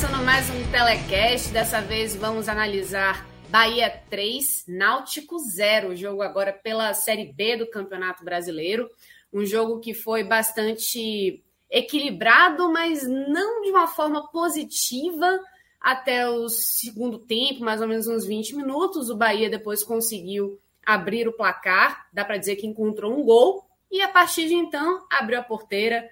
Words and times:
Começando 0.00 0.24
mais 0.24 0.48
um 0.48 0.70
telecast. 0.70 1.52
Dessa 1.52 1.80
vez 1.80 2.14
vamos 2.14 2.48
analisar 2.48 3.26
Bahia 3.48 3.90
3, 4.08 4.66
Náutico 4.68 5.36
0, 5.40 5.96
jogo 5.96 6.22
agora 6.22 6.52
pela 6.52 6.94
Série 6.94 7.32
B 7.32 7.56
do 7.56 7.68
Campeonato 7.68 8.24
Brasileiro. 8.24 8.88
Um 9.32 9.44
jogo 9.44 9.80
que 9.80 9.92
foi 9.94 10.22
bastante 10.22 11.42
equilibrado, 11.68 12.72
mas 12.72 13.02
não 13.08 13.60
de 13.62 13.70
uma 13.70 13.88
forma 13.88 14.28
positiva 14.30 15.40
até 15.80 16.28
o 16.28 16.48
segundo 16.48 17.18
tempo, 17.18 17.64
mais 17.64 17.80
ou 17.80 17.88
menos 17.88 18.06
uns 18.06 18.24
20 18.24 18.54
minutos. 18.54 19.10
O 19.10 19.16
Bahia 19.16 19.50
depois 19.50 19.82
conseguiu 19.82 20.60
abrir 20.86 21.26
o 21.26 21.36
placar, 21.36 22.06
dá 22.12 22.24
para 22.24 22.36
dizer 22.36 22.54
que 22.54 22.68
encontrou 22.68 23.18
um 23.18 23.24
gol, 23.24 23.66
e 23.90 24.00
a 24.00 24.06
partir 24.06 24.46
de 24.46 24.54
então 24.54 25.04
abriu 25.10 25.40
a 25.40 25.42
porteira 25.42 26.08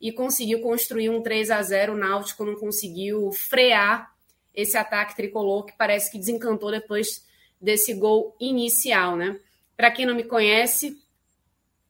e 0.00 0.12
conseguiu 0.12 0.60
construir 0.60 1.10
um 1.10 1.22
3 1.22 1.50
a 1.50 1.62
0 1.62 1.92
O 1.92 1.96
Náutico 1.96 2.44
não 2.44 2.54
conseguiu 2.54 3.30
frear 3.32 4.12
esse 4.54 4.76
ataque 4.76 5.14
tricolor 5.14 5.64
que 5.64 5.76
parece 5.76 6.10
que 6.10 6.18
desencantou 6.18 6.70
depois 6.70 7.26
desse 7.60 7.94
gol 7.94 8.34
inicial, 8.40 9.16
né? 9.16 9.38
Para 9.76 9.90
quem 9.90 10.06
não 10.06 10.14
me 10.14 10.24
conhece, 10.24 10.98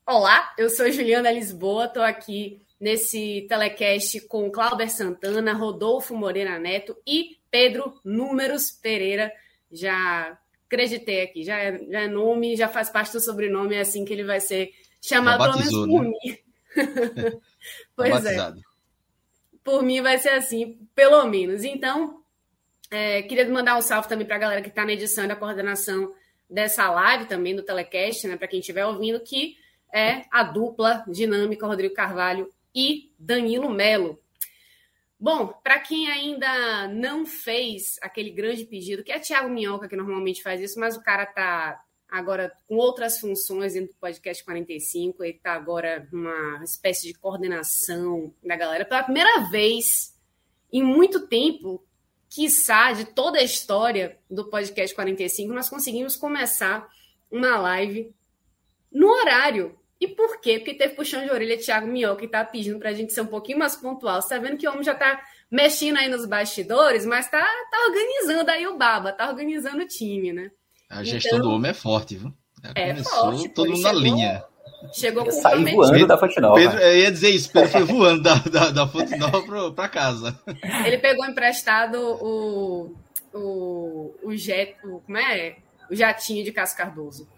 olá, 0.06 0.52
eu 0.58 0.68
sou 0.68 0.90
Juliana 0.90 1.30
Lisboa, 1.30 1.86
estou 1.86 2.02
aqui 2.02 2.60
nesse 2.78 3.46
telecast 3.48 4.20
com 4.22 4.50
Cláudio 4.50 4.88
Santana, 4.88 5.52
Rodolfo 5.52 6.14
Moreira 6.14 6.58
Neto 6.58 6.96
e 7.06 7.38
Pedro 7.50 8.00
Números 8.04 8.70
Pereira. 8.70 9.32
Já 9.70 10.38
acreditei 10.66 11.22
aqui, 11.22 11.44
já 11.44 11.58
é, 11.58 11.78
já 11.88 12.00
é 12.00 12.08
nome, 12.08 12.56
já 12.56 12.68
faz 12.68 12.88
parte 12.90 13.12
do 13.12 13.20
sobrenome, 13.20 13.74
é 13.74 13.80
assim 13.80 14.04
que 14.04 14.12
ele 14.12 14.24
vai 14.24 14.40
ser 14.40 14.72
chamado, 15.00 15.42
pelo 15.42 15.58
menos 15.58 15.72
por 15.72 16.02
né? 16.02 16.10
mim. 16.10 16.38
pois 17.96 18.10
é. 18.10 18.12
Batizado. 18.12 18.60
Por 19.62 19.82
mim 19.82 20.00
vai 20.00 20.18
ser 20.18 20.30
assim, 20.30 20.78
pelo 20.94 21.24
menos. 21.26 21.64
Então, 21.64 22.22
é, 22.90 23.22
queria 23.22 23.48
mandar 23.48 23.76
um 23.76 23.82
salve 23.82 24.08
também 24.08 24.26
para 24.26 24.36
a 24.36 24.40
galera 24.40 24.62
que 24.62 24.68
está 24.68 24.84
na 24.84 24.92
edição 24.92 25.24
e 25.24 25.28
da 25.28 25.36
coordenação 25.36 26.12
dessa 26.48 26.90
live 26.90 27.26
também 27.26 27.54
do 27.54 27.62
Telecast, 27.62 28.26
né? 28.26 28.36
Para 28.36 28.48
quem 28.48 28.60
estiver 28.60 28.84
ouvindo, 28.84 29.20
que 29.20 29.56
é 29.92 30.24
a 30.30 30.42
dupla 30.42 31.04
dinâmica 31.06 31.66
Rodrigo 31.66 31.94
Carvalho 31.94 32.52
e 32.74 33.12
Danilo 33.18 33.70
Melo. 33.70 34.20
Bom, 35.18 35.48
para 35.48 35.78
quem 35.78 36.10
ainda 36.10 36.88
não 36.88 37.26
fez 37.26 37.98
aquele 38.00 38.30
grande 38.30 38.64
pedido, 38.64 39.04
que 39.04 39.12
é 39.12 39.18
Thiago 39.18 39.50
Minhoca 39.50 39.86
que 39.86 39.96
normalmente 39.96 40.42
faz 40.42 40.60
isso, 40.60 40.80
mas 40.80 40.96
o 40.96 41.02
cara 41.02 41.26
tá 41.26 41.80
agora 42.10 42.52
com 42.66 42.76
outras 42.76 43.18
funções 43.18 43.74
dentro 43.74 43.92
do 43.92 43.98
podcast 43.98 44.44
45, 44.44 45.22
ele 45.24 45.34
tá 45.34 45.52
agora 45.52 46.08
numa 46.12 46.62
espécie 46.64 47.06
de 47.06 47.14
coordenação 47.14 48.34
da 48.42 48.56
galera 48.56 48.84
pela 48.84 49.02
primeira 49.02 49.48
vez 49.48 50.16
em 50.72 50.82
muito 50.82 51.26
tempo, 51.26 51.84
quiçá 52.28 52.92
de 52.92 53.06
toda 53.06 53.38
a 53.38 53.42
história 53.42 54.18
do 54.30 54.48
podcast 54.48 54.94
45, 54.94 55.52
nós 55.52 55.68
conseguimos 55.68 56.16
começar 56.16 56.88
uma 57.30 57.58
live 57.58 58.14
no 58.90 59.08
horário. 59.08 59.78
E 60.00 60.08
por 60.08 60.40
quê? 60.40 60.58
Porque 60.58 60.74
teve 60.74 60.94
puxão 60.94 61.22
de 61.22 61.30
orelha 61.30 61.58
Thiago 61.58 61.86
Minhoca 61.86 62.22
que 62.22 62.28
tá 62.28 62.42
pedindo 62.44 62.78
pra 62.78 62.92
gente 62.92 63.12
ser 63.12 63.20
um 63.20 63.26
pouquinho 63.26 63.58
mais 63.58 63.76
pontual. 63.76 64.22
Você 64.22 64.30
tá 64.30 64.38
vendo 64.38 64.56
que 64.56 64.66
o 64.66 64.70
homem 64.70 64.82
já 64.82 64.94
tá 64.94 65.22
mexendo 65.50 65.98
aí 65.98 66.08
nos 66.08 66.24
bastidores, 66.24 67.04
mas 67.04 67.28
tá, 67.30 67.42
tá 67.70 67.86
organizando 67.86 68.50
aí 68.50 68.66
o 68.66 68.78
baba, 68.78 69.12
tá 69.12 69.28
organizando 69.28 69.82
o 69.82 69.86
time, 69.86 70.32
né? 70.32 70.50
A 70.90 71.04
gestão 71.04 71.38
Então- 71.38 71.48
do 71.50 71.54
homem 71.54 71.70
é 71.70 71.74
forte, 71.74 72.16
viu? 72.16 72.32
Já 72.62 72.72
É 72.74 72.88
Começou 72.90 73.12
forte, 73.32 73.48
todo 73.50 73.66
ele 73.68 73.72
mundo 73.74 73.82
na 73.82 73.88
chegou- 73.90 74.02
linha. 74.02 74.44
Chegou 74.94 75.24
com 75.26 75.30
Saí 75.30 75.52
prometido. 75.52 75.76
voando 75.76 76.06
da 76.06 76.18
Fonte 76.18 76.40
Nova. 76.40 76.54
Pedro, 76.54 76.78
eu 76.78 76.98
ia 76.98 77.12
dizer 77.12 77.28
isso, 77.30 77.52
Pedro 77.52 77.68
foi 77.68 77.82
voando 77.84 78.22
da, 78.22 78.34
da, 78.36 78.70
da 78.70 78.88
Fonte 78.88 79.14
Nova 79.16 79.70
pra 79.72 79.88
casa. 79.88 80.38
Ele 80.86 80.96
pegou 80.98 81.24
emprestado 81.26 81.96
o, 82.00 82.96
o, 83.34 84.14
o 84.22 84.36
jet, 84.36 84.74
o, 84.84 85.00
como 85.00 85.18
é? 85.18 85.56
O 85.90 85.94
jatinho 85.94 86.42
de 86.44 86.50
Cássio 86.52 86.78
Cardoso. 86.78 87.28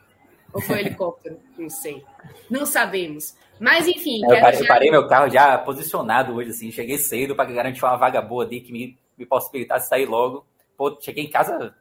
Ou 0.53 0.61
foi 0.61 0.81
helicóptero? 0.81 1.39
Não 1.59 1.69
sei. 1.69 2.03
Não 2.51 2.65
sabemos. 2.67 3.35
Mas 3.59 3.89
enfim, 3.89 4.21
Eu 4.23 4.41
parei, 4.41 4.53
já- 4.59 4.61
eu 4.61 4.67
parei 4.69 4.91
meu 4.91 5.09
carro 5.09 5.29
já 5.31 5.57
posicionado 5.59 6.35
hoje, 6.35 6.51
assim. 6.51 6.71
Cheguei 6.71 6.99
cedo 6.99 7.35
para 7.35 7.51
garantir 7.51 7.85
uma 7.85 7.97
vaga 7.97 8.21
boa 8.23 8.45
ali 8.45 8.61
que 8.61 8.73
me, 8.73 8.97
me 9.19 9.25
possibilitasse 9.27 9.89
sair 9.89 10.07
logo. 10.07 10.47
Pô, 10.77 10.97
cheguei 11.01 11.25
em 11.25 11.31
casa 11.31 11.75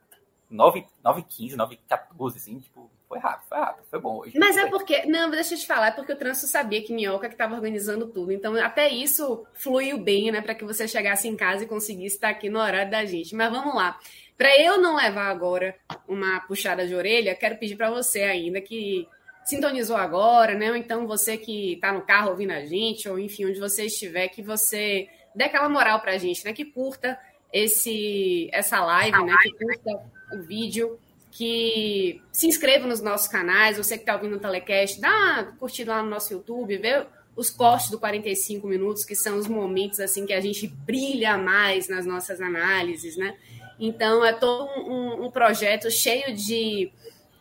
9, 0.51 0.85
9h15, 1.03 1.55
9h14, 1.55 2.35
assim, 2.35 2.59
tipo, 2.59 2.91
foi 3.07 3.19
rápido, 3.19 3.47
foi 3.47 3.57
rápido, 3.57 3.85
foi 3.89 3.99
bom 3.99 4.19
hoje. 4.19 4.39
Mas 4.39 4.55
é 4.55 4.69
porque. 4.69 5.05
Não, 5.05 5.29
deixa 5.29 5.53
eu 5.53 5.59
te 5.59 5.67
falar, 5.67 5.87
é 5.87 5.91
porque 5.91 6.13
o 6.13 6.15
trânsito 6.15 6.47
sabia 6.47 6.81
que 6.81 6.93
Minhoca 6.93 7.27
que 7.27 7.33
estava 7.33 7.55
organizando 7.55 8.07
tudo. 8.07 8.31
Então, 8.31 8.55
até 8.55 8.89
isso 8.89 9.45
fluiu 9.53 9.97
bem, 9.97 10.31
né? 10.31 10.41
Para 10.41 10.55
que 10.55 10.63
você 10.63 10.87
chegasse 10.87 11.27
em 11.27 11.35
casa 11.35 11.63
e 11.63 11.67
conseguisse 11.67 12.15
estar 12.15 12.29
aqui 12.29 12.49
no 12.49 12.59
horário 12.59 12.89
da 12.89 13.03
gente. 13.05 13.35
Mas 13.35 13.51
vamos 13.51 13.75
lá. 13.75 13.99
Para 14.37 14.59
eu 14.59 14.79
não 14.79 14.95
levar 14.95 15.29
agora 15.29 15.75
uma 16.07 16.39
puxada 16.41 16.87
de 16.87 16.95
orelha, 16.95 17.35
quero 17.35 17.57
pedir 17.57 17.75
para 17.75 17.91
você 17.91 18.21
ainda 18.21 18.61
que 18.61 19.07
sintonizou 19.43 19.97
agora, 19.97 20.55
né? 20.55 20.69
Ou 20.69 20.75
então 20.75 21.05
você 21.05 21.37
que 21.37 21.73
está 21.73 21.91
no 21.91 22.01
carro 22.01 22.29
ouvindo 22.29 22.51
a 22.51 22.65
gente, 22.65 23.09
ou 23.09 23.19
enfim, 23.19 23.45
onde 23.45 23.59
você 23.59 23.85
estiver, 23.85 24.29
que 24.29 24.41
você 24.41 25.07
dê 25.35 25.45
aquela 25.45 25.69
moral 25.69 25.99
pra 25.99 26.17
gente, 26.17 26.45
né? 26.45 26.53
Que 26.53 26.65
curta 26.65 27.19
esse 27.51 28.49
essa 28.53 28.83
live, 28.83 29.23
né? 29.23 29.35
Que 29.43 29.51
curta 29.51 30.01
o 30.33 30.41
vídeo 30.41 30.99
que 31.31 32.21
se 32.31 32.47
inscreva 32.47 32.85
nos 32.85 33.01
nossos 33.01 33.27
canais, 33.27 33.77
você 33.77 33.95
que 33.95 34.03
está 34.03 34.15
ouvindo 34.15 34.35
o 34.35 34.39
Telecast, 34.39 34.99
dá 34.99 35.09
uma 35.09 35.43
curtida 35.57 35.95
lá 35.95 36.03
no 36.03 36.09
nosso 36.09 36.33
YouTube, 36.33 36.77
vê 36.77 37.05
os 37.35 37.49
cortes 37.49 37.89
do 37.89 37.97
45 37.97 38.67
minutos, 38.67 39.05
que 39.05 39.15
são 39.15 39.37
os 39.37 39.47
momentos 39.47 39.99
assim 39.99 40.25
que 40.25 40.33
a 40.33 40.41
gente 40.41 40.67
brilha 40.67 41.37
mais 41.37 41.87
nas 41.87 42.05
nossas 42.05 42.41
análises, 42.41 43.15
né? 43.15 43.37
Então 43.79 44.23
é 44.23 44.33
todo 44.33 44.69
um, 44.81 45.25
um 45.25 45.31
projeto 45.31 45.89
cheio 45.89 46.35
de, 46.35 46.91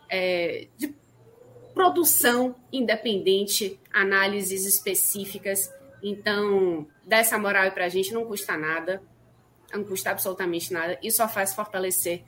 é, 0.09 0.69
de 0.79 0.95
produção 1.75 2.55
independente, 2.73 3.79
análises 3.93 4.65
específicas. 4.65 5.71
Então, 6.03 6.87
dá 7.05 7.19
essa 7.19 7.39
moral 7.39 7.65
aí 7.65 7.71
pra 7.71 7.89
gente, 7.89 8.15
não 8.15 8.25
custa 8.25 8.57
nada, 8.57 9.03
não 9.73 9.85
custa 9.85 10.11
absolutamente 10.11 10.73
nada, 10.73 10.99
e 11.03 11.11
só 11.11 11.29
faz 11.29 11.55
fortalecer 11.55 12.23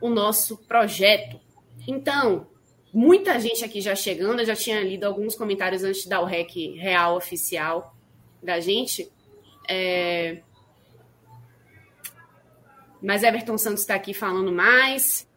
o 0.00 0.08
nosso 0.08 0.56
projeto. 0.58 1.40
Então, 1.86 2.46
muita 2.92 3.38
gente 3.38 3.64
aqui 3.64 3.80
já 3.80 3.94
chegando, 3.94 4.40
eu 4.40 4.46
já 4.46 4.54
tinha 4.54 4.80
lido 4.80 5.04
alguns 5.04 5.34
comentários 5.34 5.82
antes 5.82 6.02
de 6.02 6.08
dar 6.08 6.20
o 6.20 6.24
REC 6.24 6.76
real 6.76 7.16
oficial 7.16 7.94
da 8.42 8.60
gente. 8.60 9.10
É... 9.68 10.42
Mas 13.02 13.22
Everton 13.22 13.58
Santos 13.58 13.80
está 13.80 13.94
aqui 13.94 14.14
falando 14.14 14.52
mais. 14.52 15.28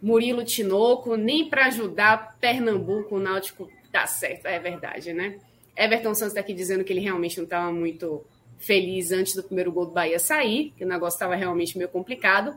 Murilo 0.00 0.44
Tinoco, 0.44 1.16
nem 1.16 1.48
para 1.48 1.66
ajudar 1.66 2.36
Pernambuco, 2.40 3.16
o 3.16 3.20
Náutico 3.20 3.68
dá 3.90 4.06
certo, 4.06 4.46
é 4.46 4.58
verdade, 4.58 5.12
né? 5.12 5.38
Everton 5.76 6.14
Santos 6.14 6.32
está 6.32 6.40
aqui 6.40 6.54
dizendo 6.54 6.84
que 6.84 6.92
ele 6.92 7.00
realmente 7.00 7.36
não 7.36 7.44
estava 7.44 7.72
muito 7.72 8.24
feliz 8.58 9.12
antes 9.12 9.34
do 9.34 9.42
primeiro 9.42 9.72
gol 9.72 9.86
do 9.86 9.92
Bahia 9.92 10.18
sair, 10.18 10.72
que 10.76 10.84
o 10.84 10.88
negócio 10.88 11.16
estava 11.16 11.34
realmente 11.34 11.76
meio 11.78 11.88
complicado. 11.88 12.56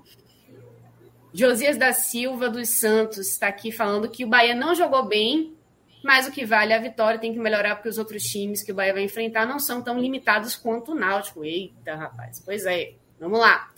Josias 1.33 1.77
da 1.77 1.93
Silva 1.93 2.49
dos 2.49 2.69
Santos 2.69 3.29
está 3.29 3.47
aqui 3.47 3.71
falando 3.71 4.09
que 4.09 4.25
o 4.25 4.27
Bahia 4.27 4.53
não 4.53 4.75
jogou 4.75 5.05
bem, 5.05 5.55
mas 6.03 6.27
o 6.27 6.31
que 6.31 6.45
vale 6.45 6.73
é 6.73 6.75
a 6.75 6.81
vitória, 6.81 7.19
tem 7.19 7.33
que 7.33 7.39
melhorar 7.39 7.75
porque 7.75 7.89
os 7.89 7.97
outros 7.97 8.23
times 8.23 8.63
que 8.63 8.71
o 8.71 8.75
Bahia 8.75 8.93
vai 8.93 9.03
enfrentar 9.03 9.45
não 9.45 9.59
são 9.59 9.81
tão 9.81 9.99
limitados 9.99 10.55
quanto 10.55 10.91
o 10.91 10.95
Náutico. 10.95 11.45
Eita, 11.45 11.95
rapaz. 11.95 12.41
Pois 12.43 12.65
é. 12.65 12.93
Vamos 13.19 13.39
lá. 13.39 13.71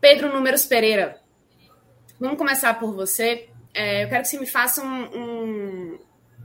Pedro 0.00 0.32
Números 0.32 0.64
Pereira. 0.64 1.20
Vamos 2.18 2.38
começar 2.38 2.78
por 2.78 2.94
você. 2.94 3.48
É, 3.72 4.04
eu 4.04 4.08
quero 4.08 4.22
que 4.22 4.28
você 4.28 4.38
me 4.38 4.46
faça 4.46 4.82
um, 4.82 5.04
um, 5.14 5.98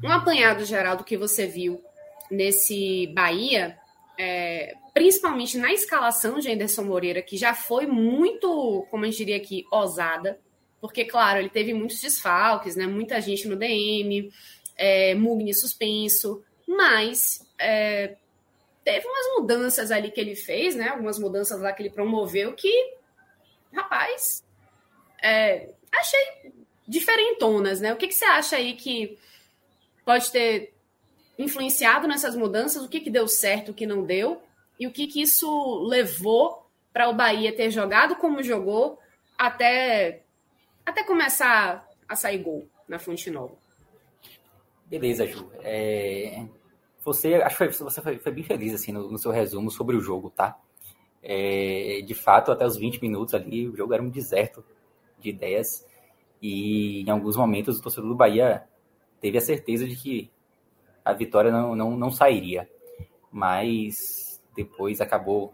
um 0.03 0.11
apanhado 0.11 0.65
geral 0.65 0.97
do 0.97 1.03
que 1.03 1.15
você 1.15 1.47
viu 1.47 1.81
nesse 2.29 3.07
Bahia, 3.07 3.77
é, 4.17 4.75
principalmente 4.93 5.57
na 5.57 5.71
escalação 5.71 6.39
de 6.39 6.51
Anderson 6.51 6.83
Moreira, 6.83 7.21
que 7.21 7.37
já 7.37 7.53
foi 7.53 7.85
muito, 7.85 8.85
como 8.89 9.03
a 9.03 9.07
gente 9.07 9.17
diria 9.17 9.37
aqui, 9.37 9.65
ousada, 9.71 10.39
porque, 10.81 11.05
claro, 11.05 11.39
ele 11.39 11.49
teve 11.49 11.73
muitos 11.73 11.99
desfalques, 11.99 12.75
né? 12.75 12.87
Muita 12.87 13.19
gente 13.19 13.47
no 13.47 13.55
DM, 13.55 14.31
é, 14.77 15.13
Mugni 15.13 15.53
suspenso, 15.53 16.43
mas 16.65 17.45
é, 17.59 18.15
teve 18.83 19.05
umas 19.05 19.39
mudanças 19.39 19.91
ali 19.91 20.09
que 20.09 20.21
ele 20.21 20.35
fez, 20.35 20.75
né? 20.75 20.89
Algumas 20.89 21.19
mudanças 21.19 21.59
lá 21.59 21.73
que 21.73 21.83
ele 21.83 21.89
promoveu 21.89 22.53
que, 22.53 22.93
rapaz, 23.73 24.43
é, 25.21 25.69
achei 25.91 26.53
diferentonas, 26.87 27.81
né? 27.81 27.93
O 27.93 27.97
que, 27.97 28.07
que 28.07 28.15
você 28.15 28.25
acha 28.25 28.55
aí 28.55 28.73
que 28.73 29.17
pode 30.05 30.31
ter 30.31 30.73
influenciado 31.37 32.07
nessas 32.07 32.35
mudanças? 32.35 32.83
O 32.83 32.89
que, 32.89 33.01
que 33.01 33.09
deu 33.09 33.27
certo, 33.27 33.71
o 33.71 33.73
que 33.73 33.85
não 33.85 34.03
deu? 34.03 34.41
E 34.79 34.87
o 34.87 34.91
que, 34.91 35.07
que 35.07 35.21
isso 35.21 35.83
levou 35.83 36.65
para 36.93 37.09
o 37.09 37.13
Bahia 37.13 37.55
ter 37.55 37.69
jogado 37.69 38.15
como 38.15 38.41
jogou 38.41 38.97
até, 39.37 40.23
até 40.85 41.03
começar 41.03 41.87
a 42.07 42.15
sair 42.15 42.39
gol 42.39 42.67
na 42.87 42.97
Fonte 42.97 43.29
Nova? 43.29 43.55
Beleza, 44.85 45.27
Ju. 45.27 45.51
É... 45.61 46.45
Você, 47.03 47.35
acho 47.35 47.57
que 47.57 47.83
você 47.83 48.01
foi, 48.01 48.17
foi 48.19 48.31
bem 48.31 48.43
feliz 48.43 48.73
assim 48.73 48.91
no, 48.91 49.11
no, 49.11 49.17
seu 49.17 49.31
resumo 49.31 49.69
sobre 49.69 49.95
o 49.95 50.01
jogo, 50.01 50.29
tá? 50.29 50.57
É... 51.21 52.01
De 52.05 52.13
fato, 52.13 52.51
até 52.51 52.65
os 52.65 52.77
20 52.77 53.01
minutos 53.01 53.33
ali, 53.33 53.67
o 53.67 53.75
jogo 53.75 53.93
era 53.93 54.01
um 54.01 54.09
deserto 54.09 54.63
de 55.19 55.29
ideias 55.29 55.85
e 56.41 57.01
em 57.01 57.09
alguns 57.09 57.35
momentos 57.35 57.77
o 57.77 57.81
torcedor 57.81 58.09
do 58.09 58.15
Bahia 58.15 58.63
teve 59.19 59.37
a 59.37 59.41
certeza 59.41 59.85
de 59.85 59.95
que 59.95 60.31
a 61.03 61.11
vitória 61.13 61.51
não, 61.51 61.75
não, 61.75 61.97
não 61.97 62.11
sairia. 62.11 62.69
Mas 63.31 64.28
depois 64.59 64.99
acabou, 64.99 65.53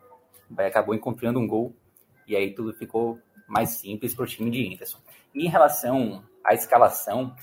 acabou 0.58 0.96
encontrando 0.96 1.40
um 1.40 1.48
gol 1.48 1.76
e 2.28 2.36
aí 2.36 2.54
tudo 2.56 2.74
ficou 2.74 3.20
mais 3.48 3.70
simples 3.70 4.16
para 4.16 4.24
o 4.24 4.28
time 4.28 4.50
de 4.50 4.74
Anderson. 4.74 4.98
E 5.34 5.46
em 5.46 5.50
relação 5.50 6.24
à 6.44 6.56
escalação, 6.56 7.36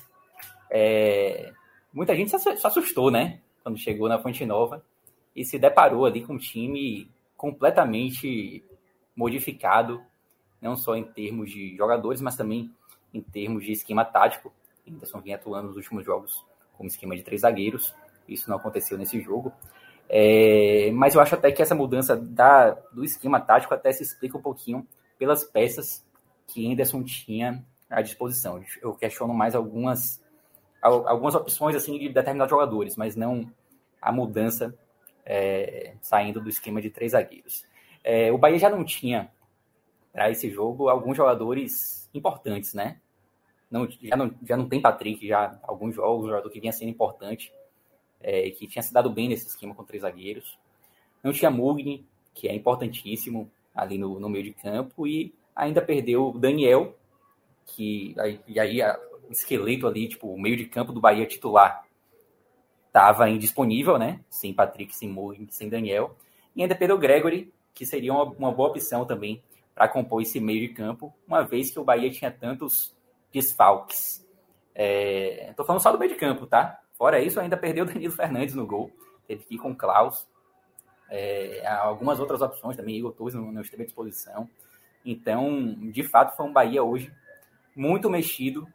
é, 0.68 1.52
muita 1.92 2.16
gente 2.16 2.36
se 2.36 2.66
assustou, 2.66 3.12
né? 3.12 3.40
Quando 3.62 3.78
chegou 3.78 4.08
na 4.08 4.18
Fonte 4.18 4.44
Nova 4.44 4.84
e 5.36 5.44
se 5.44 5.56
deparou 5.56 6.04
ali 6.04 6.24
com 6.24 6.34
um 6.34 6.38
time 6.38 7.08
completamente 7.36 8.64
modificado, 9.14 10.02
não 10.60 10.76
só 10.76 10.96
em 10.96 11.04
termos 11.04 11.50
de 11.50 11.76
jogadores, 11.76 12.20
mas 12.20 12.36
também 12.36 12.74
em 13.14 13.20
termos 13.20 13.64
de 13.64 13.70
esquema 13.70 14.04
tático. 14.04 14.52
Anderson 14.88 15.20
vinha 15.20 15.36
atuando 15.36 15.68
nos 15.68 15.76
últimos 15.76 16.04
jogos 16.04 16.44
como 16.76 16.88
esquema 16.88 17.14
de 17.14 17.22
três 17.22 17.42
zagueiros. 17.42 17.94
Isso 18.28 18.50
não 18.50 18.56
aconteceu 18.56 18.98
nesse 18.98 19.20
jogo. 19.20 19.52
É, 20.08 20.90
mas 20.92 21.14
eu 21.14 21.20
acho 21.20 21.34
até 21.34 21.50
que 21.50 21.62
essa 21.62 21.74
mudança 21.74 22.16
da, 22.16 22.70
do 22.92 23.04
esquema 23.04 23.40
tático 23.40 23.72
até 23.72 23.92
se 23.92 24.02
explica 24.02 24.36
um 24.36 24.42
pouquinho 24.42 24.86
pelas 25.18 25.44
peças 25.44 26.04
que 26.46 26.70
Anderson 26.70 27.02
tinha 27.02 27.64
à 27.88 28.02
disposição. 28.02 28.62
Eu 28.80 28.94
questiono 28.94 29.32
mais 29.32 29.54
algumas 29.54 30.20
algumas 30.82 31.36
opções 31.36 31.76
assim 31.76 31.96
de 31.96 32.08
determinados 32.08 32.50
jogadores, 32.50 32.96
mas 32.96 33.14
não 33.14 33.48
a 34.00 34.10
mudança 34.10 34.76
é, 35.24 35.94
saindo 36.00 36.40
do 36.40 36.48
esquema 36.48 36.82
de 36.82 36.90
três 36.90 37.12
zagueiros. 37.12 37.64
É, 38.02 38.32
o 38.32 38.38
Bahia 38.38 38.58
já 38.58 38.68
não 38.68 38.84
tinha 38.84 39.30
para 40.12 40.28
esse 40.28 40.50
jogo 40.50 40.88
alguns 40.88 41.16
jogadores 41.16 42.10
importantes, 42.12 42.74
né? 42.74 43.00
Não, 43.70 43.88
já, 43.88 44.16
não, 44.16 44.34
já 44.46 44.56
não 44.56 44.68
tem 44.68 44.80
Patrick 44.80 45.26
já 45.26 45.58
alguns 45.62 45.94
jogos, 45.94 46.24
um 46.24 46.28
jogador 46.28 46.50
que 46.50 46.60
vinha 46.60 46.72
sendo 46.72 46.90
importante, 46.90 47.52
é, 48.22 48.50
que 48.50 48.66
tinha 48.66 48.82
se 48.82 48.92
dado 48.92 49.10
bem 49.10 49.28
nesse 49.28 49.46
esquema 49.46 49.74
com 49.74 49.84
três 49.84 50.02
zagueiros. 50.02 50.58
Não 51.22 51.32
tinha 51.32 51.50
Mugni, 51.50 52.06
que 52.34 52.48
é 52.48 52.54
importantíssimo 52.54 53.50
ali 53.74 53.98
no, 53.98 54.18
no 54.18 54.28
meio 54.28 54.44
de 54.44 54.52
campo, 54.52 55.06
e 55.06 55.34
ainda 55.54 55.80
perdeu 55.80 56.30
o 56.30 56.38
Daniel, 56.38 56.96
que 57.66 58.14
aí, 58.18 58.40
e 58.46 58.58
aí 58.58 58.80
esqueleto 59.30 59.86
ali, 59.86 60.08
tipo, 60.08 60.28
o 60.28 60.40
meio 60.40 60.56
de 60.56 60.66
campo 60.66 60.92
do 60.92 61.00
Bahia 61.00 61.26
titular 61.26 61.86
estava 62.86 63.28
indisponível, 63.30 63.98
né? 63.98 64.20
Sem 64.28 64.52
Patrick, 64.52 64.94
sem 64.94 65.08
Moura, 65.08 65.38
sem 65.48 65.68
Daniel. 65.68 66.16
E 66.54 66.62
ainda 66.62 66.74
perdeu 66.74 66.96
o 66.96 66.98
Gregory, 66.98 67.52
que 67.72 67.86
seria 67.86 68.12
uma, 68.12 68.24
uma 68.24 68.52
boa 68.52 68.68
opção 68.68 69.06
também 69.06 69.42
para 69.74 69.88
compor 69.88 70.20
esse 70.20 70.38
meio 70.38 70.60
de 70.60 70.74
campo, 70.74 71.12
uma 71.26 71.42
vez 71.42 71.70
que 71.70 71.80
o 71.80 71.84
Bahia 71.84 72.10
tinha 72.10 72.30
tantos 72.30 72.94
desfalques. 73.32 74.26
Estou 74.74 75.64
é, 75.64 75.66
falando 75.66 75.82
só 75.82 75.90
do 75.90 75.98
meio 75.98 76.12
de 76.12 76.18
campo, 76.18 76.46
tá? 76.46 76.81
Fora 77.02 77.18
isso, 77.18 77.40
ainda 77.40 77.56
perdeu 77.56 77.82
o 77.82 77.86
Danilo 77.88 78.12
Fernandes 78.12 78.54
no 78.54 78.64
gol. 78.64 78.88
Teve 79.26 79.42
que 79.42 79.56
ir 79.56 79.58
com 79.58 79.72
o 79.72 79.76
Klaus. 79.76 80.24
É, 81.10 81.66
algumas 81.66 82.20
outras 82.20 82.40
opções 82.40 82.76
também, 82.76 82.96
Igor 82.96 83.10
Torres 83.10 83.34
não, 83.34 83.50
não 83.50 83.60
esteve 83.60 83.82
à 83.82 83.86
disposição. 83.86 84.48
Então, 85.04 85.74
de 85.90 86.04
fato, 86.04 86.36
foi 86.36 86.46
um 86.46 86.52
Bahia 86.52 86.80
hoje 86.84 87.12
muito 87.74 88.08
mexido 88.08 88.68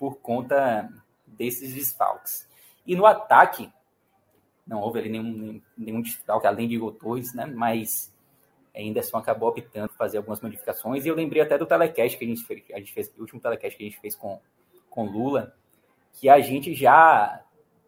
por 0.00 0.16
conta 0.16 0.92
desses 1.24 1.72
desfalques. 1.72 2.48
E 2.84 2.96
no 2.96 3.06
ataque, 3.06 3.72
não 4.66 4.80
houve 4.80 4.98
ali 4.98 5.08
nenhum, 5.08 5.62
nenhum 5.78 6.02
desfalque 6.02 6.48
além 6.48 6.66
de 6.66 6.74
Igor 6.74 6.94
Torres, 6.94 7.32
né? 7.34 7.46
Mas 7.46 8.12
Anderson 8.76 9.18
acabou 9.18 9.48
optando 9.48 9.90
por 9.90 9.96
fazer 9.96 10.16
algumas 10.16 10.40
modificações. 10.40 11.04
E 11.04 11.08
eu 11.08 11.14
lembrei 11.14 11.40
até 11.40 11.56
do 11.56 11.66
telecast 11.66 12.18
que 12.18 12.24
a 12.24 12.28
gente 12.28 12.42
fez, 12.42 12.64
a 12.72 12.78
gente 12.80 12.92
fez 12.92 13.14
o 13.16 13.20
último 13.20 13.40
telecast 13.40 13.78
que 13.78 13.84
a 13.84 13.88
gente 13.88 14.00
fez 14.00 14.16
com, 14.16 14.40
com 14.90 15.04
Lula, 15.04 15.54
que 16.14 16.28
a 16.28 16.40
gente 16.40 16.74
já 16.74 17.44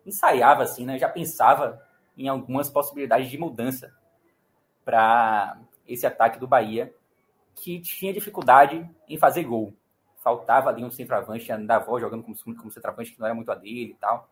ensaiava, 0.06 0.62
assim, 0.62 0.84
né? 0.84 0.98
Já 0.98 1.08
pensava 1.08 1.80
em 2.16 2.28
algumas 2.28 2.68
possibilidades 2.68 3.30
de 3.30 3.38
mudança 3.38 3.94
para 4.84 5.58
esse 5.86 6.06
ataque 6.06 6.38
do 6.38 6.46
Bahia, 6.46 6.94
que 7.54 7.80
tinha 7.80 8.12
dificuldade 8.12 8.88
em 9.08 9.18
fazer 9.18 9.44
gol 9.44 9.74
faltava 10.22 10.70
ali 10.70 10.84
um 10.84 10.90
centroavante, 10.90 11.50
a 11.50 11.56
Davó 11.56 11.98
jogando 11.98 12.22
como, 12.22 12.36
como 12.56 12.70
centroavante, 12.70 13.12
que 13.12 13.18
não 13.18 13.26
era 13.26 13.34
muito 13.34 13.50
a 13.50 13.56
dele 13.56 13.90
e 13.90 13.94
tal. 13.94 14.28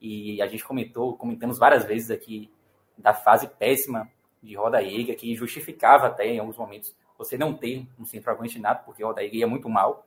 E 0.00 0.42
a 0.42 0.46
gente 0.46 0.64
comentou, 0.64 1.16
comentamos 1.16 1.58
várias 1.58 1.84
vezes 1.84 2.10
aqui 2.10 2.50
da 2.98 3.14
fase 3.14 3.46
péssima 3.46 4.10
de 4.42 4.56
Roda 4.56 4.82
Ega, 4.82 5.14
que 5.14 5.34
justificava 5.36 6.08
até 6.08 6.26
em 6.26 6.38
alguns 6.40 6.56
momentos 6.56 6.94
você 7.16 7.38
não 7.38 7.54
ter 7.54 7.86
um 7.98 8.04
centroavante 8.04 8.58
nato, 8.58 8.84
porque 8.84 9.04
Roda 9.04 9.22
Ega 9.22 9.36
ia 9.36 9.46
muito 9.46 9.68
mal. 9.68 10.06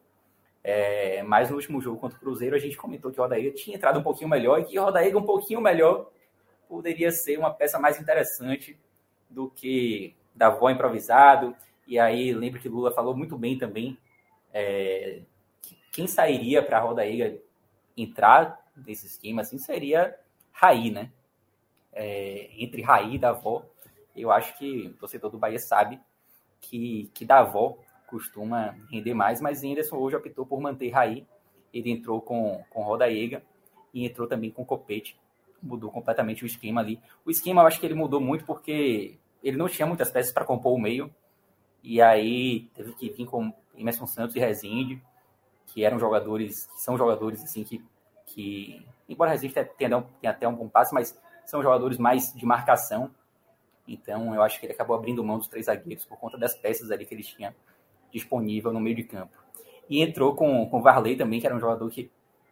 É, 0.63 1.21
mas 1.23 1.49
no 1.49 1.57
último 1.57 1.81
jogo 1.81 1.99
contra 1.99 2.17
o 2.17 2.19
Cruzeiro, 2.19 2.55
a 2.55 2.59
gente 2.59 2.77
comentou 2.77 3.11
que 3.11 3.19
Roda 3.19 3.37
Ega 3.37 3.51
tinha 3.51 3.75
entrado 3.75 3.99
um 3.99 4.03
pouquinho 4.03 4.29
melhor 4.29 4.61
e 4.61 4.65
que 4.65 4.77
Roda 4.77 5.05
Ega 5.05 5.17
um 5.17 5.25
pouquinho 5.25 5.59
melhor 5.59 6.09
poderia 6.69 7.11
ser 7.11 7.37
uma 7.37 7.53
peça 7.53 7.77
mais 7.77 7.99
interessante 7.99 8.79
do 9.29 9.49
que 9.49 10.15
Davó 10.33 10.69
improvisado. 10.69 11.55
E 11.85 11.99
aí, 11.99 12.33
lembro 12.33 12.61
que 12.61 12.69
Lula 12.69 12.91
falou 12.91 13.15
muito 13.15 13.37
bem 13.37 13.57
também 13.57 13.97
é, 14.53 15.21
quem 15.91 16.05
sairia 16.05 16.61
para 16.61 16.77
a 16.77 16.81
Roda 16.81 17.05
Eiga 17.05 17.35
entrar 17.97 18.63
nesse 18.75 19.07
esquema 19.07 19.41
assim 19.41 19.57
seria 19.57 20.15
Raí, 20.51 20.91
né? 20.91 21.11
É, 21.91 22.49
entre 22.57 22.81
Raí 22.81 23.15
e 23.15 23.19
Davó, 23.19 23.65
eu 24.15 24.31
acho 24.31 24.57
que 24.57 24.87
o 24.87 24.93
torcedor 24.93 25.31
do 25.31 25.37
Bahia 25.39 25.59
sabe 25.59 25.99
que, 26.61 27.09
que 27.13 27.25
Davó 27.25 27.79
costuma 28.13 28.75
render 28.91 29.15
mais, 29.15 29.41
mas 29.41 29.63
Anderson 29.63 29.97
hoje 29.97 30.15
optou 30.15 30.45
por 30.45 30.61
manter 30.61 30.91
Raí. 30.91 31.25
Ele 31.73 31.89
entrou 31.89 32.21
com, 32.21 32.63
com 32.69 32.83
Roda 32.83 33.09
Eiga 33.09 33.41
e 33.91 34.05
entrou 34.05 34.27
também 34.27 34.51
com 34.51 34.63
Copete. 34.63 35.19
Mudou 35.61 35.89
completamente 35.89 36.43
o 36.43 36.45
esquema 36.45 36.81
ali. 36.81 37.01
O 37.25 37.31
esquema 37.31 37.63
eu 37.63 37.67
acho 37.67 37.79
que 37.79 37.85
ele 37.87 37.95
mudou 37.95 38.21
muito 38.21 38.45
porque 38.45 39.17
ele 39.43 39.57
não 39.57 39.67
tinha 39.67 39.87
muitas 39.87 40.11
peças 40.11 40.31
para 40.31 40.45
compor 40.45 40.73
o 40.73 40.79
meio. 40.79 41.11
E 41.81 41.99
aí 42.03 42.69
teve 42.75 42.93
que 42.93 43.09
vir 43.09 43.25
com 43.25 43.51
Emerson 43.75 44.05
Santos 44.05 44.35
e 44.35 44.39
Rezende, 44.39 45.01
que 45.65 45.83
eram 45.83 45.97
jogadores, 45.97 46.67
que 46.67 46.81
são 46.81 46.95
jogadores 46.95 47.43
assim 47.43 47.63
que, 47.63 47.83
que 48.27 48.85
embora 49.09 49.31
Rezende 49.31 49.55
tenha, 49.75 50.01
tenha 50.21 50.31
até 50.31 50.47
um 50.47 50.55
bom 50.55 50.69
passe, 50.69 50.93
mas 50.93 51.19
são 51.45 51.63
jogadores 51.63 51.97
mais 51.97 52.31
de 52.31 52.45
marcação. 52.45 53.09
Então 53.87 54.35
eu 54.35 54.43
acho 54.43 54.59
que 54.59 54.67
ele 54.67 54.73
acabou 54.73 54.95
abrindo 54.95 55.23
mão 55.23 55.39
dos 55.39 55.47
três 55.47 55.65
zagueiros 55.65 56.05
por 56.05 56.19
conta 56.19 56.37
das 56.37 56.53
peças 56.53 56.91
ali 56.91 57.07
que 57.07 57.15
ele 57.15 57.23
tinha 57.23 57.55
disponível 58.13 58.71
no 58.71 58.79
meio 58.79 58.95
de 58.95 59.03
campo. 59.03 59.37
E 59.89 60.01
entrou 60.01 60.35
com, 60.35 60.69
com 60.69 60.79
o 60.79 60.81
Varley 60.81 61.17
também, 61.17 61.39
que 61.39 61.45
era 61.45 61.55
um 61.55 61.59
jogador 61.59 61.89
que 61.89 62.09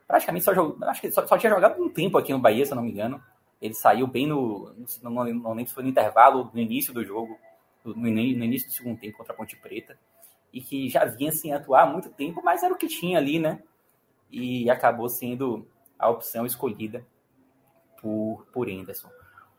praticamente 0.07 0.43
só 0.43 0.53
jogou, 0.53 0.77
acho 0.89 0.99
que 0.99 1.11
só, 1.11 1.25
só, 1.25 1.37
tinha 1.37 1.53
jogado 1.53 1.81
um 1.81 1.89
tempo 1.89 2.17
aqui 2.17 2.33
no 2.33 2.39
Bahia, 2.39 2.65
se 2.65 2.71
eu 2.71 2.75
não 2.75 2.83
me 2.83 2.91
engano. 2.91 3.21
Ele 3.61 3.73
saiu 3.73 4.07
bem 4.07 4.27
no, 4.27 4.73
não, 5.01 5.11
não, 5.11 5.23
não 5.25 5.53
lembro 5.53 5.67
se 5.67 5.73
foi 5.73 5.83
no 5.83 5.89
intervalo, 5.89 6.49
no 6.53 6.59
início 6.59 6.93
do 6.93 7.03
jogo, 7.05 7.37
no, 7.85 7.93
no 7.95 8.09
início 8.09 8.67
do 8.67 8.73
segundo 8.73 8.99
tempo 8.99 9.17
contra 9.17 9.33
a 9.33 9.37
Ponte 9.37 9.55
Preta 9.55 9.97
e 10.53 10.61
que 10.61 10.89
já 10.89 11.05
vinha 11.05 11.31
sem 11.31 11.53
atuar 11.53 11.83
há 11.83 11.85
muito 11.85 12.09
tempo, 12.09 12.41
mas 12.43 12.63
era 12.63 12.73
o 12.73 12.77
que 12.77 12.87
tinha 12.87 13.17
ali, 13.17 13.39
né? 13.39 13.63
E 14.29 14.69
acabou 14.69 15.07
sendo 15.07 15.67
a 15.97 16.09
opção 16.09 16.45
escolhida 16.45 17.05
por, 18.01 18.45
por 18.51 18.69
Anderson. 18.69 19.09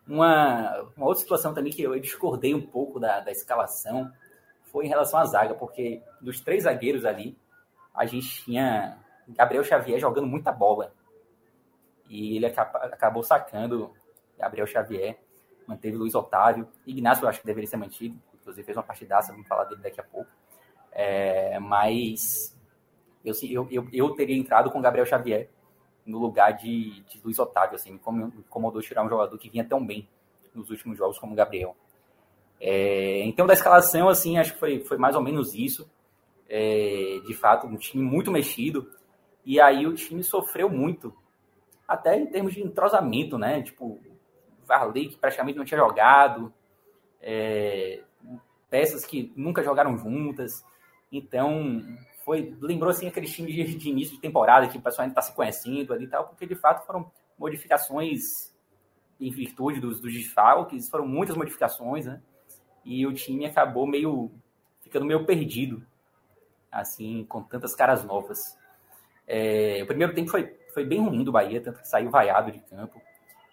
Uma, 0.06 0.90
uma 0.96 1.06
outra 1.06 1.22
situação 1.22 1.54
também 1.54 1.72
que 1.72 1.82
eu 1.82 1.98
discordei 1.98 2.54
um 2.54 2.60
pouco 2.60 2.98
da, 2.98 3.20
da 3.20 3.30
escalação 3.30 4.12
foi 4.72 4.86
em 4.86 4.88
relação 4.88 5.20
à 5.20 5.24
zaga, 5.24 5.54
porque 5.54 6.02
dos 6.20 6.40
três 6.40 6.64
zagueiros 6.64 7.04
ali, 7.04 7.38
a 7.94 8.06
gente 8.06 8.42
tinha 8.42 8.98
Gabriel 9.28 9.62
Xavier 9.62 10.00
jogando 10.00 10.26
muita 10.26 10.50
bola. 10.50 10.92
E 12.08 12.36
ele 12.36 12.46
acabou 12.46 13.22
sacando 13.22 13.92
Gabriel 14.38 14.66
Xavier, 14.66 15.18
manteve 15.66 15.96
Luiz 15.96 16.14
Otávio. 16.14 16.66
Ignacio 16.86 17.24
eu 17.24 17.28
acho 17.28 17.40
que 17.40 17.46
deveria 17.46 17.68
ser 17.68 17.76
mantido, 17.76 18.18
inclusive 18.34 18.64
fez 18.64 18.76
uma 18.76 18.82
partidaça, 18.82 19.32
vamos 19.32 19.46
falar 19.46 19.64
dele 19.64 19.82
daqui 19.82 20.00
a 20.00 20.04
pouco. 20.04 20.30
É, 20.90 21.58
mas 21.58 22.58
eu, 23.24 23.68
eu, 23.70 23.88
eu, 23.92 24.10
teria 24.14 24.36
entrado 24.36 24.70
com 24.70 24.80
Gabriel 24.80 25.06
Xavier 25.06 25.48
no 26.04 26.18
lugar 26.18 26.52
de, 26.52 27.02
de 27.02 27.20
Luiz 27.22 27.38
Otávio. 27.38 27.76
Assim, 27.76 27.92
me 27.92 27.98
incomodou 27.98 28.80
tirar 28.80 29.04
um 29.04 29.08
jogador 29.08 29.36
que 29.38 29.48
vinha 29.48 29.64
tão 29.64 29.84
bem 29.84 30.08
nos 30.54 30.70
últimos 30.70 30.98
jogos 30.98 31.18
como 31.18 31.34
Gabriel. 31.34 31.76
É, 32.64 33.24
então, 33.24 33.44
da 33.44 33.54
escalação, 33.54 34.08
assim, 34.08 34.38
acho 34.38 34.52
que 34.52 34.60
foi, 34.60 34.84
foi 34.84 34.96
mais 34.96 35.16
ou 35.16 35.20
menos 35.20 35.52
isso. 35.52 35.90
É, 36.48 37.20
de 37.26 37.34
fato, 37.34 37.66
um 37.66 37.76
time 37.76 38.04
muito 38.04 38.30
mexido. 38.30 38.88
E 39.44 39.60
aí 39.60 39.84
o 39.84 39.94
time 39.94 40.22
sofreu 40.22 40.70
muito, 40.70 41.12
até 41.88 42.16
em 42.16 42.26
termos 42.26 42.54
de 42.54 42.62
entrosamento, 42.62 43.36
né? 43.36 43.60
Tipo, 43.62 44.00
Varley, 44.64 45.08
que 45.08 45.16
praticamente 45.16 45.58
não 45.58 45.64
tinha 45.64 45.80
jogado, 45.80 46.54
é, 47.20 48.04
peças 48.70 49.04
que 49.04 49.32
nunca 49.34 49.64
jogaram 49.64 49.98
juntas. 49.98 50.64
Então, 51.10 51.82
foi 52.24 52.56
lembrou 52.60 52.90
assim 52.90 53.08
aquele 53.08 53.26
time 53.26 53.52
de, 53.52 53.74
de 53.74 53.90
início 53.90 54.14
de 54.14 54.20
temporada 54.20 54.68
que 54.68 54.78
o 54.78 54.80
pessoal 54.80 55.02
ainda 55.02 55.18
está 55.18 55.22
se 55.22 55.34
conhecendo 55.34 55.92
ali 55.92 56.04
e 56.04 56.08
tal, 56.08 56.28
porque 56.28 56.46
de 56.46 56.54
fato 56.54 56.86
foram 56.86 57.10
modificações 57.36 58.52
em 59.20 59.32
virtude 59.32 59.80
dos, 59.80 60.00
dos 60.00 60.12
desfalques, 60.12 60.88
foram 60.88 61.08
muitas 61.08 61.36
modificações, 61.36 62.06
né? 62.06 62.22
E 62.84 63.06
o 63.06 63.12
time 63.12 63.46
acabou 63.46 63.86
meio 63.86 64.30
ficando 64.80 65.06
meio 65.06 65.24
perdido, 65.24 65.82
assim, 66.70 67.24
com 67.28 67.42
tantas 67.42 67.74
caras 67.74 68.04
novas. 68.04 68.58
É, 69.26 69.80
o 69.82 69.86
primeiro 69.86 70.14
tempo 70.14 70.30
foi, 70.30 70.54
foi 70.74 70.84
bem 70.84 71.00
ruim 71.00 71.24
do 71.24 71.32
Bahia, 71.32 71.60
tanto 71.60 71.80
que 71.80 71.88
saiu 71.88 72.10
vaiado 72.10 72.52
de 72.52 72.58
campo. 72.60 73.00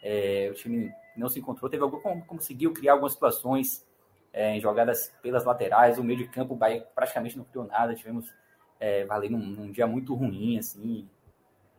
É, 0.04 0.50
o 0.52 0.54
time 0.54 0.92
não 1.16 1.30
se 1.30 1.40
encontrou, 1.40 1.70
teve 1.70 1.84
algum, 1.84 2.22
conseguiu 2.22 2.74
criar 2.74 2.94
algumas 2.94 3.14
situações 3.14 3.86
é, 4.34 4.56
em 4.56 4.60
jogadas 4.60 5.14
pelas 5.22 5.46
laterais, 5.46 5.98
o 5.98 6.04
meio 6.04 6.20
de 6.20 6.28
campo 6.28 6.54
o 6.54 6.58
Bahia 6.58 6.86
praticamente 6.96 7.38
não 7.38 7.46
criou 7.46 7.66
nada, 7.66 7.96
tivemos 7.96 8.34
é, 8.80 9.06
valendo 9.06 9.38
num, 9.38 9.48
num, 9.48 9.72
dia 9.72 9.88
muito 9.88 10.14
ruim, 10.14 10.58
assim, 10.58 11.08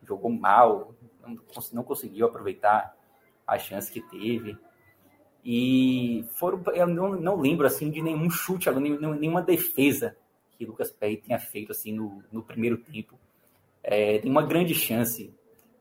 jogou 0.02 0.30
mal, 0.30 0.94
não, 1.20 1.38
não 1.72 1.82
conseguiu 1.82 2.26
aproveitar 2.26 2.96
a 3.46 3.58
chance 3.58 3.90
que 3.90 4.00
teve. 4.00 4.56
E 5.44 6.24
foram, 6.34 6.62
eu 6.74 6.86
não, 6.86 7.12
não 7.12 7.40
lembro 7.40 7.66
assim 7.66 7.90
de 7.90 8.02
nenhum 8.02 8.28
chute, 8.28 8.70
nenhuma 8.70 9.40
defesa 9.40 10.16
que 10.52 10.66
Lucas 10.66 10.90
Perry 10.90 11.16
tenha 11.16 11.38
feito 11.38 11.72
assim 11.72 11.92
no, 11.92 12.22
no 12.30 12.42
primeiro 12.42 12.76
tempo. 12.78 13.18
É, 13.82 14.18
tem 14.18 14.30
uma 14.30 14.42
grande 14.42 14.74
chance 14.74 15.32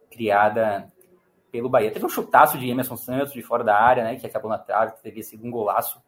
criada 0.09 0.91
pelo 1.51 1.69
Bahia. 1.69 1.91
Teve 1.91 2.05
um 2.05 2.09
chutaço 2.09 2.57
de 2.57 2.69
Emerson 2.69 2.95
Santos 2.95 3.33
de 3.33 3.41
fora 3.41 3.63
da 3.63 3.75
área, 3.77 4.03
né, 4.03 4.15
que 4.15 4.25
acabou 4.25 4.49
na 4.49 4.57
trave, 4.57 4.93
que 4.93 5.01
teria 5.01 5.23
sido 5.23 5.45
um 5.45 5.51
golaço, 5.51 6.01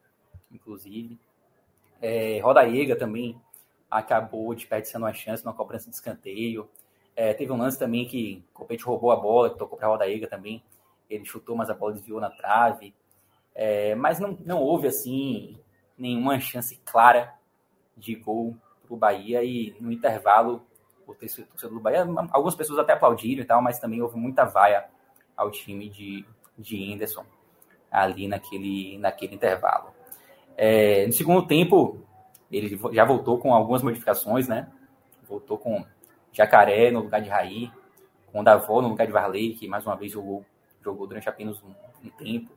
inclusive. 0.51 1.19
É, 2.01 2.39
Rodaega 2.39 2.95
também 2.95 3.39
acabou 3.89 4.55
desperdiçando 4.55 5.05
uma 5.05 5.13
chance 5.13 5.43
na 5.43 5.53
cobrança 5.53 5.89
de 5.89 5.95
escanteio. 5.95 6.69
É, 7.15 7.33
teve 7.33 7.51
um 7.51 7.57
lance 7.57 7.77
também 7.77 8.05
que 8.05 8.43
o 8.51 8.59
Copete 8.59 8.83
roubou 8.85 9.11
a 9.11 9.15
bola, 9.17 9.49
que 9.49 9.57
tocou 9.57 9.77
para 9.77 9.87
a 9.87 9.91
Rodaega 9.91 10.27
também. 10.27 10.63
Ele 11.09 11.25
chutou, 11.25 11.55
mas 11.55 11.69
a 11.69 11.73
bola 11.73 11.93
desviou 11.93 12.21
na 12.21 12.29
trave. 12.29 12.95
É, 13.53 13.95
mas 13.95 14.19
não, 14.19 14.37
não 14.45 14.61
houve, 14.61 14.87
assim, 14.87 15.57
nenhuma 15.97 16.39
chance 16.39 16.79
clara 16.85 17.33
de 17.95 18.15
gol 18.15 18.55
para 18.85 18.93
o 18.93 18.97
Bahia. 18.97 19.43
E 19.43 19.75
no 19.79 19.91
intervalo, 19.91 20.65
o 21.05 21.13
torcedor 21.13 21.77
do 21.77 21.79
Bahia, 21.79 22.05
algumas 22.31 22.55
pessoas 22.55 22.79
até 22.79 22.93
aplaudiram 22.93 23.41
e 23.41 23.45
tal, 23.45 23.61
mas 23.61 23.79
também 23.79 24.01
houve 24.01 24.17
muita 24.17 24.45
vaia 24.45 24.85
ao 25.35 25.51
time 25.51 25.89
de, 25.89 26.25
de 26.57 26.93
Anderson 26.93 27.25
ali 27.91 28.27
naquele, 28.27 28.97
naquele 28.97 29.35
intervalo. 29.35 29.91
É, 30.55 31.05
no 31.05 31.13
segundo 31.13 31.45
tempo, 31.45 31.99
ele 32.51 32.79
já 32.93 33.03
voltou 33.03 33.37
com 33.37 33.53
algumas 33.53 33.81
modificações, 33.81 34.47
né? 34.47 34.71
Voltou 35.27 35.57
com 35.57 35.83
Jacaré 36.31 36.91
no 36.91 37.01
lugar 37.01 37.21
de 37.21 37.29
Raí, 37.29 37.71
com 38.31 38.43
Davó 38.43 38.81
no 38.81 38.89
lugar 38.89 39.05
de 39.05 39.13
Varley, 39.13 39.53
que 39.53 39.67
mais 39.67 39.85
uma 39.85 39.95
vez 39.95 40.11
jogou, 40.11 40.45
jogou 40.81 41.05
durante 41.05 41.27
apenas 41.27 41.61
um, 41.63 41.73
um 42.03 42.09
tempo. 42.09 42.51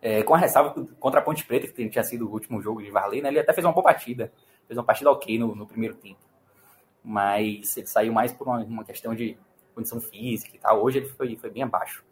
É, 0.00 0.22
com 0.22 0.34
a 0.34 0.38
ressalva 0.38 0.86
contra 1.00 1.20
a 1.20 1.22
Ponte 1.22 1.44
Preta, 1.44 1.66
que 1.66 1.88
tinha 1.88 2.04
sido 2.04 2.28
o 2.28 2.32
último 2.32 2.62
jogo 2.62 2.80
de 2.82 2.90
Varley, 2.90 3.20
né? 3.20 3.28
Ele 3.30 3.40
até 3.40 3.52
fez 3.52 3.64
uma 3.64 3.72
boa 3.72 3.82
partida, 3.82 4.32
fez 4.66 4.78
uma 4.78 4.84
partida 4.84 5.10
ok 5.10 5.38
no, 5.38 5.54
no 5.56 5.66
primeiro 5.66 5.96
tempo. 5.96 6.20
Mas 7.02 7.76
ele 7.76 7.86
saiu 7.86 8.12
mais 8.12 8.32
por 8.32 8.46
uma, 8.46 8.58
uma, 8.64 8.84
questão 8.84 9.14
de 9.14 9.36
condição 9.74 10.00
física 10.00 10.54
e 10.54 10.58
tal. 10.58 10.82
Hoje 10.82 10.98
ele 10.98 11.08
foi, 11.08 11.36
foi 11.36 11.50
bem 11.50 11.64
abaixo. 11.64 12.04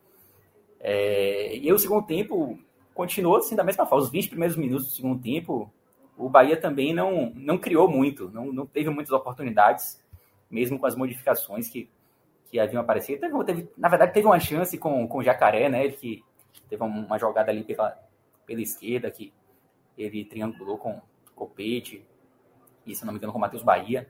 É, 0.81 1.57
e 1.57 1.73
o 1.73 1.79
segundo 1.79 2.05
tempo 2.07 2.59
continuou 2.93 3.37
assim 3.37 3.55
da 3.55 3.63
mesma 3.63 3.87
forma. 3.87 4.05
Os 4.05 4.11
20 4.11 4.31
primeiros 4.31 4.57
minutos 4.57 4.87
do 4.87 4.93
segundo 4.93 5.23
tempo, 5.23 5.71
o 6.17 6.29
Bahia 6.29 6.57
também 6.57 6.93
não, 6.93 7.31
não 7.37 7.59
criou 7.59 7.89
muito, 7.89 8.31
não, 8.31 8.47
não 8.53 8.67
teve 8.67 8.91
muitas 8.91 9.13
oportunidades, 9.13 10.03
mesmo 10.51 10.79
com 10.79 10.87
as 10.87 10.97
modificações 10.97 11.69
que, 11.69 11.89
que 12.51 12.59
haviam 12.59 12.81
aparecido. 12.81 13.21
Teve, 13.21 13.45
teve, 13.45 13.69
na 13.77 13.89
verdade, 13.89 14.13
teve 14.13 14.27
uma 14.27 14.41
chance 14.41 14.77
com, 14.79 15.07
com 15.07 15.19
o 15.19 15.23
Jacaré, 15.23 15.69
né? 15.69 15.89
Que 15.91 16.25
teve 16.63 16.83
uma 16.83 17.19
jogada 17.19 17.51
ali 17.51 17.65
pela, 17.65 17.99
pela 18.45 18.61
esquerda 18.61 19.11
que 19.11 19.33
ele 19.97 20.25
triangulou 20.25 20.79
com 20.79 21.01
Copete 21.35 22.05
e, 22.85 22.95
se 22.95 23.05
não 23.05 23.13
me 23.13 23.19
engano, 23.19 23.33
com 23.33 23.39
o 23.39 23.41
Matheus 23.41 23.63
Bahia. 23.63 24.09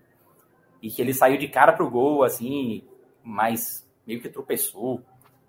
E 0.82 0.90
que 0.90 1.00
ele 1.00 1.14
saiu 1.14 1.38
de 1.38 1.48
cara 1.48 1.72
pro 1.72 1.90
gol, 1.90 2.22
assim, 2.22 2.86
mas 3.22 3.88
meio 4.06 4.20
que 4.20 4.28
tropeçou. 4.28 5.02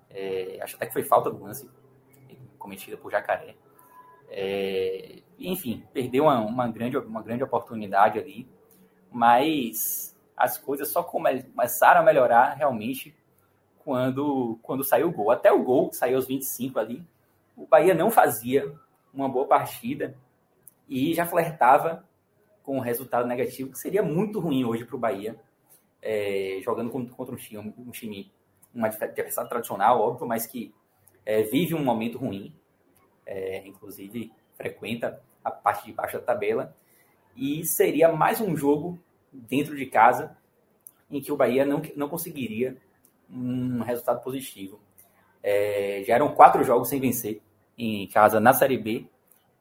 É, 0.10 0.60
acho 0.62 0.76
até 0.76 0.86
que 0.86 0.94
foi 0.94 1.04
falta 1.04 1.30
do 1.30 1.44
lance 1.44 1.70
cometida 2.58 2.98
por 2.98 3.12
Jacaré. 3.12 3.56
É, 4.30 5.22
enfim, 5.40 5.84
perdeu 5.94 6.24
uma, 6.26 6.40
uma, 6.40 6.68
grande, 6.68 6.98
uma 6.98 7.22
grande 7.22 7.44
oportunidade 7.44 8.20
ali, 8.20 8.48
mas 9.12 10.18
as 10.36 10.58
coisas 10.58 10.92
só 10.92 11.02
começaram 11.04 12.02
a 12.02 12.04
melhorar 12.04 12.54
realmente 12.56 13.16
quando, 13.88 14.60
quando 14.62 14.84
saiu 14.84 15.08
o 15.08 15.12
gol. 15.14 15.32
Até 15.32 15.50
o 15.50 15.64
gol, 15.64 15.88
que 15.88 15.96
saiu 15.96 16.18
aos 16.18 16.28
25 16.28 16.78
ali, 16.78 17.02
o 17.56 17.66
Bahia 17.66 17.94
não 17.94 18.12
fazia 18.12 18.70
uma 19.14 19.30
boa 19.30 19.48
partida 19.48 20.14
e 20.90 21.14
já 21.14 21.26
flertava 21.26 22.06
com 22.64 22.76
um 22.76 22.82
resultado 22.82 23.26
negativo, 23.26 23.72
que 23.72 23.80
seria 23.80 24.04
muito 24.04 24.42
ruim 24.42 24.66
hoje 24.66 24.84
para 24.84 24.98
o 24.98 25.00
Bahia, 25.00 25.40
é, 26.02 26.60
jogando 26.66 26.92
contra 26.92 27.34
um 27.34 27.38
time, 27.38 27.74
um 27.78 27.92
time 27.92 28.30
um 28.76 28.84
adversário 28.84 29.50
tradicional, 29.50 30.02
óbvio, 30.02 30.28
mas 30.28 30.46
que 30.46 30.76
é, 31.26 31.44
vive 31.44 31.74
um 31.74 31.82
momento 31.82 32.18
ruim 32.18 32.54
é, 33.26 33.66
inclusive 33.66 34.34
frequenta 34.58 35.22
a 35.46 35.50
parte 35.50 35.86
de 35.86 35.94
baixo 35.94 36.18
da 36.18 36.26
tabela, 36.26 36.76
e 37.38 37.64
seria 37.64 38.12
mais 38.12 38.42
um 38.42 38.54
jogo 38.54 39.00
dentro 39.32 39.78
de 39.78 39.86
casa 39.86 40.36
em 41.10 41.22
que 41.22 41.32
o 41.32 41.38
Bahia 41.38 41.66
não, 41.66 41.82
não 41.96 42.10
conseguiria 42.10 42.76
um 43.30 43.82
resultado 43.82 44.22
positivo. 44.22 44.80
É, 45.44 46.04
já 46.06 46.16
eram 46.16 46.34
quatro 46.34 46.64
jogos 46.64 46.90
sem 46.90 47.00
vencer 47.00 47.42
em 47.78 48.08
casa 48.08 48.40
na 48.40 48.54
Série 48.54 48.78
B 48.78 49.06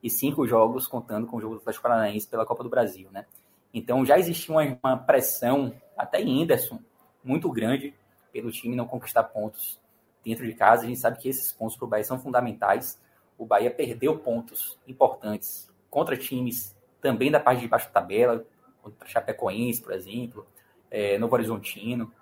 e 0.02 0.08
cinco 0.08 0.46
jogos 0.46 0.86
contando 0.86 1.26
com 1.26 1.36
o 1.36 1.40
jogo 1.40 1.54
do 1.54 1.60
Atlético 1.60 1.82
Paranaense 1.82 2.26
pela 2.26 2.46
Copa 2.46 2.62
do 2.62 2.70
Brasil, 2.70 3.08
né? 3.10 3.26
Então 3.72 4.04
já 4.04 4.18
existia 4.18 4.54
uma, 4.54 4.78
uma 4.82 4.96
pressão, 4.96 5.74
até 5.96 6.20
em 6.20 6.42
Anderson, 6.42 6.78
muito 7.22 7.50
grande 7.50 7.94
pelo 8.32 8.50
time 8.50 8.76
não 8.76 8.86
conquistar 8.86 9.24
pontos 9.24 9.80
dentro 10.24 10.46
de 10.46 10.54
casa. 10.54 10.84
A 10.84 10.86
gente 10.86 11.00
sabe 11.00 11.18
que 11.18 11.28
esses 11.28 11.52
pontos 11.52 11.76
para 11.76 11.84
o 11.84 11.88
Bahia 11.88 12.04
são 12.04 12.18
fundamentais 12.18 12.98
o 13.38 13.44
Bahia 13.44 13.70
perdeu 13.70 14.18
pontos 14.18 14.78
importantes 14.86 15.70
contra 15.90 16.16
times 16.16 16.74
também 17.00 17.30
da 17.30 17.38
parte 17.38 17.60
de 17.60 17.68
baixo 17.68 17.86
da 17.86 18.00
tabela, 18.00 18.44
contra 18.82 19.06
Chapecoense, 19.08 19.82
por 19.82 19.92
exemplo, 19.92 20.46
é, 20.90 21.18
Novo 21.18 21.34
Horizontino. 21.34 22.12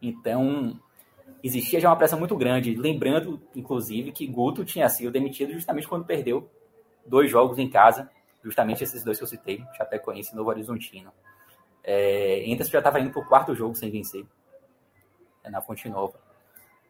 Então, 0.00 0.78
existia 1.42 1.80
já 1.80 1.88
uma 1.88 1.96
pressão 1.96 2.18
muito 2.18 2.36
grande. 2.36 2.74
Lembrando, 2.74 3.40
inclusive, 3.54 4.12
que 4.12 4.26
Guto 4.26 4.64
tinha 4.64 4.88
sido 4.88 5.10
demitido 5.10 5.52
justamente 5.52 5.88
quando 5.88 6.04
perdeu 6.04 6.50
dois 7.04 7.30
jogos 7.30 7.58
em 7.58 7.68
casa, 7.68 8.10
justamente 8.42 8.84
esses 8.84 9.02
dois 9.04 9.18
que 9.18 9.24
eu 9.24 9.28
citei, 9.28 9.64
Chapecoense 9.76 10.32
e 10.32 10.36
Novo 10.36 10.50
Horizontino. 10.50 11.12
É, 11.82 12.44
Entas 12.48 12.68
já 12.68 12.78
estava 12.78 13.00
indo 13.00 13.10
para 13.10 13.22
o 13.22 13.26
quarto 13.26 13.54
jogo 13.54 13.74
sem 13.74 13.90
vencer, 13.90 14.26
é, 15.44 15.50
na 15.50 15.60
Fonte 15.60 15.88
Nova. 15.88 16.18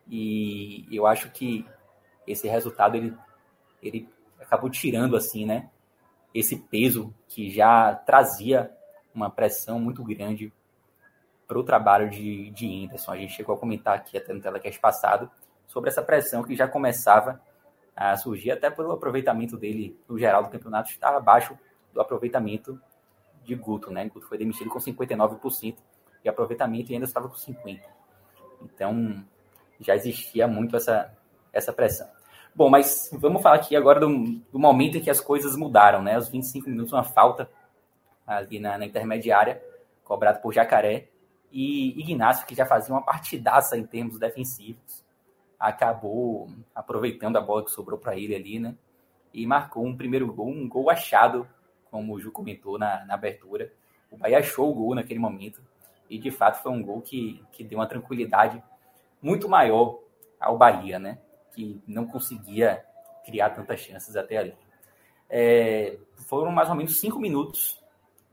E 0.09 0.87
eu 0.91 1.07
acho 1.07 1.31
que 1.31 1.67
esse 2.27 2.49
resultado 2.49 2.97
ele 2.97 3.15
ele 3.83 4.09
acabou 4.41 4.71
tirando 4.71 5.17
assim, 5.17 5.45
né? 5.45 5.71
Esse 6.35 6.57
peso 6.57 7.15
que 7.29 7.51
já 7.51 7.95
trazia 7.95 8.71
uma 9.15 9.31
pressão 9.31 9.79
muito 9.79 10.03
grande 10.05 10.53
para 11.47 11.59
o 11.59 11.63
trabalho 11.63 12.11
de, 12.11 12.51
de 12.51 12.85
Anderson. 12.85 13.13
A 13.13 13.17
gente 13.17 13.33
chegou 13.33 13.55
a 13.55 13.59
comentar 13.59 13.95
aqui 13.95 14.17
até 14.17 14.33
no 14.33 14.41
telecast 14.41 14.81
passado 14.81 15.31
sobre 15.67 15.91
essa 15.91 16.03
pressão 16.03 16.43
que 16.43 16.57
já 16.57 16.67
começava 16.67 17.41
a 17.95 18.17
surgir 18.17 18.51
até 18.51 18.71
pelo 18.71 18.93
aproveitamento 18.93 19.57
dele 19.57 19.99
no 20.09 20.19
geral 20.19 20.43
do 20.43 20.51
campeonato 20.51 20.91
estava 20.91 21.17
abaixo 21.17 21.59
do 21.95 22.01
aproveitamento 22.01 22.79
de 23.43 23.55
Guto, 23.55 23.91
né? 23.91 24.07
Guto 24.09 24.27
foi 24.27 24.37
demitido 24.37 24.69
com 24.69 24.79
59% 24.79 25.77
de 26.23 26.29
aproveitamento 26.29 26.91
e 26.91 26.95
ainda 26.95 27.07
estava 27.07 27.29
com 27.29 27.37
50%. 27.37 27.81
Então, 28.63 29.25
já 29.81 29.95
existia 29.95 30.47
muito 30.47 30.77
essa, 30.77 31.17
essa 31.53 31.73
pressão. 31.73 32.09
Bom, 32.55 32.69
mas 32.69 33.11
vamos 33.13 33.43
falar 33.43 33.57
aqui 33.57 33.77
agora 33.77 34.01
do, 34.01 34.09
do, 34.51 34.59
momento 34.59 34.97
em 34.97 35.01
que 35.01 35.11
as 35.11 35.21
coisas 35.21 35.57
mudaram, 35.57 36.03
né? 36.03 36.19
Os 36.19 36.29
25 36.29 36.69
minutos, 36.69 36.93
uma 36.93 37.05
falta 37.05 37.49
ali 38.27 38.59
na, 38.59 38.79
na 38.79 38.87
intermediária, 38.87 39.63
cobrado 40.03 40.41
por 40.41 40.53
Jacaré. 40.53 41.09
E 41.53 41.99
Ignacio, 42.01 42.47
que 42.47 42.55
já 42.55 42.67
fazia 42.67 42.95
uma 42.95 43.03
partidaça 43.03 43.77
em 43.77 43.87
termos 43.87 44.19
defensivos, 44.19 45.05
acabou 45.59 46.51
aproveitando 46.75 47.37
a 47.37 47.41
bola 47.41 47.65
que 47.65 47.71
sobrou 47.71 47.99
para 47.99 48.17
ele 48.17 48.35
ali, 48.35 48.59
né? 48.59 48.75
E 49.33 49.47
marcou 49.47 49.85
um 49.85 49.97
primeiro 49.97 50.33
gol, 50.33 50.49
um 50.49 50.69
gol 50.69 50.91
achado, 50.91 51.49
como 51.91 52.15
o 52.15 52.21
Ju 52.21 52.31
comentou 52.31 52.79
na, 52.79 53.05
na 53.05 53.15
abertura. 53.15 53.73
O 54.11 54.17
Bahia 54.17 54.39
achou 54.39 54.71
o 54.71 54.75
gol 54.75 54.95
naquele 54.95 55.21
momento. 55.21 55.63
E 56.09 56.19
de 56.19 56.31
fato 56.31 56.63
foi 56.63 56.73
um 56.73 56.83
gol 56.83 57.01
que, 57.01 57.43
que 57.53 57.65
deu 57.65 57.79
uma 57.79 57.87
tranquilidade 57.87 58.63
muito 59.21 59.49
maior 59.49 59.99
ao 60.39 60.57
Bahia, 60.57 60.99
né? 60.99 61.19
Que 61.53 61.81
não 61.87 62.07
conseguia 62.07 62.85
criar 63.25 63.51
tantas 63.51 63.81
chances 63.81 64.15
até 64.17 64.37
ali. 64.37 64.55
É, 65.29 65.99
foram 66.29 66.53
mais 66.53 66.69
ou 66.69 66.75
menos 66.77 67.01
cinco 67.01 67.19
minutos 67.19 67.83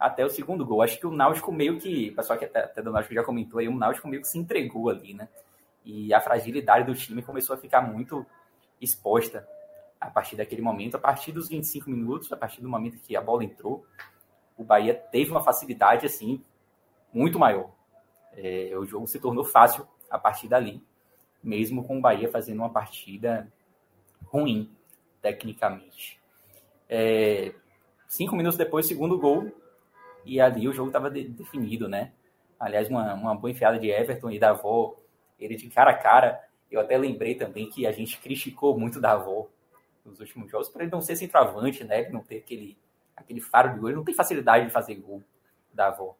até 0.03 0.25
o 0.25 0.29
segundo 0.29 0.65
gol. 0.65 0.81
Acho 0.81 0.99
que 0.99 1.07
o 1.07 1.11
Náutico 1.11 1.49
meio 1.49 1.79
que, 1.79 2.09
o 2.09 2.15
pessoal 2.15 2.37
que 2.37 2.43
até, 2.43 2.65
até 2.65 2.81
do 2.81 2.91
Náutico 2.91 3.13
já 3.13 3.23
comentou 3.23 3.57
aí, 3.57 3.69
o 3.69 3.75
Náutico 3.75 4.09
meio 4.09 4.21
que 4.21 4.27
se 4.27 4.37
entregou 4.37 4.89
ali, 4.89 5.13
né? 5.13 5.29
E 5.85 6.13
a 6.13 6.19
fragilidade 6.19 6.85
do 6.85 6.93
time 6.93 7.21
começou 7.21 7.55
a 7.55 7.57
ficar 7.57 7.79
muito 7.81 8.25
exposta 8.81 9.47
a 10.01 10.09
partir 10.09 10.35
daquele 10.35 10.61
momento. 10.61 10.95
A 10.95 10.99
partir 10.99 11.31
dos 11.31 11.47
25 11.47 11.89
minutos, 11.89 12.29
a 12.33 12.35
partir 12.35 12.61
do 12.61 12.67
momento 12.67 12.99
que 12.99 13.15
a 13.15 13.21
bola 13.21 13.45
entrou, 13.45 13.85
o 14.57 14.63
Bahia 14.65 14.93
teve 14.93 15.31
uma 15.31 15.41
facilidade, 15.41 16.05
assim, 16.05 16.43
muito 17.13 17.39
maior. 17.39 17.71
É, 18.33 18.73
o 18.77 18.83
jogo 18.83 19.07
se 19.07 19.21
tornou 19.21 19.45
fácil 19.45 19.87
a 20.09 20.19
partir 20.19 20.49
dali, 20.49 20.83
mesmo 21.41 21.81
com 21.81 21.97
o 21.97 22.01
Bahia 22.01 22.29
fazendo 22.29 22.59
uma 22.59 22.69
partida 22.69 23.49
ruim, 24.25 24.69
tecnicamente. 25.21 26.19
É, 26.89 27.55
cinco 28.05 28.35
minutos 28.35 28.57
depois, 28.57 28.85
segundo 28.85 29.17
gol, 29.17 29.62
e 30.25 30.39
ali 30.39 30.67
o 30.67 30.73
jogo 30.73 30.89
estava 30.89 31.09
de, 31.09 31.27
definido, 31.27 31.87
né? 31.87 32.11
Aliás, 32.59 32.89
uma, 32.89 33.13
uma 33.13 33.35
boa 33.35 33.51
enfiada 33.51 33.77
de 33.77 33.89
Everton 33.89 34.31
e 34.31 34.39
da 34.39 34.51
avó, 34.51 34.95
ele 35.39 35.55
de 35.55 35.69
cara 35.69 35.91
a 35.91 35.97
cara. 35.97 36.41
Eu 36.71 36.79
até 36.79 36.97
lembrei 36.97 37.35
também 37.35 37.69
que 37.69 37.85
a 37.85 37.91
gente 37.91 38.19
criticou 38.19 38.77
muito 38.77 39.01
da 39.01 39.13
avó 39.13 39.47
nos 40.05 40.19
últimos 40.19 40.49
jogos 40.49 40.69
por 40.69 40.81
ele 40.81 40.91
não 40.91 41.01
ser 41.01 41.15
centroavante, 41.15 41.83
né? 41.83 42.01
Ele 42.01 42.09
não 42.09 42.21
ter 42.21 42.37
aquele, 42.37 42.77
aquele 43.15 43.41
faro 43.41 43.73
de 43.73 43.79
gol, 43.79 43.89
ele 43.89 43.97
não 43.97 44.03
tem 44.03 44.15
facilidade 44.15 44.65
de 44.65 44.71
fazer 44.71 44.95
gol 44.95 45.21
da 45.73 45.87
avó. 45.87 46.15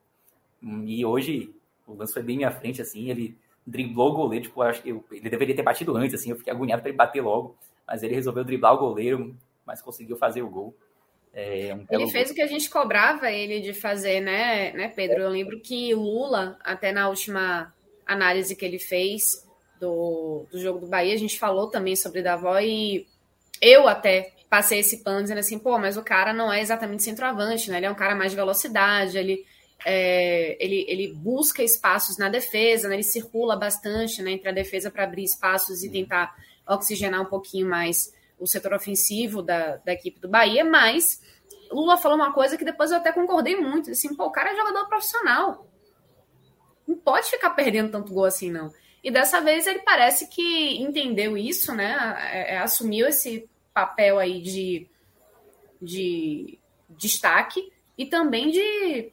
E 0.61 1.05
hoje 1.05 1.53
o 1.85 1.93
lance 1.93 2.13
foi 2.13 2.23
bem 2.23 2.37
minha 2.37 2.51
frente, 2.51 2.81
assim, 2.81 3.09
ele 3.09 3.37
driblou 3.65 4.11
o 4.11 4.15
goleiro, 4.15 4.45
tipo, 4.45 4.61
acho 4.61 4.81
que 4.81 4.89
ele 4.89 5.29
deveria 5.29 5.55
ter 5.55 5.63
batido 5.63 5.95
antes, 5.95 6.13
assim, 6.15 6.29
eu 6.29 6.37
fiquei 6.37 6.51
agoniado 6.51 6.81
para 6.81 6.89
ele 6.89 6.97
bater 6.97 7.21
logo, 7.21 7.55
mas 7.87 8.03
ele 8.03 8.15
resolveu 8.15 8.43
driblar 8.43 8.73
o 8.73 8.77
goleiro, 8.77 9.35
mas 9.65 9.81
conseguiu 9.81 10.17
fazer 10.17 10.41
o 10.41 10.49
gol. 10.49 10.75
É 11.33 11.73
um 11.73 11.85
ele 11.89 12.11
fez 12.11 12.29
o 12.29 12.35
que 12.35 12.41
a 12.41 12.47
gente 12.47 12.69
cobrava 12.69 13.31
ele 13.31 13.59
de 13.59 13.73
fazer, 13.73 14.21
né, 14.21 14.71
né, 14.73 14.87
Pedro? 14.89 15.21
Eu 15.21 15.29
lembro 15.29 15.59
que 15.59 15.93
Lula, 15.93 16.57
até 16.63 16.91
na 16.91 17.09
última 17.09 17.73
análise 18.05 18.55
que 18.55 18.63
ele 18.63 18.77
fez 18.77 19.43
do, 19.79 20.45
do 20.51 20.59
jogo 20.59 20.79
do 20.79 20.87
Bahia, 20.87 21.13
a 21.13 21.17
gente 21.17 21.39
falou 21.39 21.67
também 21.67 21.95
sobre 21.95 22.21
Davó 22.21 22.59
e 22.59 23.07
eu 23.59 23.87
até 23.87 24.31
passei 24.47 24.79
esse 24.79 25.03
pano 25.03 25.23
dizendo 25.23 25.39
assim, 25.39 25.57
pô, 25.57 25.79
mas 25.79 25.97
o 25.97 26.03
cara 26.03 26.31
não 26.31 26.53
é 26.53 26.61
exatamente 26.61 27.01
centroavante, 27.01 27.71
né? 27.71 27.77
Ele 27.77 27.87
é 27.87 27.91
um 27.91 27.95
cara 27.95 28.13
mais 28.13 28.31
de 28.31 28.35
velocidade, 28.35 29.17
ele, 29.17 29.43
é, 29.83 30.55
ele, 30.63 30.85
ele 30.87 31.13
busca 31.13 31.63
espaços 31.63 32.19
na 32.19 32.29
defesa, 32.29 32.87
né? 32.87 32.95
ele 32.95 33.03
circula 33.03 33.55
bastante 33.55 34.21
né, 34.21 34.31
entre 34.33 34.49
a 34.49 34.51
defesa 34.51 34.91
para 34.91 35.05
abrir 35.05 35.23
espaços 35.23 35.83
e 35.83 35.89
tentar 35.89 36.35
oxigenar 36.67 37.21
um 37.21 37.25
pouquinho 37.25 37.67
mais 37.67 38.13
o 38.43 38.47
setor 38.47 38.73
ofensivo 38.73 39.41
da, 39.41 39.77
da 39.77 39.93
equipe 39.93 40.19
do 40.19 40.27
Bahia, 40.27 40.65
mas 40.65 41.21
Lula 41.71 41.97
falou 41.97 42.17
uma 42.17 42.33
coisa 42.33 42.57
que 42.57 42.65
depois 42.65 42.91
eu 42.91 42.97
até 42.97 43.11
concordei 43.11 43.55
muito, 43.55 43.89
assim, 43.89 44.13
pô, 44.13 44.25
o 44.25 44.31
cara 44.31 44.51
é 44.51 44.55
jogador 44.55 44.85
profissional. 44.87 45.65
Não 46.85 46.97
pode 46.97 47.29
ficar 47.29 47.51
perdendo 47.51 47.91
tanto 47.91 48.13
gol 48.13 48.25
assim, 48.25 48.51
não. 48.51 48.71
E 49.01 49.09
dessa 49.09 49.39
vez 49.39 49.65
ele 49.65 49.79
parece 49.79 50.27
que 50.27 50.77
entendeu 50.81 51.37
isso, 51.37 51.73
né? 51.73 51.95
É, 52.31 52.55
é, 52.55 52.57
assumiu 52.57 53.07
esse 53.07 53.49
papel 53.73 54.19
aí 54.19 54.41
de, 54.41 54.87
de 55.81 56.59
destaque 56.89 57.71
e 57.97 58.05
também 58.05 58.51
de 58.51 59.11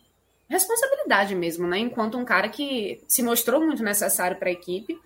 responsabilidade 0.48 1.36
mesmo, 1.36 1.68
né? 1.68 1.78
Enquanto 1.78 2.18
um 2.18 2.24
cara 2.24 2.48
que 2.48 3.00
se 3.06 3.22
mostrou 3.22 3.64
muito 3.64 3.82
necessário 3.84 4.36
para 4.36 4.48
a 4.48 4.52
equipe 4.52 4.98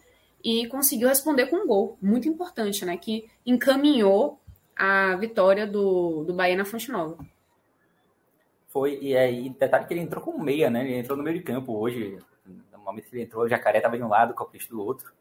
e 0.45 0.67
conseguiu 0.67 1.09
responder 1.09 1.47
com 1.47 1.57
um 1.57 1.67
gol 1.67 1.97
muito 2.03 2.29
importante, 2.29 2.85
né? 2.85 2.99
Que 2.99 3.27
encaminhou 3.47 4.39
a 4.77 5.17
vitória 5.17 5.67
do, 5.67 6.23
do 6.25 6.35
Bahia 6.35 6.55
na 6.55 6.67
Fonte 6.67 6.93
Nova. 6.93 7.17
Foi, 8.69 8.99
e 9.01 9.17
aí, 9.17 9.49
detalhe 9.49 9.87
que 9.87 9.95
ele 9.95 10.01
entrou 10.01 10.23
com 10.23 10.37
meia, 10.39 10.69
né? 10.69 10.85
Ele 10.85 10.99
entrou 10.99 11.17
no 11.17 11.25
meio 11.25 11.39
de 11.39 11.43
campo 11.43 11.73
hoje. 11.73 12.19
No 12.71 12.79
momento 12.79 13.09
que 13.09 13.17
ele 13.17 13.25
entrou, 13.25 13.45
o 13.45 13.49
Jacaré 13.49 13.79
estava 13.79 13.97
de 13.97 14.03
um 14.03 14.09
lado, 14.09 14.33
o 14.33 14.35
Calpiste 14.35 14.69
do 14.69 14.83
outro. 14.83 15.13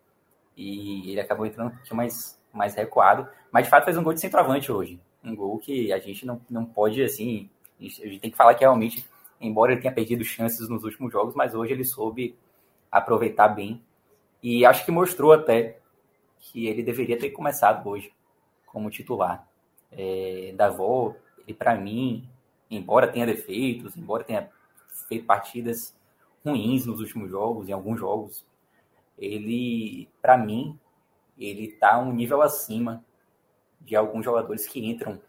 E 0.58 1.12
ele 1.12 1.22
acabou 1.22 1.46
entrando 1.46 1.68
um 1.68 1.76
pouquinho 1.76 1.96
mais, 1.96 2.38
mais 2.52 2.76
recuado. 2.76 3.26
Mas, 3.50 3.64
de 3.64 3.70
fato, 3.70 3.86
fez 3.86 3.96
um 3.96 4.04
gol 4.04 4.14
de 4.14 4.20
centroavante 4.20 4.72
hoje. 4.72 5.00
Um 5.24 5.36
gol 5.36 5.58
que 5.58 5.94
a 5.94 6.00
gente 6.00 6.26
não, 6.26 6.42
não 6.50 6.66
pode, 6.66 7.02
assim... 7.02 7.50
A 7.80 7.84
gente 7.84 8.20
tem 8.20 8.32
que 8.32 8.38
falar 8.38 8.56
que 8.56 8.62
realmente, 8.62 9.06
embora 9.40 9.72
ele 9.72 9.82
tenha 9.82 9.94
perdido 9.94 10.24
chances 10.24 10.68
nos 10.68 10.84
últimos 10.84 11.12
jogos, 11.12 11.36
mas 11.36 11.54
hoje 11.54 11.74
ele 11.74 11.86
soube 11.86 12.36
aproveitar 12.92 13.50
bem 13.50 13.82
e 14.44 14.66
acho 14.66 14.84
que 14.84 14.92
mostrou 14.92 15.32
até 15.32 15.80
que 16.38 16.68
ele 16.68 16.84
deveria 16.84 17.18
ter 17.18 17.32
começado 17.32 17.88
hoje 17.88 18.14
como 18.66 18.90
titular. 18.90 19.48
É, 19.90 20.54
Davó, 20.56 21.16
ele 21.48 21.54
para 21.54 21.76
mim, 21.76 22.28
embora 22.70 23.08
tenha 23.08 23.26
defeitos, 23.26 23.96
embora 23.96 24.26
tenha 24.26 24.50
feito 25.08 25.26
partidas 25.26 25.96
ruins 26.46 26.86
nos 26.86 27.00
últimos 27.00 27.30
jogos, 27.30 27.70
em 27.70 27.72
alguns 27.72 28.00
jogos, 28.00 28.46
ele, 29.18 30.10
para 30.22 30.38
mim, 30.38 30.78
ele 31.38 31.72
tá 31.72 31.98
um 32.00 32.12
nível 32.12 32.42
acima 32.42 33.04
de 33.80 33.96
alguns 33.96 34.26
jogadores 34.26 34.68
que 34.68 34.86
entram 34.86 35.22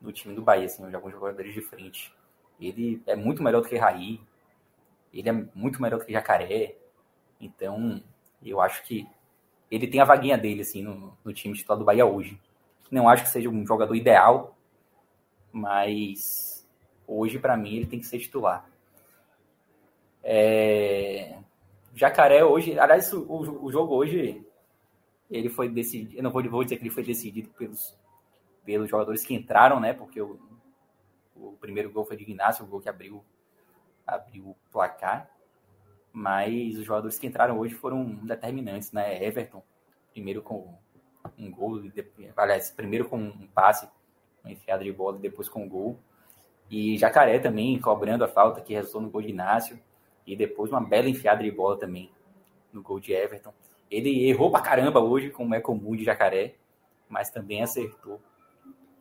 no 0.00 0.12
time 0.12 0.34
do 0.34 0.42
Bahia, 0.42 0.66
assim, 0.66 0.86
de 0.88 0.94
alguns 0.94 1.12
jogadores 1.12 1.54
de 1.54 1.60
frente. 1.60 2.14
Ele 2.60 3.02
é 3.06 3.16
muito 3.16 3.42
melhor 3.42 3.62
do 3.62 3.68
que 3.68 3.76
Raí, 3.76 4.20
ele 5.12 5.28
é 5.28 5.32
muito 5.54 5.80
melhor 5.80 5.98
do 5.98 6.06
que 6.06 6.12
Jacaré. 6.12 6.76
Então, 7.40 8.02
eu 8.44 8.60
acho 8.60 8.82
que 8.84 9.06
ele 9.70 9.86
tem 9.86 10.00
a 10.00 10.04
vaguinha 10.04 10.36
dele, 10.36 10.62
assim, 10.62 10.82
no, 10.82 11.16
no 11.24 11.32
time 11.32 11.54
titular 11.54 11.78
do 11.78 11.84
Bahia 11.84 12.04
hoje. 12.04 12.40
Não 12.90 13.08
acho 13.08 13.24
que 13.24 13.30
seja 13.30 13.48
um 13.48 13.64
jogador 13.66 13.94
ideal, 13.94 14.56
mas 15.52 16.68
hoje, 17.06 17.38
para 17.38 17.56
mim, 17.56 17.76
ele 17.76 17.86
tem 17.86 18.00
que 18.00 18.06
ser 18.06 18.18
titular. 18.18 18.68
É... 20.22 21.38
Jacaré 21.94 22.44
hoje, 22.44 22.78
aliás, 22.78 23.12
o, 23.12 23.64
o, 23.64 23.70
jogo 23.70 23.94
hoje, 23.94 24.44
ele 25.30 25.48
foi 25.48 25.68
decidido, 25.68 26.16
eu 26.16 26.22
não 26.22 26.30
vou, 26.30 26.42
vou 26.48 26.62
dizer 26.62 26.76
que 26.76 26.82
ele 26.82 26.90
foi 26.90 27.02
decidido 27.02 27.48
pelos, 27.50 27.96
pelos 28.64 28.88
jogadores 28.88 29.24
que 29.24 29.34
entraram, 29.34 29.80
né, 29.80 29.92
porque 29.92 30.20
o, 30.20 30.38
o 31.34 31.52
primeiro 31.60 31.90
gol 31.90 32.04
foi 32.04 32.16
de 32.16 32.22
Ignacio, 32.22 32.64
o 32.64 32.68
gol 32.68 32.80
que 32.80 32.88
abriu, 32.88 33.24
abriu 34.06 34.50
o 34.50 34.56
placar, 34.70 35.28
mas 36.12 36.76
os 36.76 36.84
jogadores 36.84 37.18
que 37.18 37.26
entraram 37.26 37.58
hoje 37.58 37.74
foram 37.74 38.04
determinantes, 38.24 38.92
né? 38.92 39.22
Everton, 39.24 39.62
primeiro 40.12 40.42
com 40.42 40.78
um 41.38 41.50
gol, 41.50 41.82
aliás, 42.36 42.70
primeiro 42.70 43.08
com 43.08 43.18
um 43.18 43.46
passe, 43.48 43.88
uma 44.42 44.52
enfiada 44.52 44.82
de 44.82 44.92
bola 44.92 45.18
depois 45.18 45.48
com 45.48 45.64
um 45.64 45.68
gol. 45.68 45.98
E 46.70 46.96
Jacaré 46.96 47.38
também 47.38 47.78
cobrando 47.80 48.24
a 48.24 48.28
falta 48.28 48.60
que 48.60 48.74
resultou 48.74 49.02
no 49.02 49.10
gol 49.10 49.22
de 49.22 49.28
Inácio 49.28 49.78
e 50.26 50.36
depois 50.36 50.70
uma 50.70 50.80
bela 50.80 51.08
enfiada 51.08 51.42
de 51.42 51.50
bola 51.50 51.78
também 51.78 52.10
no 52.72 52.82
gol 52.82 53.00
de 53.00 53.12
Everton. 53.12 53.52
Ele 53.90 54.28
errou 54.28 54.50
pra 54.50 54.60
caramba 54.60 55.00
hoje, 55.00 55.30
como 55.30 55.54
é 55.54 55.60
comum 55.60 55.96
de 55.96 56.04
Jacaré, 56.04 56.54
mas 57.08 57.30
também 57.30 57.60
acertou 57.62 58.20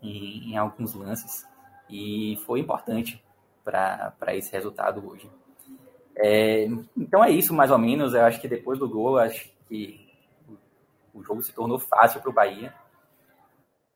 em, 0.02 0.52
em 0.52 0.58
alguns 0.58 0.96
lances 0.96 1.48
e 1.90 2.38
foi 2.46 2.60
importante 2.60 3.24
para 3.64 4.36
esse 4.36 4.52
resultado 4.52 5.08
hoje. 5.08 5.30
É, 6.22 6.68
então 6.98 7.24
é 7.24 7.32
isso, 7.32 7.54
mais 7.54 7.72
ou 7.72 7.78
menos. 7.78 8.14
Eu 8.14 8.26
acho 8.26 8.42
que 8.42 8.48
depois 8.48 8.78
do 8.78 8.90
gol, 8.90 9.18
acho 9.18 9.50
que 9.68 10.08
o 11.14 11.24
jogo 11.24 11.42
se 11.42 11.54
tornou 11.54 11.80
fácil 11.80 12.20
para 12.20 12.30
o 12.30 12.34
Bahia. 12.34 12.74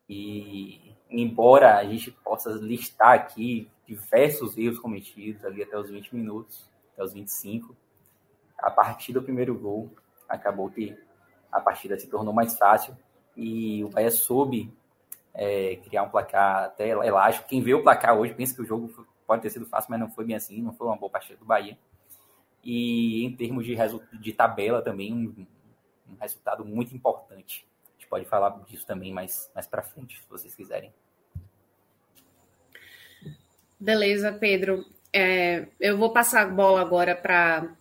E 0.08 0.96
embora 1.10 1.78
a 1.78 1.84
gente 1.84 2.12
possa 2.12 2.50
listar 2.52 3.12
aqui 3.12 3.70
diversos 3.86 4.58
erros 4.58 4.80
cometidos 4.80 5.44
ali 5.44 5.62
até 5.62 5.78
os 5.78 5.90
20 5.90 6.16
minutos, 6.16 6.70
até 6.94 7.04
os 7.04 7.14
25, 7.14 7.76
a 8.58 8.72
partir 8.72 9.12
do 9.12 9.22
primeiro 9.22 9.58
gol, 9.58 9.92
acabou 10.28 10.70
que 10.70 10.98
a 11.52 11.60
partida 11.60 12.00
se 12.00 12.08
tornou 12.08 12.34
mais 12.34 12.58
fácil 12.58 12.98
e 13.36 13.84
o 13.84 13.90
Bahia 13.90 14.10
soube 14.10 14.74
é, 15.34 15.76
criar 15.78 16.04
um 16.04 16.10
placar 16.10 16.66
até 16.66 16.90
elástico. 16.90 17.48
Quem 17.50 17.62
vê 17.62 17.74
o 17.74 17.84
placar 17.84 18.18
hoje 18.18 18.34
pensa 18.34 18.56
que 18.56 18.62
o 18.62 18.66
jogo 18.66 18.90
pode 19.28 19.42
ter 19.42 19.50
sido 19.50 19.66
fácil, 19.66 19.92
mas 19.92 20.00
não 20.00 20.10
foi 20.10 20.26
bem 20.26 20.36
assim, 20.36 20.62
não 20.62 20.74
foi 20.74 20.88
uma 20.88 20.96
boa 20.96 21.12
partida 21.12 21.38
do 21.38 21.46
Bahia 21.46 21.78
e 22.64 23.26
em 23.26 23.36
termos 23.36 23.66
de, 23.66 23.76
de 24.20 24.34
tabela 24.34 24.82
também 24.82 25.14
um, 25.14 25.46
um, 26.10 26.16
resultado 26.20 26.64
muito 26.64 26.96
importante. 26.96 27.68
A 27.90 27.94
gente 28.00 28.08
pode 28.08 28.26
falar 28.26 28.64
disso 28.68 28.86
também 28.86 29.12
mais, 29.12 29.52
mais 29.54 29.68
para 29.68 29.84
frente, 29.84 30.20
se 30.20 30.30
vocês 30.30 30.56
quiserem. 30.56 30.94
Beleza, 33.80 34.32
Pedro. 34.32 34.86
É, 35.12 35.68
eu 35.80 35.98
vou 35.98 36.12
passar 36.12 36.44
a 36.44 36.50
bola 36.50 36.82
agora 36.82 37.16
para 37.16 37.76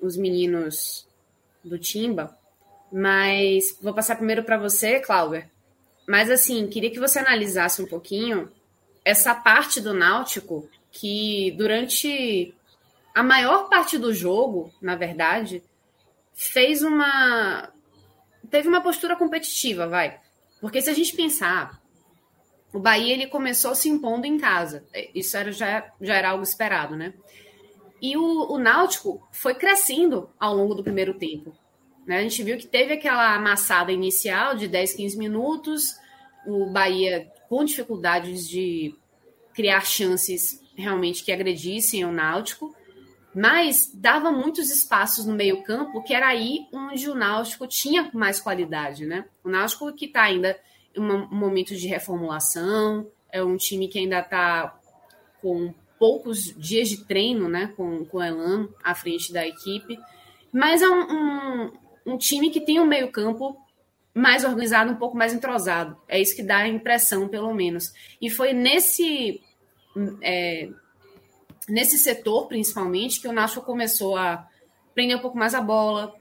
os 0.00 0.16
meninos 0.16 1.06
do 1.62 1.78
Timba, 1.78 2.36
mas 2.90 3.78
vou 3.80 3.94
passar 3.94 4.16
primeiro 4.16 4.42
para 4.42 4.58
você, 4.58 5.00
Cláudia. 5.00 5.50
Mas 6.06 6.30
assim, 6.30 6.66
queria 6.66 6.90
que 6.90 6.98
você 6.98 7.18
analisasse 7.18 7.82
um 7.82 7.86
pouquinho 7.86 8.50
essa 9.04 9.34
parte 9.34 9.80
do 9.80 9.92
Náutico 9.92 10.68
que 10.90 11.50
durante 11.58 12.54
a 13.14 13.22
maior 13.22 13.68
parte 13.68 13.96
do 13.96 14.12
jogo, 14.12 14.72
na 14.82 14.96
verdade, 14.96 15.62
fez 16.32 16.82
uma 16.82 17.72
teve 18.50 18.68
uma 18.68 18.82
postura 18.82 19.16
competitiva, 19.16 19.86
vai. 19.86 20.20
Porque 20.60 20.82
se 20.82 20.90
a 20.90 20.92
gente 20.92 21.14
pensar, 21.16 21.80
o 22.72 22.78
Bahia 22.78 23.12
ele 23.12 23.26
começou 23.26 23.74
se 23.74 23.88
impondo 23.88 24.26
em 24.26 24.38
casa. 24.38 24.84
Isso 25.14 25.36
era, 25.36 25.52
já, 25.52 25.90
já 26.00 26.14
era 26.14 26.30
algo 26.30 26.42
esperado, 26.42 26.96
né? 26.96 27.14
E 28.02 28.16
o, 28.16 28.52
o 28.52 28.58
Náutico 28.58 29.26
foi 29.32 29.54
crescendo 29.54 30.28
ao 30.38 30.54
longo 30.54 30.74
do 30.74 30.82
primeiro 30.82 31.14
tempo. 31.14 31.56
Né? 32.06 32.18
A 32.18 32.22
gente 32.22 32.42
viu 32.42 32.58
que 32.58 32.66
teve 32.66 32.92
aquela 32.92 33.34
amassada 33.34 33.92
inicial 33.92 34.54
de 34.54 34.68
10, 34.68 34.94
15 34.94 35.16
minutos, 35.16 35.96
o 36.46 36.66
Bahia 36.66 37.30
com 37.48 37.64
dificuldades 37.64 38.48
de 38.48 38.94
criar 39.54 39.86
chances 39.86 40.60
realmente 40.76 41.24
que 41.24 41.32
agredissem 41.32 42.04
o 42.04 42.12
Náutico, 42.12 42.73
mas 43.34 43.90
dava 43.92 44.30
muitos 44.30 44.70
espaços 44.70 45.26
no 45.26 45.34
meio-campo, 45.34 46.02
que 46.02 46.14
era 46.14 46.28
aí 46.28 46.66
onde 46.72 47.10
o 47.10 47.14
Náutico 47.14 47.66
tinha 47.66 48.10
mais 48.14 48.40
qualidade, 48.40 49.04
né? 49.04 49.24
O 49.42 49.48
Náutico 49.48 49.92
que 49.92 50.06
está 50.06 50.22
ainda 50.22 50.58
em 50.94 51.00
um 51.00 51.26
momento 51.28 51.74
de 51.74 51.88
reformulação, 51.88 53.06
é 53.32 53.42
um 53.42 53.56
time 53.56 53.88
que 53.88 53.98
ainda 53.98 54.20
está 54.20 54.78
com 55.42 55.74
poucos 55.98 56.54
dias 56.56 56.88
de 56.88 57.04
treino, 57.04 57.48
né, 57.48 57.72
com, 57.76 58.04
com 58.04 58.18
o 58.18 58.22
Elan 58.22 58.68
à 58.82 58.94
frente 58.94 59.32
da 59.32 59.46
equipe, 59.46 59.98
mas 60.52 60.82
é 60.82 60.88
um, 60.88 61.02
um, 61.02 61.72
um 62.06 62.18
time 62.18 62.50
que 62.50 62.60
tem 62.60 62.78
um 62.78 62.86
meio-campo 62.86 63.56
mais 64.14 64.44
organizado, 64.44 64.92
um 64.92 64.96
pouco 64.96 65.16
mais 65.16 65.34
entrosado. 65.34 65.96
É 66.06 66.20
isso 66.20 66.36
que 66.36 66.42
dá 66.42 66.58
a 66.58 66.68
impressão, 66.68 67.26
pelo 67.26 67.52
menos. 67.52 67.92
E 68.20 68.30
foi 68.30 68.52
nesse 68.52 69.42
é, 70.22 70.68
nesse 71.68 71.98
setor, 71.98 72.46
principalmente, 72.46 73.20
que 73.20 73.28
o 73.28 73.32
Nacho 73.32 73.62
começou 73.62 74.16
a 74.16 74.46
prender 74.94 75.16
um 75.16 75.20
pouco 75.20 75.36
mais 75.36 75.54
a 75.54 75.60
bola, 75.60 76.14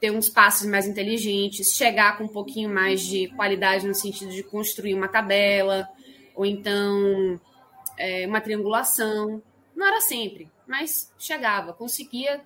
ter 0.00 0.10
uns 0.10 0.28
passes 0.28 0.68
mais 0.68 0.86
inteligentes, 0.86 1.74
chegar 1.74 2.18
com 2.18 2.24
um 2.24 2.28
pouquinho 2.28 2.68
mais 2.68 3.00
de 3.00 3.28
qualidade 3.28 3.86
no 3.86 3.94
sentido 3.94 4.30
de 4.32 4.42
construir 4.42 4.94
uma 4.94 5.08
tabela, 5.08 5.88
ou 6.34 6.44
então 6.44 7.40
é, 7.96 8.26
uma 8.26 8.40
triangulação. 8.40 9.42
Não 9.74 9.86
era 9.86 10.00
sempre, 10.00 10.50
mas 10.66 11.12
chegava, 11.18 11.72
conseguia 11.72 12.42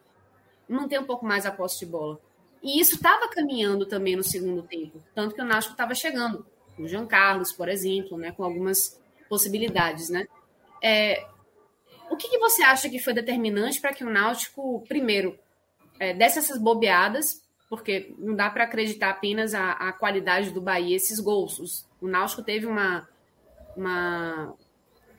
manter 0.69 1.01
um 1.01 1.05
pouco 1.05 1.27
mais 1.27 1.45
a 1.45 1.51
posse 1.51 1.81
de 1.81 1.87
bola. 1.87 2.21
E 2.63 2.81
isso 2.81 2.97
estava 2.97 3.29
caminhando 3.29 3.87
também 3.87 4.15
no 4.15 4.23
segundo 4.23 4.63
tempo, 4.63 5.03
tanto 5.15 5.35
que 5.35 5.41
o 5.41 5.45
Náutico 5.45 5.73
estava 5.73 5.95
chegando, 5.95 6.47
o 6.79 6.87
Jean 6.87 7.07
Carlos, 7.07 7.53
por 7.53 7.69
exemplo, 7.69 8.19
né, 8.19 8.33
com 8.33 8.45
algumas 8.45 9.01
possibilidades, 9.29 10.11
né? 10.11 10.27
É, 10.83 11.27
que, 12.21 12.29
que, 12.29 12.39
você 12.39 12.63
acha 12.63 12.89
que 12.89 12.99
foi 12.99 13.15
determinante 13.15 13.81
para 13.81 13.93
que 13.93 14.05
o 14.05 14.11
Náutico, 14.11 14.85
primeiro, 14.87 15.39
é, 15.99 16.13
desse 16.13 16.39
essas 16.39 16.59
bobeadas, 16.59 17.43
porque 17.69 18.15
não 18.19 18.35
dá 18.35 18.51
para 18.51 18.65
acreditar 18.65 19.11
apenas 19.11 19.55
a, 19.55 19.73
a, 19.73 19.93
qualidade 19.93 20.51
do 20.51 20.61
Bahia, 20.61 20.97
esses 20.97 21.19
gols. 21.19 21.87
O 22.01 22.09
Náutico 22.09 22.43
teve 22.43 22.67
uma, 22.67 23.09
uma, 23.77 24.55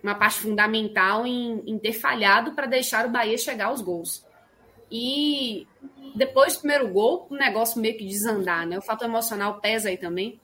uma 0.04 0.16
parte 0.16 0.40
fundamental 0.40 1.26
em, 1.26 1.64
em 1.66 1.80
ter 1.80 1.94
falhado 1.94 2.54
para 2.54 2.68
deixar 2.68 3.06
o 3.06 3.12
Bahia 3.12 3.38
chegar 3.38 3.68
aos 3.68 3.82
gols. 3.82 4.26
E 4.92 5.66
depois 6.14 6.56
do 6.56 6.60
primeiro 6.60 6.90
gol, 6.90 7.28
o 7.30 7.36
negócio 7.36 7.82
meio 7.82 7.98
que 7.98 8.06
desandar, 8.06 8.68
né? 8.68 8.78
O 8.78 8.82
fator 8.82 9.08
emocional 9.08 9.60
pesa 9.62 9.90
aí 9.90 9.98
também. 9.98 10.40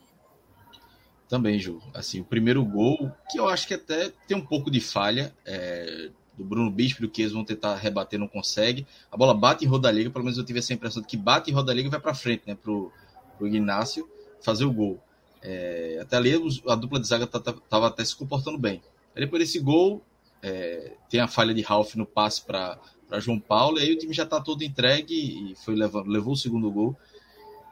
Também, 1.28 1.60
Ju. 1.60 1.82
Assim, 1.94 2.22
o 2.22 2.26
primeiro 2.26 2.64
gol, 2.64 3.12
que 3.30 3.38
eu 3.38 3.50
acho 3.50 3.68
que 3.68 3.74
até 3.74 4.14
tem 4.26 4.38
um 4.38 4.46
pouco 4.46 4.72
de 4.72 4.80
falha 4.80 5.36
é, 5.46 6.10
do 6.38 6.44
Bruno 6.44 6.70
Bispo, 6.70 7.02
do 7.02 7.10
que 7.10 7.24
eles 7.24 7.34
vão 7.34 7.44
tentar 7.44 7.76
rebater, 7.76 8.20
não 8.20 8.28
consegue. 8.28 8.86
A 9.12 9.18
bola 9.18 9.34
bate 9.34 9.66
em 9.66 9.68
Rodallega, 9.68 10.10
pelo 10.10 10.24
menos 10.24 10.38
eu 10.38 10.46
tive 10.46 10.60
essa 10.60 10.74
impressão 10.74 11.02
de 11.02 11.08
que 11.08 11.18
bate 11.18 11.50
em 11.50 11.54
Rodallega 11.54 11.88
e 11.88 11.92
vai 11.92 12.00
para 12.00 12.14
frente, 12.14 12.44
né, 12.46 12.56
pro, 12.56 12.92
pro 13.38 13.48
Ignácio 13.48 14.08
fazer 14.42 14.66
o 14.66 14.72
gol. 14.72 15.00
É, 15.42 16.00
até 16.02 16.18
ali 16.18 16.34
a 16.68 16.76
dupla 16.76 17.00
de 17.00 17.08
zaga 17.08 17.26
estava 17.26 17.88
até 17.88 18.06
se 18.06 18.16
comportando 18.16 18.58
bem. 18.58 18.82
Aí 19.16 19.24
depois 19.24 19.42
desse 19.42 19.60
gol, 19.60 20.04
é, 20.42 20.94
tem 21.10 21.20
a 21.20 21.28
falha 21.28 21.54
de 21.54 21.62
Ralph 21.62 21.96
no 21.96 22.06
passe 22.06 22.44
para 22.44 22.80
João 23.20 23.40
Paulo, 23.40 23.80
e 23.80 23.84
aí 23.84 23.94
o 23.94 23.98
time 23.98 24.14
já 24.14 24.24
está 24.24 24.40
todo 24.40 24.64
entregue 24.64 25.16
e 25.52 25.56
foi 25.56 25.76
levando, 25.76 26.08
levou 26.08 26.34
o 26.34 26.38
segundo 26.38 26.70
gol 26.72 26.96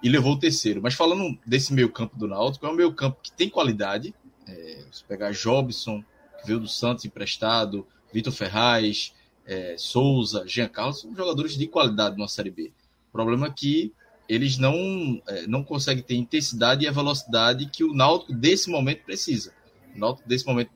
e 0.02 0.10
levou 0.10 0.34
o 0.34 0.40
terceiro. 0.40 0.82
Mas 0.82 0.94
falando 0.94 1.38
desse 1.46 1.74
meio 1.74 1.92
campo 1.92 2.18
do 2.18 2.28
Náutico, 2.28 2.66
é 2.66 2.70
um 2.70 2.76
meio 2.76 2.94
campo 2.94 3.20
que 3.22 3.32
tem 3.32 3.50
qualidade. 3.50 4.14
É, 4.48 4.86
se 4.92 5.04
pegar 5.04 5.32
Jobson, 5.32 6.04
que 6.40 6.48
veio 6.48 6.60
do 6.60 6.68
Santos 6.68 7.06
emprestado, 7.06 7.86
Vitor 8.16 8.32
Ferraz, 8.32 9.14
é, 9.46 9.76
Souza, 9.78 10.46
Jean 10.48 10.70
Carlos, 10.70 11.02
são 11.02 11.14
jogadores 11.14 11.58
de 11.58 11.68
qualidade 11.68 12.18
na 12.18 12.30
Série 12.30 12.50
B. 12.50 12.72
O 13.10 13.12
problema 13.12 13.48
é 13.48 13.50
que 13.52 13.92
eles 14.30 14.58
não, 14.58 15.22
é, 15.28 15.46
não 15.48 15.62
conseguem 15.66 16.02
ter 16.02 16.16
intensidade 16.16 16.86
e 16.86 16.88
a 16.88 16.94
velocidade 16.94 17.66
que 17.66 17.84
o 17.84 17.94
Náutico 17.94 18.34
desse 18.34 18.70
momento 18.70 19.04
precisa. 19.04 19.54
O 19.94 20.00
Náutico 20.00 20.30
desse 20.30 20.46
momento 20.46 20.72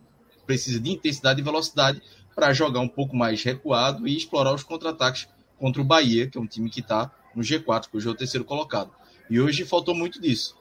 precisa 0.45 0.81
de 0.81 0.91
intensidade 0.91 1.39
e 1.39 1.43
velocidade 1.43 2.01
para 2.35 2.51
jogar 2.51 2.81
um 2.81 2.89
pouco 2.89 3.15
mais 3.15 3.41
recuado 3.41 4.05
e 4.05 4.17
explorar 4.17 4.53
os 4.53 4.63
contra-ataques 4.63 5.29
contra 5.57 5.81
o 5.81 5.85
Bahia, 5.85 6.29
que 6.29 6.37
é 6.37 6.41
um 6.41 6.47
time 6.47 6.69
que 6.69 6.81
está 6.81 7.09
no 7.33 7.41
G4, 7.41 7.89
que 7.89 7.95
hoje 7.95 8.07
é 8.09 8.11
o 8.11 8.15
terceiro 8.15 8.43
colocado. 8.43 8.91
E 9.29 9.39
hoje 9.39 9.63
faltou 9.63 9.95
muito 9.95 10.21
disso. 10.21 10.57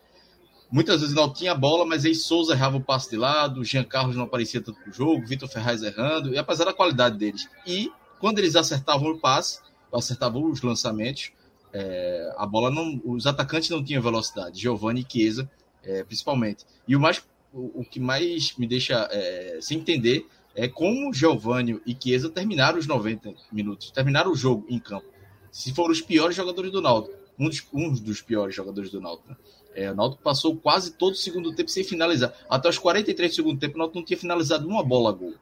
Muitas 0.71 1.01
vezes 1.01 1.15
não 1.15 1.33
tinha 1.33 1.55
bola, 1.55 1.87
mas 1.87 2.05
aí 2.05 2.15
Souza 2.15 2.53
errava 2.53 2.77
o 2.77 2.81
passe 2.81 3.09
de 3.11 3.17
lado, 3.17 3.65
Jean 3.65 3.85
Carlos 3.85 4.17
não 4.17 4.25
aparecia 4.25 4.61
tanto 4.61 4.79
no 4.87 4.93
jogo, 4.93 5.27
Vitor 5.27 5.49
Ferraz 5.49 5.83
errando, 5.83 6.35
e 6.35 6.39
apesar 6.39 6.67
da 6.67 6.75
qualidade 6.75 7.17
deles. 7.17 7.49
E 7.67 7.91
quando 8.21 8.39
eles 8.39 8.55
acertavam 8.55 9.13
o 9.13 9.19
passe, 9.19 9.61
acertavam 9.93 10.51
os 10.51 10.61
lançamentos, 10.61 11.33
é, 11.73 12.35
a 12.37 12.45
bola 12.45 12.71
não. 12.71 13.01
Os 13.05 13.27
atacantes 13.27 13.71
não 13.71 13.83
tinham 13.83 14.03
velocidade, 14.03 14.61
Giovanni 14.61 15.07
e 15.09 15.13
Chiesa, 15.13 15.51
é, 15.83 16.05
principalmente. 16.05 16.67
E 16.87 16.95
o, 16.95 17.01
mais, 17.01 17.23
o, 17.53 17.81
o 17.81 17.85
que 17.85 17.99
mais 17.99 18.55
me 18.59 18.67
deixa 18.67 19.09
é, 19.11 19.59
sem 19.63 19.79
entender 19.79 20.27
é 20.55 20.69
como 20.69 21.13
Giovanni 21.15 21.81
e 21.87 21.97
Chiesa 21.99 22.29
terminaram 22.29 22.79
os 22.79 22.87
90 22.87 23.33
minutos, 23.51 23.91
terminaram 23.91 24.33
o 24.33 24.37
jogo 24.37 24.67
em 24.69 24.79
campo. 24.79 25.07
Se 25.51 25.73
foram 25.73 25.93
os 25.93 26.03
piores 26.03 26.37
jogadores 26.37 26.71
do 26.71 26.83
Náutico 26.83 27.19
um 27.39 27.49
dos, 27.49 27.67
um 27.73 27.93
dos 27.95 28.21
piores 28.21 28.55
jogadores 28.55 28.91
do 28.91 29.01
Náutico. 29.01 29.31
Né? 29.31 29.37
É, 29.75 29.91
o 29.91 29.95
Náutico 29.95 30.23
passou 30.23 30.57
quase 30.57 30.93
todo 30.93 31.13
o 31.13 31.17
segundo 31.17 31.55
tempo 31.55 31.71
sem 31.71 31.85
finalizar. 31.85 32.35
Até 32.49 32.69
os 32.69 32.79
43 32.79 33.31
do 33.31 33.35
segundo 33.35 33.61
tempo, 33.61 33.77
o 33.77 33.79
Náutico 33.79 33.99
não 33.99 34.05
tinha 34.05 34.19
finalizado 34.19 34.67
uma 34.67 34.83
bola 34.83 35.11
a 35.11 35.13
gol. 35.13 35.35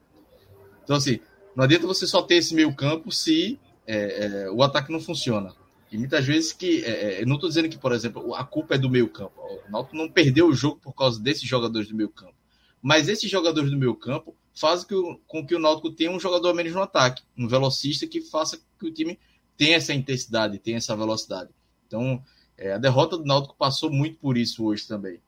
Então, 0.83 0.95
assim, 0.95 1.19
não 1.55 1.63
adianta 1.63 1.87
você 1.87 2.05
só 2.05 2.21
ter 2.21 2.35
esse 2.35 2.53
meio 2.53 2.73
campo 2.75 3.11
se 3.11 3.59
é, 3.85 4.25
é, 4.45 4.51
o 4.51 4.61
ataque 4.61 4.91
não 4.91 4.99
funciona. 4.99 5.53
E 5.91 5.97
muitas 5.97 6.25
vezes 6.25 6.51
que. 6.51 6.83
É, 6.83 7.21
é, 7.21 7.25
não 7.25 7.35
estou 7.35 7.49
dizendo 7.49 7.69
que, 7.69 7.77
por 7.77 7.91
exemplo, 7.91 8.35
a 8.35 8.43
culpa 8.43 8.75
é 8.75 8.77
do 8.77 8.89
meio 8.89 9.09
campo. 9.09 9.33
O 9.67 9.71
Náutico 9.71 9.95
não 9.95 10.09
perdeu 10.09 10.47
o 10.47 10.53
jogo 10.53 10.79
por 10.81 10.93
causa 10.93 11.19
desses 11.19 11.47
jogadores 11.47 11.87
do 11.87 11.95
meio 11.95 12.09
campo. 12.09 12.35
Mas 12.81 13.07
esses 13.07 13.29
jogadores 13.29 13.71
do 13.71 13.77
meio 13.77 13.95
campo 13.95 14.35
fazem 14.53 14.87
com 15.27 15.45
que 15.45 15.55
o 15.55 15.59
Náutico 15.59 15.91
tenha 15.91 16.11
um 16.11 16.19
jogador 16.19 16.53
menos 16.53 16.73
no 16.73 16.81
ataque. 16.81 17.23
Um 17.37 17.47
velocista 17.47 18.05
que 18.05 18.21
faça 18.21 18.59
que 18.79 18.85
o 18.85 18.91
time 18.91 19.17
tenha 19.57 19.77
essa 19.77 19.93
intensidade, 19.93 20.59
tenha 20.59 20.77
essa 20.77 20.95
velocidade. 20.95 21.49
Então, 21.87 22.21
é, 22.57 22.73
a 22.73 22.77
derrota 22.77 23.17
do 23.17 23.25
Náutico 23.25 23.55
passou 23.55 23.91
muito 23.91 24.17
por 24.17 24.37
isso 24.37 24.65
hoje 24.65 24.87
também. 24.87 25.21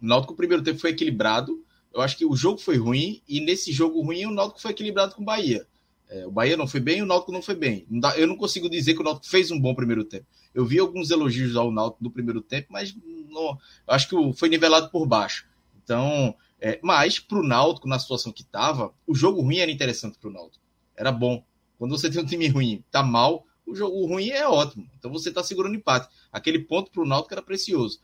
O 0.00 0.06
Náutico, 0.06 0.32
no 0.32 0.36
primeiro 0.36 0.62
tempo, 0.62 0.78
foi 0.78 0.90
equilibrado. 0.90 1.62
Eu 1.92 2.00
acho 2.00 2.16
que 2.16 2.24
o 2.24 2.34
jogo 2.34 2.58
foi 2.58 2.76
ruim, 2.76 3.20
e 3.28 3.40
nesse 3.40 3.72
jogo 3.72 4.00
ruim, 4.00 4.24
o 4.24 4.30
Náutico 4.30 4.60
foi 4.60 4.70
equilibrado 4.70 5.14
com 5.14 5.22
o 5.22 5.24
Bahia. 5.24 5.66
É, 6.08 6.26
o 6.26 6.30
Bahia 6.30 6.56
não 6.56 6.66
foi 6.66 6.80
bem, 6.80 7.02
o 7.02 7.06
Náutico 7.06 7.30
não 7.32 7.42
foi 7.42 7.54
bem. 7.54 7.86
Eu 8.16 8.26
não 8.26 8.36
consigo 8.36 8.68
dizer 8.68 8.94
que 8.94 9.00
o 9.00 9.04
Náutico 9.04 9.28
fez 9.28 9.50
um 9.50 9.60
bom 9.60 9.74
primeiro 9.74 10.04
tempo. 10.04 10.26
Eu 10.54 10.64
vi 10.64 10.78
alguns 10.78 11.10
elogios 11.10 11.54
ao 11.56 11.70
Náutico 11.70 12.02
no 12.02 12.10
primeiro 12.10 12.40
tempo, 12.40 12.68
mas 12.70 12.96
não, 13.28 13.56
acho 13.86 14.08
que 14.08 14.32
foi 14.32 14.48
nivelado 14.48 14.90
por 14.90 15.06
baixo. 15.06 15.46
Então, 15.82 16.34
é, 16.60 16.80
mas 16.82 17.18
para 17.18 17.38
o 17.38 17.46
Náutico, 17.46 17.88
na 17.88 17.98
situação 17.98 18.32
que 18.32 18.42
estava, 18.42 18.92
o 19.06 19.14
jogo 19.14 19.40
ruim 19.40 19.58
era 19.58 19.70
interessante 19.70 20.18
para 20.18 20.30
o 20.30 20.32
Náutico. 20.32 20.64
Era 20.96 21.12
bom. 21.12 21.44
Quando 21.78 21.96
você 21.96 22.10
tem 22.10 22.20
um 22.20 22.26
time 22.26 22.48
ruim, 22.48 22.84
tá 22.90 23.02
mal, 23.02 23.46
o 23.70 23.74
jogo 23.74 24.06
ruim 24.06 24.30
é 24.30 24.46
ótimo. 24.46 24.88
Então 24.98 25.10
você 25.10 25.28
está 25.28 25.42
segurando 25.42 25.74
empate. 25.74 26.08
Aquele 26.32 26.58
ponto 26.58 26.90
para 26.90 27.02
o 27.02 27.06
Náutico 27.06 27.34
era 27.34 27.42
precioso. 27.42 28.00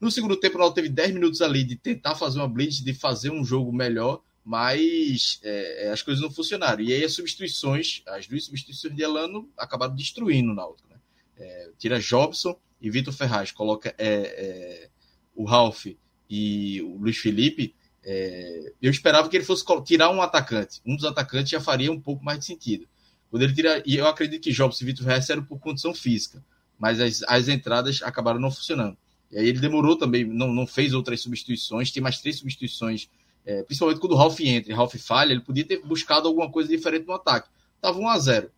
No 0.00 0.10
segundo 0.10 0.36
tempo, 0.36 0.56
o 0.56 0.58
Náutico 0.58 0.76
teve 0.76 0.88
10 0.88 1.14
minutos 1.14 1.40
ali 1.42 1.64
de 1.64 1.76
tentar 1.76 2.14
fazer 2.14 2.38
uma 2.38 2.48
blitz, 2.48 2.82
de 2.82 2.94
fazer 2.94 3.30
um 3.30 3.44
jogo 3.44 3.72
melhor, 3.72 4.22
mas 4.44 5.40
é, 5.42 5.86
é, 5.86 5.90
as 5.90 6.02
coisas 6.02 6.22
não 6.22 6.30
funcionaram. 6.30 6.82
E 6.82 6.92
aí 6.92 7.04
as 7.04 7.12
substituições, 7.12 8.02
as 8.06 8.26
duas 8.26 8.44
substituições 8.44 8.94
de 8.94 9.02
Elano 9.02 9.48
acabaram 9.56 9.94
destruindo 9.94 10.52
o 10.52 10.54
Náutico. 10.54 10.88
Né? 10.88 10.96
É, 11.36 11.70
tira 11.78 12.00
Jobson 12.00 12.58
e 12.80 12.90
Vitor 12.90 13.12
Ferraz, 13.12 13.52
coloca 13.52 13.94
é, 13.98 14.06
é 14.06 14.90
o 15.34 15.44
Ralph 15.44 15.86
e 16.28 16.82
o 16.82 16.96
Luiz 16.96 17.16
Felipe, 17.16 17.74
é, 18.04 18.72
eu 18.80 18.90
esperava 18.90 19.28
que 19.28 19.36
ele 19.36 19.44
fosse 19.44 19.64
tirar 19.84 20.10
um 20.10 20.20
atacante. 20.20 20.80
Um 20.84 20.96
dos 20.96 21.04
atacantes 21.04 21.50
já 21.50 21.60
faria 21.60 21.92
um 21.92 22.00
pouco 22.00 22.24
mais 22.24 22.38
de 22.38 22.46
sentido. 22.46 22.88
Quando 23.30 23.42
ele 23.42 23.54
tira, 23.54 23.82
e 23.84 23.96
eu 23.96 24.06
acredito 24.06 24.42
que 24.42 24.52
Jobs 24.52 24.80
e 24.80 24.84
Vitor 24.84 25.06
Reis 25.06 25.28
eram 25.28 25.44
por 25.44 25.58
condição 25.58 25.94
física, 25.94 26.42
mas 26.78 27.00
as, 27.00 27.22
as 27.26 27.48
entradas 27.48 28.00
acabaram 28.02 28.40
não 28.40 28.50
funcionando. 28.50 28.96
E 29.30 29.38
aí 29.38 29.48
ele 29.48 29.60
demorou 29.60 29.96
também, 29.96 30.24
não, 30.24 30.52
não 30.52 30.66
fez 30.66 30.94
outras 30.94 31.20
substituições, 31.20 31.90
tem 31.90 32.02
mais 32.02 32.20
três 32.20 32.38
substituições, 32.38 33.08
é, 33.44 33.62
principalmente 33.62 34.00
quando 34.00 34.12
o 34.12 34.16
Ralph 34.16 34.40
entra 34.40 34.72
e 34.72 34.74
Ralph 34.74 34.94
falha, 34.96 35.32
ele 35.32 35.40
podia 35.40 35.64
ter 35.64 35.82
buscado 35.84 36.28
alguma 36.28 36.50
coisa 36.50 36.68
diferente 36.68 37.06
no 37.06 37.12
ataque. 37.12 37.48
Tava 37.80 37.98
1 37.98 38.08
a 38.08 38.18
0 38.18 38.50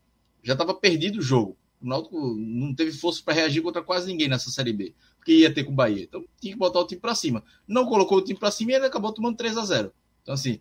já 0.43 0.55
estava 0.55 0.75
perdido 0.75 1.19
o 1.19 1.23
jogo. 1.23 1.57
O 1.81 1.87
Náutico 1.87 2.19
não 2.37 2.75
teve 2.75 2.93
força 2.93 3.23
para 3.25 3.35
reagir 3.35 3.63
contra 3.63 3.83
quase 3.83 4.07
ninguém 4.07 4.29
nessa 4.29 4.51
Série 4.51 4.73
B, 4.73 4.95
porque 5.17 5.33
ia 5.33 5.53
ter 5.53 5.65
com 5.65 5.73
o 5.73 5.75
Bahia. 5.75 6.05
Então 6.05 6.25
tinha 6.41 6.53
que 6.53 6.59
botar 6.59 6.81
o 6.81 6.87
time 6.87 7.01
para 7.01 7.15
cima. 7.15 7.43
Não 7.67 7.87
colocou 7.87 8.19
o 8.19 8.23
time 8.23 8.39
para 8.39 8.51
cima 8.51 8.73
e 8.73 8.75
ele 8.75 8.87
acabou 8.87 9.13
tomando 9.13 9.37
3 9.37 9.57
a 9.57 9.65
0 9.65 9.93
Então, 10.23 10.35
assim, 10.35 10.61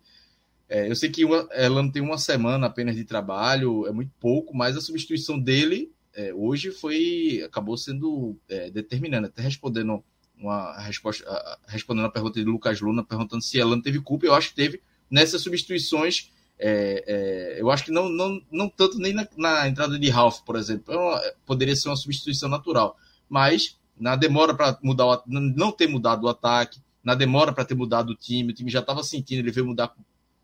é, 0.70 0.88
eu 0.88 0.94
sei 0.94 1.10
que 1.10 1.24
uma, 1.24 1.48
ela 1.50 1.82
não 1.82 1.90
tem 1.90 2.00
uma 2.00 2.16
semana 2.16 2.68
apenas 2.68 2.94
de 2.94 3.04
trabalho, 3.04 3.88
é 3.88 3.92
muito 3.92 4.12
pouco, 4.20 4.56
mas 4.56 4.76
a 4.76 4.80
substituição 4.80 5.36
dele 5.36 5.92
é, 6.14 6.32
hoje 6.32 6.70
foi 6.70 7.42
acabou 7.44 7.76
sendo 7.76 8.36
é, 8.48 8.70
determinante. 8.70 9.26
Até 9.26 9.42
respondendo 9.42 10.02
uma 10.38 10.80
resposta, 10.80 11.24
respondendo 11.66 12.06
a 12.06 12.10
pergunta 12.10 12.38
de 12.38 12.46
Lucas 12.48 12.80
Luna, 12.80 13.04
perguntando 13.04 13.42
se 13.42 13.58
ela 13.58 13.74
não 13.74 13.82
teve 13.82 14.00
culpa, 14.00 14.26
eu 14.26 14.34
acho 14.34 14.50
que 14.50 14.54
teve 14.54 14.80
nessas 15.10 15.42
substituições. 15.42 16.30
É, 16.56 17.04
é, 17.06 17.60
eu 17.60 17.68
acho 17.68 17.86
que 17.86 17.90
não, 17.90 18.08
não, 18.08 18.40
não 18.52 18.68
tanto 18.68 18.96
nem 18.98 19.12
na, 19.12 19.26
na 19.36 19.66
entrada 19.66 19.98
de 19.98 20.08
Ralph, 20.08 20.40
por 20.42 20.54
exemplo, 20.54 20.94
é 20.94 21.34
poderia 21.44 21.74
ser 21.74 21.88
uma 21.88 21.96
substituição 21.96 22.48
natural, 22.48 22.96
mas 23.28 23.76
na 23.98 24.14
demora 24.14 24.54
para 24.54 24.78
mudar, 24.82 25.06
o, 25.06 25.22
não 25.26 25.72
ter 25.72 25.88
mudado 25.88 26.24
o 26.24 26.28
ataque, 26.28 26.78
na 27.02 27.14
demora 27.14 27.52
para 27.52 27.64
ter 27.64 27.74
mudado 27.74 28.10
o 28.10 28.14
time, 28.14 28.52
o 28.52 28.54
time 28.54 28.70
já 28.70 28.80
estava 28.80 29.02
sentindo, 29.02 29.40
ele 29.40 29.50
veio 29.50 29.66
mudar 29.66 29.94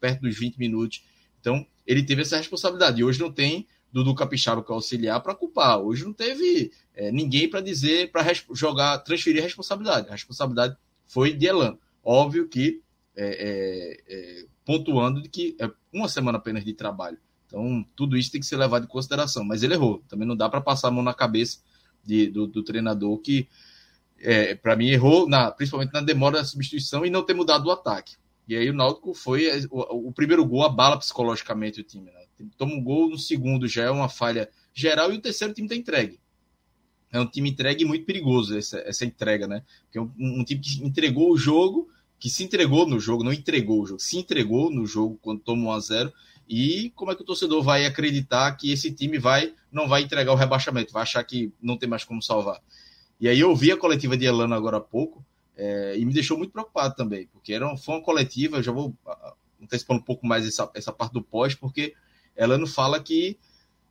perto 0.01 0.23
dos 0.23 0.39
20 0.39 0.57
minutos. 0.57 1.03
Então, 1.41 1.67
ele 1.87 2.03
teve 2.03 2.23
essa 2.23 2.37
responsabilidade. 2.37 3.01
E 3.01 3.05
hoje 3.05 3.21
não 3.21 3.31
tem 3.31 3.67
Dudu 3.93 4.15
Capixaba 4.15 4.63
que 4.63 4.71
é 4.71 4.75
auxiliar 4.75 5.23
para 5.23 5.35
culpar. 5.35 5.79
Hoje 5.79 6.05
não 6.05 6.13
teve 6.13 6.71
é, 6.95 7.11
ninguém 7.11 7.49
para 7.49 7.61
dizer, 7.61 8.11
para 8.11 8.23
jogar, 8.53 8.99
transferir 8.99 9.41
a 9.41 9.45
responsabilidade. 9.45 10.09
A 10.09 10.13
responsabilidade 10.13 10.77
foi 11.07 11.33
de 11.33 11.47
Elan. 11.47 11.79
Óbvio 12.05 12.49
que 12.49 12.83
é, 13.17 13.25
é, 13.25 14.15
é, 14.15 14.47
pontuando 14.65 15.23
de 15.23 15.29
que 15.29 15.57
é 15.59 15.71
uma 15.93 16.09
semana 16.09 16.39
apenas 16.39 16.65
de 16.65 16.75
trabalho. 16.75 17.19
Então, 17.47 17.87
tudo 17.95 18.17
isso 18.17 18.31
tem 18.31 18.41
que 18.41 18.47
ser 18.47 18.57
levado 18.57 18.85
em 18.85 18.89
consideração. 18.89 19.45
Mas 19.45 19.63
ele 19.63 19.75
errou. 19.75 20.03
Também 20.09 20.27
não 20.27 20.37
dá 20.37 20.49
para 20.49 20.61
passar 20.61 20.89
a 20.89 20.91
mão 20.91 21.03
na 21.03 21.15
cabeça 21.15 21.61
de, 22.05 22.27
do, 22.27 22.47
do, 22.47 22.63
treinador 22.63 23.19
que, 23.19 23.49
é, 24.19 24.55
para 24.55 24.77
mim, 24.77 24.89
errou, 24.89 25.29
na, 25.29 25.51
principalmente 25.51 25.93
na 25.93 26.01
demora 26.01 26.39
da 26.39 26.45
substituição 26.45 27.07
e 27.07 27.11
não 27.11 27.23
ter 27.23 27.35
mudado 27.35 27.67
o 27.67 27.71
ataque. 27.71 28.17
E 28.47 28.57
aí 28.57 28.71
o 28.71 28.75
Náutico 28.75 29.13
foi 29.13 29.49
o, 29.71 30.09
o 30.09 30.13
primeiro 30.13 30.45
gol 30.45 30.63
abala 30.63 30.99
psicologicamente 30.99 31.81
o 31.81 31.85
time. 31.85 32.11
Né? 32.11 32.21
Toma 32.57 32.75
um 32.75 32.83
gol 32.83 33.11
no 33.11 33.19
segundo, 33.19 33.67
já 33.67 33.85
é 33.85 33.91
uma 33.91 34.09
falha 34.09 34.49
geral, 34.73 35.13
e 35.13 35.17
o 35.17 35.21
terceiro 35.21 35.53
time 35.53 35.67
está 35.67 35.77
entregue. 35.77 36.21
É 37.11 37.21
um 37.21 37.27
time 37.27 37.51
entregue 37.51 37.85
muito 37.85 38.05
perigoso 38.05 38.57
essa, 38.57 38.79
essa 38.81 39.05
entrega, 39.05 39.47
né? 39.47 39.63
Porque 39.85 39.99
é 39.99 40.03
um, 40.03 40.11
um, 40.19 40.45
time 40.45 40.61
que 40.61 40.85
entregou 40.85 41.33
o 41.33 41.37
jogo, 41.37 41.89
que 42.19 42.29
se 42.29 42.45
entregou 42.45 42.87
no 42.87 43.01
jogo, 43.01 43.25
não 43.25 43.33
entregou 43.33 43.83
o 43.83 43.87
jogo, 43.87 44.01
se 44.01 44.19
entregou 44.19 44.71
no 44.71 44.87
jogo 44.87 45.19
quando 45.23 45.41
toma 45.41 45.71
1 45.71 45.73
a 45.73 45.81
0 45.81 46.13
e 46.49 46.93
como 46.95 47.11
é 47.11 47.15
que 47.15 47.23
o 47.23 47.25
torcedor 47.25 47.63
vai 47.63 47.87
acreditar 47.87 48.53
que 48.53 48.71
esse 48.71 48.93
time 48.93 49.19
vai 49.19 49.55
não 49.71 49.89
vai 49.89 50.03
entregar 50.03 50.33
o 50.33 50.37
rebaixamento, 50.37 50.93
vai 50.93 51.03
achar 51.03 51.23
que 51.25 51.53
não 51.61 51.77
tem 51.77 51.89
mais 51.89 52.05
como 52.05 52.23
salvar. 52.23 52.61
E 53.21 53.29
aí 53.29 53.41
eu 53.41 53.55
vi 53.55 53.73
a 53.73 53.77
coletiva 53.77 54.17
de 54.17 54.25
Elano 54.27 54.55
agora 54.55 54.77
há 54.77 54.81
pouco, 54.81 55.25
é, 55.57 55.97
e 55.97 56.05
me 56.05 56.13
deixou 56.13 56.37
muito 56.37 56.53
preocupado 56.53 56.95
também, 56.95 57.27
porque 57.33 57.53
era, 57.53 57.77
foi 57.77 57.95
uma 57.95 58.03
coletiva, 58.03 58.59
eu 58.59 58.63
já 58.63 58.73
vou 58.73 58.95
antecipando 59.63 60.01
um 60.01 60.05
pouco 60.05 60.27
mais 60.27 60.47
essa, 60.47 60.71
essa 60.75 60.93
parte 60.93 61.13
do 61.13 61.23
pós, 61.23 61.55
porque 61.55 61.95
ela 62.37 62.59
não 62.59 62.67
fala 62.67 63.03
que 63.03 63.39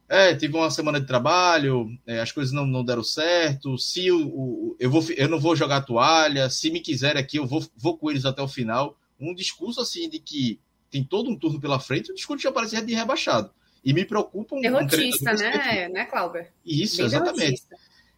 é, 0.08 0.36
tive 0.36 0.56
uma 0.56 0.70
semana 0.70 1.00
de 1.00 1.08
trabalho, 1.08 1.90
é, 2.06 2.20
as 2.20 2.32
coisas 2.32 2.54
não, 2.54 2.66
não 2.68 2.86
deram 2.86 3.04
certo, 3.04 3.78
se 3.78 4.12
o, 4.12 4.28
o, 4.28 4.76
eu, 4.80 4.90
vou, 4.90 5.04
eu 5.18 5.28
não 5.28 5.40
vou 5.40 5.56
jogar 5.56 5.82
toalha, 5.82 6.50
se 6.50 6.70
me 6.70 6.80
quiser 6.80 7.18
aqui, 7.18 7.38
eu 7.38 7.48
vou, 7.48 7.66
vou 7.76 7.98
com 7.98 8.12
eles 8.12 8.26
até 8.26 8.42
o 8.42 8.48
final. 8.48 8.98
Um 9.20 9.34
discurso 9.34 9.82
assim 9.82 10.08
de 10.08 10.20
que 10.20 10.60
tem 10.92 11.04
todo 11.04 11.30
um 11.30 11.36
turno 11.36 11.60
pela 11.60 11.80
frente, 11.80 12.12
o 12.12 12.16
discurso 12.16 12.44
já 12.44 12.52
parece 12.52 12.80
de 12.86 12.94
rebaixado. 12.94 13.50
E 13.84 13.94
me 13.94 14.06
preocupa 14.06 14.56
um. 14.56 14.62
Derrotista, 14.62 15.32
um 15.32 15.38
né, 15.38 15.90
né, 15.90 16.06
Cláudio? 16.06 16.46
Isso, 16.66 16.98
Bem 16.98 17.06
exatamente. 17.06 17.40
Derrotista. 17.40 17.76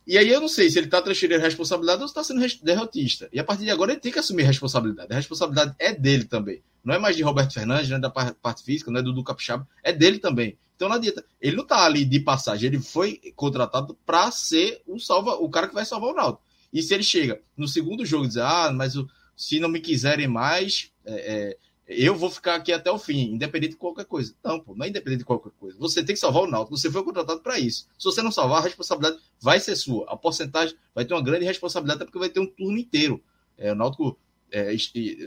E 0.07 0.17
aí 0.17 0.29
eu 0.29 0.39
não 0.39 0.47
sei 0.47 0.69
se 0.69 0.79
ele 0.79 0.87
está 0.87 1.01
transferindo 1.01 1.41
responsabilidade 1.41 1.99
ou 1.99 2.05
está 2.05 2.23
sendo 2.23 2.41
derrotista. 2.63 3.27
E 3.33 3.39
a 3.39 3.43
partir 3.43 3.65
de 3.65 3.71
agora 3.71 3.91
ele 3.91 3.99
tem 3.99 4.11
que 4.11 4.19
assumir 4.19 4.43
a 4.43 4.47
responsabilidade. 4.47 5.11
A 5.11 5.17
responsabilidade 5.17 5.75
é 5.77 5.93
dele 5.93 6.23
também. 6.23 6.63
Não 6.81 6.95
é 6.95 6.97
mais 6.97 7.17
de 7.17 7.23
Roberto 7.23 7.53
Fernandes, 7.53 7.89
não 7.89 7.97
é 7.97 7.99
da 7.99 8.09
parte 8.09 8.63
física, 8.63 8.89
não 8.89 9.01
é 9.01 9.03
do 9.03 9.11
Dudu 9.11 9.25
Capixaba, 9.25 9.67
é 9.83 9.91
dele 9.91 10.19
também. 10.19 10.57
Então 10.77 10.87
não 10.87 10.95
adianta. 10.95 11.25
Ele 11.41 11.57
não 11.57 11.63
está 11.63 11.83
ali 11.83 12.05
de 12.05 12.21
passagem, 12.21 12.67
ele 12.67 12.79
foi 12.79 13.19
contratado 13.35 13.97
para 14.05 14.31
ser 14.31 14.81
o 14.87 14.97
salva, 14.97 15.33
o 15.35 15.49
cara 15.49 15.67
que 15.67 15.73
vai 15.73 15.83
salvar 15.83 16.11
o 16.11 16.15
Naldo. 16.15 16.39
E 16.71 16.81
se 16.81 16.93
ele 16.93 17.03
chega 17.03 17.41
no 17.57 17.67
segundo 17.67 18.05
jogo 18.05 18.23
e 18.23 18.27
diz, 18.29 18.37
ah, 18.37 18.71
mas 18.73 18.95
o, 18.95 19.09
se 19.35 19.59
não 19.59 19.67
me 19.67 19.81
quiserem 19.81 20.27
mais, 20.27 20.91
é, 21.05 21.13
é, 21.13 21.57
eu 21.87 22.15
vou 22.15 22.29
ficar 22.29 22.55
aqui 22.55 22.73
até 22.73 22.91
o 22.91 22.99
fim, 22.99 23.31
independente 23.31 23.71
de 23.71 23.77
qualquer 23.77 24.05
coisa. 24.05 24.35
Não, 24.43 24.59
pô, 24.59 24.75
não 24.75 24.85
é 24.85 24.89
independente 24.89 25.19
de 25.19 25.25
qualquer 25.25 25.51
coisa. 25.57 25.77
Você 25.79 26.03
tem 26.03 26.13
que 26.13 26.19
salvar 26.19 26.43
o 26.43 26.47
Náutico, 26.47 26.77
você 26.77 26.91
foi 26.91 27.01
contratado 27.03 27.39
para 27.39 27.57
isso. 27.57 27.87
Se 27.97 28.03
você 28.03 28.21
não 28.21 28.31
salvar, 28.31 28.59
a 28.59 28.63
responsabilidade 28.63 29.21
vai 29.39 29.59
ser 29.59 29.75
sua. 29.77 30.05
A 30.09 30.17
porcentagem 30.17 30.75
vai 30.93 31.05
ter 31.05 31.13
uma 31.13 31.23
grande 31.23 31.45
responsabilidade, 31.45 32.03
porque 32.03 32.19
vai 32.19 32.29
ter 32.29 32.41
um 32.41 32.45
turno 32.45 32.77
inteiro. 32.77 33.23
É, 33.57 33.71
o 33.71 33.75
Náutico, 33.75 34.19
é, 34.51 34.75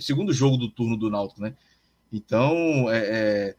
segundo 0.00 0.34
jogo 0.34 0.58
do 0.58 0.70
turno 0.70 0.98
do 0.98 1.08
Náutico, 1.08 1.40
né? 1.40 1.56
Então, 2.12 2.90
é, 2.90 2.98
é, 2.98 3.56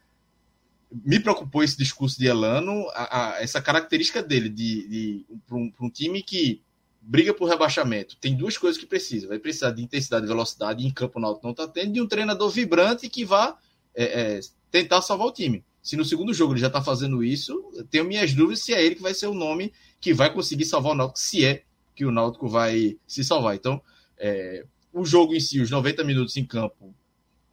me 0.91 1.19
preocupou 1.19 1.63
esse 1.63 1.77
discurso 1.77 2.19
de 2.19 2.27
Elano, 2.27 2.87
a, 2.93 3.35
a, 3.35 3.41
essa 3.41 3.61
característica 3.61 4.21
dele 4.21 4.49
de, 4.49 4.87
de 4.87 5.25
para 5.47 5.57
um, 5.57 5.71
um 5.81 5.89
time 5.89 6.21
que 6.21 6.61
briga 7.01 7.33
por 7.33 7.49
rebaixamento, 7.49 8.15
tem 8.17 8.35
duas 8.35 8.57
coisas 8.57 8.79
que 8.79 8.85
precisa. 8.85 9.27
Vai 9.27 9.39
precisar 9.39 9.71
de 9.71 9.81
intensidade 9.81 10.25
e 10.25 10.27
velocidade, 10.27 10.85
em 10.85 10.91
campo 10.91 11.19
náutico 11.19 11.45
não 11.45 11.51
está 11.51 11.67
tendo, 11.67 11.93
de 11.93 12.01
um 12.01 12.07
treinador 12.07 12.49
vibrante 12.49 13.09
que 13.09 13.25
vá 13.25 13.57
é, 13.95 14.03
é, 14.03 14.39
tentar 14.69 15.01
salvar 15.01 15.27
o 15.27 15.31
time. 15.31 15.65
Se 15.81 15.97
no 15.97 16.05
segundo 16.05 16.31
jogo 16.31 16.53
ele 16.53 16.61
já 16.61 16.67
está 16.67 16.81
fazendo 16.81 17.23
isso, 17.23 17.59
tenho 17.89 18.05
minhas 18.05 18.33
dúvidas 18.35 18.61
se 18.61 18.71
é 18.71 18.85
ele 18.85 18.93
que 18.93 19.01
vai 19.01 19.15
ser 19.15 19.25
o 19.25 19.33
nome 19.33 19.73
que 19.99 20.13
vai 20.13 20.31
conseguir 20.31 20.65
salvar 20.65 20.91
o 20.91 20.95
Náutico, 20.95 21.19
se 21.19 21.43
é 21.43 21.63
que 21.95 22.05
o 22.05 22.11
Náutico 22.11 22.47
vai 22.47 22.97
se 23.07 23.23
salvar. 23.23 23.55
Então, 23.55 23.81
é, 24.17 24.63
o 24.93 25.03
jogo 25.03 25.33
em 25.33 25.39
si, 25.39 25.59
os 25.59 25.71
90 25.71 26.03
minutos 26.03 26.37
em 26.37 26.45
campo, 26.45 26.93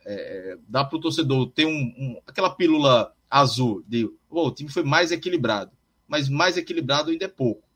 é, 0.04 0.58
dá 0.68 0.84
para 0.84 0.96
o 0.96 1.00
torcedor 1.00 1.50
ter 1.50 1.66
um, 1.66 1.70
um, 1.70 2.20
aquela 2.26 2.50
pílula 2.50 3.12
azul 3.30 3.82
de 3.86 4.04
oh, 4.28 4.48
o 4.48 4.50
time 4.50 4.70
foi 4.70 4.82
mais 4.82 5.10
equilibrado, 5.10 5.72
mas 6.06 6.28
mais 6.28 6.56
equilibrado 6.56 7.10
ainda 7.10 7.24
é 7.24 7.28
pouco 7.28 7.67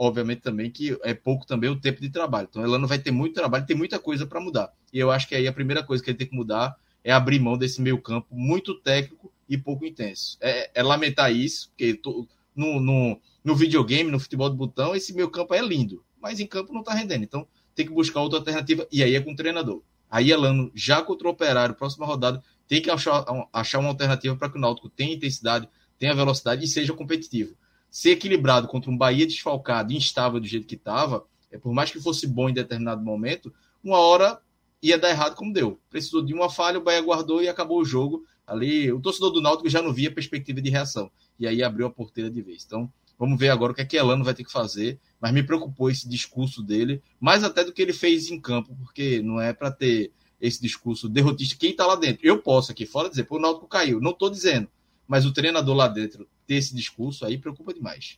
obviamente 0.00 0.40
também 0.40 0.70
que 0.70 0.98
é 1.02 1.12
pouco 1.12 1.46
também 1.46 1.68
o 1.68 1.78
tempo 1.78 2.00
de 2.00 2.08
trabalho. 2.08 2.48
Então 2.50 2.64
ela 2.64 2.78
não 2.78 2.88
vai 2.88 2.98
ter 2.98 3.10
muito 3.10 3.34
trabalho, 3.34 3.66
tem 3.66 3.76
muita 3.76 3.98
coisa 3.98 4.26
para 4.26 4.40
mudar. 4.40 4.72
E 4.90 4.98
eu 4.98 5.10
acho 5.10 5.28
que 5.28 5.34
aí 5.34 5.46
a 5.46 5.52
primeira 5.52 5.82
coisa 5.82 6.02
que 6.02 6.08
ele 6.08 6.16
tem 6.16 6.26
que 6.26 6.34
mudar 6.34 6.74
é 7.04 7.12
abrir 7.12 7.38
mão 7.38 7.58
desse 7.58 7.82
meio 7.82 8.00
campo 8.00 8.34
muito 8.34 8.74
técnico 8.80 9.30
e 9.46 9.58
pouco 9.58 9.84
intenso. 9.84 10.38
É, 10.40 10.70
é 10.74 10.82
lamentar 10.82 11.30
isso, 11.30 11.68
porque 11.68 11.92
tô, 11.92 12.26
no, 12.56 12.80
no, 12.80 13.20
no, 13.44 13.54
videogame, 13.54 14.10
no 14.10 14.18
futebol 14.18 14.48
de 14.48 14.56
botão, 14.56 14.96
esse 14.96 15.12
meio 15.12 15.28
campo 15.28 15.52
é 15.52 15.60
lindo, 15.60 16.02
mas 16.18 16.40
em 16.40 16.46
campo 16.46 16.72
não 16.72 16.80
está 16.80 16.94
rendendo. 16.94 17.24
Então 17.24 17.46
tem 17.74 17.84
que 17.84 17.92
buscar 17.92 18.22
outra 18.22 18.38
alternativa, 18.38 18.88
e 18.90 19.02
aí 19.02 19.14
é 19.14 19.20
com 19.20 19.32
o 19.32 19.36
treinador. 19.36 19.82
Aí 20.10 20.30
Elano, 20.30 20.72
já 20.74 21.02
contra 21.02 21.28
o 21.28 21.30
Operário, 21.30 21.74
próxima 21.74 22.06
rodada, 22.06 22.42
tem 22.66 22.80
que 22.80 22.90
achar, 22.90 23.22
achar 23.52 23.78
uma 23.78 23.90
alternativa 23.90 24.34
para 24.34 24.48
que 24.48 24.56
o 24.56 24.60
Náutico 24.60 24.88
tenha 24.88 25.14
intensidade, 25.14 25.68
tenha 25.98 26.14
velocidade 26.14 26.64
e 26.64 26.68
seja 26.68 26.94
competitivo 26.94 27.54
ser 27.90 28.10
equilibrado 28.10 28.68
contra 28.68 28.90
um 28.90 28.96
Bahia 28.96 29.26
desfalcado, 29.26 29.92
instável 29.92 30.40
do 30.40 30.46
jeito 30.46 30.66
que 30.66 30.76
estava, 30.76 31.24
é, 31.50 31.58
por 31.58 31.72
mais 31.72 31.90
que 31.90 32.00
fosse 32.00 32.26
bom 32.26 32.48
em 32.48 32.54
determinado 32.54 33.02
momento, 33.02 33.52
uma 33.82 33.98
hora 33.98 34.40
ia 34.82 34.98
dar 34.98 35.10
errado 35.10 35.34
como 35.34 35.52
deu. 35.52 35.78
Precisou 35.90 36.22
de 36.22 36.32
uma 36.32 36.48
falha, 36.48 36.78
o 36.78 36.82
Bahia 36.82 37.02
guardou 37.02 37.42
e 37.42 37.48
acabou 37.48 37.80
o 37.80 37.84
jogo. 37.84 38.24
Ali, 38.46 38.90
o 38.90 39.00
torcedor 39.00 39.30
do 39.30 39.40
Náutico 39.40 39.68
já 39.68 39.82
não 39.82 39.92
via 39.92 40.12
perspectiva 40.12 40.60
de 40.60 40.70
reação. 40.70 41.10
E 41.38 41.46
aí 41.46 41.62
abriu 41.62 41.86
a 41.86 41.90
porteira 41.90 42.30
de 42.30 42.42
vez. 42.42 42.64
Então, 42.64 42.90
vamos 43.18 43.38
ver 43.38 43.50
agora 43.50 43.72
o 43.72 43.74
que 43.74 43.80
é 43.80 43.84
que 43.84 43.96
Elano 43.96 44.24
vai 44.24 44.34
ter 44.34 44.44
que 44.44 44.52
fazer. 44.52 44.98
Mas 45.20 45.32
me 45.32 45.42
preocupou 45.42 45.90
esse 45.90 46.08
discurso 46.08 46.62
dele, 46.62 47.02
mais 47.20 47.44
até 47.44 47.64
do 47.64 47.72
que 47.72 47.82
ele 47.82 47.92
fez 47.92 48.30
em 48.30 48.40
campo, 48.40 48.74
porque 48.76 49.20
não 49.22 49.40
é 49.40 49.52
para 49.52 49.70
ter 49.70 50.12
esse 50.40 50.60
discurso 50.60 51.08
derrotista. 51.08 51.56
Quem 51.58 51.70
está 51.70 51.86
lá 51.86 51.94
dentro? 51.94 52.26
Eu 52.26 52.38
posso 52.38 52.72
aqui 52.72 52.86
fora 52.86 53.10
dizer, 53.10 53.24
pô, 53.24 53.36
o 53.36 53.40
Náutico 53.40 53.68
caiu. 53.68 54.00
Não 54.00 54.10
estou 54.12 54.30
dizendo. 54.30 54.68
Mas 55.10 55.26
o 55.26 55.32
treinador 55.32 55.74
lá 55.74 55.88
dentro 55.88 56.28
ter 56.46 56.54
esse 56.54 56.72
discurso 56.72 57.26
aí 57.26 57.36
preocupa 57.36 57.74
demais. 57.74 58.16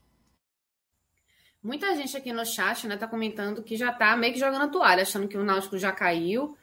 Muita 1.63 1.97
gente 1.97 2.15
aqui 2.15 2.35
no 2.35 2.45
chat, 2.45 2.87
né, 2.87 2.99
tá 2.99 3.07
comentando 3.07 3.63
que 3.63 3.79
já 3.79 3.91
tá 3.91 4.15
meio 4.15 4.35
que 4.35 4.39
jogando 4.39 4.65
a 4.65 4.69
toalha, 4.69 5.01
achando 5.01 5.27
que 5.27 5.39
o 5.39 5.43
Náutico 5.43 5.79
já 5.79 5.91
caiu. 5.91 6.55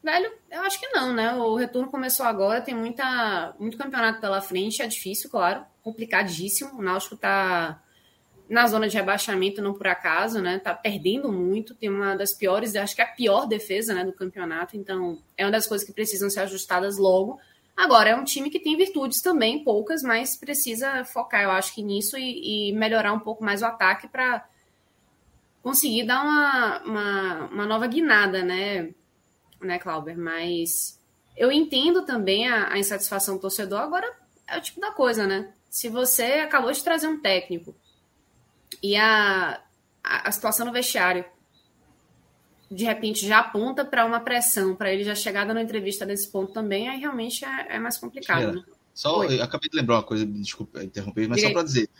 Velho, 0.00 0.30
eu 0.52 0.60
acho 0.60 0.78
que 0.78 0.86
não, 0.90 1.12
né? 1.12 1.34
O 1.34 1.56
retorno 1.56 1.90
começou 1.90 2.24
agora, 2.24 2.60
tem 2.60 2.76
muita, 2.76 3.56
muito 3.58 3.76
campeonato 3.76 4.20
pela 4.20 4.40
frente, 4.40 4.82
é 4.82 4.86
difícil, 4.86 5.28
claro, 5.28 5.64
complicadíssimo. 5.82 6.78
O 6.78 6.82
Náutico 6.82 7.16
tá 7.16 7.82
na 8.48 8.68
zona 8.68 8.88
de 8.88 8.96
rebaixamento, 8.96 9.60
não 9.60 9.74
por 9.74 9.88
acaso, 9.88 10.40
né? 10.40 10.60
Tá 10.60 10.74
perdendo 10.74 11.32
muito, 11.32 11.74
tem 11.74 11.88
uma 11.88 12.14
das 12.14 12.32
piores, 12.32 12.76
acho 12.76 12.94
que 12.94 13.02
é 13.02 13.04
a 13.04 13.08
pior 13.08 13.48
defesa 13.48 13.92
né, 13.94 14.04
do 14.04 14.12
campeonato, 14.12 14.76
então 14.76 15.20
é 15.36 15.44
uma 15.44 15.50
das 15.50 15.66
coisas 15.66 15.84
que 15.84 15.92
precisam 15.92 16.30
ser 16.30 16.40
ajustadas 16.40 16.98
logo. 16.98 17.40
Agora, 17.76 18.10
é 18.10 18.16
um 18.16 18.24
time 18.24 18.48
que 18.48 18.58
tem 18.58 18.76
virtudes 18.76 19.20
também, 19.20 19.62
poucas, 19.62 20.02
mas 20.02 20.34
precisa 20.34 21.04
focar, 21.04 21.42
eu 21.42 21.50
acho 21.50 21.74
que 21.74 21.82
nisso, 21.82 22.16
e, 22.16 22.70
e 22.70 22.72
melhorar 22.72 23.12
um 23.12 23.20
pouco 23.20 23.44
mais 23.44 23.60
o 23.60 23.66
ataque 23.66 24.08
para 24.08 24.48
conseguir 25.62 26.04
dar 26.04 26.22
uma, 26.22 26.82
uma, 26.84 27.44
uma, 27.48 27.66
nova 27.66 27.86
guinada, 27.86 28.42
né, 28.42 28.94
né, 29.60 29.78
Clauber? 29.78 30.16
Mas 30.16 30.98
eu 31.36 31.52
entendo 31.52 32.06
também 32.06 32.48
a, 32.48 32.72
a 32.72 32.78
insatisfação 32.78 33.34
do 33.34 33.42
torcedor, 33.42 33.80
agora 33.80 34.10
é 34.46 34.56
o 34.56 34.62
tipo 34.62 34.80
da 34.80 34.92
coisa, 34.92 35.26
né? 35.26 35.52
Se 35.68 35.90
você 35.90 36.24
acabou 36.40 36.72
de 36.72 36.82
trazer 36.82 37.08
um 37.08 37.20
técnico 37.20 37.74
e 38.82 38.96
a, 38.96 39.60
a, 40.02 40.28
a 40.28 40.32
situação 40.32 40.64
no 40.64 40.72
vestiário 40.72 41.26
de 42.70 42.84
repente 42.84 43.26
já 43.26 43.38
aponta 43.38 43.84
para 43.84 44.04
uma 44.04 44.20
pressão, 44.20 44.74
para 44.74 44.92
ele 44.92 45.04
já 45.04 45.14
chegar 45.14 45.46
dando 45.46 45.60
entrevista 45.60 46.04
nesse 46.04 46.30
ponto 46.30 46.52
também, 46.52 46.88
aí 46.88 46.98
realmente 46.98 47.44
é, 47.44 47.76
é 47.76 47.78
mais 47.78 47.98
complicado. 47.98 48.52
Né? 48.54 48.64
Só, 48.92 49.24
eu 49.24 49.42
acabei 49.42 49.68
de 49.68 49.76
lembrar 49.76 49.96
uma 49.96 50.02
coisa, 50.02 50.24
desculpa 50.24 50.82
interromper, 50.82 51.28
mas 51.28 51.36
Direito. 51.36 51.54
só 51.54 51.60
para 51.60 51.66
dizer. 51.66 51.90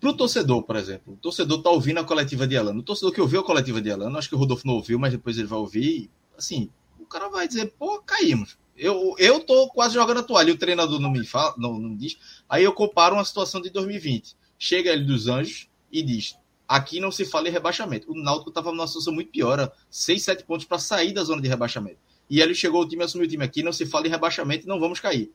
Para 0.00 0.10
o 0.10 0.16
torcedor, 0.16 0.62
por 0.64 0.74
exemplo, 0.74 1.14
o 1.14 1.16
torcedor 1.16 1.58
está 1.58 1.70
ouvindo 1.70 2.00
a 2.00 2.04
coletiva 2.04 2.44
de 2.44 2.56
Elano. 2.56 2.80
O 2.80 2.82
torcedor 2.82 3.12
que 3.12 3.20
ouviu 3.20 3.40
a 3.40 3.44
coletiva 3.44 3.80
de 3.80 3.88
Elano, 3.88 4.18
acho 4.18 4.28
que 4.28 4.34
o 4.34 4.38
Rodolfo 4.38 4.66
não 4.66 4.74
ouviu, 4.74 4.98
mas 4.98 5.12
depois 5.12 5.38
ele 5.38 5.46
vai 5.46 5.60
ouvir. 5.60 6.10
Assim, 6.36 6.68
o 6.98 7.06
cara 7.06 7.28
vai 7.28 7.46
dizer, 7.46 7.72
pô, 7.78 8.02
caímos. 8.02 8.58
Eu, 8.76 9.14
eu 9.16 9.38
tô 9.38 9.68
quase 9.68 9.94
jogando 9.94 10.18
a 10.18 10.22
toalha, 10.24 10.50
e 10.50 10.54
o 10.54 10.58
treinador 10.58 10.98
não 10.98 11.10
me 11.10 11.24
fala, 11.24 11.54
não, 11.56 11.78
não 11.78 11.94
diz. 11.94 12.18
Aí 12.48 12.64
eu 12.64 12.72
comparo 12.72 13.14
uma 13.14 13.24
situação 13.24 13.60
de 13.60 13.70
2020. 13.70 14.34
Chega 14.58 14.90
ele 14.90 15.04
dos 15.04 15.28
Anjos, 15.28 15.68
e 15.92 16.02
diz: 16.02 16.36
aqui 16.72 17.00
não 17.00 17.12
se 17.12 17.26
fala 17.26 17.48
em 17.48 17.52
rebaixamento. 17.52 18.10
O 18.10 18.14
Náutico 18.14 18.48
estava 18.48 18.70
numa 18.70 18.86
situação 18.86 19.12
muito 19.12 19.30
pior, 19.30 19.70
6, 19.90 20.22
7 20.22 20.44
pontos 20.44 20.64
para 20.64 20.78
sair 20.78 21.12
da 21.12 21.22
zona 21.22 21.42
de 21.42 21.46
rebaixamento. 21.46 21.98
E 22.30 22.40
ele 22.40 22.54
chegou, 22.54 22.80
o 22.80 22.88
time 22.88 23.04
assumiu 23.04 23.26
o 23.26 23.30
time 23.30 23.44
aqui, 23.44 23.62
não 23.62 23.74
se 23.74 23.84
fala 23.84 24.06
em 24.06 24.10
rebaixamento, 24.10 24.66
não 24.66 24.80
vamos 24.80 24.98
cair. 24.98 25.30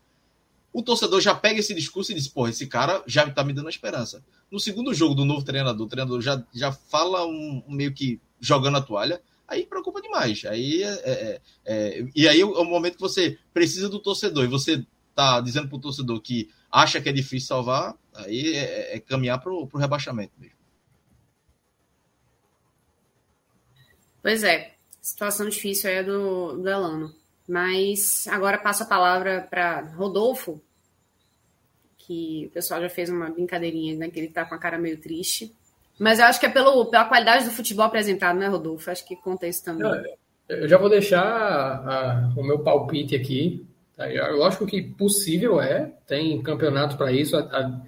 O 0.73 0.82
torcedor 0.82 1.21
já 1.21 1.36
pega 1.36 1.60
esse 1.60 1.76
discurso 1.76 2.12
e 2.12 2.15
diz: 2.15 2.28
porra, 2.28 2.50
esse 2.50 2.65
cara 2.65 3.04
já 3.06 3.23
está 3.23 3.43
me 3.43 3.54
dando 3.54 3.69
esperança. 3.69 4.23
No 4.52 4.60
segundo 4.60 4.93
jogo 4.95 5.13
do 5.13 5.26
novo 5.26 5.45
treinador, 5.45 5.86
o 5.86 5.89
treinador 5.89 6.21
já, 6.21 6.43
já 6.54 6.71
fala 6.71 7.26
um, 7.28 7.63
um 7.67 7.73
meio 7.76 7.93
que 7.93 8.19
jogando 8.39 8.78
a 8.78 8.82
toalha, 8.82 9.21
aí 9.47 9.63
preocupa 9.65 10.02
demais. 10.02 10.43
Aí 10.45 10.82
é, 10.82 10.89
é, 10.89 11.41
é, 11.65 12.06
e 12.15 12.28
aí 12.28 12.41
é 12.41 12.45
o 12.45 12.65
momento 12.65 12.95
que 12.95 13.02
você 13.02 13.38
precisa 13.54 13.88
do 13.89 14.00
torcedor 14.00 14.43
e 14.43 14.47
você 14.47 14.84
tá 15.13 15.39
dizendo 15.39 15.67
para 15.67 15.78
o 15.78 15.82
torcedor 15.82 16.19
que 16.19 16.50
acha 16.71 17.00
que 17.00 17.10
é 17.10 17.13
difícil 17.13 17.47
salvar, 17.47 17.95
aí 18.13 18.56
é, 18.56 18.95
é 18.95 19.00
caminhar 19.00 19.39
para 19.39 19.52
o 19.52 19.69
rebaixamento 19.78 20.34
mesmo. 20.38 20.57
Pois 24.28 24.44
é, 24.44 24.72
situação 25.02 25.48
difícil 25.48 25.90
aí 25.90 26.04
do, 26.04 26.58
do 26.58 26.68
Elano. 26.68 27.13
Mas 27.48 28.28
agora 28.28 28.58
passo 28.58 28.84
a 28.84 28.86
palavra 28.86 29.48
para 29.50 29.80
Rodolfo, 29.96 30.62
que 31.98 32.48
o 32.48 32.50
pessoal 32.50 32.82
já 32.82 32.90
fez 32.90 33.10
uma 33.10 33.30
brincadeirinha, 33.30 33.96
né? 33.96 34.10
Que 34.10 34.20
ele 34.20 34.28
tá 34.28 34.44
com 34.44 34.54
a 34.54 34.58
cara 34.58 34.78
meio 34.78 35.00
triste. 35.00 35.56
Mas 35.98 36.20
eu 36.20 36.26
acho 36.26 36.42
que 36.42 36.46
é 36.46 36.50
pelo, 36.50 36.88
pela 36.88 37.06
qualidade 37.06 37.46
do 37.46 37.52
futebol 37.52 37.86
apresentado, 37.86 38.38
né, 38.38 38.50
Rodolfo? 38.50 38.92
Acho 38.92 39.08
que 39.08 39.16
conta 39.16 39.48
isso 39.48 39.63
também. 39.63 39.90
Eu 40.50 40.68
já 40.68 40.78
vou 40.78 40.90
deixar 40.90 41.24
a, 41.24 42.34
o 42.36 42.44
meu 42.44 42.60
palpite 42.60 43.16
aqui. 43.16 43.66
Tá? 43.96 44.08
Lógico 44.32 44.66
que 44.66 44.82
possível 44.82 45.62
é, 45.62 45.90
tem 46.06 46.42
campeonato 46.42 46.98
para 46.98 47.13
isso. 47.13 47.38
A, 47.38 47.44
a, 47.44 47.82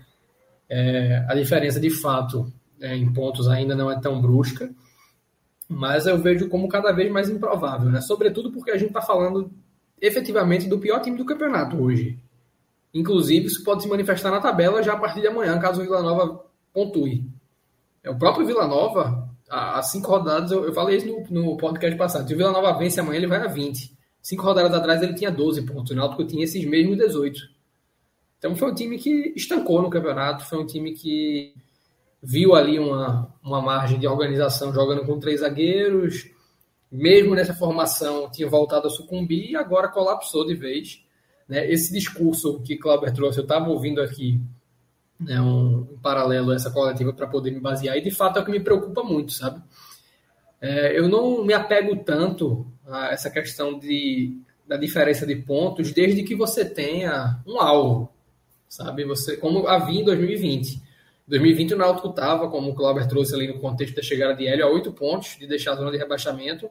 é, 0.70 1.26
a, 1.28 1.36
diferença 1.36 1.82
de 1.82 1.90
fato 1.90 2.50
é, 2.80 2.96
em 2.96 3.12
pontos 3.12 3.50
ainda 3.50 3.76
não 3.76 3.92
é 3.92 4.00
tão 4.00 4.22
brusca, 4.22 4.74
mas 5.70 6.08
eu 6.08 6.18
vejo 6.18 6.50
como 6.50 6.68
cada 6.68 6.92
vez 6.92 7.12
mais 7.12 7.30
improvável, 7.30 7.92
né? 7.92 8.02
Sobretudo 8.02 8.52
porque 8.52 8.72
a 8.72 8.78
gente 8.78 8.88
está 8.88 9.02
falando 9.02 9.52
efetivamente 10.02 10.68
do 10.68 10.80
pior 10.80 11.00
time 11.00 11.16
do 11.16 11.26
campeonato 11.26 11.80
hoje. 11.80 12.18
Inclusive, 12.92 13.46
isso 13.46 13.64
pode 13.64 13.84
se 13.84 13.88
manifestar 13.88 14.32
na 14.32 14.40
tabela 14.40 14.82
já 14.82 14.94
a 14.94 14.98
partir 14.98 15.22
de 15.22 15.28
amanhã, 15.28 15.60
caso 15.60 15.80
o 15.80 15.84
Vila 15.84 16.02
Nova 16.02 16.44
pontue. 16.74 17.24
É 18.04 18.10
o 18.10 18.18
próprio 18.18 18.48
Vila 18.48 18.68
Nova, 18.68 19.30
há 19.48 19.80
cinco 19.84 20.10
rodadas, 20.10 20.52
eu, 20.52 20.74
falei 20.74 20.98
isso 20.98 21.08
no, 21.30 21.44
no 21.44 21.58
podcast 21.58 21.96
passado. 21.96 22.28
Se 22.28 22.34
o 22.34 22.38
Vila 22.38 22.52
Nova 22.52 22.74
vence 22.74 23.00
amanhã, 23.00 23.18
ele 23.18 23.28
vai 23.28 23.40
a 23.40 23.48
20. 23.48 23.96
Cinco 24.22 24.44
rodadas 24.44 24.74
atrás 24.74 25.04
ele 25.04 25.14
tinha 25.14 25.32
12 25.32 25.62
pontos, 25.64 25.92
o 25.92 25.96
Náutico 25.96 26.26
tinha 26.26 26.44
esses 26.44 26.66
mesmos 26.66 26.98
18. 26.98 27.40
Então 28.40 28.56
foi 28.56 28.72
um 28.72 28.74
time 28.74 28.98
que 28.98 29.34
estancou 29.36 29.82
no 29.82 29.90
campeonato, 29.90 30.46
foi 30.46 30.58
um 30.58 30.66
time 30.66 30.94
que 30.94 31.54
viu 32.22 32.56
ali 32.56 32.78
uma, 32.78 33.34
uma 33.44 33.62
margem 33.62 34.00
de 34.00 34.08
organização 34.08 34.74
jogando 34.74 35.06
com 35.06 35.20
três 35.20 35.40
zagueiros, 35.40 36.30
mesmo 36.92 37.36
nessa 37.36 37.54
formação 37.54 38.30
tinha 38.30 38.50
voltado 38.50 38.88
a 38.88 38.90
sucumbir 38.90 39.52
e 39.52 39.56
agora 39.56 39.88
colapsou 39.88 40.46
de 40.46 40.56
vez. 40.56 41.04
Né? 41.48 41.72
Esse 41.72 41.94
discurso 41.94 42.62
que 42.62 42.78
Clauber 42.78 43.14
trouxe, 43.14 43.40
eu 43.40 43.44
estava 43.44 43.70
ouvindo 43.70 44.02
aqui 44.02 44.40
né, 45.20 45.40
um, 45.42 45.88
um 45.92 46.00
paralelo 46.02 46.52
a 46.52 46.56
essa 46.56 46.72
coletiva 46.72 47.14
para 47.14 47.28
poder 47.28 47.52
me 47.52 47.60
basear, 47.60 47.98
e 47.98 48.02
de 48.02 48.12
fato 48.12 48.40
é 48.40 48.42
o 48.42 48.46
que 48.46 48.52
me 48.52 48.60
preocupa 48.60 49.04
muito, 49.04 49.34
sabe? 49.34 49.62
É, 50.62 50.98
eu 50.98 51.08
não 51.08 51.44
me 51.44 51.54
apego 51.54 51.96
tanto 52.04 52.68
a 52.86 53.12
essa 53.12 53.30
questão 53.30 53.78
de, 53.80 54.38
da 54.68 54.78
diferença 54.78 55.26
de 55.26 55.36
pontos 55.36 55.92
desde 55.92 56.24
que 56.24 56.36
você 56.36 56.66
tenha 56.66 57.42
um 57.46 57.60
alvo, 57.60 58.10
sabe? 58.68 59.06
Você, 59.06 59.38
como 59.38 59.68
havia 59.68 60.02
em 60.02 60.04
2020. 60.04 60.89
2020 61.30 61.76
o 61.76 61.78
Náutico 61.78 62.10
estava, 62.10 62.50
como 62.50 62.72
o 62.72 62.76
Clauber 62.76 63.08
trouxe 63.08 63.36
ali 63.36 63.48
no 63.48 63.60
contexto 63.60 63.96
da 63.96 64.02
chegada 64.02 64.36
de 64.36 64.48
Hélio, 64.48 64.66
a 64.66 64.70
oito 64.70 64.92
pontos 64.92 65.38
de 65.38 65.46
deixar 65.46 65.74
a 65.74 65.76
zona 65.76 65.92
de 65.92 65.98
rebaixamento. 65.98 66.68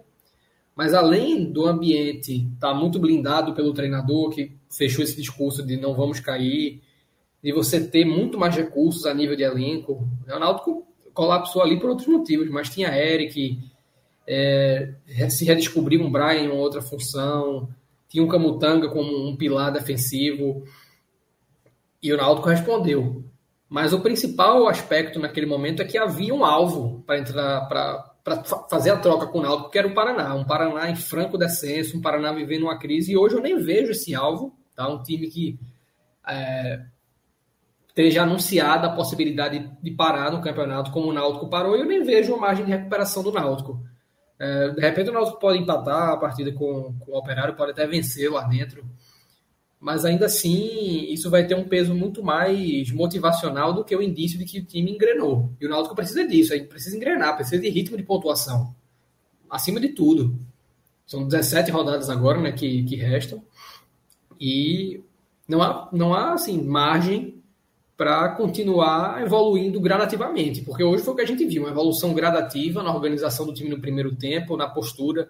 Mas 0.75 0.94
além 0.94 1.44
do 1.44 1.64
ambiente 1.64 2.49
estar 2.55 2.73
tá 2.73 2.75
muito 2.75 2.99
blindado 2.99 3.55
pelo 3.55 3.73
treinador, 3.73 4.31
que 4.31 4.57
fechou 4.68 5.05
esse 5.05 5.16
discurso 5.16 5.64
de 5.64 5.77
não 5.77 5.94
vamos 5.94 6.18
cair, 6.18 6.83
de 7.42 7.53
você 7.53 7.81
ter 7.81 8.05
muito 8.05 8.37
mais 8.37 8.57
recursos 8.57 9.07
a 9.07 9.14
nível 9.14 9.37
de 9.37 9.44
elenco, 9.44 10.09
o 10.27 10.38
Náutico 10.38 10.87
colapsou 11.14 11.62
ali 11.62 11.79
por 11.79 11.90
outros 11.90 12.09
motivos, 12.09 12.51
mas 12.51 12.68
tinha 12.68 12.97
Eric, 12.97 13.61
é, 14.27 14.92
se 15.31 15.44
redescobriu 15.44 16.03
um 16.03 16.11
Brian 16.11 16.42
em 16.42 16.51
outra 16.51 16.83
função, 16.83 17.68
tinha 18.09 18.25
um 18.25 18.29
Camutanga 18.29 18.88
como 18.88 19.29
um 19.29 19.37
pilar 19.37 19.71
defensivo, 19.71 20.64
e 22.03 22.12
o 22.12 22.16
Náutico 22.16 22.49
respondeu. 22.49 23.25
Mas 23.69 23.93
o 23.93 24.01
principal 24.01 24.67
aspecto 24.67 25.21
naquele 25.21 25.47
momento 25.47 25.83
é 25.83 25.85
que 25.85 25.99
havia 25.99 26.35
um 26.35 26.45
alvo 26.45 27.03
para 27.07 27.19
entrar 27.19 27.67
para 27.69 28.45
fazer 28.69 28.91
a 28.91 28.99
troca 28.99 29.27
com 29.27 29.39
o 29.39 29.43
Náutico, 29.43 29.71
que 29.71 29.79
era 29.79 29.89
o 29.89 29.95
Paraná, 29.95 30.35
um 30.35 30.45
Paraná 30.45 30.91
em 30.91 30.97
franco 30.97 31.39
descenso, 31.39 31.97
um 31.97 32.01
Paraná 32.01 32.33
vivendo 32.33 32.65
uma 32.65 32.79
crise, 32.79 33.13
e 33.13 33.17
hoje 33.17 33.37
eu 33.37 33.43
nem 33.43 33.59
vejo 33.59 33.93
esse 33.93 34.15
alvo, 34.15 34.55
tá? 34.75 34.89
Um 34.89 35.03
time 35.03 35.29
que 35.29 35.59
é, 36.27 36.83
esteja 37.89 38.23
anunciada 38.23 38.87
a 38.87 38.93
possibilidade 38.95 39.71
de 39.83 39.91
parar 39.91 40.31
no 40.31 40.43
campeonato 40.43 40.91
como 40.91 41.09
o 41.09 41.13
Náutico 41.13 41.49
parou, 41.49 41.77
e 41.77 41.81
eu 41.81 41.87
nem 41.87 42.03
vejo 42.03 42.33
uma 42.33 42.47
margem 42.47 42.65
de 42.67 42.71
recuperação 42.71 43.23
do 43.23 43.33
Náutico. 43.33 43.83
É, 44.39 44.69
de 44.71 44.81
repente 44.81 45.11
o 45.11 45.13
Náutico 45.13 45.41
pode 45.41 45.59
empatar 45.59 46.11
a 46.11 46.17
partida 46.17 46.53
com, 46.53 46.95
com 47.01 47.13
o 47.13 47.19
Operário, 47.19 47.57
pode 47.57 47.73
até 47.73 47.87
vencer 47.87 48.31
lá 48.31 48.43
dentro 48.43 48.85
mas 49.81 50.05
ainda 50.05 50.27
assim 50.27 51.05
isso 51.12 51.31
vai 51.31 51.47
ter 51.47 51.55
um 51.55 51.69
peso 51.69 51.95
muito 51.95 52.23
mais 52.23 52.91
motivacional 52.91 53.73
do 53.73 53.85
que 53.85 53.95
o 53.95 54.03
indício 54.03 54.38
de 54.38 54.45
que 54.45 54.59
o 54.59 54.64
time 54.64 54.91
engrenou. 54.91 55.53
E 55.61 55.67
o 55.67 55.69
Náutico 55.69 55.95
precisa 55.95 56.27
disso, 56.27 56.53
aí 56.53 56.64
precisa 56.64 56.97
engrenar, 56.97 57.37
precisa 57.37 57.61
de 57.62 57.69
ritmo 57.69 57.97
de 57.97 58.03
pontuação. 58.03 58.75
Acima 59.49 59.81
de 59.81 59.91
tudo. 59.91 60.38
São 61.07 61.27
17 61.27 61.71
rodadas 61.71 62.11
agora 62.11 62.41
né, 62.41 62.53
que, 62.53 62.83
que 62.83 62.97
restam. 62.97 63.43
E 64.38 65.01
não 65.47 65.62
há, 65.62 65.88
não 65.93 66.12
há 66.12 66.33
assim, 66.33 66.61
margem 66.62 67.43
para 67.97 68.29
continuar 68.31 69.23
evoluindo 69.23 69.81
gradativamente. 69.81 70.62
Porque 70.62 70.85
hoje 70.85 71.03
foi 71.03 71.14
o 71.14 71.16
que 71.16 71.22
a 71.22 71.26
gente 71.26 71.47
viu, 71.47 71.62
uma 71.62 71.70
evolução 71.70 72.12
gradativa 72.12 72.83
na 72.83 72.95
organização 72.95 73.47
do 73.47 73.55
time 73.55 73.70
no 73.70 73.81
primeiro 73.81 74.14
tempo, 74.14 74.57
na 74.57 74.68
postura 74.68 75.29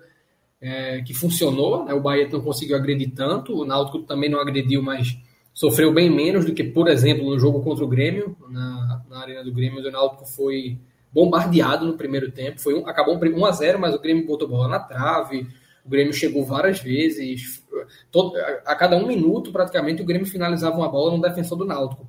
é, 0.60 1.02
que 1.02 1.14
funcionou. 1.14 1.84
Né? 1.84 1.94
O 1.94 2.00
Bahia 2.00 2.28
não 2.30 2.40
conseguiu 2.40 2.76
agredir 2.76 3.12
tanto, 3.14 3.54
o 3.54 3.64
Náutico 3.64 4.00
também 4.00 4.30
não 4.30 4.40
agrediu, 4.40 4.82
mas 4.82 5.18
sofreu 5.54 5.92
bem 5.92 6.10
menos 6.10 6.44
do 6.44 6.54
que, 6.54 6.62
por 6.62 6.88
exemplo, 6.88 7.28
no 7.28 7.38
jogo 7.38 7.62
contra 7.62 7.84
o 7.84 7.88
Grêmio, 7.88 8.36
na, 8.48 9.02
na 9.08 9.20
arena 9.20 9.42
do 9.42 9.52
Grêmio, 9.52 9.84
o 9.84 9.90
Náutico 9.90 10.24
foi 10.24 10.78
bombardeado 11.12 11.86
no 11.86 11.94
primeiro 11.94 12.30
tempo, 12.30 12.60
foi 12.60 12.74
um, 12.74 12.86
acabou 12.86 13.18
1 13.18 13.44
a 13.44 13.50
0 13.50 13.78
mas 13.78 13.94
o 13.94 13.98
Grêmio 13.98 14.26
botou 14.26 14.46
bola 14.46 14.68
na 14.68 14.78
trave, 14.78 15.48
o 15.84 15.88
Grêmio 15.88 16.12
chegou 16.12 16.44
várias 16.44 16.80
vezes, 16.80 17.64
todo, 18.12 18.36
a, 18.36 18.72
a, 18.72 18.76
cada 18.76 18.96
um 18.96 19.06
minuto 19.06 19.50
praticamente 19.50 20.02
o 20.02 20.04
Grêmio 20.04 20.26
finalizava 20.26 20.76
uma 20.76 20.88
bola 20.88 21.16
no 21.16 21.22
defensor 21.22 21.56
do 21.56 21.64
Náutico. 21.64 22.06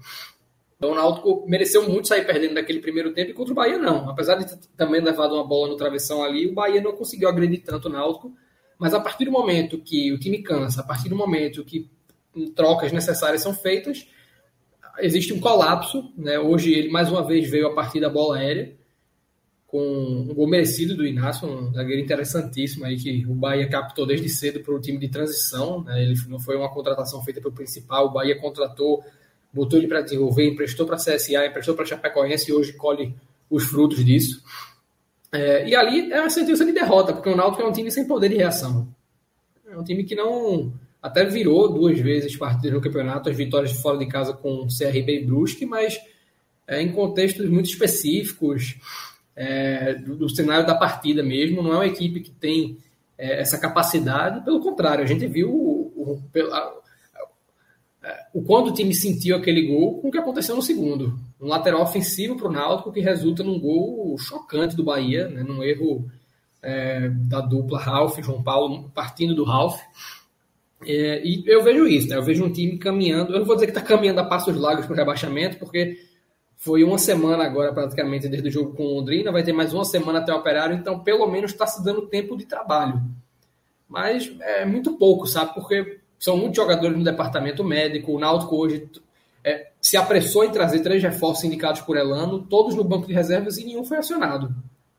Então 0.80 0.94
o 0.94 0.96
Náutico 0.96 1.46
mereceu 1.46 1.88
muito 1.90 2.08
sair 2.08 2.26
perdendo 2.26 2.54
naquele 2.54 2.80
primeiro 2.80 3.14
tempo 3.14 3.32
e 3.32 3.34
contra 3.34 3.52
o 3.52 3.56
Bahia 3.56 3.78
não. 3.78 4.10
Apesar 4.10 4.36
de 4.36 4.58
também 4.78 5.02
levado 5.02 5.36
uma 5.36 5.46
bola 5.46 5.68
no 5.68 5.76
travessão 5.76 6.24
ali, 6.24 6.48
o 6.48 6.54
Bahia 6.54 6.80
não 6.80 6.94
conseguiu 6.94 7.28
agredir 7.28 7.62
tanto 7.64 7.90
o 7.90 7.92
Náutico. 7.92 8.34
Mas 8.80 8.94
a 8.94 9.00
partir 9.02 9.26
do 9.26 9.32
momento 9.32 9.78
que 9.78 10.14
o 10.14 10.18
time 10.18 10.42
cansa, 10.42 10.80
a 10.80 10.84
partir 10.86 11.10
do 11.10 11.18
momento 11.18 11.66
que 11.66 11.92
trocas 12.56 12.94
necessárias 12.94 13.42
são 13.42 13.54
feitas, 13.54 14.08
existe 15.00 15.34
um 15.34 15.40
colapso. 15.42 16.14
Né? 16.18 16.40
Hoje 16.40 16.74
ele 16.74 16.90
mais 16.90 17.12
uma 17.12 17.28
vez 17.28 17.50
veio 17.50 17.68
a 17.68 17.76
partir 17.76 18.00
da 18.00 18.10
bola 18.10 18.38
aérea, 18.38 18.74
com 19.68 19.82
um 19.82 20.34
gol 20.34 20.48
merecido 20.48 20.96
do 20.96 21.06
Inácio, 21.06 21.46
um 21.46 21.74
zagueiro 21.74 22.02
interessantíssimo 22.02 22.86
aí 22.86 22.96
que 22.96 23.26
o 23.28 23.36
Bahia 23.36 23.68
captou 23.68 24.06
desde 24.06 24.30
cedo 24.30 24.62
para 24.62 24.74
o 24.74 24.80
time 24.80 24.98
de 24.98 25.10
transição. 25.10 25.84
Né? 25.84 26.04
Ele 26.04 26.16
não 26.30 26.40
foi 26.40 26.56
uma 26.56 26.74
contratação 26.74 27.22
feita 27.22 27.42
pelo 27.42 27.54
principal, 27.54 28.08
o 28.08 28.12
Bahia 28.14 28.40
contratou, 28.40 29.04
botou 29.54 29.78
ele 29.80 29.88
para 29.88 30.02
desenvolver, 30.02 30.48
emprestou 30.48 30.86
para 30.86 30.96
a 30.96 31.00
CSA, 31.00 31.46
emprestou 31.46 31.76
para 31.76 31.84
a 31.84 31.88
Chapecoense 31.88 32.50
e 32.50 32.54
hoje 32.54 32.74
colhe 32.74 33.14
os 33.50 33.64
frutos 33.64 34.04
disso. 34.06 34.44
É, 35.32 35.68
e 35.68 35.76
ali 35.76 36.12
é 36.12 36.22
uma 36.22 36.30
sentença 36.30 36.66
de 36.66 36.72
derrota, 36.72 37.14
porque 37.14 37.30
o 37.30 37.36
Náutico 37.36 37.62
é 37.62 37.68
um 37.68 37.72
time 37.72 37.92
sem 37.92 38.08
poder 38.08 38.30
de 38.30 38.36
reação. 38.36 38.88
É 39.70 39.78
um 39.78 39.84
time 39.84 40.04
que 40.04 40.16
não 40.16 40.74
até 41.02 41.24
virou 41.24 41.72
duas 41.72 42.00
vezes 42.00 42.36
partidas 42.36 42.74
no 42.74 42.82
campeonato, 42.82 43.30
as 43.30 43.38
vitórias 43.38 43.72
fora 43.72 43.98
de 43.98 44.08
casa 44.08 44.34
com 44.34 44.68
CRB 44.68 45.22
e 45.22 45.26
Brusque, 45.26 45.66
mas 45.66 46.00
é, 46.68 46.82
em 46.82 46.92
contextos 46.92 47.50
muito 47.50 47.70
específicos 47.70 48.78
é, 49.36 49.94
do, 49.96 50.16
do, 50.16 50.30
cenário 50.30 50.66
da 50.66 50.76
partida 50.76 51.24
mesmo. 51.24 51.62
Não 51.64 51.74
é 51.74 51.76
uma 51.78 51.88
equipe 51.88 52.20
que 52.20 52.32
tem 52.32 52.78
é, 53.18 53.40
essa 53.40 53.58
capacidade, 53.58 54.44
pelo 54.44 54.60
contrário, 54.60 55.04
a 55.04 55.08
gente 55.08 55.26
viu 55.28 55.50
o, 55.50 55.94
o, 55.96 56.24
o 58.34 58.42
quanto 58.44 58.70
o 58.70 58.74
time 58.74 58.94
sentiu 58.94 59.36
aquele 59.36 59.68
gol 59.68 60.00
com 60.00 60.08
o 60.08 60.12
que 60.12 60.18
aconteceu 60.18 60.56
no 60.56 60.62
segundo. 60.62 61.20
Um 61.40 61.48
lateral 61.48 61.82
ofensivo 61.82 62.36
para 62.36 62.48
o 62.48 62.52
Náutico 62.52 62.92
que 62.92 63.02
resulta 63.02 63.44
num 63.44 63.60
gol 63.60 64.18
chocante 64.18 64.76
do 64.76 64.84
Bahia, 64.84 65.28
né, 65.28 65.44
num 65.44 65.64
erro 65.64 66.10
é, 66.62 67.10
da 67.10 67.42
dupla 67.42 67.80
Ralf, 67.80 68.18
João 68.20 68.42
Paulo, 68.42 68.90
partindo 68.94 69.36
do 69.36 69.44
Ralf. 69.44 69.80
É, 70.86 71.22
e 71.26 71.44
eu 71.46 71.62
vejo 71.64 71.88
isso, 71.88 72.08
né? 72.08 72.16
Eu 72.16 72.24
vejo 72.24 72.44
um 72.44 72.52
time 72.52 72.78
caminhando. 72.78 73.34
Eu 73.34 73.40
não 73.40 73.46
vou 73.46 73.56
dizer 73.56 73.68
que 73.68 73.78
está 73.78 73.82
caminhando 73.82 74.20
a 74.20 74.26
passos 74.26 74.56
largos 74.56 74.86
para 74.86 74.94
o 74.94 74.98
rebaixamento, 74.98 75.58
porque 75.58 75.98
foi 76.56 76.84
uma 76.84 76.98
semana 76.98 77.44
agora, 77.44 77.74
praticamente, 77.74 78.30
desde 78.30 78.48
o 78.48 78.52
jogo 78.52 78.74
com 78.74 78.84
o 78.84 78.96
Londrina. 78.96 79.32
Vai 79.32 79.44
ter 79.44 79.52
mais 79.52 79.74
uma 79.74 79.84
semana 79.84 80.20
até 80.20 80.34
o 80.34 80.38
operário, 80.38 80.76
então 80.76 81.00
pelo 81.00 81.28
menos 81.28 81.52
está 81.52 81.68
se 81.68 81.84
dando 81.84 82.08
tempo 82.08 82.38
de 82.38 82.46
trabalho. 82.46 83.02
Mas 83.88 84.32
é 84.40 84.66
muito 84.66 84.98
pouco, 84.98 85.26
sabe? 85.26 85.54
Porque 85.54 85.99
são 86.20 86.38
muitos 86.38 86.58
jogadores 86.58 86.98
no 86.98 87.04
departamento 87.04 87.64
médico. 87.64 88.14
O 88.14 88.20
Náutico 88.20 88.58
hoje 88.58 88.90
é, 89.44 89.72
se 89.82 89.96
apressou 89.96 90.44
em 90.44 90.52
trazer 90.52 90.82
três 90.82 91.02
reforços 91.02 91.46
indicados 91.46 91.82
por 91.82 91.96
Elano, 91.96 92.46
todos 92.46 92.76
no 92.76 92.84
banco 92.84 93.08
de 93.08 93.14
reservas 93.14 93.58
e 93.58 93.64
nenhum 93.64 93.86
foi 93.86 93.98
acionado. 93.98 94.54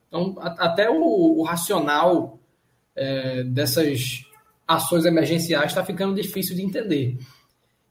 Então, 0.09 0.35
a, 0.39 0.67
até 0.67 0.91
o, 0.91 1.39
o 1.39 1.43
racional 1.43 2.39
é, 2.97 3.45
dessas 3.45 4.25
ações 4.67 5.05
emergenciais 5.05 5.67
está 5.67 5.85
ficando 5.85 6.15
difícil 6.15 6.57
de 6.57 6.63
entender. 6.63 7.19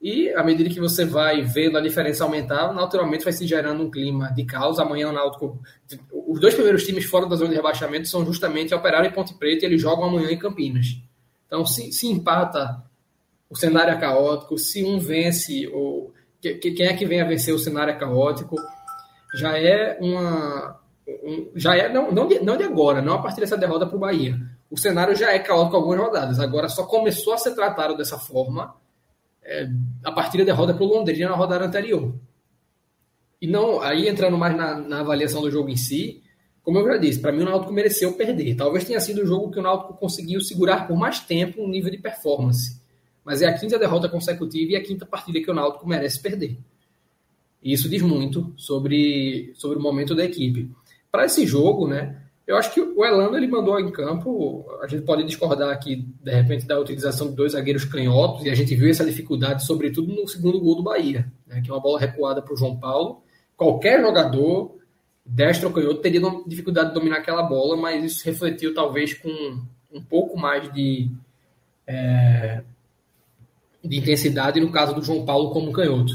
E 0.02 0.30
à 0.30 0.44
medida 0.44 0.70
que 0.70 0.80
você 0.80 1.04
vai 1.04 1.42
vendo 1.42 1.78
a 1.78 1.82
diferença 1.82 2.24
aumentar, 2.24 2.74
naturalmente 2.74 3.26
vai 3.26 3.34
se 3.34 3.46
gerando 3.46 3.84
um 3.84 3.92
clima 3.92 4.32
de 4.32 4.46
caos. 4.46 4.80
Amanhã 4.80 5.10
o 5.10 5.12
Náutico. 5.12 5.60
Os 6.26 6.40
dois 6.40 6.54
primeiros 6.54 6.86
times 6.86 7.04
fora 7.04 7.26
da 7.26 7.36
zona 7.36 7.50
de 7.50 7.58
rebaixamento 7.58 8.08
são 8.08 8.26
justamente 8.26 8.74
Operário 8.74 9.10
e 9.10 9.14
Ponte 9.14 9.34
Preta 9.34 9.66
e 9.66 9.68
eles 9.68 9.82
jogam 9.82 10.06
amanhã 10.06 10.32
em 10.32 10.40
Campinas. 10.40 10.98
Então, 11.46 11.66
se, 11.66 11.92
se 11.92 12.08
empata, 12.08 12.82
o 13.50 13.56
cenário 13.56 13.94
é 13.94 13.98
caótico. 13.98 14.58
Se 14.58 14.84
um 14.84 15.00
vence, 15.00 15.68
ou, 15.68 16.14
que, 16.42 16.56
quem 16.56 16.88
é 16.88 16.94
que 16.94 17.06
vem 17.06 17.22
a 17.22 17.26
vencer 17.26 17.54
o 17.54 17.60
cenário 17.60 17.94
é 17.94 17.98
caótico? 17.98 18.56
Já 19.36 19.58
é 19.58 19.98
uma. 20.00 20.80
Um, 21.08 21.52
já 21.56 21.76
é, 21.76 21.92
não, 21.92 22.12
não, 22.12 22.28
de, 22.28 22.40
não 22.40 22.56
de 22.56 22.64
agora, 22.64 23.02
não 23.02 23.14
a 23.14 23.22
partir 23.22 23.42
dessa 23.42 23.58
derrota 23.58 23.88
para 23.88 23.96
o 23.96 24.00
Bahia 24.00 24.40
o 24.70 24.78
cenário 24.78 25.16
já 25.16 25.34
é 25.34 25.40
caótico 25.40 25.76
algumas 25.76 26.00
rodadas. 26.00 26.40
Agora 26.40 26.70
só 26.70 26.86
começou 26.86 27.34
a 27.34 27.38
ser 27.38 27.56
tratado 27.56 27.98
dessa 27.98 28.20
forma 28.20 28.76
é, 29.44 29.68
a 30.04 30.12
partir 30.12 30.38
da 30.38 30.44
derrota 30.44 30.74
para 30.74 30.84
o 30.84 30.88
Londrina 30.88 31.30
na 31.30 31.36
rodada 31.36 31.66
anterior. 31.66 32.14
E 33.42 33.48
não, 33.48 33.82
aí 33.82 34.08
entrando 34.08 34.38
mais 34.38 34.56
na, 34.56 34.76
na 34.76 35.00
avaliação 35.00 35.42
do 35.42 35.50
jogo 35.50 35.70
em 35.70 35.76
si, 35.76 36.22
como 36.62 36.78
eu 36.78 36.88
já 36.88 36.98
disse, 36.98 37.20
para 37.20 37.32
mim 37.32 37.42
o 37.42 37.46
Náutico 37.46 37.74
mereceu 37.74 38.14
perder. 38.14 38.56
Talvez 38.56 38.84
tenha 38.84 39.00
sido 39.00 39.24
o 39.24 39.26
jogo 39.26 39.50
que 39.50 39.60
o 39.60 39.62
Náutico 39.62 39.96
conseguiu 39.96 40.40
segurar 40.42 40.88
por 40.88 40.98
mais 40.98 41.20
tempo 41.20 41.64
um 41.64 41.68
nível 41.68 41.90
de 41.90 41.98
performance. 41.98 42.80
Mas 43.24 43.42
é 43.42 43.48
a 43.48 43.54
quinta 43.54 43.78
derrota 43.78 44.10
consecutiva 44.10 44.72
e 44.72 44.76
a 44.76 44.84
quinta 44.84 45.06
partida 45.06 45.40
que 45.40 45.52
o 45.52 45.54
Náutico 45.54 45.88
merece 45.88 46.22
perder. 46.22 46.58
E 47.62 47.74
isso 47.74 47.90
diz 47.90 48.02
muito 48.02 48.54
sobre, 48.56 49.52
sobre 49.56 49.78
o 49.78 49.82
momento 49.82 50.16
da 50.16 50.24
equipe. 50.24 50.72
Para 51.12 51.26
esse 51.26 51.46
jogo, 51.46 51.88
né, 51.88 52.22
eu 52.48 52.58
acho 52.58 52.74
que 52.74 52.82
o 52.82 53.06
Elano 53.06 53.38
ele 53.38 53.48
mandou 53.48 53.80
em 53.80 53.92
campo. 53.92 54.66
A 54.82 54.88
gente 54.88 55.04
pode 55.04 55.24
discordar 55.24 55.70
aqui, 55.70 56.08
de 56.24 56.32
repente, 56.32 56.66
da 56.66 56.80
utilização 56.80 57.30
de 57.30 57.36
dois 57.36 57.52
zagueiros 57.52 57.86
canhotos, 57.86 58.46
e 58.46 58.50
a 58.50 58.56
gente 58.56 58.74
viu 58.76 58.90
essa 58.90 59.06
dificuldade, 59.06 59.66
sobretudo 59.66 60.14
no 60.14 60.28
segundo 60.28 60.60
gol 60.60 60.76
do 60.76 60.84
Bahia, 60.84 61.32
né, 61.46 61.62
que 61.62 61.70
é 61.70 61.74
uma 61.74 61.82
bola 61.82 62.00
recuada 62.00 62.42
para 62.42 62.54
o 62.54 62.58
João 62.58 62.78
Paulo. 62.78 63.22
Qualquer 63.56 64.02
jogador, 64.02 64.78
destro 65.26 65.68
ou 65.68 65.74
canhoto, 65.74 66.02
teria 66.02 66.22
dificuldade 66.48 66.90
de 66.90 66.96
dominar 66.96 67.18
aquela 67.18 67.44
bola, 67.44 67.76
mas 67.76 68.04
isso 68.04 68.26
refletiu 68.26 68.74
talvez 68.74 69.14
com 69.14 69.62
um 69.92 70.02
pouco 70.02 70.38
mais 70.38 70.72
de, 70.74 71.12
é, 71.86 72.64
de 73.84 73.98
intensidade 73.98 74.60
no 74.60 74.72
caso 74.72 74.94
do 74.94 75.04
João 75.04 75.26
Paulo 75.26 75.52
como 75.52 75.72
canhoto. 75.72 76.14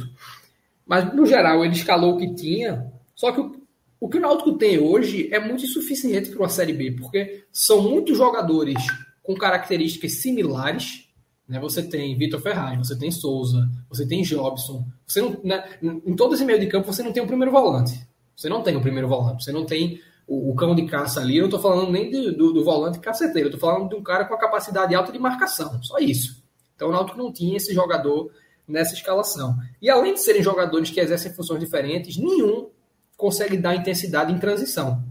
Mas, 0.87 1.15
no 1.15 1.25
geral, 1.25 1.65
ele 1.65 1.75
escalou 1.75 2.15
o 2.15 2.19
que 2.19 2.35
tinha, 2.35 2.93
só 3.15 3.33
que 3.33 3.41
o 3.41 3.65
o 4.05 4.09
que 4.11 4.19
o 4.19 4.21
Náutico 4.21 4.53
tem 4.59 4.79
hoje 4.79 5.31
é 5.33 5.41
muito 5.41 5.65
insuficiente 5.65 6.29
para 6.29 6.41
uma 6.41 6.49
Série 6.51 6.75
B, 6.75 6.93
porque 6.93 7.47
são 7.51 7.81
muitos 7.81 8.19
jogadores 8.19 8.75
com 9.23 9.35
características 9.35 10.21
similares. 10.21 11.09
Né? 11.49 11.59
Você 11.59 11.83
tem 11.83 12.15
Vitor 12.15 12.39
Ferraz, 12.39 12.87
você 12.87 12.99
tem 12.99 13.11
Souza, 13.11 13.67
você 13.89 14.07
tem 14.07 14.21
Jobson. 14.21 14.85
Você 15.07 15.23
não, 15.23 15.41
né? 15.43 15.65
Em 15.83 16.15
todo 16.15 16.35
esse 16.35 16.45
meio 16.45 16.61
de 16.61 16.67
campo 16.67 16.93
você 16.93 17.03
não 17.03 17.15
tem 17.15 17.23
o 17.23 17.27
primeiro 17.27 17.51
volante. 17.51 17.99
Você 18.37 18.47
não 18.47 18.63
tem 18.63 18.77
o 18.77 18.83
primeiro 18.83 19.09
volante. 19.09 19.43
Você 19.43 19.53
não 19.53 19.65
tem 19.65 19.99
o, 20.27 20.51
o 20.51 20.55
cão 20.55 20.75
de 20.75 20.85
caça 20.85 21.23
ali. 21.23 21.39
Eu 21.39 21.49
não 21.49 21.57
estou 21.57 21.63
falando 21.63 21.91
nem 21.91 22.11
de, 22.11 22.33
do, 22.33 22.53
do, 22.53 22.63
volante 22.63 22.99
caceteiro. 22.99 23.49
Eu 23.49 23.55
estou 23.55 23.71
falando 23.71 23.89
de 23.89 23.95
um 23.95 24.03
cara 24.03 24.27
com 24.27 24.35
a 24.35 24.39
capacidade 24.39 24.95
alta 24.95 25.13
de 25.13 25.19
marcação. 25.19 25.83
Só 25.83 25.97
isso. 25.97 26.44
Então 26.75 26.89
o 26.89 26.93
Náutico 26.93 27.19
não 27.19 27.33
tinha 27.33 27.57
esse 27.57 27.73
jogador 27.73 28.31
nessa 28.67 28.95
escalação. 28.95 29.57
E 29.81 29.91
além 29.91 30.15
de 30.15 30.21
serem 30.21 30.43
jogadores 30.43 30.91
que 30.91 31.01
exercem 31.01 31.33
funções 31.33 31.61
diferentes, 31.61 32.17
nenhum 32.17 32.69
consegue 33.17 33.57
dar 33.57 33.75
intensidade 33.75 34.33
em 34.33 34.39
transição. 34.39 35.03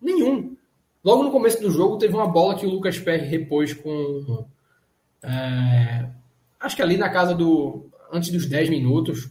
Nenhum. 0.00 0.56
Logo 1.04 1.22
no 1.22 1.30
começo 1.30 1.60
do 1.60 1.70
jogo, 1.70 1.98
teve 1.98 2.14
uma 2.14 2.28
bola 2.28 2.54
que 2.54 2.66
o 2.66 2.70
Lucas 2.70 2.98
Perry 2.98 3.26
repôs 3.26 3.72
com. 3.72 4.46
É, 5.22 6.08
acho 6.58 6.76
que 6.76 6.82
ali 6.82 6.96
na 6.96 7.08
casa 7.08 7.34
do. 7.34 7.86
Antes 8.12 8.30
dos 8.30 8.46
10 8.46 8.70
minutos. 8.70 9.30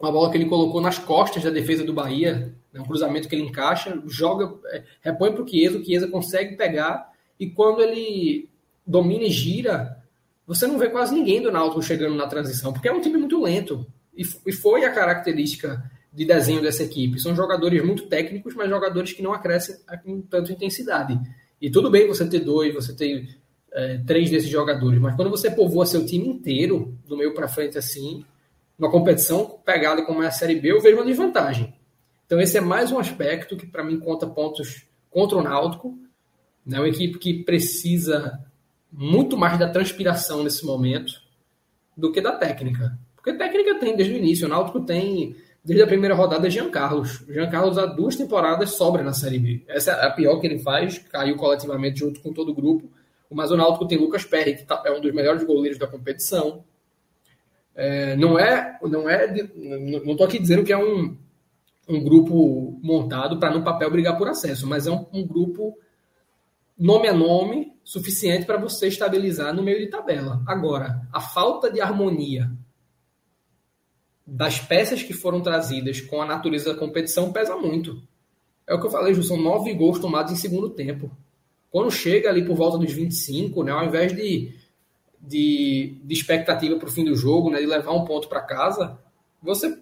Uma 0.00 0.12
bola 0.12 0.30
que 0.30 0.36
ele 0.36 0.48
colocou 0.48 0.80
nas 0.80 0.98
costas 0.98 1.42
da 1.42 1.50
defesa 1.50 1.82
do 1.84 1.94
Bahia. 1.94 2.54
Né, 2.72 2.80
um 2.80 2.84
cruzamento 2.84 3.28
que 3.28 3.34
ele 3.34 3.46
encaixa, 3.46 4.02
joga, 4.06 4.54
é, 4.66 4.84
repõe 5.00 5.32
para 5.32 5.42
o 5.42 5.48
Chiesa, 5.48 5.78
o 5.78 5.84
Chiesa 5.84 6.08
consegue 6.08 6.56
pegar. 6.56 7.10
E 7.40 7.48
quando 7.48 7.80
ele 7.80 8.48
domina 8.86 9.24
e 9.24 9.30
gira, 9.30 10.02
você 10.46 10.66
não 10.66 10.78
vê 10.78 10.88
quase 10.88 11.14
ninguém 11.14 11.42
do 11.42 11.50
Náutico 11.50 11.82
chegando 11.82 12.14
na 12.14 12.26
transição, 12.26 12.72
porque 12.72 12.88
é 12.88 12.92
um 12.92 13.00
time 13.00 13.18
muito 13.18 13.42
lento. 13.42 13.86
E, 14.16 14.22
e 14.46 14.52
foi 14.52 14.84
a 14.84 14.92
característica 14.92 15.90
de 16.12 16.24
desenho 16.24 16.62
dessa 16.62 16.82
equipe. 16.82 17.20
São 17.20 17.34
jogadores 17.34 17.84
muito 17.84 18.06
técnicos, 18.06 18.54
mas 18.54 18.70
jogadores 18.70 19.12
que 19.12 19.22
não 19.22 19.34
acrescem 19.34 19.76
com 20.04 20.22
tanta 20.22 20.52
intensidade. 20.52 21.18
E 21.60 21.70
tudo 21.70 21.90
bem 21.90 22.06
você 22.06 22.26
ter 22.26 22.40
dois, 22.40 22.72
você 22.72 22.94
ter 22.94 23.28
é, 23.72 23.98
três 24.06 24.30
desses 24.30 24.48
jogadores, 24.48 24.98
mas 24.98 25.14
quando 25.16 25.30
você 25.30 25.50
povoa 25.50 25.84
seu 25.84 26.06
time 26.06 26.26
inteiro, 26.28 26.96
do 27.06 27.16
meio 27.16 27.34
para 27.34 27.48
frente 27.48 27.76
assim, 27.76 28.24
numa 28.78 28.90
competição 28.90 29.60
pegada 29.64 30.02
como 30.02 30.22
é 30.22 30.26
a 30.26 30.30
Série 30.30 30.54
B, 30.54 30.72
eu 30.72 30.80
vejo 30.80 30.96
uma 30.96 31.04
desvantagem. 31.04 31.74
Então 32.24 32.40
esse 32.40 32.56
é 32.56 32.60
mais 32.60 32.90
um 32.90 32.98
aspecto 32.98 33.56
que 33.56 33.66
para 33.66 33.84
mim 33.84 33.98
conta 33.98 34.26
pontos 34.26 34.86
contra 35.10 35.36
o 35.36 35.42
Náutico. 35.42 35.98
Né? 36.64 36.78
Uma 36.78 36.88
equipe 36.88 37.18
que 37.18 37.44
precisa 37.44 38.40
muito 38.92 39.36
mais 39.36 39.58
da 39.58 39.68
transpiração 39.68 40.42
nesse 40.42 40.64
momento 40.64 41.20
do 41.96 42.12
que 42.12 42.20
da 42.20 42.32
técnica. 42.32 42.98
Porque 43.14 43.32
técnica 43.34 43.78
tem 43.78 43.96
desde 43.96 44.14
o 44.14 44.18
início. 44.18 44.46
O 44.46 44.50
Náutico 44.50 44.80
tem 44.80 45.36
desde 45.64 45.82
a 45.82 45.86
primeira 45.86 46.14
rodada, 46.14 46.48
Jean 46.48 46.70
Carlos. 46.70 47.24
Jean 47.28 47.50
Carlos 47.50 47.76
há 47.76 47.86
duas 47.86 48.14
temporadas 48.14 48.70
sobra 48.70 49.02
na 49.02 49.12
Série 49.12 49.38
B. 49.38 49.64
Essa 49.66 49.92
é 49.92 50.06
a 50.06 50.10
pior 50.10 50.38
que 50.38 50.46
ele 50.46 50.58
faz, 50.58 50.98
caiu 50.98 51.36
coletivamente 51.36 51.98
junto 51.98 52.20
com 52.20 52.32
todo 52.32 52.50
o 52.50 52.54
grupo. 52.54 52.88
O 53.28 53.34
mais 53.34 53.50
o 53.50 53.56
Náutico 53.56 53.88
tem 53.88 53.98
Lucas 53.98 54.24
Perry, 54.24 54.56
que 54.56 54.64
tá, 54.64 54.80
é 54.86 54.92
um 54.92 55.00
dos 55.00 55.12
melhores 55.12 55.42
goleiros 55.42 55.78
da 55.78 55.86
competição. 55.86 56.64
É, 57.74 58.16
não 58.16 58.38
é, 58.38 58.78
não 58.82 59.10
é, 59.10 59.26
não 60.04 60.12
estou 60.12 60.26
aqui 60.26 60.38
dizendo 60.38 60.64
que 60.64 60.72
é 60.72 60.78
um, 60.78 61.16
um 61.88 62.02
grupo 62.02 62.78
montado 62.82 63.38
para 63.38 63.50
no 63.50 63.62
papel 63.62 63.90
brigar 63.90 64.16
por 64.16 64.28
acesso, 64.28 64.66
mas 64.66 64.86
é 64.86 64.90
um, 64.90 65.04
um 65.12 65.26
grupo 65.26 65.76
nome 66.78 67.08
a 67.08 67.12
nome 67.12 67.75
suficiente 67.86 68.44
para 68.44 68.58
você 68.58 68.88
estabilizar 68.88 69.54
no 69.54 69.62
meio 69.62 69.78
de 69.78 69.86
tabela. 69.86 70.42
Agora, 70.44 71.06
a 71.12 71.20
falta 71.20 71.70
de 71.70 71.80
harmonia 71.80 72.50
das 74.26 74.58
peças 74.58 75.04
que 75.04 75.12
foram 75.12 75.40
trazidas 75.40 76.00
com 76.00 76.20
a 76.20 76.26
natureza 76.26 76.72
da 76.72 76.78
competição 76.78 77.32
pesa 77.32 77.54
muito. 77.54 78.02
É 78.66 78.74
o 78.74 78.80
que 78.80 78.86
eu 78.88 78.90
falei, 78.90 79.14
Ju, 79.14 79.22
são 79.22 79.36
nove 79.36 79.72
gols 79.72 80.00
tomados 80.00 80.32
em 80.32 80.36
segundo 80.36 80.68
tempo. 80.68 81.16
Quando 81.70 81.88
chega 81.92 82.28
ali 82.28 82.44
por 82.44 82.56
volta 82.56 82.76
dos 82.76 82.92
25, 82.92 83.62
né, 83.62 83.70
ao 83.70 83.84
invés 83.84 84.12
de, 84.16 84.52
de, 85.20 86.00
de 86.02 86.12
expectativa 86.12 86.76
para 86.76 86.88
o 86.88 86.92
fim 86.92 87.04
do 87.04 87.14
jogo, 87.14 87.50
né, 87.50 87.60
de 87.60 87.66
levar 87.66 87.92
um 87.92 88.04
ponto 88.04 88.28
para 88.28 88.40
casa, 88.40 88.98
você 89.40 89.78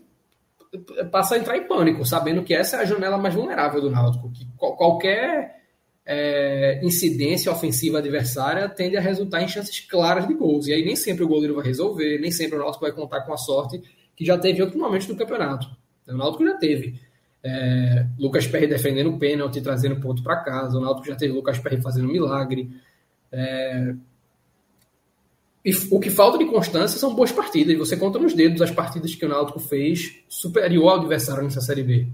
passa 1.10 1.36
a 1.36 1.38
entrar 1.38 1.56
em 1.56 1.66
pânico, 1.66 2.04
sabendo 2.04 2.42
que 2.42 2.52
essa 2.52 2.76
é 2.76 2.80
a 2.80 2.84
janela 2.84 3.16
mais 3.16 3.34
vulnerável 3.34 3.80
do 3.80 3.90
Náutico, 3.90 4.30
que 4.30 4.46
qualquer 4.58 5.63
é, 6.06 6.80
incidência 6.82 7.50
ofensiva 7.50 7.98
adversária 7.98 8.68
tende 8.68 8.96
a 8.96 9.00
resultar 9.00 9.42
em 9.42 9.48
chances 9.48 9.80
claras 9.80 10.28
de 10.28 10.34
gols. 10.34 10.66
E 10.66 10.72
aí 10.72 10.84
nem 10.84 10.96
sempre 10.96 11.24
o 11.24 11.28
goleiro 11.28 11.54
vai 11.54 11.64
resolver, 11.64 12.18
nem 12.18 12.30
sempre 12.30 12.56
o 12.56 12.58
Náutico 12.58 12.84
vai 12.84 12.92
contar 12.92 13.22
com 13.22 13.32
a 13.32 13.36
sorte 13.36 13.80
que 14.14 14.24
já 14.24 14.38
teve 14.38 14.58
em 14.58 14.62
outros 14.62 14.80
momentos 14.80 15.06
do 15.06 15.16
campeonato. 15.16 15.66
O 16.06 16.16
Náutico 16.16 16.44
já 16.44 16.54
teve. 16.56 17.00
É, 17.42 18.06
Lucas 18.18 18.46
Perry 18.46 18.66
defendendo 18.66 19.10
o 19.10 19.18
pênalti, 19.18 19.60
trazendo 19.60 20.00
ponto 20.00 20.22
para 20.22 20.36
casa. 20.36 20.78
O 20.78 20.80
Náutico 20.80 21.06
já 21.06 21.16
teve 21.16 21.32
Lucas 21.32 21.58
Perry 21.58 21.80
fazendo 21.80 22.08
milagre. 22.08 22.70
É, 23.32 23.94
e 25.64 25.72
o 25.90 25.98
que 25.98 26.10
falta 26.10 26.36
de 26.36 26.44
constância 26.44 26.98
são 26.98 27.14
boas 27.14 27.32
partidas. 27.32 27.76
Você 27.78 27.96
conta 27.96 28.18
nos 28.18 28.34
dedos 28.34 28.60
as 28.60 28.70
partidas 28.70 29.14
que 29.14 29.24
o 29.24 29.28
Náutico 29.28 29.58
fez 29.58 30.22
superior 30.28 30.90
ao 30.90 30.98
adversário 31.00 31.42
nessa 31.42 31.62
Série 31.62 31.82
B. 31.82 32.06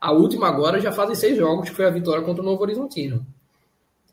A 0.00 0.12
última 0.12 0.48
agora 0.48 0.80
já 0.80 0.90
fazem 0.90 1.14
seis 1.14 1.36
jogos, 1.36 1.68
que 1.68 1.74
foi 1.74 1.84
a 1.84 1.90
vitória 1.90 2.24
contra 2.24 2.42
o 2.42 2.46
Novo 2.46 2.62
Horizontino. 2.62 3.26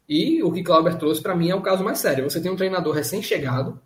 E 0.07 0.43
o 0.43 0.51
que 0.51 0.63
Clauber 0.63 0.97
trouxe 0.97 1.21
para 1.21 1.35
mim 1.35 1.49
é 1.49 1.55
o 1.55 1.61
caso 1.61 1.83
mais 1.83 1.99
sério. 1.99 2.29
Você 2.29 2.41
tem 2.41 2.51
um 2.51 2.55
treinador 2.55 2.93
recém-chegado, 2.93 3.79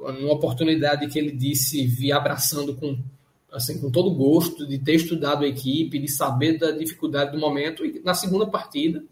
numa 0.00 0.32
oportunidade 0.32 1.06
que 1.08 1.18
ele 1.18 1.32
disse 1.32 1.86
vir 1.86 2.12
abraçando 2.12 2.74
com, 2.74 2.98
assim, 3.52 3.80
com 3.80 3.90
todo 3.90 4.14
gosto, 4.14 4.66
de 4.66 4.78
ter 4.78 4.94
estudado 4.94 5.44
a 5.44 5.48
equipe, 5.48 5.98
de 5.98 6.08
saber 6.08 6.58
da 6.58 6.70
dificuldade 6.70 7.32
do 7.32 7.38
momento. 7.38 7.84
E 7.84 8.00
na 8.02 8.14
segunda 8.14 8.46
partida, 8.46 9.04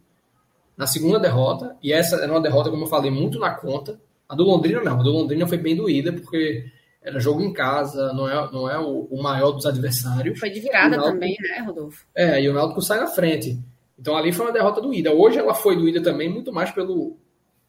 na 0.77 0.87
segunda 0.87 1.19
derrota, 1.19 1.77
e 1.83 1.93
essa 1.93 2.17
era 2.17 2.33
uma 2.33 2.41
derrota, 2.41 2.71
como 2.71 2.85
eu 2.85 2.89
falei, 2.89 3.11
muito 3.11 3.39
na 3.39 3.51
conta. 3.51 4.01
A 4.29 4.35
do 4.35 4.45
Londrina 4.45 4.83
não, 4.83 5.01
a 5.01 5.03
do 5.03 5.11
Londrina 5.11 5.47
foi 5.47 5.59
bem 5.59 5.77
doída, 5.77 6.13
porque 6.13 6.71
era 7.05 7.19
jogo 7.19 7.43
em 7.43 7.53
casa, 7.53 8.13
não 8.13 8.29
é, 8.29 8.53
não 8.53 8.71
é 8.71 8.79
o, 8.79 9.09
o 9.11 9.23
maior 9.23 9.53
dos 9.53 9.67
adversários. 9.67 10.39
Foi 10.39 10.51
de 10.51 10.61
virada 10.61 10.97
Náutico, 10.97 11.13
também, 11.13 11.37
né, 11.41 11.59
Rodolfo? 11.67 12.07
É, 12.15 12.41
e 12.41 12.49
o 12.49 12.55
Náutico 12.55 12.81
sai 12.81 13.01
na 13.01 13.09
frente. 13.09 13.59
Então 13.99 14.17
ali 14.17 14.33
foi 14.33 14.47
uma 14.47 14.53
derrota 14.53 14.81
doída. 14.81 15.13
Hoje 15.13 15.39
ela 15.39 15.55
foi 15.55 15.77
doída 15.77 16.01
também, 16.01 16.29
muito 16.29 16.53
mais 16.53 16.71
pelo, 16.71 17.17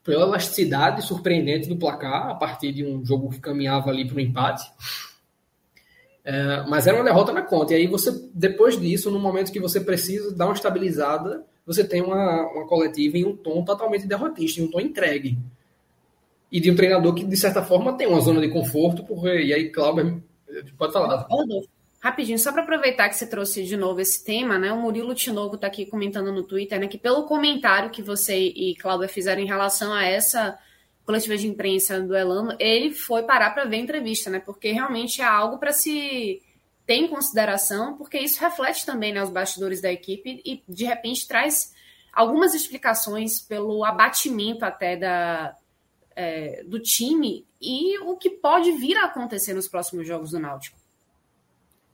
pela 0.04 0.24
elasticidade 0.24 1.02
surpreendente 1.02 1.68
do 1.68 1.76
placar, 1.76 2.28
a 2.28 2.34
partir 2.34 2.72
de 2.72 2.84
um 2.84 3.04
jogo 3.04 3.30
que 3.30 3.40
caminhava 3.40 3.90
ali 3.90 4.06
para 4.06 4.16
o 4.16 4.20
empate. 4.20 4.70
É, 6.24 6.64
mas 6.68 6.86
era 6.86 6.96
uma 6.96 7.04
derrota 7.04 7.32
na 7.32 7.42
conta. 7.42 7.74
E 7.74 7.76
aí 7.76 7.86
você, 7.86 8.10
depois 8.32 8.80
disso, 8.80 9.10
no 9.10 9.18
momento 9.18 9.52
que 9.52 9.60
você 9.60 9.80
precisa 9.80 10.34
dar 10.34 10.46
uma 10.46 10.54
estabilizada, 10.54 11.44
você 11.66 11.82
tem 11.82 12.02
uma, 12.02 12.42
uma 12.52 12.66
coletiva 12.66 13.18
em 13.18 13.24
um 13.24 13.36
tom 13.36 13.64
totalmente 13.64 14.06
derrotista, 14.06 14.60
em 14.60 14.64
um 14.64 14.70
tom 14.70 14.80
entregue 14.80 15.36
e 16.54 16.60
de 16.60 16.70
um 16.70 16.76
treinador 16.76 17.12
que, 17.16 17.24
de 17.24 17.36
certa 17.36 17.64
forma, 17.64 17.96
tem 17.96 18.06
uma 18.06 18.20
zona 18.20 18.40
de 18.40 18.48
conforto, 18.48 19.02
porque, 19.02 19.26
e 19.26 19.52
aí, 19.52 19.70
Cláudio, 19.70 20.22
pode 20.78 20.92
falar. 20.92 21.26
Rapidinho, 22.00 22.38
só 22.38 22.52
para 22.52 22.62
aproveitar 22.62 23.08
que 23.08 23.16
você 23.16 23.26
trouxe 23.26 23.64
de 23.64 23.76
novo 23.76 24.00
esse 24.00 24.24
tema, 24.24 24.56
né? 24.56 24.72
O 24.72 24.80
Murilo 24.80 25.16
Tinogo 25.16 25.56
está 25.56 25.66
aqui 25.66 25.84
comentando 25.84 26.30
no 26.30 26.44
Twitter, 26.44 26.78
né? 26.78 26.86
Que 26.86 26.96
pelo 26.96 27.24
comentário 27.24 27.90
que 27.90 28.00
você 28.00 28.38
e 28.38 28.76
Cláudia 28.76 29.08
fizeram 29.08 29.42
em 29.42 29.46
relação 29.46 29.92
a 29.92 30.04
essa 30.04 30.56
coletiva 31.04 31.36
de 31.36 31.48
imprensa 31.48 32.00
do 32.00 32.16
Elano, 32.16 32.54
ele 32.60 32.92
foi 32.92 33.24
parar 33.24 33.50
para 33.50 33.64
ver 33.64 33.78
a 33.78 33.80
entrevista, 33.80 34.30
né? 34.30 34.38
Porque 34.38 34.70
realmente 34.70 35.20
é 35.20 35.24
algo 35.24 35.58
para 35.58 35.72
se 35.72 36.40
ter 36.86 36.94
em 36.94 37.08
consideração, 37.08 37.96
porque 37.96 38.16
isso 38.16 38.38
reflete 38.38 38.86
também 38.86 39.12
né, 39.12 39.20
os 39.24 39.30
bastidores 39.30 39.80
da 39.80 39.90
equipe 39.90 40.40
e 40.44 40.62
de 40.68 40.84
repente 40.84 41.26
traz 41.26 41.74
algumas 42.12 42.54
explicações 42.54 43.40
pelo 43.40 43.84
abatimento 43.84 44.64
até 44.64 44.96
da, 44.96 45.56
é, 46.16 46.62
do 46.64 46.78
time 46.78 47.46
e 47.60 47.98
o 48.00 48.16
que 48.16 48.30
pode 48.30 48.72
vir 48.72 48.96
a 48.96 49.06
acontecer 49.06 49.54
nos 49.54 49.68
próximos 49.68 50.06
jogos 50.06 50.30
do 50.30 50.38
Náutico. 50.38 50.78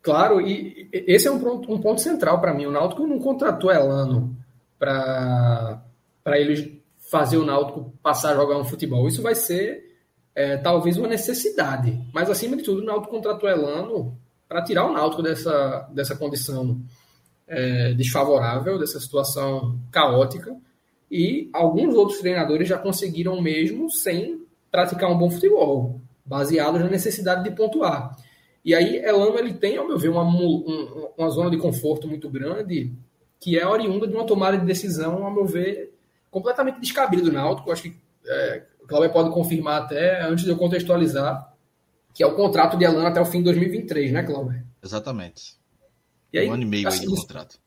Claro, 0.03 0.41
e 0.41 0.89
esse 0.93 1.29
é 1.29 1.31
um 1.31 1.39
ponto, 1.39 1.73
um 1.73 1.81
ponto 1.81 2.01
central 2.01 2.41
para 2.41 2.55
mim. 2.55 2.67
O 2.67 2.73
Náutico 2.73 3.07
não 3.07 3.19
contratou 3.19 3.71
Elano 3.71 4.35
para 4.79 5.83
ele 6.27 6.83
fazer 7.11 7.37
o 7.37 7.45
Náutico 7.45 7.93
passar 8.03 8.33
a 8.33 8.37
jogar 8.37 8.57
um 8.57 8.65
futebol. 8.65 9.07
Isso 9.07 9.23
vai 9.23 9.35
ser 9.35 9.97
é, 10.35 10.57
talvez 10.57 10.97
uma 10.97 11.09
necessidade. 11.09 12.01
Mas, 12.15 12.31
acima 12.31 12.57
de 12.57 12.63
tudo, 12.63 12.81
o 12.81 12.85
Náutico 12.85 13.15
contratou 13.15 13.49
Elano 13.49 14.19
para 14.49 14.65
tirar 14.65 14.87
o 14.87 14.93
Náutico 14.93 15.23
dessa, 15.23 15.89
dessa 15.93 16.17
condição 16.17 16.81
é, 17.47 17.93
desfavorável, 17.93 18.79
dessa 18.79 18.99
situação 18.99 19.79
caótica 19.91 20.57
e 21.11 21.51
alguns 21.53 21.95
outros 21.95 22.21
treinadores 22.21 22.69
já 22.69 22.79
conseguiram 22.79 23.41
mesmo 23.41 23.91
sem 23.91 24.45
praticar 24.71 25.11
um 25.11 25.19
bom 25.19 25.31
futebol, 25.31 26.01
baseado 26.25 26.79
na 26.79 26.89
necessidade 26.89 27.43
de 27.43 27.51
pontuar. 27.51 28.17
E 28.65 28.75
aí, 28.75 28.97
Elano 28.99 29.39
ele 29.39 29.55
tem, 29.55 29.77
ao 29.77 29.89
meu 29.89 29.99
ver, 29.99 30.11
uma, 30.11 30.23
uma 30.23 31.31
zona 31.31 31.51
de 31.51 31.57
conforto 31.57 32.07
muito 32.07 32.29
grande, 32.29 32.93
que 33.41 33.59
é 33.59 33.67
oriunda 33.67 34.07
de 34.07 34.15
uma 34.15 34.27
tomada 34.27 34.57
de 34.59 34.67
decisão, 34.67 35.25
ao 35.25 35.33
meu 35.33 35.47
ver, 35.47 35.93
completamente 36.31 36.79
descabida 36.79 37.23
do 37.23 37.33
Náutico. 37.33 37.73
Acho 37.73 37.85
que 37.85 37.97
é, 38.27 38.63
o 38.83 38.87
Cláudio 38.87 39.13
pode 39.13 39.31
confirmar 39.31 39.83
até, 39.83 40.23
antes 40.23 40.45
de 40.45 40.51
eu 40.51 40.57
contextualizar, 40.57 41.53
que 42.15 42.23
é 42.23 42.27
o 42.27 42.37
contrato 42.37 42.77
de 42.77 42.85
Elano 42.85 43.07
até 43.07 43.21
o 43.21 43.25
fim 43.25 43.39
de 43.39 43.45
2023, 43.45 44.13
né, 44.13 44.23
Cláudio? 44.23 44.63
Exatamente. 44.85 45.59
E 46.33 46.39
aí, 46.39 46.49
um 46.49 46.53
ano 46.53 46.63
e 46.63 46.67
meio 46.67 46.87
assim, 46.87 47.01
aí 47.01 47.07
de 47.07 47.21
contrato. 47.21 47.59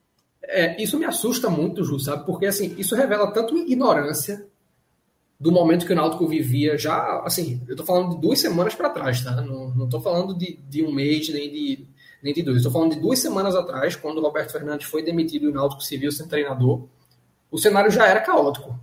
É, 0.43 0.81
isso 0.81 0.99
me 0.99 1.05
assusta 1.05 1.49
muito, 1.49 1.83
Ju, 1.83 1.99
sabe? 1.99 2.25
Porque 2.25 2.45
assim, 2.45 2.75
isso 2.77 2.95
revela 2.95 3.31
tanto 3.31 3.57
ignorância 3.57 4.45
do 5.39 5.51
momento 5.51 5.85
que 5.85 5.91
o 5.91 5.95
Náutico 5.95 6.25
vivia 6.27 6.77
já, 6.77 7.21
assim, 7.25 7.61
eu 7.67 7.75
tô 7.75 7.83
falando 7.83 8.15
de 8.15 8.21
duas 8.21 8.39
semanas 8.39 8.75
para 8.75 8.89
trás, 8.89 9.21
tá? 9.21 9.41
Não, 9.41 9.75
não 9.75 9.89
tô 9.89 9.99
falando 9.99 10.33
de, 10.33 10.57
de 10.69 10.83
um 10.83 10.91
mês, 10.91 11.27
nem 11.29 11.51
de, 11.51 11.87
nem 12.21 12.33
de 12.33 12.41
dois. 12.41 12.57
Estou 12.57 12.71
falando 12.71 12.93
de 12.93 13.01
duas 13.01 13.19
semanas 13.19 13.53
atrás, 13.55 13.95
quando 13.95 14.19
o 14.19 14.21
Roberto 14.21 14.53
Fernandes 14.53 14.87
foi 14.87 15.03
demitido 15.03 15.45
e 15.45 15.49
o 15.49 15.53
Náutico 15.53 15.83
se 15.83 15.97
viu 15.97 16.11
sem 16.11 16.27
treinador. 16.27 16.87
O 17.51 17.57
cenário 17.57 17.91
já 17.91 18.07
era 18.07 18.21
caótico. 18.21 18.79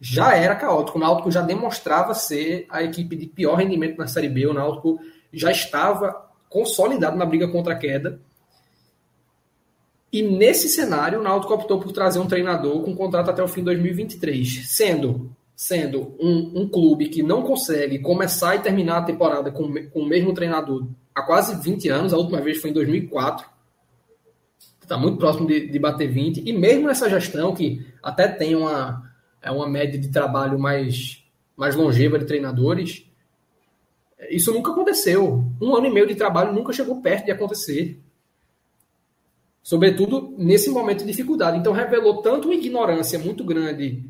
Já 0.00 0.34
era 0.34 0.56
caótico. 0.56 0.96
O 0.96 1.00
Náutico 1.00 1.30
já 1.30 1.42
demonstrava 1.42 2.14
ser 2.14 2.66
a 2.70 2.82
equipe 2.82 3.14
de 3.14 3.26
pior 3.26 3.56
rendimento 3.56 3.98
na 3.98 4.06
Série 4.06 4.30
B. 4.30 4.46
O 4.46 4.54
Náutico 4.54 4.98
já 5.32 5.50
estava 5.50 6.30
consolidado 6.48 7.16
na 7.16 7.26
briga 7.26 7.46
contra 7.46 7.74
a 7.74 7.78
queda. 7.78 8.18
E 10.12 10.22
nesse 10.22 10.68
cenário, 10.68 11.20
o 11.20 11.22
Náutico 11.22 11.54
optou 11.54 11.80
por 11.80 11.90
trazer 11.90 12.18
um 12.18 12.26
treinador 12.26 12.82
com 12.82 12.94
contrato 12.94 13.30
até 13.30 13.42
o 13.42 13.48
fim 13.48 13.60
de 13.60 13.66
2023, 13.66 14.68
sendo 14.68 15.34
sendo 15.54 16.16
um, 16.18 16.62
um 16.62 16.68
clube 16.68 17.08
que 17.08 17.22
não 17.22 17.42
consegue 17.42 18.00
começar 18.00 18.56
e 18.56 18.60
terminar 18.60 18.98
a 18.98 19.02
temporada 19.02 19.50
com, 19.52 19.72
com 19.90 20.00
o 20.00 20.06
mesmo 20.06 20.34
treinador 20.34 20.88
há 21.14 21.22
quase 21.22 21.62
20 21.62 21.88
anos, 21.88 22.12
a 22.12 22.16
última 22.16 22.40
vez 22.40 22.60
foi 22.60 22.70
em 22.70 22.72
2004, 22.72 23.46
está 24.82 24.96
muito 24.96 25.18
próximo 25.18 25.46
de, 25.46 25.68
de, 25.68 25.78
bater 25.78 26.08
20, 26.08 26.42
e 26.44 26.52
mesmo 26.52 26.88
nessa 26.88 27.08
gestão, 27.08 27.54
que 27.54 27.86
até 28.02 28.26
tem 28.26 28.56
uma, 28.56 29.08
é 29.40 29.50
uma 29.50 29.68
média 29.68 29.98
de 29.98 30.08
trabalho 30.08 30.58
mais, 30.58 31.24
mais 31.56 31.76
longeva 31.76 32.18
de 32.18 32.24
treinadores, 32.24 33.06
isso 34.30 34.52
nunca 34.52 34.72
aconteceu. 34.72 35.44
Um 35.60 35.76
ano 35.76 35.86
e 35.86 35.90
meio 35.90 36.06
de 36.06 36.14
trabalho 36.14 36.52
nunca 36.52 36.72
chegou 36.72 37.00
perto 37.00 37.26
de 37.26 37.30
acontecer 37.30 38.00
sobretudo 39.62 40.34
nesse 40.36 40.70
momento 40.70 41.00
de 41.00 41.06
dificuldade. 41.06 41.58
Então, 41.58 41.72
revelou 41.72 42.22
tanto 42.22 42.48
uma 42.48 42.54
ignorância 42.54 43.18
muito 43.18 43.44
grande 43.44 44.04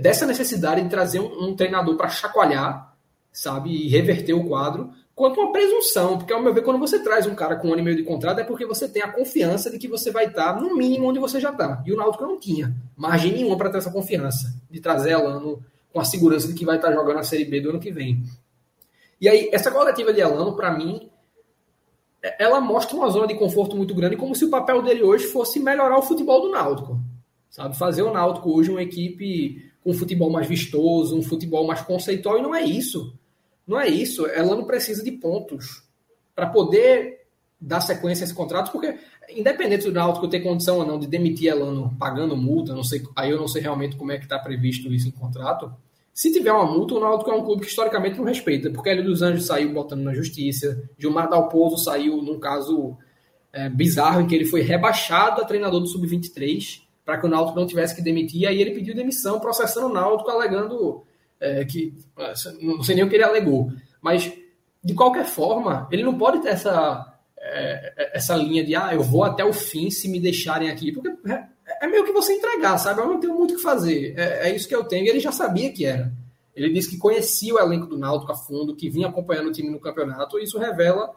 dessa 0.00 0.26
necessidade 0.26 0.82
de 0.82 0.88
trazer 0.88 1.20
um, 1.20 1.48
um 1.48 1.56
treinador 1.56 1.96
para 1.96 2.08
chacoalhar, 2.08 2.96
sabe, 3.32 3.70
e 3.70 3.88
reverter 3.88 4.32
o 4.32 4.44
quadro, 4.44 4.90
quanto 5.14 5.40
uma 5.40 5.52
presunção, 5.52 6.16
porque 6.16 6.32
ao 6.32 6.40
meu 6.42 6.54
ver, 6.54 6.62
quando 6.62 6.78
você 6.78 7.00
traz 7.00 7.26
um 7.26 7.34
cara 7.34 7.56
com 7.56 7.68
um 7.68 7.72
ano 7.72 7.80
e 7.80 7.84
meio 7.84 7.96
de 7.96 8.04
contrato, 8.04 8.40
é 8.40 8.44
porque 8.44 8.64
você 8.64 8.88
tem 8.88 9.02
a 9.02 9.10
confiança 9.10 9.70
de 9.70 9.78
que 9.78 9.88
você 9.88 10.10
vai 10.10 10.26
estar 10.26 10.60
no 10.60 10.76
mínimo 10.76 11.08
onde 11.08 11.18
você 11.18 11.40
já 11.40 11.50
está. 11.50 11.82
E 11.84 11.92
o 11.92 11.96
Náutico 11.96 12.24
não 12.24 12.38
tinha 12.38 12.74
margem 12.96 13.32
nenhuma 13.32 13.56
para 13.56 13.70
ter 13.70 13.78
essa 13.78 13.90
confiança, 13.90 14.54
de 14.70 14.80
trazer 14.80 15.10
Elano 15.10 15.60
com 15.92 16.00
a 16.00 16.04
segurança 16.04 16.46
de 16.46 16.54
que 16.54 16.64
vai 16.64 16.76
estar 16.76 16.92
jogando 16.92 17.18
a 17.18 17.24
Série 17.24 17.44
B 17.44 17.60
do 17.60 17.70
ano 17.70 17.80
que 17.80 17.90
vem. 17.90 18.22
E 19.20 19.28
aí, 19.28 19.50
essa 19.52 19.70
coletiva 19.70 20.12
de 20.12 20.20
Elano, 20.20 20.54
para 20.54 20.70
mim, 20.70 21.10
ela 22.22 22.60
mostra 22.60 22.96
uma 22.96 23.08
zona 23.10 23.26
de 23.26 23.34
conforto 23.34 23.76
muito 23.76 23.94
grande, 23.94 24.16
como 24.16 24.34
se 24.34 24.44
o 24.44 24.50
papel 24.50 24.82
dele 24.82 25.02
hoje 25.02 25.26
fosse 25.26 25.60
melhorar 25.60 25.98
o 25.98 26.02
futebol 26.02 26.40
do 26.42 26.50
Náutico. 26.50 26.98
Sabe? 27.50 27.76
Fazer 27.76 28.02
o 28.02 28.12
Náutico 28.12 28.50
hoje 28.50 28.70
uma 28.70 28.82
equipe 28.82 29.70
com 29.82 29.90
um 29.90 29.94
futebol 29.94 30.30
mais 30.30 30.46
vistoso, 30.46 31.16
um 31.16 31.22
futebol 31.22 31.66
mais 31.66 31.80
conceitual, 31.82 32.38
e 32.38 32.42
não 32.42 32.54
é 32.54 32.62
isso. 32.62 33.14
Não 33.66 33.78
é 33.80 33.88
isso. 33.88 34.26
Ela 34.26 34.56
não 34.56 34.64
precisa 34.64 35.02
de 35.02 35.12
pontos 35.12 35.82
para 36.34 36.46
poder 36.46 37.26
dar 37.60 37.80
sequência 37.80 38.24
a 38.24 38.26
esse 38.26 38.34
contrato, 38.34 38.70
porque 38.70 38.98
independente 39.30 39.84
do 39.84 39.92
Náutico 39.92 40.28
ter 40.28 40.40
condição 40.40 40.78
ou 40.78 40.86
não 40.86 40.98
de 40.98 41.06
demitir 41.06 41.50
Elano 41.50 41.94
pagando 41.98 42.36
multa, 42.36 42.74
não 42.74 42.84
sei, 42.84 43.02
aí 43.16 43.30
eu 43.30 43.38
não 43.38 43.48
sei 43.48 43.62
realmente 43.62 43.96
como 43.96 44.12
é 44.12 44.18
que 44.18 44.24
está 44.24 44.38
previsto 44.38 44.92
isso 44.92 45.08
em 45.08 45.12
contrato, 45.12 45.72
se 46.18 46.32
tiver 46.32 46.50
uma 46.50 46.66
multa, 46.66 46.94
o 46.94 46.98
Náutico 46.98 47.30
é 47.30 47.34
um 47.34 47.44
clube 47.44 47.62
que 47.62 47.68
historicamente 47.68 48.18
não 48.18 48.24
respeita, 48.24 48.68
porque 48.70 48.90
Hélio 48.90 49.04
dos 49.04 49.22
Anjos 49.22 49.46
saiu 49.46 49.72
botando 49.72 50.02
na 50.02 50.12
justiça, 50.12 50.82
Gilmar 50.98 51.30
Dalpozo 51.30 51.78
saiu 51.78 52.20
num 52.20 52.40
caso 52.40 52.98
é, 53.52 53.68
bizarro 53.68 54.20
em 54.20 54.26
que 54.26 54.34
ele 54.34 54.44
foi 54.44 54.62
rebaixado 54.62 55.40
a 55.40 55.44
treinador 55.44 55.78
do 55.78 55.86
Sub-23 55.86 56.82
para 57.04 57.18
que 57.18 57.26
o 57.26 57.28
Náutico 57.28 57.60
não 57.60 57.68
tivesse 57.68 57.94
que 57.94 58.02
demitir, 58.02 58.40
e 58.40 58.46
aí 58.48 58.60
ele 58.60 58.72
pediu 58.72 58.96
demissão, 58.96 59.38
processando 59.38 59.86
o 59.86 59.92
Náutico, 59.92 60.28
alegando 60.28 61.04
é, 61.38 61.64
que, 61.64 61.94
não 62.60 62.82
sei 62.82 62.96
nem 62.96 63.04
o 63.04 63.08
que 63.08 63.14
ele 63.14 63.22
alegou, 63.22 63.70
mas 64.02 64.28
de 64.82 64.94
qualquer 64.94 65.24
forma, 65.24 65.86
ele 65.88 66.02
não 66.02 66.18
pode 66.18 66.42
ter 66.42 66.48
essa, 66.48 67.16
é, 67.38 67.94
é, 67.96 68.16
essa 68.16 68.34
linha 68.34 68.64
de 68.64 68.74
ah, 68.74 68.92
eu 68.92 69.04
vou 69.04 69.22
até 69.22 69.44
o 69.44 69.52
fim 69.52 69.88
se 69.88 70.08
me 70.08 70.18
deixarem 70.18 70.68
aqui, 70.68 70.90
porque 70.90 71.12
é, 71.80 71.86
meio 71.86 72.04
que 72.04 72.12
você 72.12 72.32
entregar, 72.32 72.78
sabe? 72.78 73.00
Eu 73.00 73.06
não 73.06 73.20
tenho 73.20 73.34
muito 73.34 73.54
o 73.54 73.56
que 73.56 73.62
fazer. 73.62 74.14
É, 74.16 74.48
é, 74.48 74.54
isso 74.54 74.68
que 74.68 74.74
eu 74.74 74.84
tenho. 74.84 75.06
E 75.06 75.08
ele 75.08 75.20
já 75.20 75.32
sabia 75.32 75.72
que 75.72 75.84
era. 75.84 76.12
Ele 76.54 76.72
disse 76.72 76.90
que 76.90 76.98
conhecia 76.98 77.54
o 77.54 77.58
elenco 77.58 77.86
do 77.86 77.98
Náutico 77.98 78.32
a 78.32 78.34
fundo, 78.34 78.74
que 78.74 78.90
vinha 78.90 79.08
acompanhando 79.08 79.48
o 79.48 79.52
time 79.52 79.70
no 79.70 79.78
campeonato, 79.78 80.38
e 80.38 80.44
isso 80.44 80.58
revela 80.58 81.14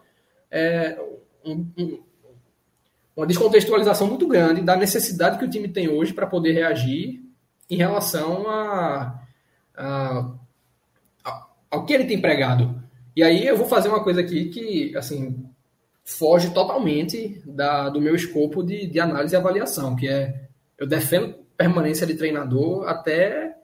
é, 0.51 0.99
um, 1.43 1.65
um, 1.77 1.99
uma 3.15 3.25
descontextualização 3.25 4.07
muito 4.07 4.27
grande 4.27 4.61
da 4.61 4.75
necessidade 4.75 5.39
que 5.39 5.45
o 5.45 5.49
time 5.49 5.67
tem 5.67 5.89
hoje 5.89 6.13
para 6.13 6.27
poder 6.27 6.51
reagir 6.51 7.21
em 7.69 7.75
relação 7.75 8.47
a, 8.47 9.19
a, 9.75 10.31
a, 11.23 11.47
ao 11.71 11.85
que 11.85 11.93
ele 11.93 12.05
tem 12.05 12.21
pregado. 12.21 12.81
E 13.15 13.23
aí 13.23 13.45
eu 13.45 13.57
vou 13.57 13.67
fazer 13.67 13.89
uma 13.89 14.03
coisa 14.03 14.21
aqui 14.21 14.45
que, 14.49 14.95
assim, 14.95 15.43
foge 16.03 16.51
totalmente 16.53 17.41
da, 17.45 17.89
do 17.89 18.01
meu 18.01 18.15
escopo 18.15 18.63
de, 18.63 18.87
de 18.87 18.99
análise 18.99 19.35
e 19.35 19.37
avaliação, 19.37 19.95
que 19.95 20.07
é 20.07 20.47
eu 20.77 20.87
defendo 20.87 21.35
permanência 21.55 22.07
de 22.07 22.15
treinador 22.15 22.87
até 22.87 23.55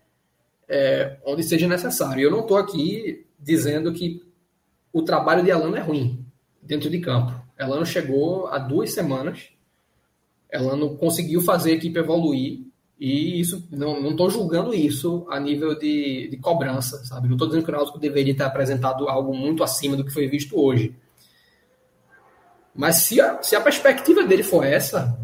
é, 0.68 1.18
onde 1.26 1.44
seja 1.44 1.68
necessário. 1.68 2.22
Eu 2.22 2.32
não 2.32 2.42
estou 2.42 2.58
aqui 2.58 3.26
dizendo 3.40 3.92
que 3.92 4.22
o 4.94 5.02
trabalho 5.02 5.44
de 5.44 5.50
Elano 5.50 5.76
é 5.76 5.82
ruim 5.82 6.26
dentro 6.62 6.90
de 6.90 7.00
campo. 7.00 7.34
Elano 7.58 7.86
chegou 7.86 8.48
há 8.48 8.60
duas 8.60 8.94
semanas, 8.94 9.50
Elano 10.52 10.96
conseguiu 10.96 11.42
fazer 11.42 11.72
a 11.72 11.76
equipe 11.76 11.98
evoluir 11.98 12.68
e 13.00 13.40
isso 13.40 13.68
não 13.72 14.10
estou 14.10 14.30
julgando 14.30 14.74
isso 14.74 15.26
a 15.30 15.40
nível 15.40 15.78
de, 15.78 16.30
de 16.30 16.38
cobrança, 16.38 17.04
sabe? 17.06 17.28
Não 17.28 17.36
estou 17.36 17.48
dizendo 17.48 17.64
que 17.64 17.70
o 17.70 17.74
Náutico 17.74 18.00
deveria 18.00 18.36
ter 18.36 18.44
apresentado 18.44 19.08
algo 19.08 19.36
muito 19.36 19.64
acima 19.64 19.96
do 19.96 20.04
que 20.04 20.12
foi 20.12 20.28
visto 20.28 20.60
hoje. 20.60 20.96
Mas 22.78 22.98
se 22.98 23.20
a, 23.20 23.42
se 23.42 23.56
a 23.56 23.62
perspectiva 23.62 24.24
dele 24.24 24.44
for 24.44 24.64
essa, 24.64 25.18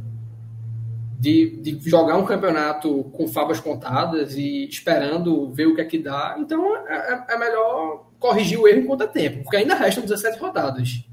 de, 1.20 1.56
de 1.62 1.90
jogar 1.90 2.18
um 2.18 2.26
campeonato 2.26 3.04
com 3.14 3.28
favas 3.28 3.60
contadas 3.60 4.36
e 4.36 4.68
esperando 4.68 5.50
ver 5.52 5.68
o 5.68 5.76
que 5.76 5.82
é 5.82 5.86
que 5.86 6.00
dá, 6.00 6.36
então 6.40 6.76
é, 6.76 7.24
é, 7.30 7.36
é 7.36 7.38
melhor 7.38 8.10
corrigir 8.20 8.60
o 8.60 8.68
erro 8.68 8.82
enquanto 8.82 9.04
é 9.04 9.08
tempo, 9.08 9.44
porque 9.44 9.58
ainda 9.58 9.76
restam 9.76 10.04
17 10.04 10.40
rodadas. 10.40 11.06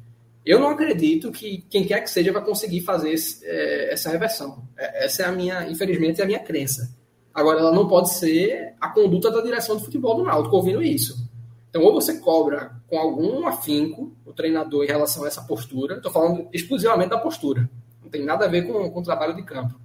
Eu 0.45 0.59
não 0.59 0.70
acredito 0.70 1.30
que 1.30 1.64
quem 1.68 1.84
quer 1.84 2.01
que 2.01 2.11
seja 2.11 2.32
vai 2.32 2.43
conseguir 2.43 2.80
fazer 2.80 3.12
esse, 3.12 3.45
é, 3.45 3.93
essa 3.93 4.11
reversão. 4.11 4.64
É, 4.76 5.05
essa 5.05 5.22
é 5.22 5.26
a 5.26 5.32
minha, 5.32 5.68
infelizmente, 5.70 6.20
é 6.20 6.24
a 6.24 6.26
minha 6.26 6.41
crença. 6.41 6.97
Agora, 7.32 7.61
ela 7.61 7.72
não 7.72 7.86
pode 7.86 8.14
ser 8.14 8.74
a 8.80 8.88
conduta 8.88 9.30
da 9.30 9.43
direção 9.43 9.76
do 9.76 9.84
futebol 9.84 10.16
do 10.16 10.24
Náutico 10.24 10.57
ouvindo 10.57 10.82
isso. 10.82 11.30
Então, 11.71 11.83
ou 11.83 11.95
você 11.95 12.18
cobra 12.18 12.73
com 12.89 12.99
algum 12.99 13.47
afinco 13.47 14.12
o 14.27 14.33
treinador 14.33 14.85
em 14.85 14.89
relação 14.89 15.25
a 15.25 15.29
essa 15.29 15.43
postura, 15.43 15.97
estou 15.97 16.11
falando 16.11 16.49
exclusivamente 16.53 17.11
da 17.11 17.18
postura, 17.18 17.71
não 18.03 18.11
tem 18.11 18.25
nada 18.25 18.45
a 18.45 18.49
ver 18.49 18.62
com, 18.62 18.91
com 18.91 19.01
o 19.01 19.05
trabalho 19.05 19.37
de 19.37 19.45
campo. 19.45 19.81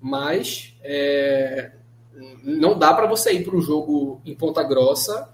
Mas 0.00 0.74
é, 0.82 1.72
não 2.42 2.78
dá 2.78 2.94
para 2.94 3.06
você 3.06 3.32
ir 3.32 3.44
para 3.44 3.54
o 3.54 3.60
jogo 3.60 4.22
em 4.24 4.34
Ponta 4.34 4.62
Grossa 4.62 5.28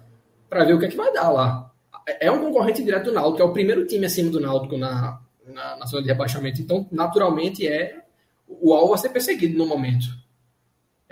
para 0.51 0.65
ver 0.65 0.75
o 0.75 0.81
que 0.81 0.87
é 0.87 0.89
que 0.89 0.97
vai 0.97 1.13
dar 1.13 1.31
lá. 1.31 1.71
É 2.19 2.31
um 2.31 2.41
concorrente 2.41 2.83
direto 2.83 3.07
do 3.07 3.13
Náutico, 3.13 3.43
é 3.43 3.45
o 3.45 3.53
primeiro 3.53 3.87
time 3.87 4.07
acima 4.07 4.31
do 4.31 4.41
Náutico 4.41 4.77
na, 4.77 5.21
na, 5.47 5.77
na 5.77 5.87
zona 5.87 6.03
de 6.03 6.09
rebaixamento, 6.09 6.61
então 6.61 6.89
naturalmente 6.91 7.67
é 7.67 8.03
o 8.49 8.75
alvo 8.75 8.95
a 8.95 8.99
ser 8.99 9.11
perseguido 9.11 9.57
no 9.57 9.67
momento 9.67 10.22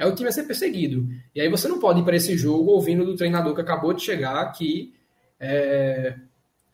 é 0.00 0.06
o 0.06 0.14
time 0.14 0.30
a 0.30 0.32
ser 0.32 0.44
perseguido. 0.44 1.06
E 1.34 1.42
aí 1.42 1.48
você 1.50 1.68
não 1.68 1.78
pode 1.78 2.00
ir 2.00 2.04
para 2.04 2.16
esse 2.16 2.34
jogo 2.34 2.70
ouvindo 2.70 3.04
do 3.04 3.14
treinador 3.14 3.54
que 3.54 3.60
acabou 3.60 3.92
de 3.92 4.02
chegar 4.02 4.50
que 4.52 4.94
é, 5.38 6.16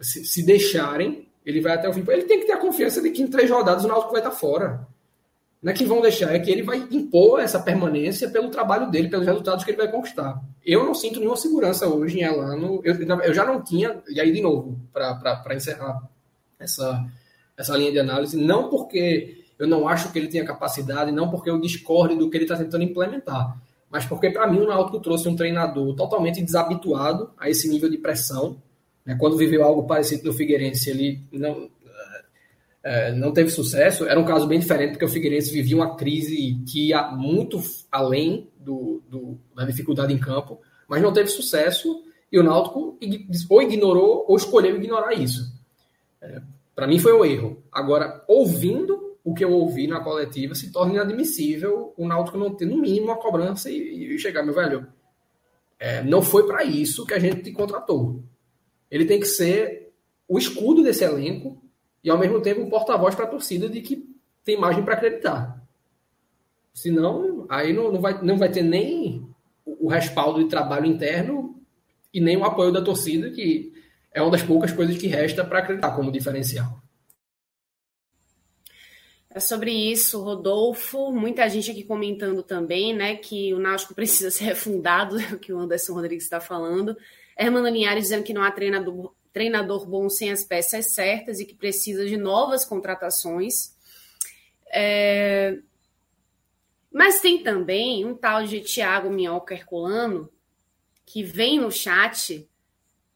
se, 0.01 0.25
se, 0.25 0.47
deixarem, 0.47 1.27
ele 1.45 1.61
vai 1.61 1.73
até 1.73 1.89
o 1.89 1.93
fim. 1.93 2.05
Ele 2.07 2.23
tem 2.23 2.39
que 2.39 2.47
ter 2.47 2.53
a 2.53 2.61
confiança 2.61 3.03
de 3.03 3.11
que 3.11 3.21
em 3.21 3.27
três 3.27 3.51
rodadas 3.51 3.85
o 3.85 3.89
Náutico 3.89 4.13
vai 4.13 4.21
estar 4.21 4.31
fora. 4.31 4.87
Não 5.61 5.73
é 5.73 5.75
que 5.75 5.85
vão 5.85 6.01
deixar, 6.01 6.33
é 6.33 6.39
que 6.39 6.49
ele 6.49 6.63
vai 6.63 6.79
impor 6.89 7.41
essa 7.41 7.59
permanência 7.59 8.31
pelo 8.31 8.49
trabalho 8.49 8.89
dele, 8.93 9.09
pelos 9.09 9.27
resultados 9.27 9.65
que 9.65 9.73
ele 9.73 9.79
vai 9.79 9.91
conquistar. 9.91 10.41
Eu 10.65 10.85
não 10.85 10.95
sinto 10.95 11.19
nenhuma 11.19 11.37
segurança 11.37 11.89
hoje 11.89 12.21
em 12.21 12.23
Elano. 12.23 12.81
Eu, 12.85 12.95
eu 12.95 13.35
já 13.35 13.45
não 13.45 13.61
tinha, 13.61 14.01
e 14.09 14.21
aí 14.21 14.31
de 14.31 14.41
novo, 14.41 14.81
para 14.93 15.57
encerrar 15.57 16.01
essa, 16.61 17.05
essa 17.57 17.77
linha 17.77 17.91
de 17.91 17.99
análise, 17.99 18.37
não 18.37 18.71
porque 18.71 19.46
eu 19.59 19.67
não 19.67 19.89
acho 19.89 20.13
que 20.13 20.19
ele 20.19 20.29
tenha 20.29 20.45
capacidade, 20.45 21.11
não 21.11 21.31
porque 21.31 21.49
eu 21.49 21.59
discorde 21.61 22.17
do 22.17 22.29
que 22.29 22.37
ele 22.37 22.45
está 22.45 22.57
tentando 22.57 22.85
implementar, 22.85 23.57
mas 23.91 24.05
porque 24.05 24.31
para 24.31 24.47
mim 24.47 24.59
o 24.59 24.67
Náutico 24.67 25.01
trouxe 25.01 25.29
um 25.29 25.37
treinador 25.37 25.95
totalmente 25.95 26.43
desabituado 26.43 27.31
a 27.39 27.49
esse 27.49 27.69
nível 27.69 27.89
de 27.89 27.99
pressão. 27.99 28.61
Né? 29.05 29.17
Quando 29.19 29.37
viveu 29.37 29.65
algo 29.65 29.85
parecido 29.85 30.25
no 30.25 30.33
Figueirense, 30.33 30.91
ele 30.91 31.21
não, 31.33 31.71
é, 32.83 33.13
não 33.13 33.33
teve 33.33 33.51
sucesso. 33.51 34.05
Era 34.05 34.19
um 34.19 34.25
caso 34.25 34.47
bem 34.47 34.59
diferente, 34.59 34.93
porque 34.93 35.05
o 35.05 35.09
Figueirense 35.09 35.53
vivia 35.53 35.77
uma 35.77 35.97
crise 35.97 36.61
que 36.71 36.89
ia 36.89 37.09
muito 37.09 37.63
além 37.91 38.51
do, 38.59 39.03
do, 39.09 39.39
da 39.55 39.65
dificuldade 39.65 40.13
em 40.13 40.19
campo, 40.19 40.61
mas 40.89 41.01
não 41.01 41.13
teve 41.13 41.29
sucesso 41.29 42.03
e 42.31 42.39
o 42.39 42.43
Náutico 42.43 42.99
ou 43.49 43.63
ignorou 43.63 44.25
ou 44.29 44.37
escolheu 44.37 44.77
ignorar 44.77 45.15
isso. 45.15 45.55
É, 46.21 46.43
para 46.75 46.87
mim 46.87 46.99
foi 46.99 47.13
um 47.13 47.25
erro. 47.25 47.63
Agora, 47.73 48.23
ouvindo 48.29 49.06
o 49.27 49.35
que 49.35 49.45
eu 49.45 49.51
ouvi 49.51 49.89
na 49.89 49.99
coletiva 49.99 50.55
se 50.55 50.71
torna 50.71 50.95
inadmissível 50.95 51.93
o 51.97 52.07
Náutico 52.07 52.39
não 52.39 52.55
ter, 52.55 52.65
no 52.65 52.77
mínimo, 52.77 53.07
uma 53.07 53.17
cobrança 53.17 53.69
e, 53.69 54.15
e 54.15 54.19
chegar, 54.21 54.45
meu 54.45 54.55
velho. 54.55 54.87
É, 55.81 56.01
não 56.05 56.23
foi 56.23 56.47
para 56.47 56.63
isso 56.63 57.05
que 57.05 57.13
a 57.13 57.19
gente 57.19 57.43
te 57.43 57.51
contratou. 57.51 58.23
Ele 58.89 59.05
tem 59.05 59.19
que 59.19 59.27
ser 59.27 59.93
o 60.29 60.39
escudo 60.39 60.81
desse 60.81 61.03
elenco 61.03 61.61
e, 62.05 62.09
ao 62.09 62.17
mesmo 62.17 62.41
tempo, 62.41 62.61
um 62.61 62.71
porta-voz 62.71 63.17
para 63.17 63.25
a 63.25 63.29
torcida 63.29 63.69
de 63.69 63.81
que 63.81 64.09
tem 64.45 64.57
margem 64.57 64.85
para 64.85 64.95
acreditar. 64.95 65.61
Senão, 66.73 67.47
aí 67.49 67.73
não, 67.73 67.91
não, 67.91 68.01
vai, 68.01 68.23
não 68.23 68.39
vai 68.39 68.49
ter 68.49 68.63
nem 68.63 69.29
o 69.67 69.89
respaldo 69.89 70.39
de 70.39 70.49
trabalho 70.49 70.87
interno 70.87 71.61
e 72.15 72.21
nem 72.21 72.37
o 72.37 72.45
apoio 72.45 72.71
da 72.71 72.81
torcida, 72.81 73.29
que 73.33 73.73
é 74.15 74.23
uma 74.23 74.31
das 74.31 74.43
poucas 74.45 74.71
coisas 74.71 74.97
que 74.97 75.09
resta 75.09 75.45
para 75.45 75.59
acreditar 75.59 75.97
como 75.97 76.13
diferencial. 76.13 76.81
É 79.37 79.41
sobre 79.41 79.71
isso, 79.71 80.23
Rodolfo. 80.23 81.13
Muita 81.13 81.47
gente 81.51 81.71
aqui 81.71 81.85
comentando 81.85 82.43
também, 82.43 82.95
né, 82.95 83.17
que 83.17 83.53
o 83.53 83.59
Náutico 83.59 83.93
precisa 83.95 84.31
ser 84.31 84.45
refundado, 84.45 85.21
é 85.21 85.35
o 85.35 85.39
que 85.39 85.53
o 85.53 85.59
Anderson 85.59 85.93
Rodrigues 85.93 86.25
está 86.25 86.41
falando. 86.41 86.97
Hermano 87.39 87.69
Linhares 87.69 88.05
dizendo 88.05 88.25
que 88.25 88.33
não 88.33 88.43
há 88.43 88.51
treinador, 88.51 89.13
treinador 89.35 89.87
bom 89.87 90.09
sem 90.09 90.33
as 90.33 90.43
peças 90.43 90.95
certas 90.95 91.39
e 91.39 91.45
que 91.45 91.55
precisa 91.55 92.07
de 92.07 92.17
novas 92.17 92.65
contratações. 92.65 93.77
É... 94.73 95.59
Mas 96.91 97.21
tem 97.21 97.43
também 97.43 98.07
um 98.07 98.15
tal 98.15 98.43
de 98.43 98.63
Tiago 98.63 99.11
Minhoca 99.11 99.53
Herculano 99.53 100.33
que 101.05 101.23
vem 101.23 101.61
no 101.61 101.71
chat 101.71 102.49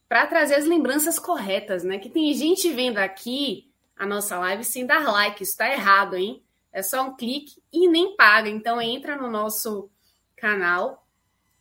para 0.07 0.27
trazer 0.27 0.57
as 0.57 0.67
lembranças 0.67 1.19
corretas, 1.19 1.83
né? 1.83 1.97
Que 1.97 2.11
tem 2.11 2.31
gente 2.35 2.71
vendo 2.71 2.99
aqui 2.99 3.70
a 4.01 4.07
nossa 4.07 4.39
live 4.39 4.65
sem 4.65 4.87
dar 4.87 5.13
like. 5.13 5.43
Isso 5.43 5.53
está 5.53 5.71
errado, 5.71 6.17
hein? 6.17 6.43
É 6.73 6.83
só 6.83 7.03
um 7.03 7.15
clique 7.15 7.63
e 7.71 7.87
nem 7.87 8.17
paga. 8.17 8.49
Então 8.49 8.81
entra 8.81 9.15
no 9.15 9.31
nosso 9.31 9.91
canal, 10.35 11.07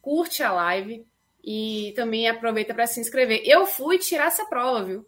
curte 0.02 0.42
a 0.42 0.54
live 0.54 1.06
e 1.44 1.92
também 1.98 2.30
aproveita 2.30 2.74
para 2.74 2.88
se 2.88 3.02
inscrever. 3.02 3.42
Eu 3.44 3.66
fui 3.66 3.98
tirar 3.98 4.28
essa 4.28 4.46
prova, 4.46 4.86
viu? 4.86 5.06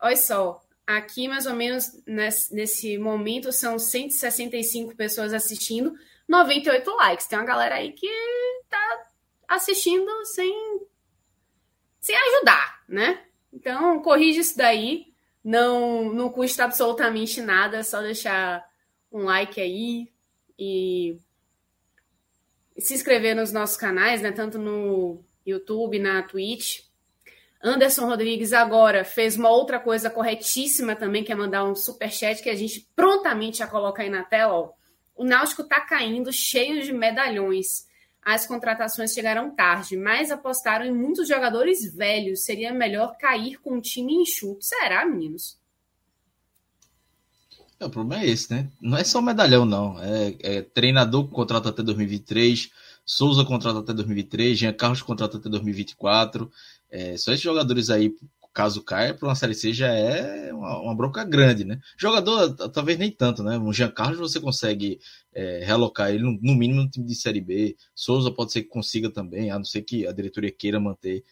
Olha 0.00 0.16
só, 0.16 0.60
aqui 0.84 1.28
mais 1.28 1.46
ou 1.46 1.54
menos 1.54 2.02
nesse, 2.04 2.52
nesse 2.52 2.98
momento 2.98 3.52
são 3.52 3.78
165 3.78 4.96
pessoas 4.96 5.32
assistindo, 5.32 5.94
98 6.26 6.90
likes. 6.96 7.26
Tem 7.26 7.38
uma 7.38 7.44
galera 7.44 7.76
aí 7.76 7.92
que 7.92 8.08
tá 8.68 9.02
assistindo 9.46 10.10
sem, 10.26 10.52
sem 12.00 12.16
ajudar, 12.16 12.82
né? 12.88 13.24
Então, 13.52 14.02
corrige 14.02 14.40
isso 14.40 14.56
daí. 14.56 15.11
Não, 15.44 16.12
não 16.12 16.30
custa 16.30 16.64
absolutamente 16.64 17.40
nada, 17.40 17.78
é 17.78 17.82
só 17.82 18.00
deixar 18.00 18.64
um 19.10 19.24
like 19.24 19.60
aí 19.60 20.08
e 20.58 21.18
se 22.78 22.94
inscrever 22.94 23.34
nos 23.34 23.52
nossos 23.52 23.76
canais, 23.76 24.22
né? 24.22 24.32
Tanto 24.32 24.58
no 24.58 25.24
YouTube, 25.44 25.98
na 25.98 26.22
Twitch. 26.22 26.80
Anderson 27.62 28.06
Rodrigues 28.06 28.52
agora 28.52 29.04
fez 29.04 29.36
uma 29.36 29.50
outra 29.50 29.78
coisa 29.78 30.10
corretíssima 30.10 30.96
também, 30.96 31.22
que 31.22 31.32
é 31.32 31.34
mandar 31.34 31.64
um 31.64 31.74
super 31.74 32.10
chat 32.10 32.42
que 32.42 32.50
a 32.50 32.56
gente 32.56 32.88
prontamente 32.94 33.58
já 33.58 33.66
coloca 33.66 34.02
aí 34.02 34.10
na 34.10 34.24
tela. 34.24 34.54
Ó. 34.54 34.72
O 35.14 35.24
Náutico 35.24 35.62
tá 35.62 35.80
caindo 35.80 36.32
cheio 36.32 36.82
de 36.82 36.92
medalhões 36.92 37.86
as 38.24 38.46
contratações 38.46 39.12
chegaram 39.12 39.54
tarde, 39.54 39.96
mas 39.96 40.30
apostaram 40.30 40.86
em 40.86 40.94
muitos 40.94 41.26
jogadores 41.26 41.92
velhos. 41.94 42.44
Seria 42.44 42.72
melhor 42.72 43.16
cair 43.18 43.60
com 43.60 43.74
um 43.74 43.80
time 43.80 44.14
enxuto. 44.14 44.64
Será, 44.64 45.04
meninos? 45.04 45.58
É, 47.80 47.84
o 47.84 47.90
problema 47.90 48.22
é 48.22 48.28
esse, 48.28 48.52
né? 48.52 48.70
Não 48.80 48.96
é 48.96 49.02
só 49.02 49.20
medalhão, 49.20 49.64
não. 49.64 50.00
É, 50.00 50.36
é 50.40 50.62
treinador 50.62 51.28
contrata 51.28 51.70
até 51.70 51.82
2023, 51.82 52.70
Souza 53.04 53.44
contrata 53.44 53.80
até 53.80 53.92
2023, 53.92 54.56
Jean 54.56 54.72
Carlos 54.72 55.02
contrata 55.02 55.36
até 55.36 55.48
2024. 55.48 56.50
É, 56.88 57.16
só 57.16 57.32
esses 57.32 57.42
jogadores 57.42 57.90
aí 57.90 58.14
caso 58.52 58.82
caia 58.82 59.14
para 59.14 59.28
uma 59.28 59.34
Série 59.34 59.54
C 59.54 59.72
já 59.72 59.88
é 59.88 60.52
uma, 60.52 60.80
uma, 60.80 60.94
bronca 60.94 61.24
grande, 61.24 61.64
né? 61.64 61.80
Jogador, 61.96 62.54
talvez 62.70 62.98
nem 62.98 63.10
tanto, 63.10 63.42
né? 63.42 63.58
O 63.58 63.72
Jean 63.72 63.90
Carlos 63.90 64.18
você 64.18 64.40
consegue 64.40 65.00
é, 65.32 65.64
realocar 65.64 66.10
ele 66.10 66.22
no, 66.22 66.32
no, 66.32 66.54
mínimo 66.54 66.82
no 66.82 66.90
time 66.90 67.06
de 67.06 67.14
Série 67.14 67.40
B. 67.40 67.76
Souza 67.94 68.30
pode 68.30 68.52
ser 68.52 68.62
que 68.62 68.68
consiga 68.68 69.10
também, 69.10 69.50
a 69.50 69.58
não 69.58 69.64
ser 69.64 69.82
que 69.82 70.06
a 70.06 70.12
diretoria 70.12 70.52
queira 70.52 70.78
manter. 70.78 71.24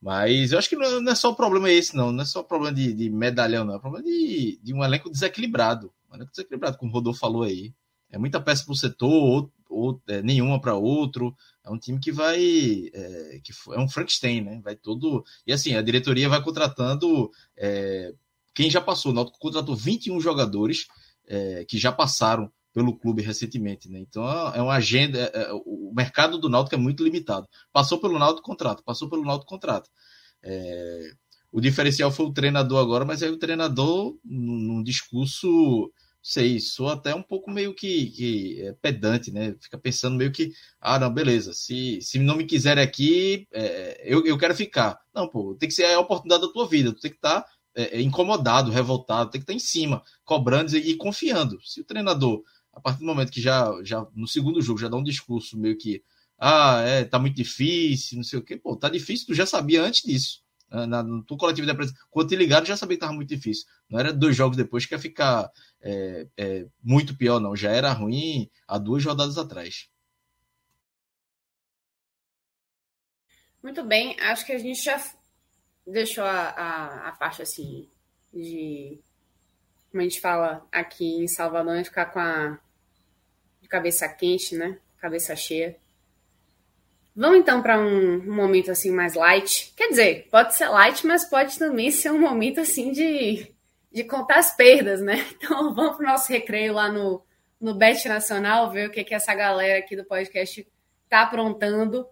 Mas 0.00 0.52
eu 0.52 0.58
acho 0.58 0.68
que 0.68 0.76
não, 0.76 1.00
não 1.00 1.12
é 1.12 1.14
só 1.14 1.30
o 1.30 1.36
problema 1.36 1.70
esse, 1.70 1.94
não. 1.94 2.10
Não 2.10 2.22
é 2.22 2.26
só 2.26 2.40
o 2.40 2.44
problema 2.44 2.74
de, 2.74 2.92
de 2.94 3.10
medalhão, 3.10 3.64
não. 3.64 3.74
É 3.74 3.76
o 3.76 3.80
problema 3.80 4.04
de, 4.04 4.58
de 4.62 4.74
um 4.74 4.82
elenco 4.82 5.10
desequilibrado. 5.10 5.92
Um 6.10 6.16
elenco 6.16 6.30
desequilibrado, 6.30 6.78
como 6.78 6.90
o 6.90 6.94
Rodolfo 6.94 7.20
falou 7.20 7.42
aí. 7.42 7.74
É 8.10 8.18
muita 8.18 8.40
peça 8.40 8.64
para 8.64 8.72
o 8.72 8.76
setor, 8.76 9.50
ou, 9.70 10.02
é, 10.08 10.20
nenhuma 10.22 10.60
para 10.60 10.74
outro. 10.74 11.34
É 11.64 11.70
um 11.70 11.78
time 11.78 11.98
que 11.98 12.12
vai. 12.12 12.90
É, 12.92 13.40
que 13.42 13.52
é 13.72 13.78
um 13.78 13.88
Frankenstein, 13.88 14.42
né? 14.42 14.60
Vai 14.62 14.76
todo. 14.76 15.24
E 15.46 15.52
assim, 15.52 15.74
a 15.74 15.82
diretoria 15.82 16.28
vai 16.28 16.42
contratando. 16.42 17.30
É, 17.56 18.12
quem 18.54 18.70
já 18.70 18.80
passou, 18.80 19.12
o 19.12 19.14
Náutico 19.14 19.38
contratou 19.38 19.76
21 19.76 20.20
jogadores 20.20 20.86
é, 21.26 21.64
que 21.64 21.78
já 21.78 21.92
passaram 21.92 22.50
pelo 22.72 22.96
clube 22.96 23.22
recentemente, 23.22 23.88
né? 23.88 23.98
Então 24.00 24.26
é 24.52 24.60
uma 24.60 24.74
agenda. 24.74 25.18
É, 25.18 25.42
é, 25.42 25.52
o 25.64 25.92
mercado 25.94 26.38
do 26.38 26.48
Náutico 26.48 26.74
é 26.74 26.78
muito 26.78 27.04
limitado. 27.04 27.48
Passou 27.72 28.00
pelo 28.00 28.18
Náutico 28.18 28.46
contrato, 28.46 28.82
passou 28.84 29.08
pelo 29.08 29.24
Náutico 29.24 29.48
contrato. 29.48 29.88
É, 30.42 31.12
o 31.52 31.60
diferencial 31.60 32.10
foi 32.10 32.26
o 32.26 32.32
treinador 32.32 32.78
agora, 32.78 33.04
mas 33.04 33.22
aí 33.22 33.30
o 33.30 33.38
treinador, 33.38 34.16
num, 34.24 34.56
num 34.56 34.82
discurso 34.82 35.92
sei, 36.22 36.60
sou 36.60 36.88
até 36.88 37.14
um 37.14 37.22
pouco 37.22 37.50
meio 37.50 37.74
que, 37.74 38.06
que 38.10 38.62
é, 38.62 38.72
pedante, 38.74 39.30
né? 39.30 39.54
Fica 39.60 39.78
pensando 39.78 40.16
meio 40.16 40.32
que, 40.32 40.52
ah, 40.80 40.98
não, 40.98 41.12
beleza, 41.12 41.52
se, 41.52 42.00
se 42.02 42.18
não 42.18 42.36
me 42.36 42.44
quiser 42.44 42.78
aqui, 42.78 43.46
é, 43.52 44.02
eu, 44.04 44.24
eu 44.26 44.38
quero 44.38 44.54
ficar. 44.54 45.00
Não, 45.14 45.28
pô, 45.28 45.54
tem 45.54 45.68
que 45.68 45.74
ser 45.74 45.86
a 45.86 46.00
oportunidade 46.00 46.42
da 46.42 46.52
tua 46.52 46.68
vida, 46.68 46.92
tu 46.92 47.00
tem 47.00 47.10
que 47.10 47.16
estar 47.16 47.42
tá, 47.42 47.48
é, 47.74 47.98
é, 47.98 48.00
incomodado, 48.02 48.70
revoltado, 48.70 49.30
tem 49.30 49.40
que 49.40 49.44
estar 49.44 49.52
tá 49.52 49.56
em 49.56 49.58
cima, 49.58 50.02
cobrando 50.24 50.76
e, 50.76 50.90
e, 50.90 50.96
confiando. 50.96 51.58
Se 51.62 51.80
o 51.80 51.84
treinador, 51.84 52.42
a 52.72 52.80
partir 52.80 53.00
do 53.00 53.06
momento 53.06 53.32
que 53.32 53.40
já, 53.40 53.72
já 53.82 54.06
no 54.14 54.26
segundo 54.28 54.60
jogo, 54.60 54.80
já 54.80 54.88
dá 54.88 54.96
um 54.96 55.04
discurso 55.04 55.58
meio 55.58 55.76
que, 55.78 56.02
ah, 56.38 56.80
é, 56.82 57.04
tá 57.04 57.18
muito 57.18 57.36
difícil, 57.36 58.16
não 58.18 58.24
sei 58.24 58.38
o 58.38 58.42
quê, 58.42 58.56
pô, 58.56 58.76
tá 58.76 58.88
difícil, 58.88 59.26
tu 59.26 59.34
já 59.34 59.46
sabia 59.46 59.82
antes 59.82 60.02
disso. 60.02 60.40
Na, 60.70 61.02
no 61.02 61.24
coletivo 61.36 61.66
de 61.66 61.72
imprensa, 61.72 61.92
quando 62.08 62.28
te 62.28 62.36
ligaram, 62.36 62.64
já 62.64 62.76
sabia 62.76 62.96
que 62.96 63.02
estava 63.02 63.12
muito 63.12 63.28
difícil. 63.28 63.66
Não 63.90 63.98
era 63.98 64.12
dois 64.12 64.36
jogos 64.36 64.56
depois 64.56 64.86
que 64.86 64.94
ia 64.94 65.00
ficar 65.00 65.50
é, 65.82 66.26
é, 66.36 66.66
muito 66.82 67.16
pior, 67.16 67.40
não. 67.40 67.56
Já 67.56 67.70
era 67.70 67.92
ruim 67.92 68.50
há 68.66 68.78
duas 68.78 69.04
rodadas 69.04 69.38
atrás. 69.38 69.88
Muito 73.62 73.84
bem, 73.84 74.18
acho 74.20 74.46
que 74.46 74.52
a 74.52 74.58
gente 74.58 74.82
já 74.82 75.02
deixou 75.86 76.24
a, 76.24 76.48
a, 76.48 77.08
a 77.08 77.12
parte 77.12 77.42
assim 77.42 77.88
de 78.32 78.98
como 79.90 80.00
a 80.00 80.04
gente 80.04 80.20
fala 80.20 80.66
aqui 80.70 81.04
em 81.04 81.26
Salvador, 81.26 81.76
é 81.76 81.84
ficar 81.84 82.06
com 82.06 82.20
a 82.20 82.58
cabeça 83.68 84.08
quente, 84.08 84.54
né? 84.54 84.78
Cabeça 84.98 85.34
cheia. 85.34 85.76
Vamos 87.14 87.40
então 87.40 87.60
para 87.60 87.78
um, 87.78 88.18
um, 88.18 88.34
momento 88.34 88.70
assim 88.70 88.90
mais 88.90 89.14
light. 89.14 89.72
Quer 89.76 89.88
dizer, 89.88 90.28
pode 90.30 90.54
ser 90.54 90.68
light, 90.68 91.04
mas 91.06 91.24
pode 91.24 91.58
também 91.58 91.90
ser 91.90 92.10
um 92.10 92.20
momento 92.20 92.60
assim 92.60 92.92
de 92.92 93.52
de 93.90 94.04
contar 94.04 94.38
as 94.38 94.54
perdas, 94.54 95.00
né? 95.00 95.26
Então 95.34 95.74
vamos 95.74 95.96
para 95.96 96.04
o 96.04 96.08
nosso 96.08 96.30
recreio 96.30 96.72
lá 96.72 96.90
no, 96.90 97.22
no 97.60 97.74
Bet 97.74 98.08
Nacional, 98.08 98.70
ver 98.70 98.88
o 98.88 98.92
que, 98.92 99.04
que 99.04 99.14
essa 99.14 99.34
galera 99.34 99.78
aqui 99.78 99.96
do 99.96 100.04
podcast 100.04 100.66
está 101.04 101.22
aprontando. 101.22 102.06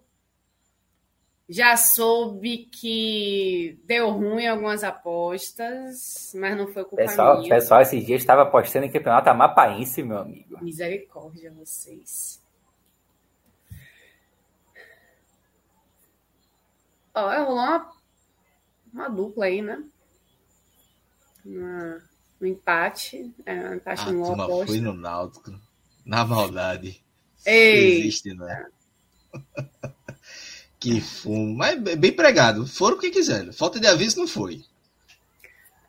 Já 1.48 1.78
soube 1.78 2.68
que 2.70 3.80
deu 3.84 4.10
ruim 4.10 4.46
algumas 4.46 4.84
apostas, 4.84 6.32
mas 6.34 6.54
não 6.54 6.66
foi 6.66 6.84
culpa 6.84 7.04
pessoal, 7.04 7.38
minha. 7.38 7.48
Pessoal, 7.48 7.80
esses 7.80 8.04
dias 8.04 8.20
estava 8.20 8.42
apostando 8.42 8.84
em 8.84 8.90
campeonato 8.90 9.30
amapaense, 9.30 10.02
meu 10.02 10.18
amigo. 10.18 10.62
Misericórdia 10.62 11.50
vocês. 11.52 12.42
Ó, 17.14 17.44
rolou 17.44 17.54
uma, 17.54 17.92
uma 18.92 19.08
dupla 19.08 19.46
aí, 19.46 19.62
né? 19.62 19.82
No 21.48 22.46
empate. 22.46 23.32
É, 23.46 23.54
um 23.54 23.74
empate 23.74 24.02
ah, 24.06 24.12
no 24.12 24.66
foi 24.66 24.80
no 24.80 24.92
Náutico. 24.92 25.58
Na 26.04 26.24
maldade. 26.24 27.02
Ei. 27.44 28.00
Existe, 28.00 28.34
né? 28.34 28.66
que 30.78 31.00
fumo. 31.00 31.54
Mas 31.54 31.80
bem 31.80 32.12
pregado. 32.12 32.66
Foram 32.66 32.96
o 32.96 33.00
que 33.00 33.10
quiseram. 33.10 33.52
Falta 33.52 33.80
de 33.80 33.86
aviso 33.86 34.18
não 34.18 34.26
foi. 34.26 34.64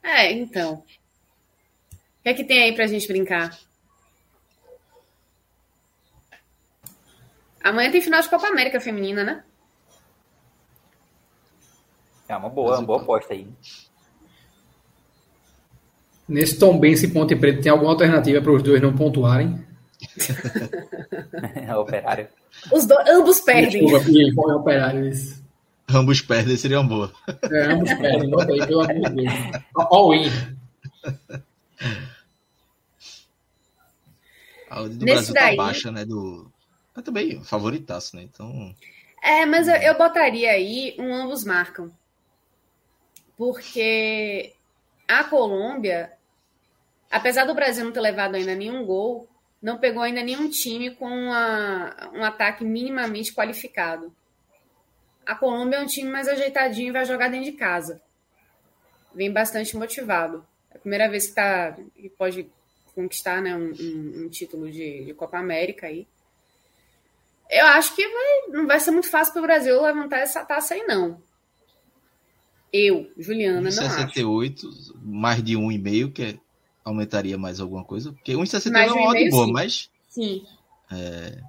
É, 0.02 0.32
então. 0.32 0.74
O 0.74 2.22
que 2.22 2.28
é 2.28 2.34
que 2.34 2.44
tem 2.44 2.62
aí 2.62 2.74
pra 2.74 2.86
gente 2.86 3.06
brincar? 3.06 3.58
Amanhã 7.62 7.90
tem 7.90 8.00
final 8.00 8.20
de 8.20 8.28
Copa 8.28 8.46
América 8.46 8.80
Feminina, 8.80 9.22
né? 9.22 9.44
É 12.26 12.36
uma 12.36 12.48
boa, 12.48 12.78
uma 12.78 12.86
boa 12.86 13.02
aposta 13.02 13.34
aí. 13.34 13.46
Nesse 16.30 16.56
Tom 16.60 16.78
Bense 16.78 17.06
e 17.06 17.10
Ponte 17.10 17.34
Preta, 17.34 17.60
tem 17.60 17.72
alguma 17.72 17.90
alternativa 17.90 18.40
para 18.40 18.52
os 18.52 18.62
dois 18.62 18.80
não 18.80 18.96
pontuarem? 18.96 19.66
é 21.66 21.74
operário. 21.74 22.28
Os 22.72 22.86
do... 22.86 22.94
Ambos 23.08 23.40
perdem. 23.40 23.84
Desculpa, 23.84 24.52
é 24.52 24.54
operário 24.54 25.08
isso. 25.08 25.44
Ambos 25.88 26.20
perdem 26.20 26.56
seria 26.56 26.78
uma 26.78 26.88
boa. 26.88 27.12
É, 27.50 27.72
ambos 27.72 27.92
perdem, 27.94 28.30
bota 28.30 28.52
aí, 28.52 28.64
pelo 28.64 28.80
amor 28.80 29.10
de 29.10 29.16
Deus. 29.16 29.34
All 29.74 30.14
in. 30.14 30.30
A 34.70 34.82
do 34.82 34.88
Nesse 34.88 35.04
Brasil 35.04 35.34
tá 35.34 35.40
daí... 35.40 35.56
tá 35.56 35.62
baixa, 35.64 35.90
né? 35.90 36.04
Do... 36.04 36.48
Mas 36.94 37.04
também 37.04 37.42
favoritaço, 37.42 38.14
né? 38.14 38.22
Então. 38.22 38.72
É, 39.20 39.44
mas 39.46 39.66
eu, 39.66 39.74
eu 39.74 39.98
botaria 39.98 40.52
aí 40.52 40.94
um 40.96 41.12
ambos 41.12 41.42
marcam. 41.44 41.90
Porque 43.36 44.52
a 45.08 45.24
Colômbia 45.24 46.12
apesar 47.10 47.44
do 47.44 47.54
Brasil 47.54 47.84
não 47.84 47.92
ter 47.92 48.00
levado 48.00 48.36
ainda 48.36 48.54
nenhum 48.54 48.84
gol, 48.84 49.28
não 49.60 49.78
pegou 49.78 50.02
ainda 50.02 50.22
nenhum 50.22 50.48
time 50.48 50.94
com 50.94 51.06
uma, 51.06 52.10
um 52.14 52.24
ataque 52.24 52.64
minimamente 52.64 53.34
qualificado. 53.34 54.14
A 55.26 55.34
Colômbia 55.34 55.76
é 55.76 55.82
um 55.82 55.86
time 55.86 56.10
mais 56.10 56.28
ajeitadinho 56.28 56.88
e 56.88 56.92
vai 56.92 57.04
jogar 57.04 57.28
dentro 57.28 57.50
de 57.50 57.56
casa. 57.56 58.00
Vem 59.14 59.30
bastante 59.30 59.76
motivado. 59.76 60.46
É 60.70 60.76
a 60.76 60.80
primeira 60.80 61.08
vez 61.10 61.26
que, 61.26 61.34
tá, 61.34 61.76
que 61.94 62.08
pode 62.10 62.50
conquistar 62.94 63.42
né, 63.42 63.54
um, 63.54 63.72
um, 63.72 64.24
um 64.24 64.28
título 64.28 64.70
de, 64.70 65.04
de, 65.04 65.14
Copa 65.14 65.38
América 65.38 65.86
aí. 65.86 66.06
Eu 67.50 67.66
acho 67.66 67.94
que 67.94 68.06
vai, 68.06 68.48
não 68.48 68.66
vai 68.66 68.78
ser 68.78 68.92
muito 68.92 69.08
fácil 69.10 69.32
para 69.32 69.40
o 69.40 69.46
Brasil 69.46 69.82
levantar 69.82 70.18
essa 70.18 70.44
taça 70.44 70.74
aí, 70.74 70.84
não. 70.84 71.20
Eu, 72.72 73.10
Juliana, 73.18 73.60
não 73.60 73.70
68, 73.70 74.68
acho. 74.68 74.98
mais 75.02 75.42
de 75.42 75.56
um 75.56 75.72
e 75.72 75.78
meio, 75.78 76.12
que 76.12 76.22
é 76.22 76.38
aumentaria 76.84 77.38
mais 77.38 77.60
alguma 77.60 77.84
coisa? 77.84 78.12
Porque 78.12 78.32
1,61 78.32 78.76
é 78.76 78.92
uma 78.92 79.10
odd 79.10 79.30
boa, 79.30 79.46
sim. 79.46 79.52
mas. 79.52 79.90
Sim. 80.08 80.46
É... 80.90 81.42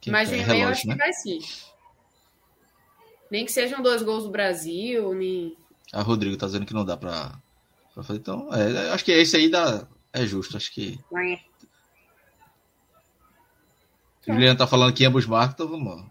Quem 0.00 0.12
mais 0.12 0.28
de 0.28 0.36
um 0.36 0.38
e-mail 0.38 0.68
acho 0.68 0.86
né? 0.86 0.94
que 0.94 0.98
vai 0.98 1.12
sim. 1.12 1.40
Nem 3.30 3.44
que 3.44 3.52
sejam 3.52 3.82
dois 3.82 4.02
gols 4.02 4.24
do 4.24 4.30
Brasil, 4.30 5.14
nem. 5.14 5.56
A 5.92 6.02
Rodrigo 6.02 6.36
tá 6.36 6.46
dizendo 6.46 6.66
que 6.66 6.74
não 6.74 6.84
dá 6.84 6.96
pra, 6.96 7.38
pra 7.94 8.02
fazer. 8.02 8.18
Então, 8.18 8.52
é, 8.52 8.90
acho 8.90 9.04
que 9.04 9.12
esse 9.12 9.36
aí 9.36 9.48
dá, 9.48 9.86
é 10.12 10.26
justo. 10.26 10.56
Acho 10.56 10.72
que. 10.72 10.98
É. 11.14 11.50
Juliana 14.26 14.58
tá 14.58 14.66
falando 14.66 14.94
que 14.94 15.04
ambos 15.04 15.26
marcam, 15.26 15.66
então 15.66 15.68
vamos, 15.68 16.06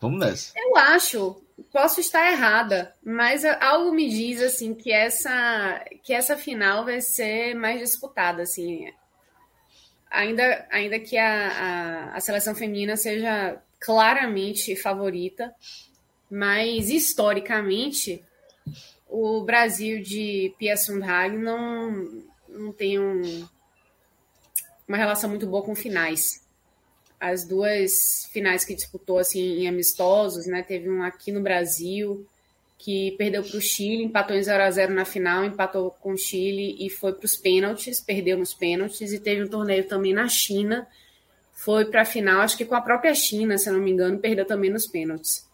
vamos 0.00 0.20
nessa. 0.20 0.52
Eu 0.56 0.76
acho 0.76 1.42
posso 1.70 2.00
estar 2.00 2.30
errada, 2.30 2.94
mas 3.02 3.44
algo 3.44 3.92
me 3.92 4.08
diz 4.08 4.40
assim 4.40 4.74
que 4.74 4.90
essa 4.90 5.84
que 6.02 6.12
essa 6.12 6.36
final 6.36 6.84
vai 6.84 7.00
ser 7.00 7.54
mais 7.54 7.80
disputada, 7.80 8.42
assim. 8.42 8.92
Ainda, 10.10 10.66
ainda 10.70 10.98
que 10.98 11.16
a, 11.16 11.48
a, 11.48 12.16
a 12.16 12.20
seleção 12.20 12.54
feminina 12.54 12.96
seja 12.96 13.58
claramente 13.80 14.76
favorita, 14.76 15.54
mas 16.30 16.90
historicamente 16.90 18.22
o 19.08 19.42
Brasil 19.42 20.02
de 20.02 20.54
Pia 20.58 20.76
Sundhage 20.76 21.36
não, 21.36 22.24
não 22.48 22.72
tem 22.72 22.98
um, 22.98 23.46
uma 24.86 24.96
relação 24.96 25.30
muito 25.30 25.46
boa 25.46 25.62
com 25.62 25.74
finais 25.74 26.41
as 27.22 27.44
duas 27.44 28.28
finais 28.32 28.64
que 28.64 28.74
disputou 28.74 29.16
assim 29.16 29.60
em 29.60 29.68
amistosos, 29.68 30.44
né? 30.46 30.60
Teve 30.60 30.90
um 30.90 31.04
aqui 31.04 31.30
no 31.30 31.40
Brasil 31.40 32.26
que 32.76 33.12
perdeu 33.12 33.44
para 33.44 33.56
o 33.56 33.60
Chile, 33.60 34.02
empatou 34.02 34.36
em 34.36 34.42
0 34.42 34.60
a 34.60 34.68
0 34.68 34.92
na 34.92 35.04
final, 35.04 35.44
empatou 35.44 35.92
com 36.00 36.14
o 36.14 36.18
Chile 36.18 36.76
e 36.84 36.90
foi 36.90 37.12
para 37.12 37.24
os 37.24 37.36
pênaltis, 37.36 38.00
perdeu 38.00 38.36
nos 38.36 38.52
pênaltis 38.52 39.12
e 39.12 39.20
teve 39.20 39.44
um 39.44 39.46
torneio 39.46 39.86
também 39.86 40.12
na 40.12 40.26
China, 40.26 40.84
foi 41.52 41.84
para 41.84 42.02
a 42.02 42.04
final, 42.04 42.40
acho 42.40 42.56
que 42.56 42.64
com 42.64 42.74
a 42.74 42.80
própria 42.80 43.14
China, 43.14 43.56
se 43.56 43.70
não 43.70 43.78
me 43.78 43.92
engano, 43.92 44.18
perdeu 44.18 44.44
também 44.44 44.68
nos 44.68 44.88
pênaltis. 44.88 45.48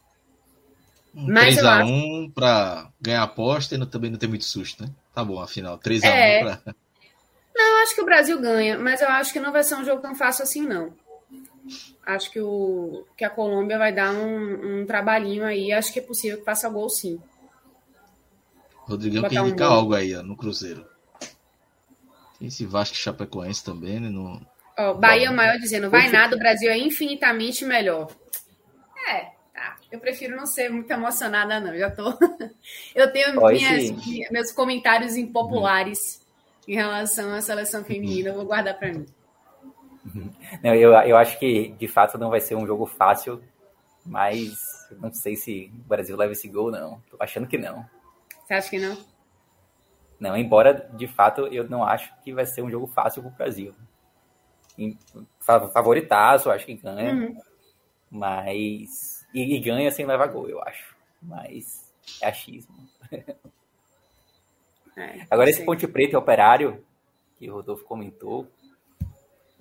Um 1.14 1.26
3x1 1.26 2.32
para 2.32 2.90
ganhar 2.98 3.20
a 3.20 3.24
aposta 3.24 3.74
e 3.74 3.78
não, 3.78 3.86
também 3.86 4.10
não 4.10 4.18
ter 4.18 4.26
muito 4.26 4.46
susto, 4.46 4.84
né? 4.84 4.90
Tá 5.12 5.22
bom, 5.22 5.38
afinal, 5.38 5.78
3x1 5.78 6.04
é. 6.06 6.40
pra... 6.40 6.74
Não, 7.54 7.76
eu 7.76 7.82
acho 7.82 7.94
que 7.94 8.00
o 8.00 8.06
Brasil 8.06 8.40
ganha, 8.40 8.78
mas 8.78 9.02
eu 9.02 9.08
acho 9.08 9.34
que 9.34 9.40
não 9.40 9.52
vai 9.52 9.62
ser 9.62 9.74
um 9.74 9.84
jogo 9.84 10.00
tão 10.00 10.14
fácil 10.14 10.44
assim, 10.44 10.62
não. 10.62 10.94
Acho 12.06 12.30
que, 12.30 12.40
o, 12.40 13.04
que 13.16 13.24
a 13.24 13.30
Colômbia 13.30 13.78
vai 13.78 13.92
dar 13.92 14.12
um, 14.12 14.80
um 14.80 14.86
trabalhinho 14.86 15.44
aí. 15.44 15.72
Acho 15.72 15.92
que 15.92 15.98
é 15.98 16.02
possível 16.02 16.38
que 16.38 16.44
faça 16.44 16.68
gol, 16.68 16.88
sim. 16.88 17.20
Rodrigão 18.88 19.28
quer 19.28 19.40
indicar 19.40 19.70
um 19.70 19.74
algo 19.74 19.94
aí 19.94 20.14
ó, 20.16 20.22
no 20.22 20.36
Cruzeiro. 20.36 20.86
Tem 22.38 22.48
esse 22.48 22.64
Vasco 22.64 22.96
Chapecoense 22.96 23.62
também, 23.62 24.00
né? 24.00 24.08
No... 24.08 24.40
Oh, 24.78 24.94
Bahia 24.94 25.26
é 25.26 25.30
o 25.30 25.36
maior 25.36 25.58
dizendo, 25.58 25.90
vai 25.90 26.08
nada, 26.08 26.36
o 26.36 26.38
Brasil 26.38 26.70
é 26.70 26.78
infinitamente 26.78 27.64
melhor. 27.64 28.10
É, 29.08 29.32
tá. 29.52 29.76
Eu 29.90 29.98
prefiro 29.98 30.36
não 30.36 30.46
ser 30.46 30.70
muito 30.70 30.90
emocionada, 30.90 31.58
não. 31.58 31.76
Já 31.76 31.90
tô. 31.90 32.16
Eu 32.94 33.12
tenho 33.12 33.34
minhas, 33.34 34.30
meus 34.30 34.52
comentários 34.52 35.16
impopulares 35.16 36.20
em 36.66 36.74
relação 36.74 37.34
à 37.34 37.40
seleção 37.40 37.82
feminina, 37.82 38.28
eu 38.28 38.34
vou 38.34 38.44
guardar 38.44 38.78
para 38.78 38.92
mim. 38.92 39.06
Não, 40.62 40.74
eu, 40.74 40.92
eu 40.92 41.16
acho 41.16 41.38
que 41.38 41.70
de 41.70 41.88
fato 41.88 42.18
não 42.18 42.30
vai 42.30 42.40
ser 42.40 42.54
um 42.54 42.66
jogo 42.66 42.86
fácil, 42.86 43.42
mas 44.04 44.58
não 44.98 45.12
sei 45.12 45.36
se 45.36 45.70
o 45.74 45.88
Brasil 45.88 46.16
leva 46.16 46.32
esse 46.32 46.48
gol, 46.48 46.70
não. 46.70 47.00
Tô 47.10 47.16
achando 47.20 47.46
que 47.46 47.58
não. 47.58 47.84
Você 48.44 48.54
acha 48.54 48.70
que 48.70 48.78
não? 48.78 48.96
Não, 50.18 50.36
embora 50.36 50.88
de 50.94 51.06
fato 51.06 51.46
eu 51.48 51.68
não 51.68 51.84
acho 51.84 52.12
que 52.22 52.32
vai 52.32 52.46
ser 52.46 52.62
um 52.62 52.70
jogo 52.70 52.86
fácil 52.86 53.22
para 53.22 53.30
o 53.30 53.34
Brasil. 53.34 53.74
Favoritaço, 55.40 56.50
acho 56.50 56.66
que 56.66 56.74
ganha. 56.74 57.12
Uhum. 57.12 57.36
Mas. 58.10 59.26
E, 59.34 59.56
e, 59.56 59.60
ganha 59.60 59.90
sem 59.90 60.06
levar 60.06 60.28
gol, 60.28 60.48
eu 60.48 60.62
acho. 60.62 60.96
Mas 61.20 61.92
é 62.22 62.28
achismo. 62.28 62.74
É, 64.96 65.26
Agora, 65.30 65.48
esse 65.48 65.64
Ponte 65.64 65.86
Preta 65.86 66.14
e 66.14 66.16
Operário, 66.16 66.84
que 67.38 67.48
o 67.48 67.54
Rodolfo 67.54 67.84
comentou, 67.84 68.48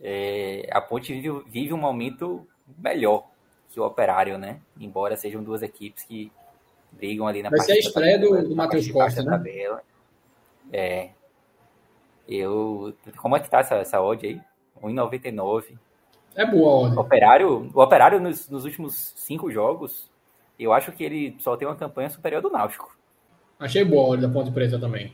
é, 0.02 0.68
a 0.72 0.80
Ponte 0.80 1.14
vive, 1.14 1.44
vive 1.48 1.74
um 1.74 1.78
momento 1.78 2.48
melhor 2.78 3.28
que 3.70 3.80
o 3.80 3.86
Operário, 3.86 4.38
né? 4.38 4.60
Embora 4.80 5.16
sejam 5.16 5.44
duas 5.44 5.62
equipes 5.62 6.04
que 6.04 6.32
brigam 6.92 7.28
ali 7.28 7.44
na 7.44 7.50
Vai 7.50 7.60
ser 7.60 7.74
a 7.74 7.80
estreia 7.80 8.20
do, 8.20 8.50
do 8.50 8.56
Matheus 8.56 8.90
Costa, 8.90 9.24
né? 9.24 9.32
Tabela. 9.32 9.82
É. 10.72 11.10
Eu. 12.28 12.94
Como 13.18 13.36
é 13.36 13.40
que 13.40 13.50
tá 13.50 13.60
essa, 13.60 13.76
essa 13.76 14.02
odd 14.02 14.26
aí? 14.26 14.42
1,99. 14.82 15.78
É 16.36 16.46
boa 16.46 16.70
a 16.70 16.88
odd. 16.88 16.98
O 16.98 17.00
Operário, 17.00 17.72
o 17.74 17.82
Operário 17.82 18.20
nos, 18.20 18.50
nos 18.50 18.66
últimos 18.66 19.14
cinco 19.16 19.52
jogos, 19.52 20.10
eu 20.60 20.74
acho 20.74 20.92
que 20.92 21.04
ele 21.04 21.36
só 21.40 21.56
tem 21.56 21.68
uma 21.68 21.76
campanha 21.76 22.10
superior 22.10 22.42
do 22.42 22.50
Náutico. 22.50 22.96
Achei 23.60 23.84
boa 23.84 24.04
a 24.04 24.10
odd 24.12 24.22
da 24.22 24.30
Ponte 24.30 24.52
Preta 24.52 24.80
também. 24.80 25.14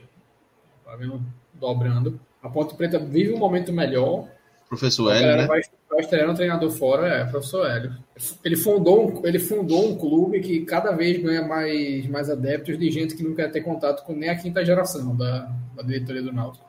Tá 0.84 0.96
vendo? 0.96 1.22
Dobrando. 1.54 2.20
A 2.42 2.48
Ponte 2.48 2.74
Preta 2.74 2.98
vive 2.98 3.32
um 3.32 3.38
momento 3.38 3.72
melhor. 3.72 4.28
Professor 4.76 5.12
Hélio, 5.12 5.36
né? 5.36 5.46
Vai, 5.46 5.60
vai 5.88 6.00
estrear 6.00 6.30
um 6.30 6.34
treinador 6.34 6.70
fora, 6.70 7.08
é, 7.08 7.24
professor 7.24 7.66
Hélio. 7.66 7.96
Ele 8.44 8.56
fundou, 8.56 9.08
um, 9.08 9.26
ele 9.26 9.38
fundou 9.38 9.90
um 9.90 9.96
clube 9.96 10.40
que 10.40 10.64
cada 10.64 10.92
vez 10.92 11.22
ganha 11.22 11.42
mais, 11.46 12.06
mais 12.08 12.30
adeptos 12.30 12.78
de 12.78 12.90
gente 12.90 13.14
que 13.14 13.22
não 13.22 13.34
quer 13.34 13.50
ter 13.50 13.60
contato 13.60 14.04
com 14.04 14.14
nem 14.14 14.28
a 14.28 14.36
quinta 14.36 14.64
geração 14.64 15.16
da, 15.16 15.50
da 15.76 15.82
diretoria 15.82 16.22
do 16.22 16.32
Náutico. 16.32 16.64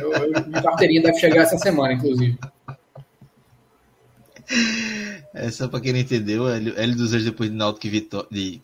Eu, 0.00 0.12
eu, 0.12 0.46
minha 0.46 0.62
carteirinha 0.62 1.02
deve 1.02 1.18
chegar 1.18 1.42
essa 1.42 1.58
semana, 1.58 1.94
inclusive. 1.94 2.38
É 5.34 5.50
só 5.50 5.68
para 5.68 5.80
quem 5.80 5.92
não 5.92 6.00
entendeu, 6.00 6.48
Hélio 6.48 6.96
dos 6.96 7.12
Anjos 7.12 7.24
depois 7.24 7.50
de 7.50 7.56
Náutico 7.56 7.86
e 7.86 7.90
Vitória, 7.90 8.28
de, 8.30 8.62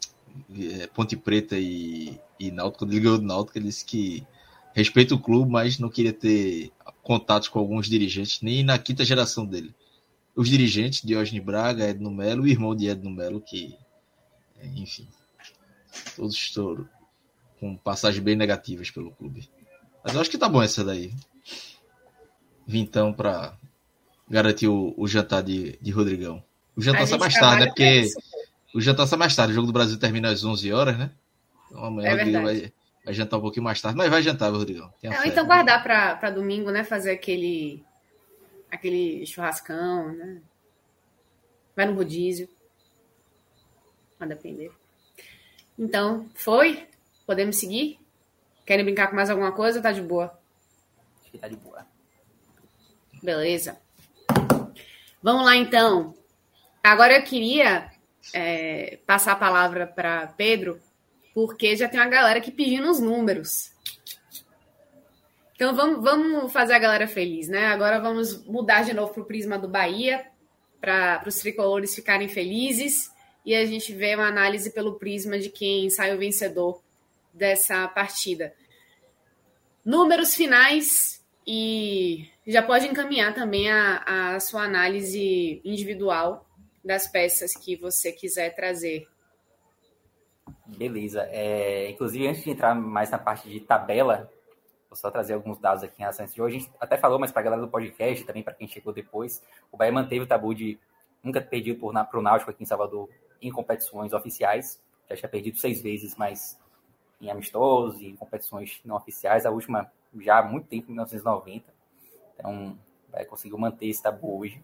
de, 0.48 0.82
é, 0.82 0.86
Ponte 0.86 1.16
Preta 1.16 1.56
e, 1.58 2.18
e 2.38 2.50
Náutico, 2.50 2.80
quando 2.80 2.92
ele 2.92 3.00
ganhou 3.00 3.18
do 3.18 3.24
Náutico, 3.24 3.58
ele 3.58 3.66
disse 3.66 3.84
que 3.84 4.24
respeita 4.72 5.14
o 5.14 5.20
clube, 5.20 5.50
mas 5.50 5.78
não 5.78 5.88
queria 5.88 6.12
ter 6.12 6.72
contatos 7.02 7.48
com 7.48 7.58
alguns 7.58 7.88
dirigentes, 7.88 8.40
nem 8.40 8.62
na 8.62 8.78
quinta 8.78 9.04
geração 9.04 9.44
dele. 9.44 9.74
Os 10.34 10.48
dirigentes, 10.48 11.02
Diógenes 11.02 11.44
Braga, 11.44 11.88
Edno 11.88 12.10
Melo, 12.10 12.44
o 12.44 12.48
irmão 12.48 12.74
de 12.74 12.88
Edno 12.88 13.10
Melo, 13.10 13.40
que, 13.40 13.76
é, 14.58 14.66
enfim, 14.66 15.06
todos 16.16 16.34
estão 16.34 16.88
com 17.60 17.76
passagens 17.76 18.22
bem 18.22 18.34
negativas 18.34 18.90
pelo 18.90 19.12
clube. 19.12 19.48
Mas 20.02 20.14
eu 20.14 20.20
acho 20.20 20.30
que 20.30 20.38
tá 20.38 20.48
bom 20.48 20.62
essa 20.62 20.82
daí. 20.82 21.12
Vintão 22.66 23.12
para 23.12 23.56
garantir 24.28 24.68
o, 24.68 24.94
o, 24.96 25.06
jantar 25.06 25.42
de, 25.42 25.78
de 25.80 25.90
Rodrigão. 25.90 26.42
O 26.74 26.80
jantar 26.80 27.06
sai 27.06 27.18
mais 27.18 27.34
tarde, 27.34 27.60
né? 27.60 27.66
Porque 27.66 28.08
o 28.74 28.80
jantar 28.80 29.06
sai 29.06 29.18
mais 29.18 29.36
tarde. 29.36 29.52
O 29.52 29.54
jogo 29.54 29.66
do 29.66 29.72
Brasil 29.72 29.98
termina 29.98 30.30
às 30.30 30.42
11 30.42 30.72
horas, 30.72 30.98
né? 30.98 31.10
Então 31.66 31.84
amanhã 31.84 32.08
é 32.08 32.14
o 32.14 32.16
Rodrigão 32.16 32.42
vai, 32.42 32.72
Vai 33.04 33.14
jantar 33.14 33.38
um 33.38 33.40
pouquinho 33.40 33.64
mais 33.64 33.80
tarde, 33.80 33.96
mas 33.96 34.10
vai 34.10 34.22
jantar, 34.22 34.50
Rodrigo. 34.52 34.92
É, 35.02 35.26
então 35.26 35.44
guardar 35.44 35.82
para 35.82 36.30
domingo, 36.30 36.70
né? 36.70 36.84
Fazer 36.84 37.10
aquele 37.10 37.84
aquele 38.70 39.26
churrascão, 39.26 40.12
né? 40.12 40.40
Vai 41.74 41.86
no 41.86 41.94
rodízio. 41.94 42.48
Vai 44.18 44.28
depender. 44.28 44.70
Então, 45.78 46.28
foi? 46.34 46.86
Podemos 47.26 47.56
seguir? 47.56 47.98
Querem 48.64 48.84
brincar 48.84 49.08
com 49.08 49.16
mais 49.16 49.30
alguma 49.30 49.52
coisa 49.52 49.78
ou 49.78 49.82
tá 49.82 49.90
de 49.90 50.00
boa? 50.00 50.38
Acho 51.22 51.30
que 51.32 51.38
tá 51.38 51.48
de 51.48 51.56
boa. 51.56 51.84
Beleza. 53.22 53.80
Vamos 55.22 55.44
lá, 55.44 55.56
então. 55.56 56.14
Agora 56.82 57.16
eu 57.16 57.24
queria 57.24 57.90
é, 58.32 58.98
passar 59.06 59.32
a 59.32 59.36
palavra 59.36 59.86
para 59.86 60.28
Pedro 60.28 60.80
porque 61.34 61.76
já 61.76 61.88
tem 61.88 62.00
uma 62.00 62.08
galera 62.08 62.40
que 62.40 62.50
pedindo 62.50 62.90
os 62.90 63.00
números. 63.00 63.72
Então 65.54 65.74
vamos, 65.74 66.02
vamos 66.02 66.52
fazer 66.52 66.74
a 66.74 66.78
galera 66.78 67.06
feliz, 67.06 67.48
né? 67.48 67.66
Agora 67.66 68.00
vamos 68.00 68.44
mudar 68.46 68.82
de 68.82 68.92
novo 68.92 69.12
para 69.12 69.22
o 69.22 69.26
prisma 69.26 69.58
do 69.58 69.68
Bahia, 69.68 70.26
para 70.80 71.22
os 71.26 71.36
tricolores 71.36 71.94
ficarem 71.94 72.28
felizes 72.28 73.12
e 73.44 73.54
a 73.54 73.64
gente 73.64 73.92
vê 73.92 74.14
uma 74.14 74.26
análise 74.26 74.70
pelo 74.70 74.98
prisma 74.98 75.38
de 75.38 75.48
quem 75.50 75.88
saiu 75.90 76.18
vencedor 76.18 76.82
dessa 77.32 77.86
partida. 77.88 78.54
Números 79.84 80.34
finais 80.34 81.24
e 81.46 82.28
já 82.46 82.62
pode 82.62 82.86
encaminhar 82.86 83.34
também 83.34 83.70
a, 83.70 84.34
a 84.34 84.40
sua 84.40 84.62
análise 84.64 85.60
individual 85.64 86.48
das 86.84 87.06
peças 87.06 87.52
que 87.54 87.76
você 87.76 88.12
quiser 88.12 88.54
trazer 88.54 89.06
Beleza. 90.76 91.26
É, 91.30 91.90
inclusive, 91.90 92.26
antes 92.26 92.42
de 92.42 92.50
entrar 92.50 92.74
mais 92.74 93.10
na 93.10 93.18
parte 93.18 93.48
de 93.48 93.60
tabela, 93.60 94.30
vou 94.88 94.96
só 94.96 95.10
trazer 95.10 95.34
alguns 95.34 95.58
dados 95.58 95.82
aqui 95.82 95.94
em 95.98 96.00
relação 96.00 96.24
a 96.24 96.26
esse 96.26 96.36
jogo. 96.36 96.48
A 96.48 96.52
gente 96.52 96.70
até 96.80 96.96
falou, 96.96 97.18
mas 97.18 97.32
para 97.32 97.40
a 97.40 97.44
galera 97.44 97.62
do 97.62 97.68
podcast, 97.68 98.24
também 98.24 98.42
para 98.42 98.54
quem 98.54 98.68
chegou 98.68 98.92
depois, 98.92 99.42
o 99.70 99.76
Bahia 99.76 99.92
manteve 99.92 100.20
o 100.20 100.26
tabu 100.26 100.54
de 100.54 100.78
nunca 101.22 101.40
ter 101.40 101.48
perdido 101.48 101.78
para 101.78 102.18
o 102.18 102.22
Náutico 102.22 102.50
aqui 102.50 102.62
em 102.62 102.66
Salvador 102.66 103.08
em 103.40 103.50
competições 103.50 104.12
oficiais. 104.12 104.80
Já 105.08 105.16
tinha 105.16 105.28
perdido 105.28 105.58
seis 105.58 105.80
vezes, 105.80 106.16
mas 106.16 106.58
em 107.20 107.30
amistosos 107.30 108.00
e 108.00 108.06
em 108.06 108.16
competições 108.16 108.80
não 108.84 108.96
oficiais. 108.96 109.46
A 109.46 109.50
última 109.50 109.90
já 110.20 110.38
há 110.38 110.42
muito 110.42 110.66
tempo, 110.66 110.90
em 110.90 110.94
1990. 110.94 111.72
Então, 112.34 112.78
Bahia 113.10 113.26
conseguiu 113.26 113.58
manter 113.58 113.86
esse 113.86 114.02
tabu 114.02 114.38
hoje. 114.38 114.62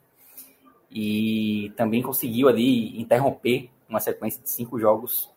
E 0.91 1.73
também 1.77 2.03
conseguiu 2.03 2.49
ali 2.49 2.99
interromper 3.01 3.71
uma 3.89 4.01
sequência 4.01 4.43
de 4.43 4.51
cinco 4.51 4.79
jogos 4.79 5.31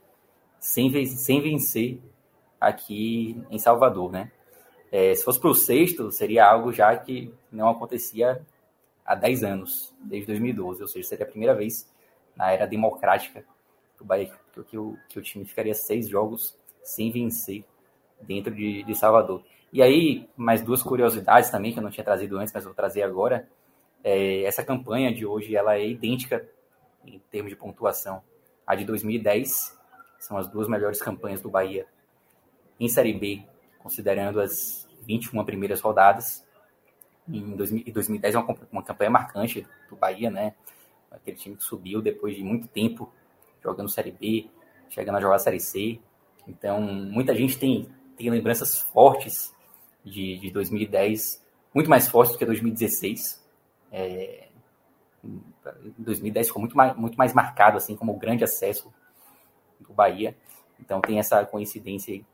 sem, 0.61 1.05
sem 1.07 1.41
vencer 1.41 1.99
aqui 2.59 3.43
em 3.49 3.57
Salvador, 3.57 4.11
né? 4.11 4.31
É, 4.91 5.15
se 5.15 5.23
fosse 5.23 5.39
para 5.39 5.49
o 5.49 5.55
sexto, 5.55 6.11
seria 6.11 6.45
algo 6.45 6.71
já 6.71 6.95
que 6.95 7.33
não 7.51 7.69
acontecia 7.69 8.45
há 9.03 9.15
10 9.15 9.43
anos, 9.43 9.93
desde 9.99 10.27
2012, 10.27 10.81
ou 10.81 10.87
seja, 10.87 11.07
seria 11.07 11.25
a 11.25 11.29
primeira 11.29 11.55
vez 11.55 11.89
na 12.35 12.51
era 12.51 12.67
democrática 12.67 13.43
do 13.97 14.05
Bahia 14.05 14.31
que, 14.67 14.77
o, 14.77 14.97
que 15.09 15.17
o 15.17 15.21
time 15.21 15.45
ficaria 15.45 15.73
seis 15.73 16.07
jogos 16.07 16.55
sem 16.83 17.11
vencer 17.11 17.65
dentro 18.21 18.53
de, 18.53 18.83
de 18.83 18.95
Salvador. 18.95 19.43
E 19.73 19.81
aí, 19.81 20.29
mais 20.35 20.61
duas 20.61 20.83
curiosidades 20.83 21.49
também 21.49 21.73
que 21.73 21.79
eu 21.79 21.83
não 21.83 21.89
tinha 21.89 22.03
trazido 22.03 22.37
antes, 22.37 22.53
mas 22.53 22.65
vou 22.65 22.73
trazer 22.73 23.01
agora. 23.01 23.49
É, 24.03 24.43
essa 24.43 24.63
campanha 24.63 25.13
de 25.13 25.25
hoje 25.25 25.55
ela 25.55 25.75
é 25.75 25.87
idêntica 25.87 26.47
em 27.05 27.19
termos 27.31 27.49
de 27.49 27.55
pontuação 27.55 28.21
à 28.67 28.75
de 28.75 28.83
2010 28.85 29.80
são 30.21 30.37
as 30.37 30.47
duas 30.47 30.67
melhores 30.67 31.01
campanhas 31.01 31.41
do 31.41 31.49
Bahia 31.49 31.87
em 32.79 32.87
Série 32.87 33.11
B, 33.11 33.43
considerando 33.79 34.39
as 34.39 34.87
21 35.01 35.43
primeiras 35.43 35.81
rodadas. 35.81 36.45
Em 37.27 37.55
2010 37.55 38.35
é 38.35 38.37
uma, 38.37 38.57
uma 38.71 38.83
campanha 38.83 39.09
marcante 39.09 39.65
do 39.89 39.95
Bahia, 39.95 40.29
né? 40.29 40.53
Aquele 41.09 41.37
time 41.37 41.55
que 41.55 41.63
subiu 41.63 42.01
depois 42.01 42.35
de 42.35 42.43
muito 42.43 42.67
tempo 42.67 43.11
jogando 43.63 43.89
Série 43.89 44.11
B, 44.11 44.47
chegando 44.89 45.17
a 45.17 45.21
jogar 45.21 45.39
Série 45.39 45.59
C. 45.59 45.99
Então, 46.47 46.79
muita 46.81 47.33
gente 47.35 47.57
tem, 47.57 47.89
tem 48.15 48.29
lembranças 48.29 48.79
fortes 48.79 49.51
de, 50.03 50.37
de 50.37 50.51
2010, 50.51 51.43
muito 51.73 51.89
mais 51.89 52.07
fortes 52.07 52.33
do 52.33 52.37
que 52.37 52.45
2016. 52.45 53.43
É, 53.91 54.49
2010 55.97 56.47
ficou 56.47 56.59
muito 56.59 56.77
mais, 56.77 56.95
muito 56.95 57.17
mais 57.17 57.33
marcado 57.33 57.77
assim 57.77 57.95
como 57.95 58.13
o 58.13 58.17
grande 58.17 58.43
acesso 58.43 58.91
o 59.89 59.93
Bahia. 59.93 60.35
Então 60.79 61.01
tem 61.01 61.19
essa 61.19 61.45
coincidência 61.45 62.13
aí 62.13 62.25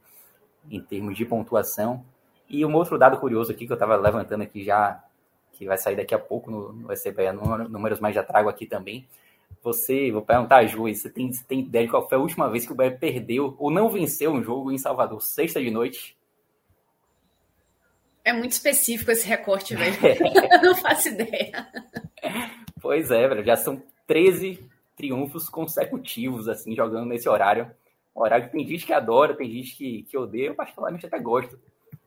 em 0.70 0.82
termos 0.82 1.18
de 1.18 1.26
pontuação. 1.26 2.04
E 2.50 2.66
um 2.66 2.74
outro 2.76 2.98
dado 2.98 3.18
curioso 3.18 3.52
aqui 3.52 3.66
que 3.66 3.72
eu 3.72 3.76
estava 3.76 3.96
levantando 3.96 4.44
aqui 4.44 4.64
já, 4.64 5.04
que 5.52 5.66
vai 5.66 5.78
sair 5.78 5.96
daqui 5.96 6.16
a 6.16 6.20
pouco 6.20 6.50
no, 6.50 6.74
no 6.74 6.92
SBA 6.92 7.34
Números, 7.70 8.00
mas 8.00 8.16
já 8.16 8.24
trago 8.24 8.50
aqui 8.50 8.66
também. 8.66 9.06
Você, 9.62 10.12
vou 10.12 10.22
perguntar 10.22 10.58
a 10.58 10.66
Ju, 10.66 10.84
você 10.84 11.10
tem, 11.10 11.32
você 11.32 11.44
tem 11.44 11.60
ideia 11.60 11.86
de 11.86 11.92
qual 11.92 12.08
foi 12.08 12.18
a 12.18 12.22
última 12.22 12.50
vez 12.50 12.66
que 12.66 12.72
o 12.72 12.76
Bahia 12.76 12.96
perdeu 12.96 13.56
ou 13.58 13.70
não 13.70 13.90
venceu 13.90 14.32
um 14.32 14.44
jogo 14.44 14.72
em 14.72 14.78
Salvador? 14.78 15.22
Sexta 15.22 15.62
de 15.62 15.72
noite? 15.72 16.16
É 18.24 18.34
muito 18.34 18.52
específico 18.52 19.10
esse 19.12 19.28
recorte, 19.28 19.76
velho. 19.76 19.96
eu 20.52 20.62
não 20.62 20.76
faço 20.76 21.10
ideia. 21.10 21.68
Pois 22.82 23.10
é, 23.10 23.28
velho. 23.28 23.44
Já 23.44 23.56
são 23.56 23.82
13 24.06 24.70
triunfos 24.98 25.48
consecutivos, 25.48 26.50
assim, 26.50 26.76
jogando 26.76 27.06
nesse 27.06 27.30
horário. 27.30 27.72
Um 28.16 28.22
horário 28.22 28.48
que 28.48 28.52
tem 28.52 28.68
gente 28.68 28.86
que 28.86 28.92
adora, 28.92 29.36
tem 29.36 29.50
gente 29.50 29.76
que, 29.76 30.04
que 30.04 30.18
odeia. 30.18 30.48
Eu 30.48 30.56
particularmente 30.56 31.06
até 31.06 31.20
gosto 31.20 31.58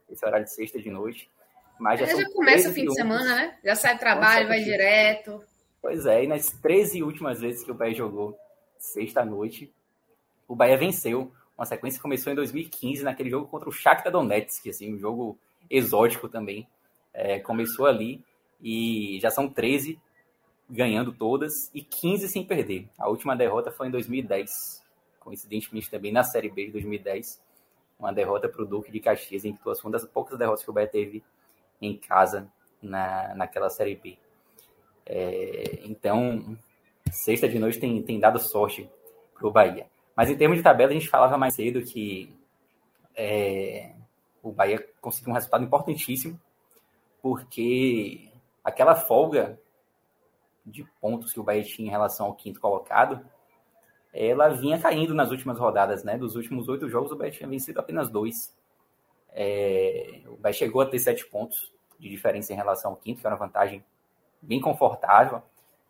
desse 0.08 0.26
horário 0.26 0.44
de 0.44 0.52
sexta 0.52 0.82
de 0.82 0.90
noite. 0.90 1.30
Mas 1.78 2.00
já, 2.00 2.06
já 2.06 2.30
começa 2.32 2.68
o 2.68 2.72
fim 2.72 2.84
de 2.84 2.94
semana, 2.94 3.36
né? 3.36 3.58
Já 3.64 3.76
sai 3.76 3.96
trabalho, 3.96 4.48
vai 4.48 4.62
direto. 4.62 5.42
Pois 5.80 6.04
é, 6.04 6.24
e 6.24 6.26
nas 6.26 6.50
13 6.50 7.02
últimas 7.02 7.40
vezes 7.40 7.64
que 7.64 7.70
o 7.70 7.74
Bahia 7.74 7.94
jogou 7.94 8.36
sexta-noite, 8.76 9.72
o 10.46 10.54
Bahia 10.54 10.76
venceu. 10.76 11.32
Uma 11.56 11.66
sequência 11.66 11.98
que 11.98 12.02
começou 12.02 12.32
em 12.32 12.36
2015, 12.36 13.02
naquele 13.02 13.30
jogo 13.30 13.46
contra 13.46 13.68
o 13.68 13.72
Shakhtar 13.72 14.10
Donetsk, 14.10 14.68
assim, 14.68 14.94
um 14.94 14.98
jogo 14.98 15.38
exótico 15.70 16.28
também. 16.28 16.66
É, 17.12 17.38
começou 17.38 17.86
ali 17.86 18.22
e 18.62 19.18
já 19.20 19.30
são 19.30 19.48
13 19.48 19.98
ganhando 20.70 21.12
todas 21.12 21.70
e 21.74 21.82
15 21.82 22.28
sem 22.28 22.44
perder. 22.44 22.88
A 22.96 23.08
última 23.08 23.36
derrota 23.36 23.70
foi 23.70 23.88
em 23.88 23.90
2010, 23.90 24.82
coincidentemente 25.18 25.90
também 25.90 26.12
na 26.12 26.22
Série 26.22 26.48
B 26.48 26.66
de 26.66 26.72
2010. 26.72 27.42
Uma 27.98 28.12
derrota 28.12 28.48
para 28.48 28.62
o 28.62 28.66
Duque 28.66 28.90
de 28.90 29.00
Caxias, 29.00 29.44
em 29.44 29.52
que 29.52 29.62
foi 29.62 29.74
uma 29.82 29.90
das 29.90 30.06
poucas 30.06 30.38
derrotas 30.38 30.64
que 30.64 30.70
o 30.70 30.72
Bahia 30.72 30.88
teve 30.88 31.22
em 31.82 31.96
casa 31.96 32.50
na, 32.80 33.34
naquela 33.34 33.68
Série 33.68 33.96
B. 33.96 34.16
É, 35.04 35.80
então, 35.84 36.56
sexta 37.10 37.48
de 37.48 37.58
noite 37.58 37.78
tem, 37.78 38.02
tem 38.02 38.18
dado 38.18 38.38
sorte 38.38 38.88
para 39.34 39.46
o 39.46 39.50
Bahia. 39.50 39.86
Mas 40.16 40.30
em 40.30 40.36
termos 40.36 40.56
de 40.56 40.62
tabela, 40.62 40.90
a 40.90 40.94
gente 40.94 41.08
falava 41.08 41.36
mais 41.36 41.54
cedo 41.54 41.82
que 41.82 42.32
é, 43.14 43.92
o 44.42 44.52
Bahia 44.52 44.86
conseguiu 45.00 45.30
um 45.30 45.34
resultado 45.34 45.64
importantíssimo, 45.64 46.40
porque 47.20 48.30
aquela 48.64 48.94
folga 48.94 49.58
de 50.64 50.84
pontos 51.00 51.32
que 51.32 51.40
o 51.40 51.42
Bahia 51.42 51.62
tinha 51.62 51.88
em 51.88 51.90
relação 51.90 52.26
ao 52.26 52.34
quinto 52.34 52.60
colocado, 52.60 53.24
ela 54.12 54.48
vinha 54.48 54.78
caindo 54.78 55.14
nas 55.14 55.30
últimas 55.30 55.58
rodadas, 55.58 56.02
né? 56.02 56.18
Dos 56.18 56.34
últimos 56.36 56.68
oito 56.68 56.88
jogos, 56.88 57.12
o 57.12 57.16
Bahia 57.16 57.32
tinha 57.32 57.48
vencido 57.48 57.78
apenas 57.78 58.08
dois. 58.08 58.54
É, 59.32 60.22
o 60.26 60.36
Bahia 60.36 60.54
chegou 60.54 60.82
a 60.82 60.86
ter 60.86 60.98
sete 60.98 61.26
pontos 61.26 61.72
de 61.98 62.08
diferença 62.08 62.52
em 62.52 62.56
relação 62.56 62.90
ao 62.90 62.96
quinto, 62.96 63.20
que 63.20 63.26
era 63.26 63.36
uma 63.36 63.46
vantagem 63.46 63.84
bem 64.42 64.60
confortável. 64.60 65.42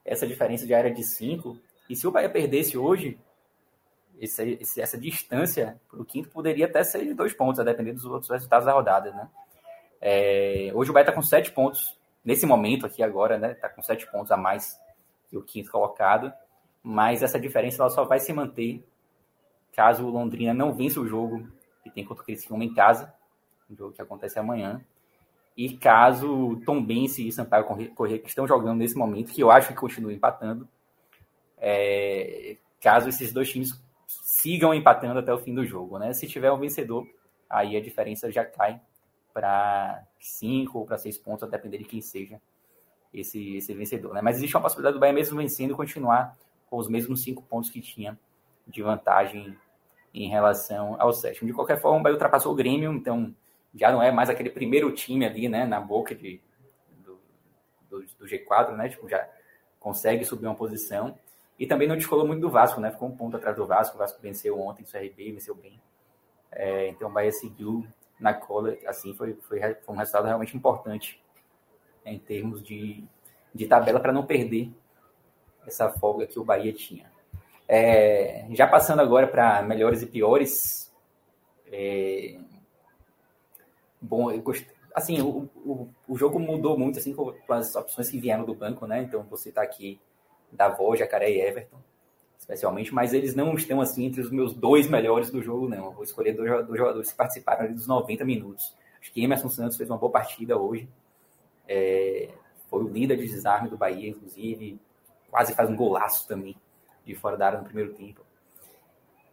Essa 0.04 0.26
diferença 0.26 0.66
já 0.66 0.78
era 0.78 0.90
de 0.90 1.02
cinco. 1.02 1.58
E 1.88 1.96
se 1.96 2.06
o 2.06 2.10
Bahia 2.10 2.28
perdesse 2.28 2.76
hoje, 2.76 3.18
esse, 4.20 4.58
essa 4.78 4.98
distância 4.98 5.80
para 5.88 6.00
o 6.00 6.04
quinto 6.04 6.28
poderia 6.28 6.66
até 6.66 6.84
ser 6.84 7.04
de 7.04 7.14
dois 7.14 7.32
pontos, 7.32 7.58
a 7.58 7.64
depender 7.64 7.92
dos 7.92 8.04
outros 8.04 8.30
resultados 8.30 8.66
da 8.66 8.72
rodada, 8.72 9.12
né? 9.12 9.28
É, 10.00 10.70
hoje 10.74 10.90
o 10.90 10.94
Bahia 10.94 11.04
está 11.04 11.12
com 11.12 11.22
sete 11.22 11.52
pontos, 11.52 11.98
nesse 12.24 12.46
momento 12.46 12.86
aqui 12.86 13.02
agora, 13.02 13.38
né? 13.38 13.52
Está 13.52 13.68
com 13.68 13.82
sete 13.82 14.10
pontos 14.10 14.30
a 14.30 14.36
mais 14.36 14.78
que 15.28 15.36
o 15.36 15.42
quinto 15.42 15.70
colocado, 15.70 16.32
mas 16.82 17.22
essa 17.22 17.38
diferença 17.38 17.82
ela 17.82 17.90
só 17.90 18.04
vai 18.04 18.18
se 18.18 18.32
manter 18.32 18.84
caso 19.72 20.04
o 20.04 20.10
Londrina 20.10 20.52
não 20.52 20.74
vença 20.74 21.00
o 21.00 21.06
jogo 21.06 21.46
que 21.82 21.90
tem 21.90 22.04
contra 22.04 22.22
o 22.22 22.26
Criciúma 22.26 22.64
em 22.64 22.74
casa, 22.74 23.12
um 23.70 23.76
jogo 23.76 23.92
que 23.92 24.02
acontece 24.02 24.38
amanhã, 24.38 24.84
e 25.56 25.76
caso 25.76 26.60
Tom 26.66 26.84
Bense 26.84 27.26
e 27.26 27.32
Sampaio 27.32 27.64
Corrêa, 27.94 28.18
que 28.18 28.28
estão 28.28 28.46
jogando 28.46 28.78
nesse 28.78 28.96
momento, 28.96 29.32
que 29.32 29.42
eu 29.42 29.50
acho 29.50 29.68
que 29.68 29.74
continuam 29.74 30.12
empatando, 30.12 30.68
é, 31.56 32.56
caso 32.80 33.08
esses 33.08 33.32
dois 33.32 33.50
times 33.50 33.70
sigam 34.06 34.74
empatando 34.74 35.18
até 35.18 35.32
o 35.32 35.38
fim 35.38 35.54
do 35.54 35.64
jogo, 35.64 35.98
né? 35.98 36.12
Se 36.12 36.26
tiver 36.26 36.50
um 36.50 36.58
vencedor, 36.58 37.06
aí 37.48 37.76
a 37.76 37.80
diferença 37.80 38.30
já 38.30 38.44
cai 38.44 38.80
para 39.32 40.04
5 40.18 40.78
ou 40.78 40.86
para 40.86 40.98
6 40.98 41.18
pontos, 41.18 41.44
a 41.44 41.46
depender 41.46 41.78
de 41.78 41.84
quem 41.84 42.00
seja 42.00 42.40
esse, 43.12 43.56
esse 43.56 43.74
vencedor, 43.74 44.14
né? 44.14 44.20
Mas 44.22 44.36
existe 44.36 44.56
uma 44.56 44.62
possibilidade 44.62 44.94
do 44.94 45.00
Bahia 45.00 45.12
mesmo 45.12 45.36
vencendo 45.36 45.76
continuar 45.76 46.36
com 46.68 46.76
os 46.76 46.88
mesmos 46.88 47.22
5 47.22 47.42
pontos 47.42 47.70
que 47.70 47.80
tinha 47.80 48.18
de 48.66 48.82
vantagem 48.82 49.56
em 50.14 50.28
relação 50.28 50.96
ao 51.00 51.12
sétimo. 51.12 51.48
De 51.48 51.54
qualquer 51.54 51.80
forma, 51.80 51.98
o 51.98 52.02
Bahia 52.02 52.14
ultrapassou 52.14 52.52
o 52.52 52.56
Grêmio, 52.56 52.92
então 52.92 53.34
já 53.74 53.92
não 53.92 54.02
é 54.02 54.10
mais 54.10 54.28
aquele 54.28 54.50
primeiro 54.50 54.92
time 54.92 55.24
ali, 55.24 55.48
né, 55.48 55.64
na 55.64 55.80
boca 55.80 56.14
de, 56.14 56.40
do, 57.04 57.18
do, 57.88 58.00
do 58.00 58.26
G4, 58.26 58.76
né? 58.76 58.88
Tipo, 58.88 59.08
já 59.08 59.28
consegue 59.78 60.24
subir 60.24 60.46
uma 60.46 60.54
posição. 60.54 61.18
E 61.58 61.66
também 61.66 61.86
não 61.86 61.96
descolou 61.96 62.26
muito 62.26 62.40
do 62.40 62.50
Vasco, 62.50 62.80
né? 62.80 62.90
Ficou 62.90 63.08
um 63.08 63.16
ponto 63.16 63.36
atrás 63.36 63.54
do 63.54 63.66
Vasco. 63.66 63.94
O 63.94 63.98
Vasco 63.98 64.20
venceu 64.20 64.58
ontem 64.58 64.82
o 64.82 64.86
CRB, 64.86 65.32
venceu 65.32 65.54
bem. 65.54 65.80
É, 66.50 66.88
então 66.88 67.08
o 67.08 67.12
Bahia 67.12 67.30
seguiu 67.30 67.86
na 68.20 68.34
cola. 68.34 68.76
Assim, 68.86 69.14
foi, 69.14 69.34
foi, 69.34 69.60
foi 69.60 69.94
um 69.94 69.98
resultado 69.98 70.26
realmente 70.26 70.56
importante 70.56 71.20
né, 72.04 72.12
em 72.12 72.18
termos 72.18 72.62
de, 72.62 73.02
de 73.54 73.66
tabela 73.66 73.98
para 73.98 74.12
não 74.12 74.26
perder 74.26 74.70
essa 75.66 75.90
folga 75.90 76.26
que 76.26 76.38
o 76.38 76.44
Bahia 76.44 76.72
tinha. 76.72 77.10
É, 77.66 78.46
já 78.50 78.66
passando 78.66 79.00
agora 79.00 79.26
para 79.26 79.62
melhores 79.62 80.02
e 80.02 80.06
piores. 80.06 80.92
É, 81.72 82.36
bom, 84.00 84.30
eu 84.30 84.42
assim, 84.94 85.20
o, 85.20 85.48
o, 85.64 85.88
o 86.08 86.16
jogo 86.16 86.38
mudou 86.38 86.76
muito 86.76 86.98
assim 86.98 87.14
com 87.14 87.32
as 87.48 87.74
opções 87.76 88.10
que 88.10 88.18
vieram 88.18 88.44
do 88.44 88.54
banco, 88.54 88.86
né? 88.86 89.02
Então 89.02 89.22
você 89.24 89.50
está 89.50 89.62
aqui 89.62 90.00
Davó, 90.50 90.96
Jacaré 90.96 91.30
e 91.30 91.40
Everton, 91.40 91.78
especialmente, 92.40 92.92
mas 92.92 93.12
eles 93.12 93.34
não 93.34 93.54
estão 93.54 93.82
assim 93.82 94.06
entre 94.06 94.22
os 94.22 94.30
meus 94.30 94.54
dois 94.54 94.88
melhores 94.88 95.30
do 95.30 95.42
jogo, 95.42 95.68
não. 95.68 95.86
Eu 95.86 95.92
vou 95.92 96.02
escolher 96.02 96.32
dois, 96.32 96.48
jogadores 96.48 97.10
que 97.10 97.16
participaram 97.16 97.66
ali 97.66 97.74
dos 97.74 97.86
90 97.86 98.24
minutos. 98.24 98.74
Acho 98.98 99.12
que 99.12 99.22
Emerson 99.22 99.50
Santos 99.50 99.76
fez 99.76 99.90
uma 99.90 99.98
boa 99.98 100.10
partida 100.10 100.58
hoje. 100.58 100.88
É, 101.68 102.30
foi 102.70 102.82
o 102.82 102.88
líder 102.88 103.18
de 103.18 103.26
desarme 103.26 103.68
do 103.68 103.76
Bahia, 103.76 104.08
inclusive. 104.08 104.80
Quase 105.30 105.54
faz 105.54 105.68
um 105.68 105.76
golaço 105.76 106.26
também 106.26 106.56
de 107.04 107.14
fora 107.14 107.36
da 107.36 107.46
área 107.46 107.58
no 107.58 107.64
primeiro 107.66 107.92
tempo. 107.92 108.24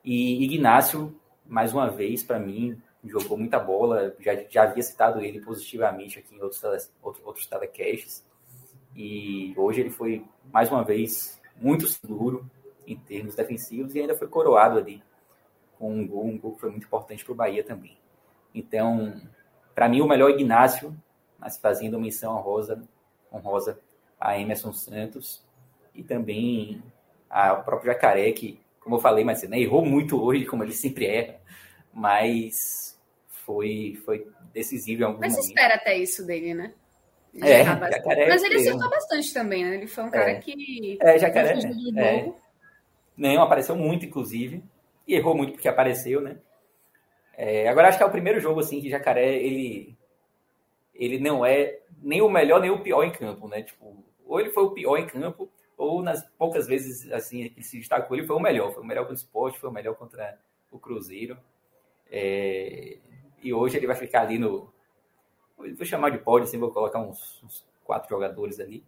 E 0.04 0.44
Ignácio, 0.44 1.18
mais 1.46 1.74
uma 1.74 1.90
vez, 1.90 2.24
para 2.24 2.38
mim, 2.38 2.80
jogou 3.06 3.38
muita 3.38 3.58
bola. 3.58 4.14
Já, 4.20 4.36
já 4.50 4.64
havia 4.64 4.84
citado 4.84 5.22
ele 5.22 5.40
positivamente 5.40 6.20
aqui 6.20 6.36
em 6.36 6.42
outros, 6.42 6.62
outros, 7.02 7.26
outros 7.26 7.48
telecasts. 7.48 8.26
E 8.94 9.54
hoje 9.56 9.80
ele 9.80 9.92
foi, 9.92 10.26
mais 10.52 10.70
uma 10.70 10.84
vez, 10.84 11.40
muito 11.56 11.88
seguro 11.88 12.46
em 12.88 12.96
termos 12.96 13.36
defensivos 13.36 13.94
e 13.94 14.00
ainda 14.00 14.16
foi 14.16 14.28
coroado 14.28 14.80
ali 14.80 15.04
com 15.78 15.94
um 15.94 16.08
gol, 16.08 16.26
um 16.26 16.38
gol 16.38 16.54
que 16.54 16.62
foi 16.62 16.72
muito 16.72 16.86
importante 16.86 17.24
para 17.24 17.34
o 17.34 17.36
Bahia 17.36 17.64
também. 17.64 17.98
Então, 18.56 19.22
para 19.76 19.88
mim, 19.88 20.02
o 20.02 20.08
melhor 20.08 20.32
Ignácio, 20.32 20.96
mas 21.38 21.58
fazendo 21.58 22.00
menção 22.00 22.36
honrosa, 22.36 22.82
honrosa 23.32 23.80
a 24.20 24.40
Emerson 24.40 24.74
Santos 24.74 25.46
e 25.94 26.02
também 26.02 26.82
ao 27.30 27.64
próprio 27.64 27.92
Jacaré, 27.92 28.32
que, 28.32 28.60
como 28.80 28.96
eu 28.96 29.00
falei 29.00 29.24
cedo, 29.36 29.52
né, 29.52 29.60
errou 29.60 29.86
muito 29.86 30.20
hoje, 30.20 30.46
como 30.46 30.64
ele 30.64 30.74
sempre 30.74 31.06
erra, 31.06 31.36
mas 31.94 32.98
foi, 33.46 34.00
foi 34.06 34.28
decisivo 34.54 35.02
em 35.02 35.06
alguns 35.06 35.20
mas 35.20 35.34
momentos. 35.34 35.54
Mas 35.54 35.58
espera 35.58 35.76
até 35.76 35.98
isso 35.98 36.26
dele, 36.26 36.54
né? 36.54 36.74
É, 37.40 37.64
jacaré 37.64 38.30
Mas 38.30 38.44
ele 38.44 38.56
acertou 38.56 38.90
bastante 38.90 39.32
também, 39.34 39.64
né? 39.64 39.76
Ele 39.76 39.86
foi 39.86 40.04
um 40.06 40.10
cara 40.10 40.32
é. 40.32 40.36
que. 40.40 40.98
É, 41.00 41.20
Jacaré. 41.20 41.60
É. 41.98 42.34
Não, 43.18 43.42
apareceu 43.42 43.76
muito, 43.76 44.06
inclusive. 44.06 44.64
E 45.08 45.16
errou 45.16 45.36
muito 45.36 45.54
porque 45.54 45.68
apareceu, 45.68 46.22
né? 46.22 46.38
É, 47.34 47.68
agora 47.68 47.88
acho 47.88 47.98
que 47.98 48.04
é 48.04 48.08
o 48.08 48.12
primeiro 48.12 48.40
jogo 48.40 48.60
assim 48.60 48.82
que 48.82 48.90
Jacaré 48.90 49.36
ele 49.36 49.96
ele 50.96 51.20
não 51.20 51.46
é 51.46 51.80
nem 52.02 52.20
o 52.22 52.30
melhor 52.30 52.60
nem 52.60 52.72
o 52.72 52.82
pior 52.82 53.04
em 53.04 53.12
campo, 53.12 53.48
né? 53.48 53.62
Tipo, 53.62 54.04
ou 54.26 54.40
ele 54.40 54.50
foi 54.50 54.64
o 54.64 54.72
pior 54.72 54.98
em 54.98 55.06
campo, 55.06 55.50
ou 55.78 56.02
nas 56.02 56.24
poucas 56.38 56.68
vezes 56.68 57.12
assim 57.12 57.48
que 57.50 57.60
ele 57.60 57.64
se 57.64 57.78
destacou, 57.78 58.18
ele 58.18 58.28
foi 58.28 58.36
o 58.36 58.40
melhor. 58.40 58.74
Foi 58.74 58.84
o 58.84 58.86
melhor 58.86 59.04
contra 59.04 59.14
o 59.14 59.18
esporte, 59.18 59.60
foi 59.60 59.70
o 59.70 59.74
melhor 59.74 59.96
contra 59.96 60.40
o 60.72 60.80
Cruzeiro. 60.80 61.38
É, 62.10 62.98
e 63.42 63.54
hoje 63.54 63.78
ele 63.78 63.88
vai 63.88 63.96
ficar 63.96 64.22
ali 64.22 64.40
no, 64.40 64.72
vou 65.58 65.86
chamar 65.86 66.12
de 66.12 66.20
pódio, 66.20 66.48
assim, 66.48 66.60
vou 66.60 66.72
colocar 66.72 67.00
uns, 67.00 67.42
uns, 67.44 67.66
quatro 67.84 68.10
jogadores 68.10 68.60
ali, 68.60 68.84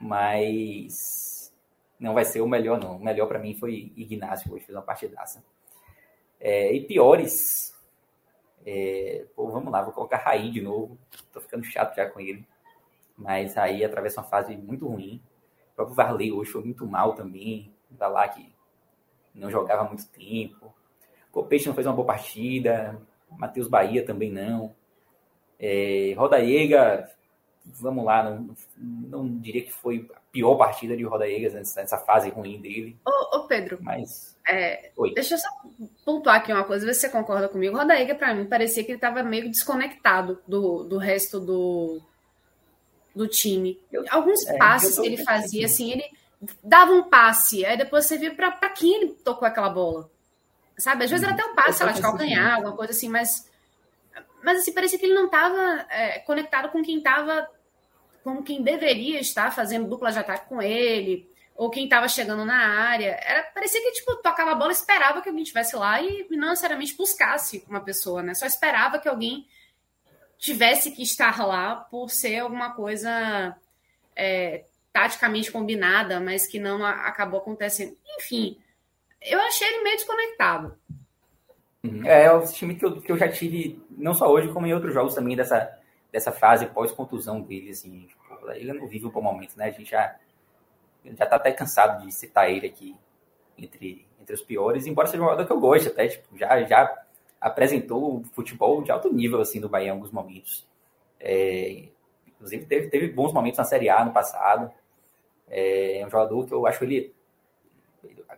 mas 0.00 1.41
não 2.02 2.14
vai 2.14 2.24
ser 2.24 2.40
o 2.40 2.48
melhor, 2.48 2.80
não. 2.80 2.96
O 2.96 3.04
melhor 3.04 3.28
para 3.28 3.38
mim 3.38 3.54
foi 3.54 3.92
Ignacio, 3.96 4.52
hoje 4.52 4.64
fez 4.64 4.76
uma 4.76 4.82
partidaça. 4.82 5.42
É, 6.40 6.74
e 6.74 6.84
piores, 6.84 7.72
é, 8.66 9.24
pô, 9.36 9.48
vamos 9.48 9.72
lá, 9.72 9.82
vou 9.82 9.92
colocar 9.92 10.16
Raí 10.16 10.50
de 10.50 10.60
novo, 10.60 10.98
tô 11.32 11.40
ficando 11.40 11.62
chato 11.62 11.94
já 11.94 12.10
com 12.10 12.20
ele, 12.20 12.44
mas 13.16 13.54
Raí 13.54 13.84
atravessa 13.84 14.20
uma 14.20 14.26
fase 14.26 14.56
muito 14.56 14.88
ruim. 14.88 15.22
O 15.70 15.76
próprio 15.76 15.94
Varley 15.94 16.32
hoje 16.32 16.50
foi 16.50 16.64
muito 16.64 16.84
mal 16.84 17.14
também, 17.14 17.72
da 17.88 18.08
lá 18.08 18.26
que 18.26 18.52
não 19.32 19.48
jogava 19.48 19.82
há 19.82 19.88
muito 19.88 20.06
tempo. 20.08 20.74
O 21.32 21.44
Peixe 21.44 21.68
não 21.68 21.74
fez 21.74 21.86
uma 21.86 21.94
boa 21.94 22.06
partida, 22.06 23.00
Matheus 23.30 23.68
Bahia 23.68 24.04
também 24.04 24.30
não. 24.30 24.74
É, 25.56 26.14
Rodaiega, 26.16 27.08
vamos 27.64 28.04
lá, 28.04 28.22
não, 28.22 28.54
não 28.76 29.38
diria 29.38 29.62
que 29.62 29.72
foi 29.72 30.08
a 30.14 30.20
pior 30.30 30.56
partida 30.56 30.96
de 30.96 31.04
Rodaiegas 31.04 31.54
nessa, 31.54 31.80
nessa 31.80 31.98
fase 31.98 32.30
ruim 32.30 32.60
dele. 32.60 32.96
Ô, 33.06 33.38
ô 33.38 33.46
Pedro, 33.46 33.78
mas. 33.80 34.36
É, 34.48 34.90
deixa 35.14 35.34
eu 35.34 35.38
só 35.38 35.48
pontuar 36.04 36.36
aqui 36.36 36.52
uma 36.52 36.64
coisa, 36.64 36.84
ver 36.84 36.94
se 36.94 37.00
você 37.00 37.08
concorda 37.08 37.48
comigo. 37.48 37.76
O 37.76 37.78
Rodaíga, 37.78 38.14
para 38.14 38.34
mim, 38.34 38.46
parecia 38.46 38.82
que 38.82 38.90
ele 38.90 38.98
estava 38.98 39.22
meio 39.22 39.48
desconectado 39.48 40.40
do, 40.46 40.82
do 40.82 40.98
resto 40.98 41.38
do, 41.38 42.00
do 43.14 43.28
time. 43.28 43.80
Alguns 44.10 44.44
é, 44.46 44.56
passes 44.56 44.98
que 44.98 45.06
ele 45.06 45.22
fazia, 45.24 45.66
assim, 45.66 45.92
ele 45.92 46.04
dava 46.62 46.92
um 46.92 47.04
passe, 47.04 47.64
aí 47.64 47.76
depois 47.76 48.04
você 48.06 48.18
via 48.18 48.34
para 48.34 48.50
quem 48.70 48.94
ele 48.96 49.12
tocou 49.24 49.46
aquela 49.46 49.70
bola. 49.70 50.10
Sabe? 50.78 51.04
Às 51.04 51.10
vezes 51.10 51.24
era 51.24 51.34
até 51.34 51.44
um 51.44 51.54
passe, 51.54 51.84
lá, 51.84 51.92
de 51.92 52.00
calcanhar, 52.00 52.56
alguma 52.56 52.74
coisa 52.74 52.92
assim, 52.92 53.08
mas. 53.08 53.50
Mas 54.42 54.58
assim, 54.58 54.72
parecia 54.72 54.98
que 54.98 55.06
ele 55.06 55.14
não 55.14 55.26
estava 55.26 55.86
é, 55.90 56.18
conectado 56.20 56.70
com 56.70 56.82
quem 56.82 56.98
estava. 56.98 57.48
com 58.24 58.42
quem 58.42 58.62
deveria 58.62 59.20
estar 59.20 59.50
fazendo 59.50 59.88
dupla 59.88 60.12
de 60.12 60.18
ataque 60.18 60.48
com 60.48 60.60
ele 60.60 61.30
ou 61.54 61.70
quem 61.70 61.84
estava 61.84 62.08
chegando 62.08 62.44
na 62.44 62.56
área. 62.56 63.18
Era, 63.22 63.42
parecia 63.44 63.80
que, 63.80 63.92
tipo, 63.92 64.16
tocava 64.16 64.52
a 64.52 64.54
bola, 64.54 64.72
esperava 64.72 65.20
que 65.20 65.28
alguém 65.28 65.42
estivesse 65.42 65.76
lá 65.76 66.00
e 66.00 66.26
não 66.30 66.50
necessariamente 66.50 66.96
buscasse 66.96 67.64
uma 67.68 67.80
pessoa, 67.80 68.22
né? 68.22 68.34
Só 68.34 68.46
esperava 68.46 68.98
que 68.98 69.08
alguém 69.08 69.46
tivesse 70.38 70.90
que 70.90 71.02
estar 71.02 71.44
lá 71.46 71.76
por 71.76 72.10
ser 72.10 72.40
alguma 72.40 72.74
coisa 72.74 73.56
é, 74.16 74.64
taticamente 74.92 75.52
combinada, 75.52 76.20
mas 76.20 76.46
que 76.46 76.58
não 76.58 76.84
acabou 76.84 77.40
acontecendo. 77.40 77.96
Enfim, 78.18 78.58
eu 79.20 79.40
achei 79.40 79.68
ele 79.68 79.84
meio 79.84 79.96
desconectado. 79.96 80.76
Uhum. 81.84 82.06
É, 82.06 82.24
é 82.24 82.32
o 82.32 82.46
time 82.46 82.76
que 82.76 82.84
eu, 82.84 83.00
que 83.00 83.10
eu 83.10 83.18
já 83.18 83.28
tive, 83.28 83.82
não 83.90 84.14
só 84.14 84.30
hoje, 84.30 84.52
como 84.52 84.66
em 84.66 84.74
outros 84.74 84.94
jogos 84.94 85.14
também, 85.14 85.36
dessa, 85.36 85.78
dessa 86.12 86.30
fase 86.30 86.66
pós-contusão 86.66 87.40
dele, 87.40 87.70
assim. 87.70 88.06
Tipo, 88.06 88.50
ele 88.50 88.72
não 88.72 88.86
vive 88.86 89.06
um 89.06 89.10
bom 89.10 89.22
momento, 89.22 89.56
né? 89.56 89.66
A 89.66 89.70
gente 89.70 89.90
já 89.90 90.16
já 91.04 91.26
tá 91.26 91.36
até 91.36 91.52
cansado 91.52 92.04
de 92.04 92.12
citar 92.12 92.50
ele 92.50 92.66
aqui 92.66 92.96
entre, 93.58 94.06
entre 94.20 94.34
os 94.34 94.42
piores, 94.42 94.86
embora 94.86 95.08
seja 95.08 95.22
um 95.22 95.26
jogador 95.26 95.46
que 95.46 95.52
eu 95.52 95.60
goste 95.60 95.88
até, 95.88 96.06
tipo, 96.08 96.38
já, 96.38 96.62
já 96.62 97.04
apresentou 97.40 98.22
futebol 98.32 98.82
de 98.82 98.92
alto 98.92 99.12
nível, 99.12 99.40
assim, 99.40 99.60
do 99.60 99.68
Bahia 99.68 99.88
em 99.88 99.90
alguns 99.90 100.12
momentos. 100.12 100.66
É, 101.18 101.86
inclusive, 102.26 102.66
teve, 102.66 102.88
teve 102.88 103.08
bons 103.08 103.32
momentos 103.32 103.58
na 103.58 103.64
Série 103.64 103.88
A 103.88 104.04
no 104.04 104.12
passado. 104.12 104.70
É, 105.48 105.98
é 106.00 106.06
um 106.06 106.10
jogador 106.10 106.46
que 106.46 106.52
eu 106.52 106.66
acho 106.66 106.84
ele... 106.84 107.12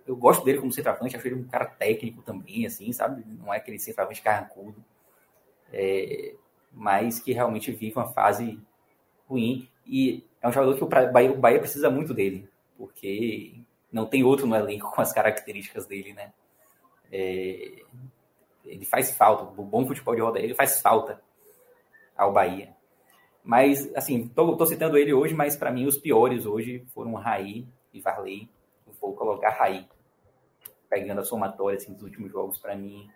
Eu 0.06 0.16
gosto 0.16 0.44
dele 0.44 0.58
como 0.58 0.72
centroavante, 0.72 1.16
acho 1.16 1.26
ele 1.26 1.36
um 1.36 1.48
cara 1.48 1.64
técnico 1.64 2.22
também, 2.22 2.66
assim, 2.66 2.92
sabe? 2.92 3.24
Não 3.26 3.52
é 3.52 3.56
aquele 3.56 3.78
centroavante 3.78 4.22
carrancudo. 4.22 4.84
É, 5.72 6.34
mas 6.72 7.20
que 7.20 7.32
realmente 7.32 7.72
vive 7.72 7.96
uma 7.96 8.08
fase 8.12 8.60
ruim. 9.28 9.68
E 9.86 10.24
é 10.42 10.48
um 10.48 10.52
jogador 10.52 10.76
que 10.76 10.84
o 10.84 11.12
Bahia, 11.12 11.32
o 11.32 11.38
Bahia 11.38 11.58
precisa 11.58 11.90
muito 11.90 12.12
dele 12.12 12.48
porque 12.76 13.54
não 13.92 14.06
tem 14.06 14.24
outro 14.24 14.46
no 14.46 14.56
elenco 14.56 14.90
com 14.90 15.00
as 15.00 15.12
características 15.12 15.86
dele, 15.86 16.12
né? 16.12 16.32
É, 17.12 17.82
ele 18.64 18.84
faz 18.84 19.12
falta, 19.12 19.44
o 19.44 19.64
bom 19.64 19.86
futebol 19.86 20.14
de 20.14 20.20
roda, 20.20 20.38
ele 20.40 20.54
faz 20.54 20.80
falta 20.80 21.20
ao 22.16 22.32
Bahia. 22.32 22.74
Mas, 23.42 23.94
assim, 23.94 24.26
tô, 24.28 24.56
tô 24.56 24.66
citando 24.66 24.96
ele 24.96 25.12
hoje, 25.12 25.34
mas 25.34 25.54
para 25.54 25.70
mim 25.70 25.86
os 25.86 25.98
piores 25.98 26.46
hoje 26.46 26.84
foram 26.94 27.14
Raí 27.14 27.66
e 27.92 28.00
Varley. 28.00 28.48
Vou 29.04 29.14
colocar 29.14 29.50
Raí, 29.50 29.86
pegando 30.88 31.20
a 31.20 31.24
somatória 31.24 31.76
assim, 31.76 31.92
dos 31.92 32.02
últimos 32.02 32.32
jogos, 32.32 32.58
para 32.58 32.74
mim, 32.74 33.10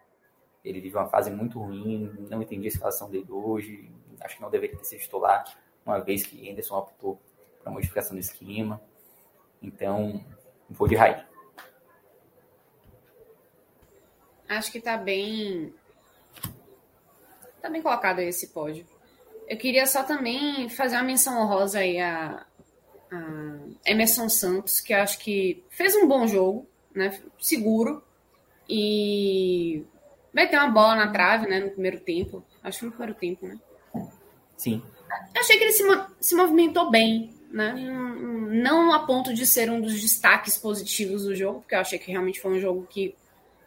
ele 0.63 0.81
vive 0.81 0.97
uma 0.97 1.09
fase 1.09 1.31
muito 1.31 1.59
ruim, 1.59 2.27
não 2.29 2.43
entendi 2.43 2.69
a 2.69 2.71
situação 2.71 3.09
dele 3.09 3.31
hoje, 3.31 3.91
acho 4.21 4.37
que 4.37 4.43
não 4.43 4.51
deveria 4.51 4.77
ter 4.77 4.85
sido 4.85 5.01
titular, 5.01 5.45
uma 5.87 5.99
vez 5.99 6.27
que 6.27 6.51
Anderson 6.51 6.77
optou 6.77 7.19
para 7.63 7.73
modificação 7.73 8.15
do 8.15 8.21
esquema. 8.21 8.81
Então, 9.63 10.23
vou 10.69 10.87
de 10.87 10.95
Raí. 10.95 11.25
Acho 14.49 14.71
que 14.71 14.81
tá 14.81 14.97
bem. 14.97 15.75
Tá 17.61 17.71
bem 17.71 17.83
colocado 17.83 18.21
esse 18.21 18.49
pódio. 18.49 18.87
Eu 19.47 19.57
queria 19.57 19.87
só 19.87 20.03
também 20.03 20.69
fazer 20.69 20.97
uma 20.97 21.05
menção 21.05 21.41
honrosa 21.41 21.79
aí 21.79 21.99
a, 21.99 22.47
a 23.11 23.91
Emerson 23.91 24.29
Santos, 24.29 24.81
que 24.81 24.93
acho 24.93 25.19
que 25.19 25.63
fez 25.71 25.95
um 25.97 26.07
bom 26.07 26.27
jogo, 26.27 26.67
né? 26.95 27.19
Seguro. 27.39 28.03
E 28.69 29.83
vai 30.33 30.49
ter 30.49 30.57
uma 30.57 30.69
bola 30.69 30.97
na 30.97 31.11
trave, 31.11 31.47
né? 31.47 31.61
No 31.61 31.71
primeiro 31.71 32.01
tempo. 32.01 32.45
Acho 32.63 32.81
que 32.81 32.85
no 32.87 32.93
primeiro 32.93 33.15
tempo, 33.15 33.47
né? 33.47 33.59
Sim. 34.57 34.83
Eu 35.35 35.41
achei 35.41 35.57
que 35.57 35.65
ele 35.65 35.73
se, 35.73 35.85
se 36.21 36.35
movimentou 36.35 36.91
bem 36.91 37.33
né? 37.51 37.75
Não 38.51 38.93
a 38.93 39.01
ponto 39.01 39.33
de 39.33 39.47
ser 39.47 39.71
um 39.71 39.81
dos 39.81 40.01
destaques 40.01 40.59
positivos 40.59 41.25
do 41.25 41.35
jogo, 41.35 41.61
porque 41.61 41.75
eu 41.75 41.81
achei 41.81 41.99
que 41.99 42.11
realmente 42.11 42.41
foi 42.41 42.53
um 42.53 42.61
jogo 42.61 42.87
que 42.89 43.15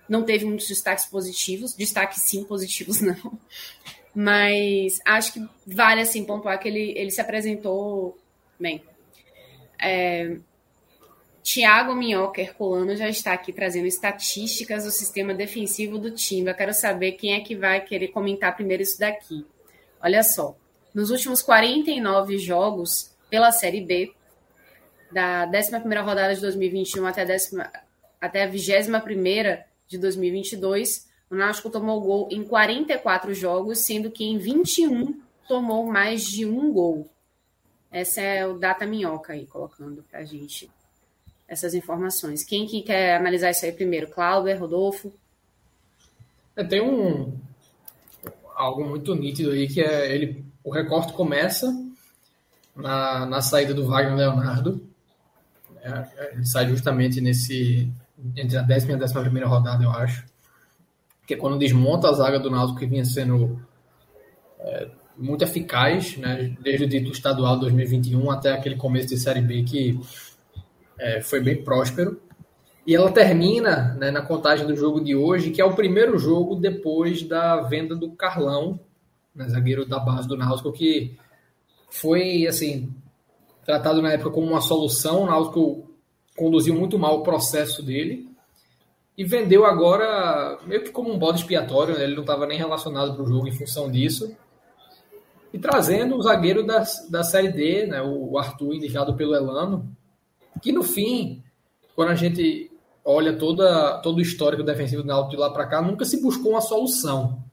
não 0.07 0.23
teve 0.23 0.45
muitos 0.45 0.67
destaques 0.67 1.05
positivos, 1.05 1.73
destaques 1.73 2.21
sim 2.21 2.43
positivos 2.43 3.01
não, 3.01 3.39
mas 4.13 4.99
acho 5.05 5.33
que 5.33 5.49
vale 5.65 6.01
assim 6.01 6.23
pontuar 6.23 6.59
que 6.59 6.67
ele, 6.67 6.93
ele 6.97 7.11
se 7.11 7.21
apresentou 7.21 8.17
bem. 8.59 8.83
É, 9.81 10.37
Tiago 11.43 11.95
Minhoca 11.95 12.39
Herculano 12.39 12.95
já 12.95 13.09
está 13.09 13.33
aqui 13.33 13.51
trazendo 13.51 13.87
estatísticas 13.87 14.83
do 14.85 14.91
sistema 14.91 15.33
defensivo 15.33 15.97
do 15.97 16.11
time. 16.11 16.49
Eu 16.49 16.55
quero 16.55 16.73
saber 16.73 17.13
quem 17.13 17.33
é 17.33 17.39
que 17.39 17.55
vai 17.55 17.81
querer 17.81 18.09
comentar 18.09 18.55
primeiro 18.55 18.83
isso 18.83 18.99
daqui. 18.99 19.45
Olha 20.01 20.23
só, 20.23 20.55
nos 20.93 21.09
últimos 21.09 21.41
49 21.41 22.37
jogos, 22.37 23.11
pela 23.29 23.51
Série 23.51 23.81
B, 23.81 24.13
da 25.11 25.45
11 25.47 25.95
rodada 26.03 26.35
de 26.35 26.41
2021 26.41 27.05
até 27.05 27.21
a, 27.21 27.25
décima, 27.25 27.71
até 28.19 28.43
a 28.43 28.47
21 28.47 29.63
de 29.87 29.97
2022, 29.97 31.09
o 31.29 31.35
Náutico 31.35 31.69
tomou 31.69 31.99
gol 32.01 32.29
em 32.31 32.43
44 32.43 33.33
jogos, 33.33 33.79
sendo 33.79 34.11
que 34.11 34.23
em 34.23 34.37
21 34.37 35.21
tomou 35.47 35.85
mais 35.85 36.23
de 36.23 36.45
um 36.45 36.71
gol. 36.71 37.09
Essa 37.91 38.21
é 38.21 38.47
o 38.47 38.57
Data 38.57 38.85
Minhoca 38.85 39.33
aí, 39.33 39.45
colocando 39.45 40.03
para 40.09 40.19
a 40.19 40.23
gente 40.23 40.69
essas 41.47 41.73
informações. 41.73 42.45
Quem 42.45 42.65
que 42.65 42.81
quer 42.81 43.17
analisar 43.17 43.51
isso 43.51 43.65
aí 43.65 43.73
primeiro? 43.73 44.07
Cláudio, 44.07 44.57
Rodolfo? 44.57 45.11
É, 46.55 46.63
tem 46.63 46.81
um 46.81 47.37
algo 48.55 48.85
muito 48.85 49.13
nítido 49.15 49.51
aí 49.51 49.67
que 49.67 49.81
é 49.81 50.13
ele 50.13 50.45
o 50.63 50.71
recorte 50.71 51.13
começa 51.13 51.73
na, 52.75 53.25
na 53.25 53.41
saída 53.41 53.73
do 53.73 53.85
Wagner 53.85 54.15
Leonardo. 54.15 54.87
É, 55.81 56.33
ele 56.33 56.45
sai 56.45 56.67
justamente 56.69 57.19
nesse 57.19 57.91
entre 58.35 58.57
a 58.57 58.61
décima 58.61 58.93
e 58.93 58.95
a 58.95 58.99
décima 58.99 59.21
primeira 59.21 59.47
rodada, 59.47 59.83
eu 59.83 59.91
acho. 59.91 60.25
Que 61.25 61.33
é 61.33 61.37
quando 61.37 61.57
desmonta 61.57 62.09
a 62.09 62.13
zaga 62.13 62.39
do 62.39 62.51
Náutico 62.51 62.79
que 62.79 62.85
vinha 62.85 63.03
sendo 63.03 63.61
é, 64.59 64.89
muito 65.21 65.43
eficaz, 65.43 66.17
né, 66.17 66.55
desde 66.61 66.85
o 66.85 66.89
título 66.89 67.13
estadual 67.13 67.59
2021 67.59 68.31
até 68.31 68.51
aquele 68.51 68.75
começo 68.75 69.09
de 69.09 69.17
Série 69.17 69.41
B 69.41 69.63
que 69.63 69.99
é, 70.99 71.21
foi 71.21 71.39
bem 71.39 71.63
próspero. 71.63 72.19
E 72.85 72.95
ela 72.95 73.11
termina 73.11 73.93
né, 73.99 74.09
na 74.09 74.21
contagem 74.21 74.65
do 74.65 74.75
jogo 74.75 74.99
de 74.99 75.15
hoje, 75.15 75.51
que 75.51 75.61
é 75.61 75.65
o 75.65 75.75
primeiro 75.75 76.17
jogo 76.17 76.55
depois 76.55 77.21
da 77.23 77.61
venda 77.61 77.95
do 77.95 78.11
Carlão, 78.11 78.79
né, 79.35 79.47
zagueiro 79.47 79.85
da 79.85 79.99
base 79.99 80.27
do 80.27 80.35
Náutico, 80.35 80.71
que 80.71 81.15
foi 81.89 82.47
assim 82.47 82.91
tratado 83.63 84.01
na 84.01 84.13
época 84.13 84.31
como 84.31 84.47
uma 84.47 84.61
solução. 84.61 85.23
O 85.23 85.25
Náutico 85.27 85.91
conduziu 86.35 86.73
muito 86.73 86.97
mal 86.97 87.19
o 87.19 87.23
processo 87.23 87.83
dele 87.83 88.27
e 89.17 89.23
vendeu 89.23 89.65
agora 89.65 90.57
meio 90.65 90.83
que 90.83 90.89
como 90.89 91.13
um 91.13 91.19
bode 91.19 91.39
expiatório. 91.39 91.95
Né? 91.95 92.03
Ele 92.05 92.15
não 92.15 92.21
estava 92.21 92.47
nem 92.47 92.57
relacionado 92.57 93.13
para 93.13 93.23
o 93.23 93.27
jogo 93.27 93.47
em 93.47 93.51
função 93.51 93.91
disso. 93.91 94.35
E 95.53 95.59
trazendo 95.59 96.17
o 96.17 96.21
zagueiro 96.21 96.65
da, 96.65 96.83
da 97.09 97.23
Série 97.23 97.51
D, 97.51 97.85
né? 97.87 98.01
o 98.01 98.37
Arthur, 98.37 98.73
indicado 98.73 99.15
pelo 99.15 99.35
Elano, 99.35 99.89
que 100.61 100.71
no 100.71 100.83
fim, 100.83 101.43
quando 101.95 102.09
a 102.09 102.15
gente 102.15 102.71
olha 103.03 103.33
toda, 103.33 103.97
todo 103.99 104.17
o 104.17 104.21
histórico 104.21 104.63
defensivo 104.63 105.01
do 105.01 105.07
Náutico 105.07 105.31
de 105.31 105.37
lá 105.37 105.49
para 105.49 105.67
cá, 105.67 105.81
nunca 105.81 106.05
se 106.05 106.21
buscou 106.21 106.51
uma 106.51 106.61
solução. 106.61 107.43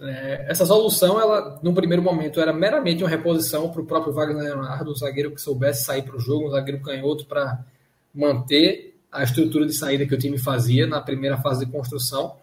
É, 0.00 0.46
essa 0.48 0.64
solução, 0.64 1.20
ela, 1.20 1.60
no 1.62 1.74
primeiro 1.74 2.02
momento, 2.02 2.40
era 2.40 2.52
meramente 2.52 3.04
uma 3.04 3.10
reposição 3.10 3.70
para 3.70 3.82
o 3.82 3.86
próprio 3.86 4.12
Wagner 4.12 4.42
Leonardo, 4.42 4.90
um 4.90 4.94
zagueiro 4.94 5.30
que 5.30 5.40
soubesse 5.40 5.84
sair 5.84 6.02
para 6.02 6.16
o 6.16 6.20
jogo, 6.20 6.46
um 6.46 6.50
zagueiro 6.50 6.82
canhoto 6.82 7.26
para 7.26 7.62
manter 8.14 8.98
a 9.12 9.22
estrutura 9.22 9.66
de 9.66 9.74
saída 9.74 10.06
que 10.06 10.14
o 10.14 10.18
time 10.18 10.38
fazia 10.38 10.86
na 10.86 11.00
primeira 11.00 11.36
fase 11.36 11.66
de 11.66 11.70
construção. 11.70 12.34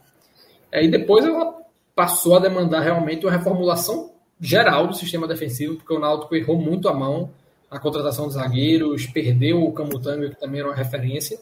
É, 0.72 0.84
e 0.84 0.88
depois 0.88 1.26
ela 1.26 1.55
passou 1.95 2.35
a 2.35 2.39
demandar 2.39 2.81
realmente 2.81 3.26
uma 3.26 3.31
reformulação 3.31 4.11
geral 4.39 4.88
do 4.88 4.95
sistema 4.95 5.27
defensivo, 5.27 5.76
porque 5.76 5.93
o 5.93 5.99
Náutico 5.99 6.35
errou 6.35 6.57
muito 6.57 6.88
a 6.88 6.93
mão 6.93 7.31
na 7.69 7.80
contratação 7.80 8.27
de 8.27 8.35
zagueiros, 8.35 9.05
perdeu 9.07 9.64
o 9.64 9.73
Camutanga, 9.73 10.30
que 10.30 10.39
também 10.39 10.59
era 10.59 10.69
uma 10.69 10.76
referência. 10.76 11.39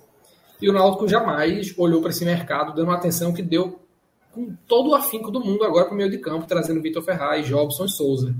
E 0.61 0.69
o 0.69 0.73
Náutico 0.73 1.07
jamais 1.07 1.73
olhou 1.77 2.01
para 2.01 2.09
esse 2.09 2.25
mercado, 2.25 2.73
dando 2.73 2.87
uma 2.87 2.95
atenção 2.95 3.33
que 3.33 3.41
deu 3.41 3.79
com 4.31 4.55
todo 4.67 4.89
o 4.89 4.95
afinco 4.95 5.31
do 5.31 5.39
mundo 5.39 5.63
agora 5.63 5.85
para 5.85 5.93
o 5.93 5.97
meio 5.97 6.09
de 6.09 6.17
campo, 6.17 6.47
trazendo 6.47 6.81
Vitor 6.81 7.03
Ferraz, 7.03 7.47
Jobson 7.47 7.85
e 7.85 7.89
Souza. 7.89 8.35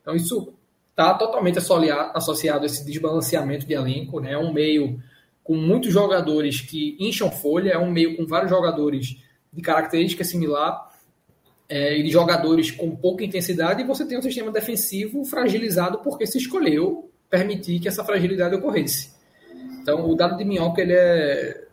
Então 0.00 0.14
isso 0.14 0.52
está 0.90 1.14
totalmente 1.14 1.58
associado 1.58 2.62
a 2.62 2.66
esse 2.66 2.84
desbalanceamento 2.84 3.66
de 3.66 3.74
elenco, 3.74 4.20
né? 4.20 4.32
É 4.32 4.38
um 4.38 4.52
meio 4.52 5.00
com 5.44 5.54
muitos 5.54 5.92
jogadores 5.92 6.60
que 6.60 6.96
incham 6.98 7.30
folha, 7.30 7.70
é 7.70 7.78
um 7.78 7.90
meio 7.90 8.16
com 8.16 8.26
vários 8.26 8.50
jogadores 8.50 9.16
de 9.52 9.62
característica 9.62 10.24
similar 10.24 10.87
é, 11.68 12.00
de 12.00 12.10
jogadores 12.10 12.70
com 12.70 12.96
pouca 12.96 13.24
intensidade, 13.24 13.82
e 13.82 13.86
você 13.86 14.06
tem 14.06 14.18
um 14.18 14.22
sistema 14.22 14.50
defensivo 14.50 15.24
fragilizado 15.24 15.98
porque 15.98 16.26
se 16.26 16.38
escolheu 16.38 17.10
permitir 17.28 17.78
que 17.78 17.88
essa 17.88 18.02
fragilidade 18.02 18.54
ocorresse. 18.54 19.12
Então, 19.82 20.08
o 20.08 20.14
dado 20.14 20.36
de 20.36 20.44
Minhoca 20.44 20.80
ele 20.80 20.94
é, 20.94 21.64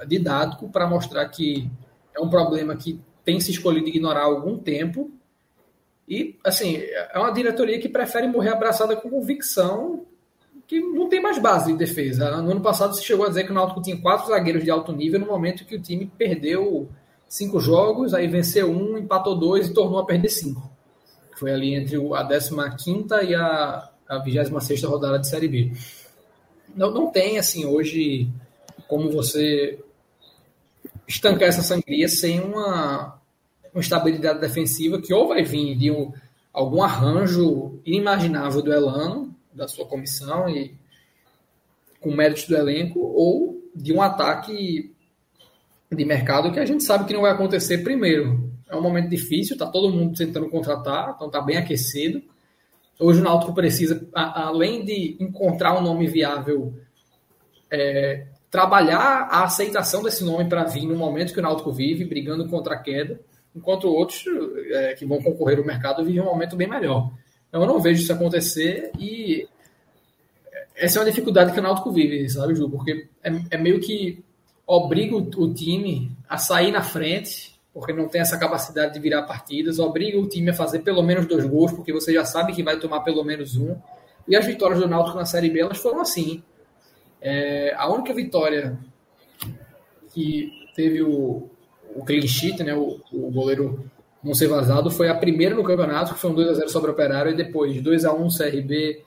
é 0.00 0.06
didático 0.06 0.68
para 0.68 0.86
mostrar 0.86 1.28
que 1.28 1.70
é 2.14 2.20
um 2.20 2.28
problema 2.28 2.76
que 2.76 3.00
tem 3.24 3.38
se 3.40 3.50
escolhido 3.50 3.88
ignorar 3.88 4.20
há 4.20 4.24
algum 4.24 4.58
tempo. 4.58 5.10
E, 6.08 6.36
assim, 6.44 6.76
é 6.76 7.18
uma 7.18 7.32
diretoria 7.32 7.78
que 7.80 7.88
prefere 7.88 8.28
morrer 8.28 8.50
abraçada 8.50 8.96
com 8.96 9.10
convicção 9.10 10.04
que 10.66 10.80
não 10.80 11.08
tem 11.08 11.20
mais 11.20 11.38
base 11.38 11.72
de 11.72 11.78
defesa. 11.78 12.42
No 12.42 12.50
ano 12.50 12.60
passado 12.60 12.94
se 12.94 13.04
chegou 13.04 13.24
a 13.24 13.28
dizer 13.28 13.44
que 13.44 13.52
o 13.52 13.54
Náutico 13.54 13.82
tinha 13.82 14.00
quatro 14.00 14.28
zagueiros 14.28 14.64
de 14.64 14.70
alto 14.70 14.92
nível 14.92 15.20
no 15.20 15.26
momento 15.26 15.64
que 15.64 15.76
o 15.76 15.80
time 15.80 16.10
perdeu 16.18 16.88
cinco 17.28 17.60
jogos, 17.60 18.14
aí 18.14 18.26
venceu 18.26 18.70
um, 18.70 18.98
empatou 18.98 19.38
dois 19.38 19.68
e 19.68 19.74
tornou 19.74 19.98
a 19.98 20.06
perder 20.06 20.28
cinco. 20.28 20.70
Foi 21.36 21.52
ali 21.52 21.74
entre 21.74 21.96
a 21.96 22.70
15 22.70 23.08
e 23.28 23.34
a, 23.34 23.90
a 24.08 24.18
26 24.18 24.82
rodada 24.84 25.18
de 25.18 25.28
Série 25.28 25.48
B. 25.48 25.72
Não, 26.74 26.90
não 26.90 27.10
tem, 27.10 27.38
assim, 27.38 27.66
hoje 27.66 28.28
como 28.88 29.10
você 29.10 29.78
estancar 31.06 31.48
essa 31.48 31.62
sangria 31.62 32.08
sem 32.08 32.40
uma, 32.40 33.18
uma 33.72 33.80
estabilidade 33.80 34.40
defensiva 34.40 35.00
que 35.00 35.12
ou 35.12 35.28
vai 35.28 35.42
vir 35.42 35.76
de 35.76 35.90
um, 35.90 36.12
algum 36.52 36.82
arranjo 36.82 37.78
inimaginável 37.84 38.62
do 38.62 38.72
Elano, 38.72 39.34
da 39.52 39.68
sua 39.68 39.86
comissão 39.86 40.48
e 40.48 40.74
com 42.00 42.14
méritos 42.14 42.46
do 42.46 42.56
elenco, 42.56 43.00
ou 43.00 43.62
de 43.74 43.92
um 43.92 44.00
ataque 44.00 44.94
de 45.90 46.04
mercado 46.04 46.52
que 46.52 46.58
a 46.58 46.66
gente 46.66 46.82
sabe 46.82 47.04
que 47.04 47.14
não 47.14 47.22
vai 47.22 47.32
acontecer 47.32 47.78
primeiro. 47.78 48.50
É 48.68 48.74
um 48.74 48.82
momento 48.82 49.08
difícil, 49.08 49.54
está 49.54 49.66
todo 49.66 49.92
mundo 49.92 50.16
tentando 50.16 50.48
contratar, 50.48 51.12
então 51.14 51.28
está 51.28 51.40
bem 51.40 51.56
aquecido. 51.56 52.22
Hoje 52.98 53.20
o 53.20 53.24
Náutico 53.24 53.54
precisa, 53.54 54.08
a, 54.14 54.46
além 54.46 54.84
de 54.84 55.16
encontrar 55.20 55.78
um 55.78 55.82
nome 55.82 56.06
viável, 56.06 56.74
é, 57.70 58.26
trabalhar 58.50 59.28
a 59.30 59.44
aceitação 59.44 60.02
desse 60.02 60.24
nome 60.24 60.48
para 60.48 60.64
vir 60.64 60.86
no 60.86 60.96
momento 60.96 61.32
que 61.32 61.38
o 61.38 61.42
Náutico 61.42 61.70
vive, 61.70 62.04
brigando 62.04 62.48
contra 62.48 62.74
a 62.74 62.78
queda, 62.78 63.20
enquanto 63.54 63.88
outros 63.88 64.24
é, 64.72 64.94
que 64.94 65.06
vão 65.06 65.22
concorrer 65.22 65.58
ao 65.58 65.64
mercado 65.64 66.04
vivem 66.04 66.22
um 66.22 66.26
momento 66.26 66.56
bem 66.56 66.68
melhor. 66.68 67.12
Então 67.48 67.60
eu 67.60 67.66
não 67.66 67.80
vejo 67.80 68.02
isso 68.02 68.12
acontecer 68.12 68.90
e 68.98 69.46
essa 70.74 70.98
é 70.98 71.02
uma 71.02 71.10
dificuldade 71.10 71.52
que 71.52 71.60
o 71.60 71.62
Náutico 71.62 71.92
vive, 71.92 72.28
sabe, 72.28 72.54
Ju? 72.54 72.68
Porque 72.68 73.08
é, 73.22 73.30
é 73.52 73.56
meio 73.56 73.80
que 73.80 74.24
obriga 74.66 75.16
o, 75.16 75.54
time 75.54 76.10
a 76.28 76.36
sair 76.36 76.72
na 76.72 76.82
frente, 76.82 77.54
porque 77.72 77.92
não 77.92 78.08
tem 78.08 78.20
essa 78.20 78.38
capacidade 78.38 78.94
de 78.94 79.00
virar 79.00 79.22
partidas, 79.22 79.78
obriga 79.78 80.18
o 80.18 80.28
time 80.28 80.50
a 80.50 80.54
fazer 80.54 80.80
pelo 80.80 81.02
menos 81.02 81.26
dois 81.26 81.44
gols, 81.44 81.72
porque 81.72 81.92
você 81.92 82.12
já 82.12 82.24
sabe 82.24 82.52
que 82.52 82.62
vai 82.62 82.78
tomar 82.78 83.00
pelo 83.00 83.22
menos 83.22 83.56
um. 83.56 83.76
E 84.26 84.34
as 84.34 84.44
vitórias 84.44 84.80
do 84.80 84.88
Náutico 84.88 85.16
na 85.16 85.24
Série 85.24 85.50
B, 85.50 85.60
elas 85.60 85.78
foram 85.78 86.00
assim. 86.00 86.42
É, 87.20 87.74
a 87.76 87.88
única 87.88 88.12
vitória 88.12 88.78
que 90.12 90.50
teve 90.74 91.02
o, 91.02 91.48
o 91.94 92.04
clean 92.04 92.26
sheet, 92.26 92.62
né, 92.64 92.74
o, 92.74 93.00
o 93.12 93.30
goleiro 93.30 93.88
não 94.22 94.34
ser 94.34 94.48
vazado, 94.48 94.90
foi 94.90 95.08
a 95.08 95.14
primeira 95.14 95.54
no 95.54 95.62
campeonato, 95.62 96.14
que 96.14 96.20
foi 96.20 96.30
um 96.30 96.34
2x0 96.34 96.68
sobre 96.68 96.90
o 96.90 96.94
Operário, 96.94 97.30
e 97.30 97.36
depois 97.36 97.76
2x1 97.80 98.36
CRB, 98.36 99.02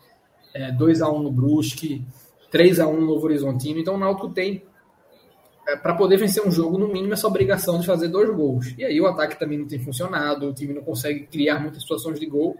é, 0.53 0.71
2x1 0.71 1.21
no 1.21 1.31
Brusque, 1.31 2.05
3x1 2.51 2.93
no 2.93 3.05
Novo 3.05 3.25
Horizontino. 3.25 3.79
Então 3.79 3.95
o 3.95 3.97
Náutico 3.97 4.29
tem, 4.29 4.63
é, 5.69 5.75
para 5.75 5.93
poder 5.93 6.17
vencer 6.17 6.45
um 6.45 6.51
jogo, 6.51 6.77
no 6.77 6.87
mínimo, 6.87 7.13
essa 7.13 7.27
obrigação 7.27 7.79
de 7.79 7.85
fazer 7.85 8.07
dois 8.07 8.29
gols. 8.35 8.73
E 8.77 8.83
aí 8.83 8.99
o 8.99 9.05
ataque 9.05 9.37
também 9.37 9.57
não 9.57 9.67
tem 9.67 9.79
funcionado, 9.79 10.47
o 10.47 10.53
time 10.53 10.73
não 10.73 10.81
consegue 10.81 11.27
criar 11.27 11.59
muitas 11.59 11.81
situações 11.81 12.19
de 12.19 12.25
gol. 12.25 12.57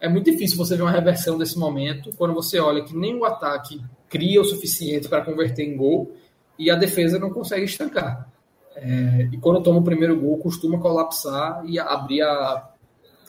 É 0.00 0.08
muito 0.08 0.30
difícil 0.30 0.56
você 0.56 0.76
ver 0.76 0.82
uma 0.82 0.90
reversão 0.90 1.38
desse 1.38 1.58
momento, 1.58 2.10
quando 2.16 2.34
você 2.34 2.58
olha 2.58 2.82
que 2.82 2.96
nem 2.96 3.16
o 3.16 3.24
ataque 3.24 3.80
cria 4.08 4.40
o 4.40 4.44
suficiente 4.44 5.08
para 5.08 5.24
converter 5.24 5.64
em 5.64 5.76
gol 5.76 6.14
e 6.58 6.70
a 6.70 6.74
defesa 6.74 7.18
não 7.18 7.30
consegue 7.30 7.64
estancar. 7.64 8.28
É, 8.74 9.28
e 9.32 9.36
quando 9.38 9.62
toma 9.62 9.78
o 9.80 9.84
primeiro 9.84 10.18
gol, 10.18 10.38
costuma 10.38 10.78
colapsar 10.78 11.62
e 11.66 11.78
abrir 11.78 12.22
a, 12.22 12.68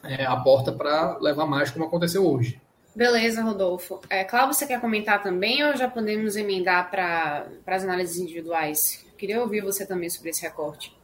é, 0.04 0.26
a 0.26 0.36
porta 0.38 0.72
para 0.72 1.18
levar 1.20 1.46
mais, 1.46 1.72
como 1.72 1.86
aconteceu 1.86 2.26
hoje. 2.26 2.60
Beleza, 2.96 3.42
Rodolfo. 3.42 4.00
É, 4.10 4.24
Cláudio, 4.24 4.54
você 4.54 4.66
quer 4.66 4.82
comentar 4.82 5.22
também 5.22 5.64
ou 5.64 5.76
já 5.76 5.88
podemos 5.88 6.36
emendar 6.36 6.90
para 6.90 7.48
as 7.68 7.84
análises 7.84 8.18
individuais? 8.18 9.09
Queria 9.20 9.42
ouvir 9.42 9.62
você 9.62 9.86
também 9.86 10.10
sobre 10.10 10.30
esse 10.30 10.42
recorte. 10.42 10.96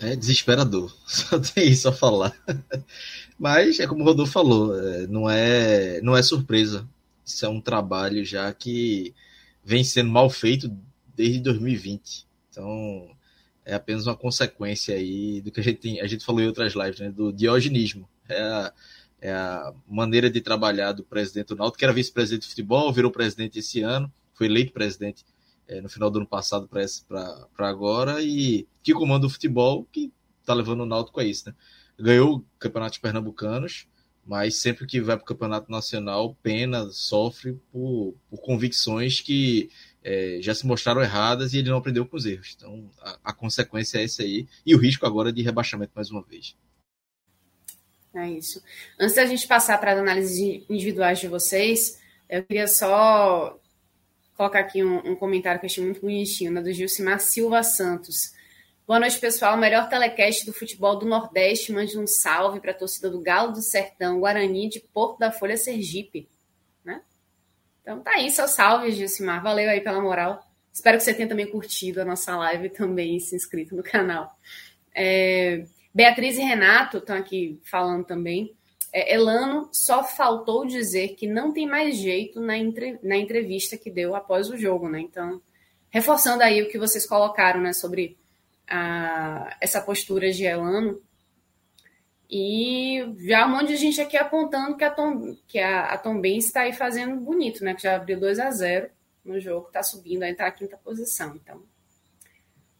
É 0.00 0.16
desesperador, 0.16 0.92
só 1.06 1.38
tem 1.38 1.68
isso 1.68 1.88
a 1.88 1.92
falar. 1.92 2.36
Mas 3.38 3.78
é 3.78 3.86
como 3.86 4.02
o 4.02 4.04
Rodolfo 4.04 4.32
falou, 4.32 4.76
é, 4.76 5.06
não 5.06 5.30
é, 5.30 6.00
não 6.00 6.16
é 6.16 6.22
surpresa. 6.22 6.88
Isso 7.24 7.46
é 7.46 7.48
um 7.48 7.60
trabalho 7.60 8.24
já 8.24 8.52
que 8.52 9.14
vem 9.64 9.84
sendo 9.84 10.10
mal 10.10 10.28
feito 10.28 10.68
desde 11.14 11.38
2020. 11.38 12.26
Então, 12.50 13.08
é 13.64 13.74
apenas 13.74 14.04
uma 14.04 14.16
consequência 14.16 14.96
aí 14.96 15.40
do 15.40 15.52
que 15.52 15.60
a 15.60 15.62
gente 15.62 15.78
tem, 15.78 16.00
a 16.00 16.08
gente 16.08 16.24
falou 16.24 16.40
em 16.40 16.48
outras 16.48 16.72
lives, 16.74 16.98
né, 16.98 17.08
do 17.08 17.32
diogenismo. 17.32 18.08
É 18.28 18.40
a, 18.40 18.72
é 19.20 19.32
a 19.32 19.72
maneira 19.86 20.28
de 20.28 20.40
trabalhar 20.40 20.90
do 20.90 21.04
presidente 21.04 21.48
do 21.48 21.56
Náutico, 21.56 21.78
que 21.78 21.84
era 21.84 21.94
vice-presidente 21.94 22.42
de 22.42 22.48
futebol, 22.48 22.92
virou 22.92 23.12
presidente 23.12 23.60
esse 23.60 23.80
ano, 23.80 24.12
foi 24.34 24.46
eleito 24.46 24.72
presidente 24.72 25.24
é, 25.70 25.80
no 25.80 25.88
final 25.88 26.10
do 26.10 26.18
ano 26.18 26.26
passado 26.26 26.68
para 26.68 27.68
agora, 27.68 28.20
e 28.20 28.66
que 28.82 28.92
comanda 28.92 29.26
o 29.26 29.30
futebol, 29.30 29.86
que 29.92 30.12
está 30.40 30.52
levando 30.52 30.80
o 30.80 30.86
Náutico 30.86 31.20
a 31.20 31.24
isso. 31.24 31.48
Né? 31.48 31.54
Ganhou 31.96 32.36
o 32.38 32.44
Campeonato 32.58 32.94
de 32.94 33.00
Pernambucanos, 33.00 33.86
mas 34.26 34.56
sempre 34.56 34.84
que 34.84 35.00
vai 35.00 35.16
para 35.16 35.22
o 35.22 35.26
Campeonato 35.26 35.70
Nacional, 35.70 36.36
pena, 36.42 36.88
sofre 36.90 37.52
por, 37.70 38.16
por 38.28 38.40
convicções 38.40 39.20
que 39.20 39.70
é, 40.02 40.38
já 40.42 40.54
se 40.54 40.66
mostraram 40.66 41.02
erradas 41.02 41.52
e 41.52 41.58
ele 41.58 41.70
não 41.70 41.78
aprendeu 41.78 42.04
com 42.04 42.16
os 42.16 42.26
erros. 42.26 42.54
Então, 42.56 42.90
a, 43.00 43.18
a, 43.24 43.32
consequência 43.32 43.98
é 43.98 44.04
essa 44.04 44.22
aí. 44.22 44.48
E 44.66 44.74
o 44.74 44.78
risco 44.78 45.06
agora 45.06 45.32
de 45.32 45.40
rebaixamento 45.40 45.92
mais 45.94 46.10
uma 46.10 46.22
vez. 46.22 46.56
É 48.12 48.28
isso. 48.28 48.60
Antes 48.98 49.14
da 49.14 49.24
gente 49.24 49.46
passar 49.46 49.78
para 49.78 49.92
as 49.92 49.98
análises 50.00 50.64
individuais 50.68 51.20
de 51.20 51.28
vocês, 51.28 52.00
eu 52.28 52.42
queria 52.42 52.66
só 52.66 53.56
colocar 54.40 54.60
aqui 54.60 54.82
um, 54.82 55.10
um 55.10 55.14
comentário 55.14 55.60
que 55.60 55.66
eu 55.66 55.68
achei 55.68 55.84
muito 55.84 56.00
bonitinho, 56.00 56.50
né, 56.50 56.62
do 56.62 56.72
Gilcimar 56.72 57.20
Silva 57.20 57.62
Santos. 57.62 58.32
Boa 58.86 58.98
noite, 58.98 59.18
pessoal. 59.18 59.54
Melhor 59.58 59.86
telecast 59.86 60.46
do 60.46 60.52
futebol 60.54 60.98
do 60.98 61.04
Nordeste. 61.04 61.70
Mande 61.74 61.98
um 61.98 62.06
salve 62.06 62.58
para 62.58 62.70
a 62.70 62.74
torcida 62.74 63.10
do 63.10 63.20
Galo 63.20 63.52
do 63.52 63.60
Sertão, 63.60 64.18
Guarani 64.18 64.70
de 64.70 64.80
Porto 64.80 65.18
da 65.18 65.30
Folha, 65.30 65.58
Sergipe. 65.58 66.26
Então 67.82 68.00
tá 68.00 68.12
aí, 68.12 68.30
seu 68.30 68.48
salve, 68.48 68.92
Gilcimar. 68.92 69.42
Valeu 69.42 69.68
aí 69.68 69.82
pela 69.82 70.00
moral. 70.00 70.42
Espero 70.72 70.96
que 70.96 71.04
você 71.04 71.12
tenha 71.12 71.28
também 71.28 71.46
curtido 71.46 72.00
a 72.00 72.04
nossa 72.06 72.34
live 72.34 72.70
também 72.70 73.16
e 73.16 73.20
se 73.20 73.36
inscrito 73.36 73.76
no 73.76 73.82
canal. 73.82 74.34
É, 74.94 75.66
Beatriz 75.94 76.38
e 76.38 76.42
Renato 76.42 76.96
estão 76.96 77.16
aqui 77.16 77.60
falando 77.62 78.06
também. 78.06 78.56
É, 78.92 79.14
Elano 79.14 79.68
só 79.72 80.02
faltou 80.02 80.66
dizer 80.66 81.14
que 81.14 81.26
não 81.26 81.52
tem 81.52 81.66
mais 81.66 81.96
jeito 81.96 82.40
na, 82.40 82.58
entre, 82.58 82.98
na 83.02 83.16
entrevista 83.16 83.76
que 83.76 83.90
deu 83.90 84.14
após 84.14 84.50
o 84.50 84.56
jogo, 84.56 84.88
né? 84.88 85.00
Então, 85.00 85.40
reforçando 85.90 86.42
aí 86.42 86.62
o 86.62 86.68
que 86.68 86.78
vocês 86.78 87.06
colocaram, 87.06 87.60
né, 87.60 87.72
sobre 87.72 88.18
a, 88.66 89.56
essa 89.60 89.80
postura 89.80 90.30
de 90.30 90.44
Elano, 90.44 91.00
e 92.30 93.04
já 93.26 93.44
um 93.44 93.50
monte 93.50 93.68
de 93.68 93.76
gente 93.76 94.00
aqui 94.00 94.16
apontando 94.16 94.76
que 94.76 94.84
a 94.84 94.90
Tom, 94.90 95.36
que 95.48 95.58
a, 95.58 95.86
a 95.86 95.98
Tom 95.98 96.20
Benz 96.20 96.46
está 96.46 96.60
aí 96.60 96.72
fazendo 96.72 97.16
bonito, 97.16 97.64
né? 97.64 97.74
Que 97.74 97.82
já 97.82 97.96
abriu 97.96 98.20
2 98.20 98.38
a 98.38 98.50
0 98.52 98.88
no 99.24 99.40
jogo, 99.40 99.66
está 99.66 99.82
subindo, 99.82 100.22
aí 100.22 100.30
está 100.30 100.44
na 100.44 100.52
quinta 100.52 100.76
posição. 100.76 101.34
Então, 101.34 101.60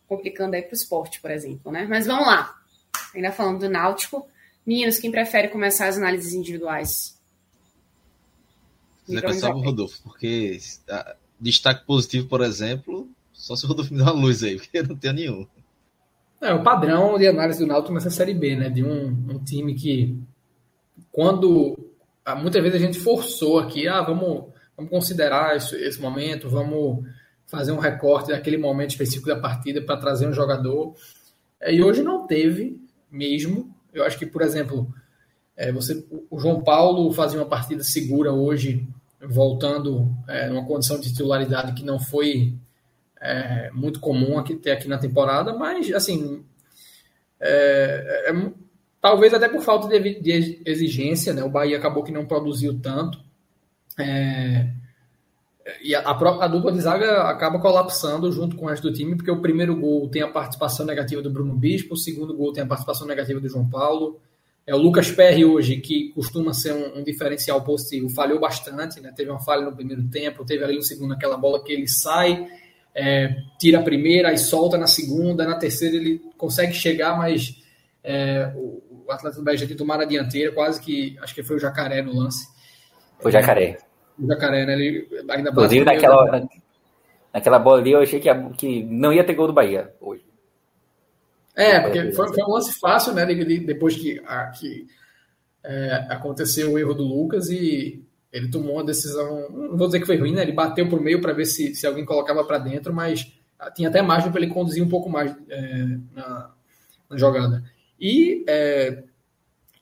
complicando 0.07 0.55
aí 0.55 0.63
para 0.63 0.73
o 0.73 0.77
esporte, 0.77 1.21
por 1.21 1.33
exemplo, 1.33 1.73
né? 1.73 1.85
Mas 1.89 2.07
vamos 2.07 2.29
lá. 2.29 2.55
Ainda 3.13 3.33
falando 3.33 3.61
do 3.61 3.69
Náutico. 3.69 4.29
Meninos, 4.67 4.99
quem 4.99 5.11
prefere 5.11 5.49
começar 5.49 5.89
as 5.89 5.97
análises 5.97 6.33
individuais? 6.33 7.19
Vai 9.09 9.23
começar 9.23 9.55
o 9.55 9.61
Rodolfo, 9.61 10.01
porque 10.03 10.59
destaque 11.41 11.85
positivo, 11.85 12.29
por 12.29 12.43
exemplo, 12.43 13.09
só 13.33 13.57
se 13.57 13.65
o 13.65 13.69
Rodolfo 13.69 13.93
me 13.93 13.99
dá 13.99 14.13
uma 14.13 14.23
luz 14.23 14.43
aí, 14.43 14.57
porque 14.59 14.79
eu 14.79 14.87
não 14.87 14.97
tenho 14.97 15.15
nenhum. 15.15 15.47
É 16.41 16.55
o 16.55 16.63
padrão 16.63 17.19
de 17.19 17.27
análise 17.27 17.59
do 17.59 17.67
Náutico 17.67 17.93
nessa 17.93 18.11
Série 18.11 18.33
B, 18.33 18.57
né? 18.57 18.71
De 18.71 18.83
um, 18.83 19.09
um 19.09 19.45
time 19.45 19.75
que, 19.75 20.17
quando 21.13 21.77
muitas 22.37 22.63
vezes 22.63 22.81
a 22.81 22.85
gente 22.85 22.99
forçou 22.99 23.59
aqui, 23.59 23.89
ah, 23.89 24.01
vamos, 24.03 24.47
vamos 24.77 24.91
considerar 24.91 25.57
esse, 25.57 25.77
esse 25.77 26.01
momento, 26.01 26.49
vamos 26.49 27.05
fazer 27.47 27.73
um 27.73 27.79
recorte 27.79 28.31
daquele 28.31 28.57
momento 28.57 28.91
específico 28.91 29.29
da 29.29 29.39
partida 29.39 29.83
para 29.83 29.97
trazer 29.99 30.29
um 30.29 30.33
jogador. 30.33 30.95
É, 31.61 31.75
e 31.75 31.83
hoje 31.83 32.03
não 32.03 32.27
teve 32.27 32.81
mesmo. 33.11 33.75
Eu 33.93 34.05
acho 34.05 34.19
que, 34.19 34.27
por 34.27 34.43
exemplo, 34.43 34.93
é, 35.57 35.71
você, 35.73 36.05
o 36.31 36.39
João 36.39 36.63
Paulo 36.63 37.13
fazia 37.13 37.39
uma 37.39 37.49
partida 37.49 37.83
segura 37.83 38.33
hoje, 38.33 38.87
voltando 39.21 40.11
é, 40.27 40.49
numa 40.49 40.65
condição 40.65 40.99
de 40.99 41.11
titularidade 41.11 41.75
que 41.75 41.85
não 41.85 41.99
foi 41.99 42.55
é, 43.21 43.71
muito 43.73 44.01
comum 44.01 44.39
aqui, 44.39 44.55
ter 44.57 44.71
aqui 44.71 44.89
na 44.89 44.99
temporada, 44.99 45.53
mas 45.53 45.93
assim 45.93 46.43
é, 47.39 48.27
é, 48.27 48.31
é 48.31 48.53
talvez 49.01 49.33
até 49.35 49.49
por 49.49 49.63
falta 49.63 49.89
de, 49.89 50.21
de, 50.21 50.63
exigência, 50.65 51.33
né? 51.33 51.43
O 51.43 51.51
Bahia 51.51 51.79
acabou 51.79 52.03
que 52.03 52.13
não 52.13 52.27
produziu 52.27 52.79
tanto. 52.81 53.19
E 55.83 55.95
a, 55.95 56.01
a, 56.01 56.45
a, 56.45 56.49
dupla 56.49 56.73
de 56.73 56.81
zaga 56.81 57.23
acaba 57.23 57.59
colapsando 57.59 58.31
junto 58.33 58.57
com 58.57 58.67
o 58.67 58.69
resto 58.69 58.91
do 58.91 58.95
time, 58.95 59.17
porque 59.17 59.31
o 59.31 59.41
primeiro 59.41 59.77
gol 59.77 60.09
tem 60.09 60.23
a 60.23 60.29
participação 60.29 60.87
negativa 60.87 61.23
do 61.23 61.31
Bruno 61.31 61.55
Bispo, 61.55 61.95
o 61.95 61.97
segundo 61.97 62.37
gol 62.37 62.53
tem 62.53 62.63
a 62.63 62.67
participação 62.67 63.07
negativa 63.07 63.41
do 63.41 63.49
João 63.49 63.69
Paulo. 63.69 64.21
É 64.67 64.75
o 64.75 64.79
Lucas 64.79 65.11
Perry 65.11 65.45
hoje, 65.45 65.79
que 65.79 66.11
costuma 66.13 66.53
ser 66.53 66.73
um, 66.73 67.01
um 67.01 67.03
diferencial 67.03 67.63
positivo, 67.63 68.09
falhou 68.11 68.39
bastante, 68.39 69.01
né? 69.01 69.13
Teve 69.15 69.31
uma 69.31 69.41
falha 69.41 69.63
no 69.63 69.75
primeiro 69.75 70.05
tempo, 70.09 70.45
teve 70.45 70.63
ali 70.63 70.77
no 70.77 70.83
segundo 70.83 71.13
aquela 71.13 71.37
bola 71.37 71.63
que 71.65 71.73
ele 71.73 71.89
sai, 71.89 72.47
é, 72.95 73.35
tira 73.59 73.81
a 73.81 73.83
primeira 73.83 74.33
e 74.33 74.39
solta 74.39 74.79
na 74.79 74.87
segunda, 74.87 75.47
na 75.47 75.57
terceira 75.57 75.97
ele 75.97 76.21
consegue 76.37 76.73
chegar, 76.73 77.17
mas 77.17 77.57
é, 78.05 78.53
o, 78.55 78.83
o 79.07 79.13
Atlético 79.13 79.43
do 79.43 79.45
Bahia 79.45 79.59
já 79.59 79.67
tinha 79.67 79.79
tomado 79.79 80.03
a 80.03 80.07
dianteira, 80.07 80.53
quase 80.53 80.81
que, 80.81 81.19
acho 81.21 81.35
que 81.35 81.43
foi 81.43 81.57
o 81.57 81.61
Jacaré 81.61 82.03
no 82.03 82.15
lance. 82.15 82.47
Foi 83.19 83.31
o 83.31 83.33
Jacaré. 83.33 83.79
O 84.21 84.27
Jacaré, 84.27 84.67
né? 84.67 84.75
Ele 84.75 85.09
ainda 85.29 85.51
Inclusive, 85.51 85.85
naquela, 85.85 86.49
naquela 87.33 87.59
bola 87.59 87.81
ali, 87.81 87.93
eu 87.93 88.01
achei 88.01 88.21
que, 88.21 88.29
que 88.57 88.83
não 88.85 89.13
ia 89.13 89.25
ter 89.25 89.35
gol 89.35 89.47
do 89.47 89.53
Bahia 89.53 89.93
hoje. 90.01 90.25
É, 91.55 91.81
porque 91.81 92.13
foi, 92.13 92.29
foi 92.29 92.45
um 92.45 92.51
lance 92.51 92.79
fácil, 92.79 93.13
né? 93.13 93.27
Depois 93.27 93.97
que, 93.97 94.21
a, 94.27 94.47
que 94.47 94.87
é, 95.65 96.07
aconteceu 96.09 96.73
o 96.73 96.79
erro 96.79 96.95
do 96.95 97.03
Lucas 97.03 97.51
e 97.51 98.03
ele 98.33 98.49
tomou 98.49 98.75
uma 98.75 98.85
decisão, 98.85 99.51
não 99.51 99.77
vou 99.77 99.89
dizer 99.89 100.01
que 100.01 100.07
foi 100.07 100.17
ruim, 100.17 100.33
né? 100.33 100.43
Ele 100.43 100.53
bateu 100.53 100.89
por 100.89 101.01
meio 101.01 101.21
para 101.21 101.33
ver 101.33 101.47
se, 101.47 101.75
se 101.75 101.87
alguém 101.87 102.05
colocava 102.05 102.45
para 102.45 102.59
dentro, 102.59 102.95
mas 102.95 103.33
tinha 103.75 103.89
até 103.89 104.01
margem 104.01 104.31
para 104.31 104.41
ele 104.41 104.53
conduzir 104.53 104.83
um 104.83 104.89
pouco 104.89 105.11
mais 105.11 105.35
é, 105.49 105.87
na, 106.15 106.51
na, 107.11 107.17
jogada. 107.17 107.63
E 108.01 108.45
é, 108.49 109.03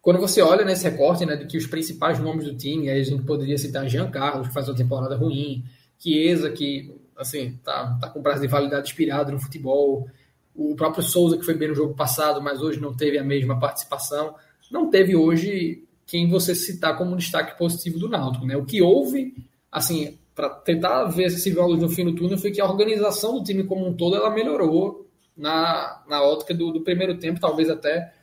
quando 0.09 0.21
você 0.21 0.41
olha 0.41 0.65
nesse 0.65 0.89
recorte, 0.89 1.27
né, 1.27 1.37
de 1.37 1.45
que 1.45 1.59
os 1.59 1.67
principais 1.67 2.19
nomes 2.19 2.47
do 2.47 2.57
time, 2.57 2.89
aí 2.89 2.99
a 2.99 3.05
gente 3.05 3.25
poderia 3.25 3.59
citar 3.59 3.87
Jean 3.87 4.11
Carlos, 4.11 4.49
que 4.49 4.55
faz 4.55 4.67
uma 4.67 4.75
temporada 4.75 5.15
ruim, 5.15 5.63
Chiesa, 5.99 6.51
que 6.51 6.95
assim, 7.15 7.59
tá, 7.63 7.95
tá 8.01 8.09
com 8.09 8.23
prazo 8.23 8.41
de 8.41 8.49
validade 8.49 8.89
expirado 8.89 9.31
no 9.31 9.39
futebol, 9.39 10.09
o 10.57 10.75
próprio 10.75 11.03
Souza, 11.03 11.37
que 11.37 11.45
foi 11.45 11.53
bem 11.53 11.69
no 11.69 11.75
jogo 11.75 11.93
passado, 11.93 12.41
mas 12.41 12.63
hoje 12.63 12.81
não 12.81 12.97
teve 12.97 13.19
a 13.19 13.23
mesma 13.23 13.61
participação, 13.61 14.35
não 14.71 14.89
teve 14.89 15.15
hoje 15.15 15.85
quem 16.07 16.27
você 16.27 16.55
citar 16.55 16.97
como 16.97 17.15
destaque 17.15 17.59
positivo 17.59 17.99
do 17.99 18.09
Náutico. 18.09 18.47
Né? 18.47 18.57
O 18.57 18.65
que 18.65 18.81
houve, 18.81 19.35
assim, 19.71 20.17
para 20.35 20.49
tentar 20.49 21.05
ver 21.05 21.29
se 21.29 21.51
viu 21.51 21.61
a 21.61 21.67
luz 21.67 21.83
no 21.83 21.89
fim 21.91 22.07
do 22.07 22.15
túnel, 22.15 22.39
foi 22.39 22.51
que 22.51 22.63
a 22.63 22.65
organização 22.65 23.35
do 23.35 23.45
time 23.45 23.63
como 23.63 23.87
um 23.87 23.93
todo 23.93 24.17
ela 24.17 24.31
melhorou 24.31 25.07
na, 25.37 26.03
na 26.09 26.23
ótica 26.23 26.55
do, 26.55 26.73
do 26.73 26.81
primeiro 26.81 27.19
tempo, 27.19 27.39
talvez 27.39 27.69
até 27.69 28.15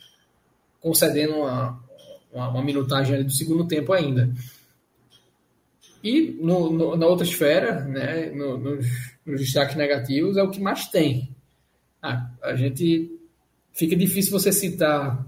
concedendo 0.86 1.38
uma, 1.38 1.84
uma, 2.32 2.50
uma 2.50 2.64
minutagem 2.64 3.24
do 3.24 3.32
segundo 3.32 3.68
tempo 3.68 3.92
ainda. 3.92 4.32
E 6.04 6.38
no, 6.40 6.70
no, 6.72 6.96
na 6.96 7.08
outra 7.08 7.26
esfera, 7.26 7.84
né, 7.86 8.30
no, 8.30 8.56
nos, 8.56 8.86
nos 9.26 9.42
destaques 9.42 9.76
negativos, 9.76 10.38
é 10.38 10.44
o 10.44 10.52
que 10.52 10.62
mais 10.62 10.88
tem. 10.88 11.36
Ah, 12.00 12.30
a 12.44 12.56
gente 12.56 13.12
fica 13.74 13.96
difícil 13.96 14.32
você 14.32 14.52
citar 14.52 15.26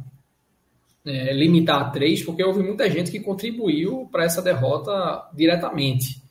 é, 1.03 1.33
limitar 1.33 1.81
a 1.81 1.89
três, 1.89 2.21
porque 2.21 2.43
houve 2.43 2.61
muita 2.61 2.87
gente 2.87 3.09
que 3.09 3.19
contribuiu 3.19 4.07
para 4.11 4.25
essa 4.25 4.43
derrota 4.43 5.27
diretamente. 5.33 6.21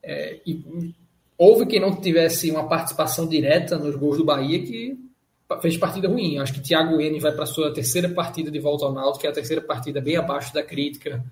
É, 0.00 0.38
e 0.46 0.94
houve 1.36 1.66
quem 1.66 1.80
não 1.80 2.00
tivesse 2.00 2.48
uma 2.48 2.68
participação 2.68 3.26
direta 3.26 3.76
nos 3.76 3.96
gols 3.96 4.18
do 4.18 4.24
Bahia 4.24 4.62
que 4.62 5.04
fez 5.60 5.76
partida 5.76 6.08
ruim. 6.08 6.38
Acho 6.38 6.54
que 6.54 6.60
Thiago 6.60 7.00
N 7.00 7.20
vai 7.20 7.32
para 7.32 7.46
sua 7.46 7.72
terceira 7.72 8.08
partida 8.08 8.50
de 8.50 8.58
volta 8.58 8.84
ao 8.84 8.92
Náutico, 8.92 9.20
que 9.20 9.26
é 9.26 9.30
a 9.30 9.34
terceira 9.34 9.62
partida 9.62 10.00
bem 10.00 10.16
abaixo 10.16 10.52
da 10.52 10.62
crítica. 10.62 11.24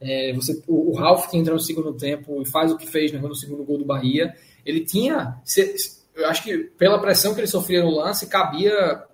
É, 0.00 0.32
você, 0.32 0.62
o, 0.66 0.90
o, 0.90 0.94
Ralf 0.94 1.28
que 1.28 1.36
entra 1.36 1.52
no 1.52 1.60
segundo 1.60 1.92
tempo 1.92 2.40
e 2.40 2.46
faz 2.46 2.72
o 2.72 2.76
que 2.76 2.86
fez 2.86 3.12
né, 3.12 3.18
no 3.18 3.34
segundo 3.34 3.62
gol 3.64 3.76
do 3.76 3.84
Bahia, 3.84 4.34
ele 4.64 4.80
tinha, 4.80 5.38
se, 5.44 5.74
eu 6.14 6.26
acho 6.26 6.42
que 6.42 6.56
pela 6.56 6.98
pressão 6.98 7.34
que 7.34 7.40
ele 7.40 7.46
sofria 7.46 7.82
no 7.82 7.90
lance, 7.90 8.26
cabia 8.26 9.04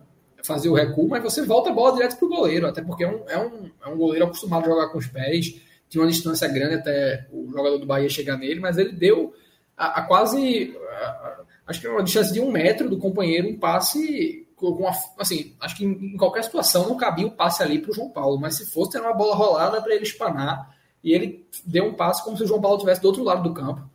fazer 0.45 0.69
o 0.69 0.75
recuo, 0.75 1.09
mas 1.09 1.25
você 1.25 1.43
volta 1.43 1.71
a 1.71 1.73
bola 1.73 1.95
direto 1.95 2.17
para 2.17 2.27
o 2.27 2.29
goleiro, 2.29 2.69
até 2.69 2.81
porque 2.81 3.03
é 3.03 3.09
um, 3.09 3.29
é, 3.29 3.39
um, 3.39 3.71
é 3.85 3.89
um 3.89 3.97
goleiro 3.97 4.27
acostumado 4.27 4.65
a 4.65 4.69
jogar 4.69 4.89
com 4.91 4.99
os 4.99 5.09
pés, 5.09 5.61
tinha 5.89 6.03
uma 6.03 6.11
distância 6.11 6.47
grande 6.47 6.77
até 6.77 7.27
o 7.33 7.51
jogador 7.51 7.79
do 7.79 7.87
Bahia 7.87 8.09
chegar 8.09 8.37
nele, 8.37 8.61
mas 8.61 8.79
ele 8.79 8.93
deu 8.93 9.35
a, 9.77 10.01
a 10.01 10.03
quase, 10.03 10.77
a, 10.89 11.41
acho 11.67 11.81
que 11.81 11.89
uma 11.89 12.03
distância 12.03 12.33
de 12.33 12.41
um 12.41 12.51
metro 12.51 12.89
do 12.89 12.99
companheiro, 12.99 13.49
um 13.49 13.59
passe 13.59 14.47
com 14.55 14.89
assim, 15.19 15.55
acho 15.61 15.77
que 15.77 15.85
em 15.85 16.17
qualquer 16.17 16.43
situação 16.43 16.89
não 16.89 16.97
cabia 16.97 17.27
o 17.27 17.31
passe 17.31 17.63
ali 17.63 17.79
para 17.79 17.91
o 17.91 17.95
João 17.95 18.09
Paulo, 18.09 18.41
mas 18.41 18.57
se 18.57 18.73
fosse 18.73 18.93
ter 18.93 19.01
uma 19.01 19.13
bola 19.13 19.35
rolada 19.35 19.83
para 19.83 19.95
ele 19.95 20.05
espanar, 20.05 20.75
e 21.05 21.13
ele 21.13 21.47
deu 21.65 21.85
um 21.85 21.95
passe 21.95 22.25
como 22.25 22.37
se 22.37 22.45
o 22.45 22.47
João 22.47 22.61
Paulo 22.61 22.77
estivesse 22.77 23.03
do 23.03 23.09
outro 23.09 23.23
lado 23.23 23.43
do 23.43 23.55
campo. 23.55 23.89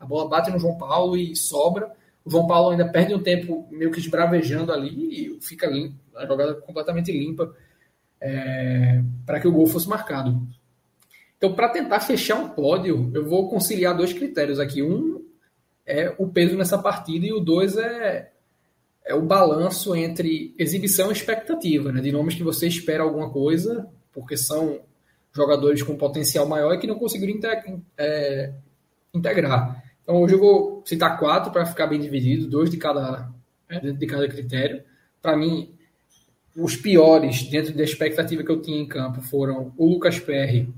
A 0.00 0.06
bola 0.06 0.28
bate 0.28 0.50
no 0.50 0.58
João 0.58 0.76
Paulo 0.76 1.16
e 1.16 1.36
sobra. 1.36 1.92
O 2.24 2.30
João 2.30 2.46
Paulo 2.46 2.70
ainda 2.70 2.88
perde 2.88 3.14
um 3.14 3.22
tempo 3.22 3.68
meio 3.70 3.90
que 3.90 4.00
esbravejando 4.00 4.72
ali 4.72 5.36
e 5.36 5.40
fica 5.40 5.66
limpo, 5.66 5.94
a 6.16 6.26
jogada 6.26 6.54
completamente 6.54 7.12
limpa 7.12 7.54
é, 8.20 9.02
para 9.24 9.38
que 9.38 9.46
o 9.46 9.52
gol 9.52 9.66
fosse 9.66 9.88
marcado. 9.88 10.46
Então, 11.36 11.54
para 11.54 11.68
tentar 11.68 12.00
fechar 12.00 12.36
um 12.36 12.48
pódio, 12.48 13.10
eu 13.14 13.24
vou 13.24 13.48
conciliar 13.48 13.96
dois 13.96 14.12
critérios 14.12 14.58
aqui. 14.58 14.82
Um 14.82 15.25
é 15.86 16.14
o 16.18 16.26
peso 16.26 16.56
nessa 16.56 16.76
partida 16.76 17.26
e 17.26 17.32
o 17.32 17.40
dois 17.40 17.76
é, 17.76 18.30
é 19.04 19.14
o 19.14 19.22
balanço 19.22 19.94
entre 19.94 20.54
exibição 20.58 21.10
e 21.10 21.12
expectativa, 21.12 21.92
né? 21.92 22.00
de 22.00 22.10
nomes 22.10 22.34
que 22.34 22.42
você 22.42 22.66
espera 22.66 23.04
alguma 23.04 23.30
coisa, 23.30 23.88
porque 24.12 24.36
são 24.36 24.80
jogadores 25.32 25.82
com 25.82 25.96
potencial 25.96 26.48
maior 26.48 26.74
e 26.74 26.78
que 26.78 26.86
não 26.86 26.98
conseguiram 26.98 27.38
é, 27.96 28.52
integrar. 29.14 29.84
Então 30.02 30.22
hoje 30.22 30.34
eu 30.34 30.40
vou 30.40 30.82
citar 30.84 31.18
quatro 31.18 31.52
para 31.52 31.66
ficar 31.66 31.86
bem 31.86 32.00
dividido, 32.00 32.48
dois 32.48 32.70
de 32.70 32.76
cada, 32.78 33.30
né, 33.68 33.80
de 33.80 34.06
cada 34.06 34.26
critério. 34.28 34.82
Para 35.20 35.36
mim, 35.36 35.72
os 36.56 36.74
piores 36.74 37.42
dentro 37.44 37.74
da 37.74 37.84
expectativa 37.84 38.42
que 38.42 38.50
eu 38.50 38.62
tinha 38.62 38.80
em 38.80 38.88
campo 38.88 39.20
foram 39.20 39.72
o 39.76 39.86
Lucas 39.86 40.18
Perry. 40.18 40.72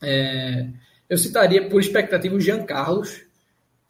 É, 0.00 0.68
eu 1.08 1.18
citaria 1.18 1.68
por 1.68 1.80
expectativa 1.80 2.34
o 2.34 2.40
Jean 2.40 2.64
Carlos, 2.64 3.22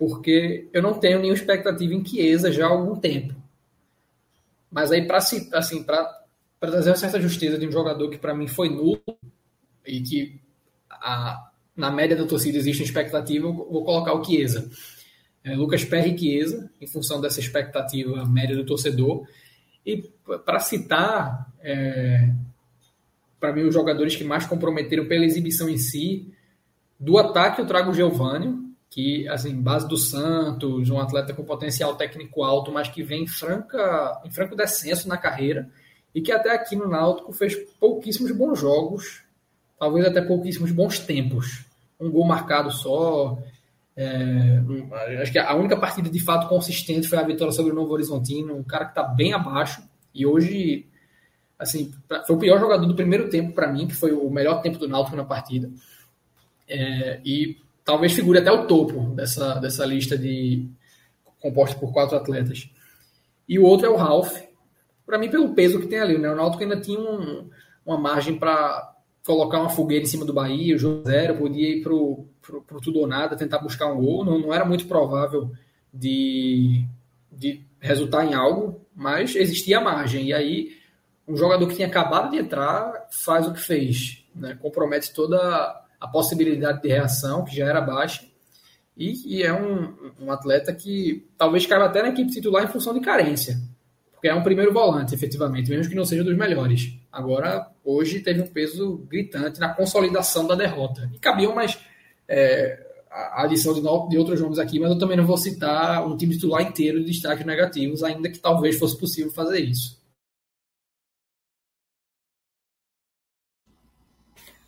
porque 0.03 0.69
eu 0.73 0.83
não 0.83 0.95
tenho 0.95 1.20
nenhuma 1.20 1.37
expectativa 1.37 1.95
em 1.95 2.05
Chiesa 2.05 2.51
já 2.51 2.66
há 2.66 2.70
algum 2.70 2.97
tempo. 2.99 3.37
Mas 4.69 4.91
aí, 4.91 5.07
para 5.07 5.19
assim, 5.19 5.49
trazer 6.59 6.91
uma 6.91 6.97
certa 6.97 7.20
justiça 7.20 7.57
de 7.57 7.69
um 7.69 7.70
jogador 7.70 8.11
que 8.11 8.19
para 8.19 8.35
mim 8.35 8.49
foi 8.49 8.69
nulo 8.69 9.01
e 9.87 10.01
que 10.01 10.41
a, 10.91 11.53
na 11.77 11.89
média 11.89 12.16
da 12.16 12.27
torcida 12.27 12.59
existe 12.59 12.83
expectativa, 12.83 13.47
eu 13.47 13.53
vou 13.53 13.85
colocar 13.85 14.12
o 14.12 14.24
Chiesa. 14.24 14.69
É, 15.45 15.55
Lucas 15.55 15.85
Perry 15.85 16.19
Chiesa, 16.19 16.69
em 16.81 16.87
função 16.89 17.20
dessa 17.20 17.39
expectativa 17.39 18.27
média 18.27 18.57
do 18.57 18.66
torcedor. 18.66 19.24
E 19.87 20.03
para 20.45 20.59
citar, 20.59 21.49
é, 21.61 22.29
para 23.39 23.53
mim, 23.53 23.62
os 23.62 23.74
jogadores 23.74 24.16
que 24.16 24.24
mais 24.24 24.47
comprometeram 24.47 25.07
pela 25.07 25.24
exibição 25.24 25.69
em 25.69 25.79
si, 25.79 26.35
do 26.99 27.19
ataque 27.19 27.61
eu 27.61 27.66
trago 27.69 27.93
o 27.93 27.95
Giovanni, 27.95 28.61
que, 28.93 29.27
assim, 29.28 29.59
base 29.59 29.89
do 29.89 29.97
Santos, 29.97 30.90
um 30.90 31.01
atleta 31.01 31.32
com 31.32 31.43
potencial 31.43 31.97
técnico 31.97 32.43
alto, 32.44 32.70
mas 32.70 32.89
que 32.89 33.02
vem 33.02 33.23
em, 33.23 33.27
franca, 33.27 34.20
em 34.23 34.31
franco 34.31 34.55
descenso 34.55 35.09
na 35.09 35.16
carreira, 35.16 35.70
e 36.14 36.20
que 36.20 36.31
até 36.31 36.51
aqui 36.51 36.77
no 36.77 36.86
Náutico 36.86 37.32
fez 37.32 37.56
pouquíssimos 37.81 38.31
bons 38.32 38.60
jogos, 38.60 39.23
talvez 39.78 40.05
até 40.05 40.20
pouquíssimos 40.20 40.70
bons 40.73 40.98
tempos. 40.98 41.64
Um 41.98 42.10
gol 42.10 42.27
marcado 42.27 42.70
só. 42.70 43.39
É, 43.97 44.60
acho 45.23 45.32
que 45.32 45.39
a 45.39 45.55
única 45.55 45.78
partida 45.78 46.10
de 46.10 46.20
fato 46.20 46.47
consistente 46.47 47.09
foi 47.09 47.16
a 47.16 47.23
vitória 47.23 47.52
sobre 47.52 47.73
o 47.73 47.74
Novo 47.74 47.94
Horizontino, 47.94 48.55
um 48.55 48.62
cara 48.62 48.85
que 48.85 48.90
está 48.90 49.05
bem 49.05 49.32
abaixo. 49.32 49.82
E 50.14 50.27
hoje, 50.27 50.86
assim, 51.59 51.90
foi 52.27 52.36
o 52.36 52.39
pior 52.39 52.60
jogador 52.60 52.85
do 52.85 52.94
primeiro 52.94 53.31
tempo 53.31 53.55
para 53.55 53.73
mim, 53.73 53.86
que 53.86 53.94
foi 53.94 54.12
o 54.12 54.28
melhor 54.28 54.60
tempo 54.60 54.77
do 54.77 54.86
Náutico 54.86 55.16
na 55.16 55.24
partida. 55.24 55.70
É, 56.69 57.23
e 57.24 57.56
talvez 57.84 58.12
figure 58.12 58.38
até 58.38 58.50
o 58.50 58.66
topo 58.66 59.14
dessa, 59.14 59.54
dessa 59.56 59.84
lista 59.84 60.16
de 60.16 60.68
composta 61.40 61.78
por 61.78 61.92
quatro 61.92 62.16
atletas. 62.16 62.70
E 63.48 63.59
o 63.59 63.64
outro 63.64 63.86
é 63.86 63.90
o 63.90 63.96
Ralph. 63.96 64.40
Para 65.04 65.18
mim, 65.18 65.28
pelo 65.28 65.54
peso 65.54 65.80
que 65.80 65.88
tem 65.88 65.98
ali, 65.98 66.16
né? 66.16 66.30
o 66.30 66.36
Náutico 66.36 66.62
ainda 66.62 66.80
tinha 66.80 66.98
um, 66.98 67.50
uma 67.84 67.98
margem 67.98 68.38
para 68.38 68.94
colocar 69.26 69.60
uma 69.60 69.68
fogueira 69.68 70.04
em 70.04 70.09
cima 70.09 70.24
do 70.24 70.32
Bahia, 70.32 70.74
o 70.74 70.78
jogo 70.78 71.04
zero, 71.06 71.36
podia 71.36 71.76
ir 71.76 71.82
pro, 71.82 72.26
pro 72.40 72.80
tudo 72.80 73.00
ou 73.00 73.06
nada, 73.06 73.36
tentar 73.36 73.59
buscar 73.59 73.92
um 73.92 74.00
gol. 74.00 74.24
Não, 74.24 74.38
não 74.38 74.54
era 74.54 74.64
muito 74.64 74.86
provável 74.86 75.50
de, 75.92 76.84
de 77.30 77.62
resultar 77.80 78.24
em 78.24 78.34
algo, 78.34 78.80
mas 78.94 79.34
existia 79.34 79.80
margem. 79.80 80.26
E 80.26 80.32
aí, 80.32 80.76
um 81.26 81.36
jogador 81.36 81.66
que 81.66 81.76
tinha 81.76 81.88
acabado 81.88 82.30
de 82.30 82.38
entrar 82.38 83.09
faz 83.10 83.46
o 83.46 83.52
que 83.52 83.60
fez, 83.60 84.24
né? 84.34 84.56
compromete 84.60 85.12
toda 85.12 85.81
a 86.03 86.09
possibilidade 86.09 86.83
de 86.83 86.89
reação, 86.89 87.45
que 87.45 87.55
já 87.55 87.66
era 87.66 87.81
baixa, 87.81 88.24
e, 88.97 89.37
e 89.37 89.43
é 89.43 89.53
um, 89.53 89.95
um, 90.20 90.33
atleta 90.33 90.74
que 90.74 91.29
talvez 91.39 91.65
caiba 91.65 91.87
até 91.87 92.03
na 92.03 92.09
equipe 92.09 92.33
titular 92.33 92.65
em 92.65 92.69
função 92.69 92.93
de 92.93 93.01
carência, 93.01 93.57
porque 94.11 94.27
é 94.27 94.35
um 94.35 94.43
primeiro 94.43 94.73
volante, 94.73 95.15
efetivamente, 95.15 95.70
mesmo 95.70 95.89
que 95.89 95.97
não 95.97 96.05
seja 96.05 96.24
dos 96.24 96.37
melhores. 96.37 96.93
Agora, 97.11 97.70
hoje 97.85 98.19
teve 98.19 98.43
um 98.43 98.49
peso 98.49 98.99
gritante 99.09 99.61
na 99.61 99.73
consolidação 99.73 100.45
da 100.45 100.57
derrota. 100.57 101.09
E 101.15 101.19
cabiam 101.20 101.55
mais 101.55 101.79
é, 102.29 102.85
a 103.09 103.45
adição 103.45 103.73
de, 103.73 103.81
de 103.81 104.19
outros 104.19 104.41
nomes 104.41 104.59
aqui, 104.59 104.81
mas 104.81 104.91
eu 104.91 104.99
também 104.99 105.16
não 105.16 105.24
vou 105.24 105.37
citar 105.37 106.05
um 106.05 106.16
time 106.16 106.35
titular 106.35 106.62
inteiro 106.62 106.99
de 106.99 107.07
destaques 107.07 107.47
negativos, 107.47 108.03
ainda 108.03 108.29
que 108.29 108.41
talvez 108.41 108.77
fosse 108.77 108.99
possível 108.99 109.31
fazer 109.31 109.61
isso. 109.61 110.03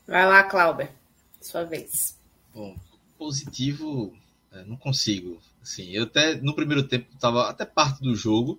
Vai 0.06 0.26
lá, 0.26 0.44
Clauber. 0.44 1.03
Sua 1.44 1.62
vez. 1.62 2.18
Bom, 2.54 2.74
positivo, 3.18 4.16
é, 4.50 4.64
não 4.64 4.76
consigo. 4.76 5.38
Assim, 5.60 5.90
eu 5.90 6.04
até 6.04 6.36
no 6.36 6.54
primeiro 6.54 6.82
tempo 6.82 7.06
estava 7.12 7.50
até 7.50 7.66
parte 7.66 8.02
do 8.02 8.16
jogo. 8.16 8.58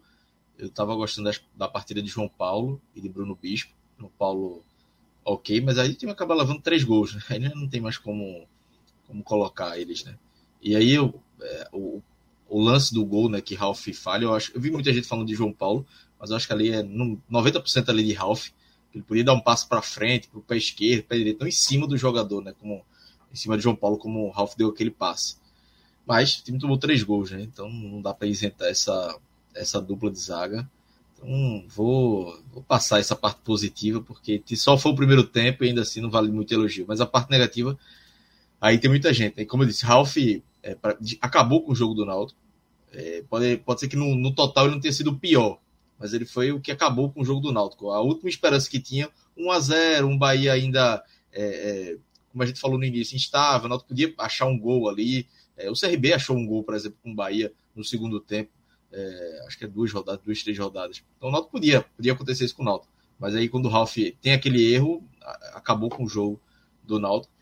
Eu 0.58 0.68
estava 0.68 0.96
gostando 0.96 1.26
das, 1.26 1.42
da 1.56 1.68
partida 1.68 2.02
de 2.02 2.08
João 2.08 2.30
Paulo 2.30 2.80
e 2.96 3.02
de 3.02 3.10
Bruno 3.10 3.36
Bispo. 3.36 3.74
João 3.98 4.12
Paulo, 4.20 4.64
ok, 5.24 5.62
mas 5.62 5.80
aí 5.80 5.92
o 5.92 5.96
time 5.96 6.12
acaba 6.12 6.36
levando 6.36 6.62
três 6.62 6.84
gols, 6.84 7.16
né? 7.16 7.22
Aí 7.30 7.40
não 7.40 7.68
tem 7.68 7.82
mais 7.82 7.98
como, 7.98 8.48
como 9.08 9.24
colocar 9.24 9.80
eles, 9.80 10.04
né? 10.04 10.16
E 10.62 10.76
aí 10.76 10.92
eu, 10.92 11.22
é, 11.42 11.70
o, 11.74 12.02
o 12.48 12.62
lance 12.62 12.94
do 12.94 13.04
gol, 13.04 13.30
né, 13.30 13.42
que 13.42 13.56
Ralph 13.56 13.88
falha, 13.94 14.26
eu 14.26 14.34
acho. 14.34 14.52
Eu 14.54 14.62
vi 14.62 14.70
muita 14.70 14.94
gente 14.94 15.08
falando 15.08 15.28
de 15.28 15.36
João 15.36 15.52
Paulo, 15.52 15.86
mas 16.20 16.30
eu 16.30 16.36
acho 16.36 16.46
que 16.46 16.54
ali 16.54 16.72
é 16.72 16.84
90% 16.84 17.90
ali 17.90 18.04
de 18.04 18.14
Ralph. 18.14 18.50
Ele 18.96 19.04
podia 19.04 19.26
dar 19.26 19.34
um 19.34 19.42
passo 19.42 19.68
para 19.68 19.82
frente, 19.82 20.30
para 20.30 20.40
o 20.40 20.42
pé 20.42 20.56
esquerdo, 20.56 21.04
pé 21.04 21.18
direito, 21.18 21.42
não 21.42 21.48
em 21.48 21.52
cima 21.52 21.86
do 21.86 21.98
jogador, 21.98 22.42
né? 22.42 22.54
Como 22.60 22.82
em 23.32 23.36
cima 23.36 23.58
de 23.58 23.64
João 23.64 23.76
Paulo, 23.76 23.98
como 23.98 24.26
o 24.26 24.30
Ralf 24.30 24.56
deu 24.56 24.70
aquele 24.70 24.90
passe. 24.90 25.36
Mas 26.06 26.38
o 26.38 26.44
time 26.44 26.58
tomou 26.58 26.78
três 26.78 27.04
gols, 27.04 27.32
né? 27.32 27.42
Então 27.42 27.70
não 27.70 28.02
dá 28.02 28.14
para 28.14 28.28
isentar 28.28 28.70
essa, 28.70 29.20
essa 29.54 29.82
dupla 29.82 30.10
de 30.10 30.20
zaga. 30.20 30.70
Então 31.14 31.66
vou, 31.68 32.42
vou 32.54 32.64
passar 32.64 33.00
essa 33.00 33.16
parte 33.16 33.42
positiva, 33.42 34.00
porque 34.00 34.42
só 34.56 34.78
foi 34.78 34.94
o 34.94 34.96
primeiro 34.96 35.26
tempo 35.26 35.66
e 35.66 35.68
ainda 35.68 35.82
assim 35.82 36.00
não 36.00 36.10
vale 36.10 36.32
muito 36.32 36.54
elogio. 36.54 36.86
Mas 36.88 37.02
a 37.02 37.06
parte 37.06 37.30
negativa, 37.30 37.78
aí 38.62 38.78
tem 38.78 38.90
muita 38.90 39.14
gente. 39.14 39.46
Como 39.46 39.64
eu 39.64 39.68
disse, 39.68 39.84
Ralf 39.84 40.16
é, 40.64 40.78
acabou 41.20 41.64
com 41.64 41.74
o 41.74 41.76
jogo 41.76 41.94
do 41.94 42.06
Náutico. 42.06 42.40
É, 42.94 43.24
pode, 43.30 43.58
pode 43.58 43.82
ser 43.82 43.90
que 43.90 43.98
no, 43.98 44.16
no 44.16 44.34
total 44.34 44.66
ele 44.66 44.76
não 44.76 44.82
tenha 44.82 44.94
sido 44.94 45.12
o 45.12 45.20
pior, 45.20 45.60
mas 46.00 46.14
ele 46.14 46.26
foi 46.26 46.52
o 46.52 46.60
que 46.60 46.72
acabou 46.72 47.12
com 47.12 47.22
o 47.22 47.26
jogo 47.26 47.42
do 47.42 47.52
Náutico. 47.52 47.92
A 47.92 48.02
última 48.02 48.30
esperança 48.30 48.70
que 48.70 48.80
tinha, 48.80 49.10
1 49.38 49.52
a 49.52 49.60
0 49.60 50.08
um 50.08 50.18
Bahia 50.18 50.54
ainda, 50.54 51.04
é, 51.32 51.44
é, 51.44 51.98
como 52.32 52.44
a 52.44 52.46
gente 52.46 52.60
falou 52.60 52.78
no 52.78 52.84
início, 52.84 53.16
instável, 53.16 53.66
o 53.66 53.70
Náutico 53.70 53.90
podia 53.90 54.14
achar 54.18 54.46
um 54.46 54.60
gol 54.60 54.90
ali. 54.90 55.28
É, 55.58 55.70
o 55.70 55.74
CRB 55.74 56.14
achou 56.14 56.36
um 56.36 56.46
gol, 56.46 56.64
por 56.64 56.76
exemplo, 56.76 56.98
com 57.02 57.12
o 57.12 57.16
Bahia 57.16 57.52
no 57.76 57.84
segundo 57.84 58.20
tempo. 58.20 58.52
É, 58.92 59.44
acho 59.48 59.58
que 59.58 59.66
é 59.66 59.68
duas 59.68 59.92
rodadas, 59.92 60.22
duas, 60.24 60.44
três 60.44 60.58
rodadas. 60.58 61.04
Então 61.18 61.30
o 61.30 61.32
Náutico 61.32 61.52
podia, 61.52 61.82
podia 61.82 62.14
acontecer 62.14 62.46
isso 62.46 62.56
com 62.56 62.64
o 62.64 62.66
Náutico. 62.66 62.92
Mas 63.20 63.36
aí 63.36 63.48
quando 63.48 63.66
o 63.66 63.70
Ralf 63.70 63.96
tem 64.22 64.34
aquele 64.34 64.74
erro, 64.74 65.04
acabou 65.54 65.90
com 65.90 66.04
o 66.04 66.10
jogo 66.10 66.40
do 66.84 67.00
Náutico. 67.00 67.34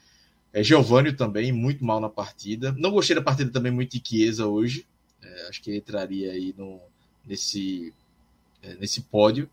É, 0.51 0.61
Giovanni 0.63 1.11
também, 1.11 1.51
muito 1.51 1.83
mal 1.83 1.99
na 1.99 2.09
partida. 2.09 2.71
Não 2.77 2.91
gostei 2.91 3.15
da 3.15 3.21
partida 3.21 3.51
também 3.51 3.71
muito 3.71 3.97
de 3.97 4.07
Chiesa 4.07 4.45
hoje. 4.45 4.85
É, 5.21 5.47
acho 5.47 5.61
que 5.61 5.75
entraria 5.75 6.31
aí 6.31 6.53
no, 6.55 6.79
nesse 7.25 7.91
nesse 8.79 9.01
pódio 9.01 9.49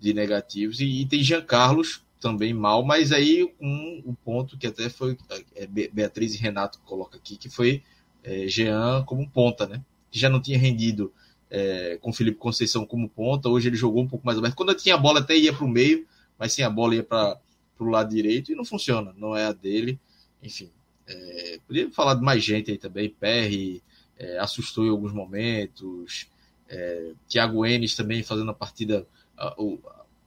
de 0.00 0.12
negativos. 0.12 0.80
E, 0.80 1.00
e, 1.00 1.06
tem 1.06 1.22
Jean 1.22 1.42
Carlos 1.42 2.02
também 2.20 2.52
mal, 2.52 2.84
mas 2.84 3.12
aí 3.12 3.44
um, 3.60 4.02
um 4.06 4.14
ponto 4.14 4.56
que 4.56 4.66
até 4.66 4.88
foi 4.88 5.16
é, 5.54 5.66
Beatriz 5.66 6.34
e 6.34 6.38
Renato 6.38 6.78
coloca 6.84 7.16
aqui, 7.16 7.36
que 7.36 7.48
foi 7.48 7.82
é, 8.22 8.46
Jean 8.48 9.04
como 9.04 9.28
ponta, 9.28 9.66
né? 9.66 9.82
Que 10.10 10.18
já 10.18 10.28
não 10.28 10.40
tinha 10.40 10.58
rendido 10.58 11.12
é, 11.50 11.98
com 12.00 12.12
Felipe 12.12 12.38
Conceição 12.38 12.86
como 12.86 13.08
ponta, 13.08 13.48
hoje 13.48 13.68
ele 13.68 13.76
jogou 13.76 14.02
um 14.02 14.08
pouco 14.08 14.24
mais 14.24 14.38
aberto. 14.38 14.54
Quando 14.54 14.74
tinha 14.74 14.94
a 14.94 14.98
bola 14.98 15.20
até 15.20 15.36
ia 15.36 15.52
para 15.52 15.64
o 15.64 15.68
meio, 15.68 16.06
mas 16.38 16.52
sem 16.52 16.64
a 16.64 16.70
bola 16.70 16.94
ia 16.94 17.02
para 17.02 17.38
o 17.78 17.84
lado 17.84 18.10
direito 18.10 18.50
e 18.50 18.54
não 18.54 18.64
funciona, 18.64 19.14
não 19.18 19.36
é 19.36 19.44
a 19.44 19.52
dele. 19.52 20.00
Enfim, 20.42 20.70
é, 21.06 21.58
podia 21.66 21.90
falar 21.90 22.14
de 22.14 22.22
mais 22.22 22.42
gente 22.42 22.70
aí 22.70 22.78
também, 22.78 23.10
Perry 23.10 23.82
é, 24.16 24.38
assustou 24.38 24.86
em 24.86 24.90
alguns 24.90 25.12
momentos, 25.12 26.26
é, 26.72 27.12
Thiago 27.28 27.66
Enes 27.66 27.94
também 27.94 28.22
fazendo 28.22 28.50
a 28.50 28.54
partida. 28.54 29.06
o, 29.58 29.78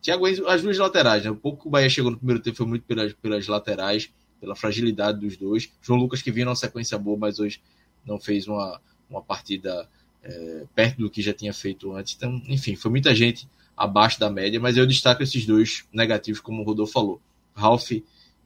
Thiago 0.02 0.28
Enes, 0.28 0.40
as 0.46 0.62
duas 0.62 0.78
laterais, 0.78 1.24
né? 1.24 1.32
O 1.32 1.36
pouco 1.36 1.64
que 1.64 1.68
o 1.68 1.72
Bahia 1.72 1.90
chegou 1.90 2.12
no 2.12 2.18
primeiro 2.18 2.42
tempo 2.42 2.56
foi 2.56 2.68
muito 2.68 2.84
pelas, 2.84 3.12
pelas 3.14 3.48
laterais, 3.48 4.14
pela 4.40 4.56
fragilidade 4.56 5.20
dos 5.20 5.36
dois. 5.36 5.72
João 5.82 6.00
Lucas 6.00 6.22
que 6.22 6.32
vinha 6.32 6.46
numa 6.46 6.56
sequência 6.56 6.98
boa, 7.00 7.18
mas 7.18 7.40
hoje 7.40 7.60
não 8.06 8.20
fez 8.20 8.48
uma, 8.48 8.80
uma 9.10 9.22
partida 9.22 9.90
é, 10.22 10.66
perto 10.76 10.98
do 10.98 11.10
que 11.10 11.24
já 11.24 11.34
tinha 11.34 11.52
feito 11.52 11.92
antes. 11.92 12.14
Então, 12.16 12.40
enfim, 12.48 12.76
foi 12.76 12.92
muita 12.92 13.16
gente 13.16 13.50
abaixo 13.76 14.20
da 14.20 14.30
média, 14.30 14.60
mas 14.60 14.78
eu 14.78 14.86
destaco 14.86 15.24
esses 15.24 15.46
dois 15.46 15.86
negativos, 15.92 16.40
como 16.40 16.62
o 16.62 16.66
Rodolfo 16.66 16.94
falou. 16.94 17.22
Ralph 17.56 17.92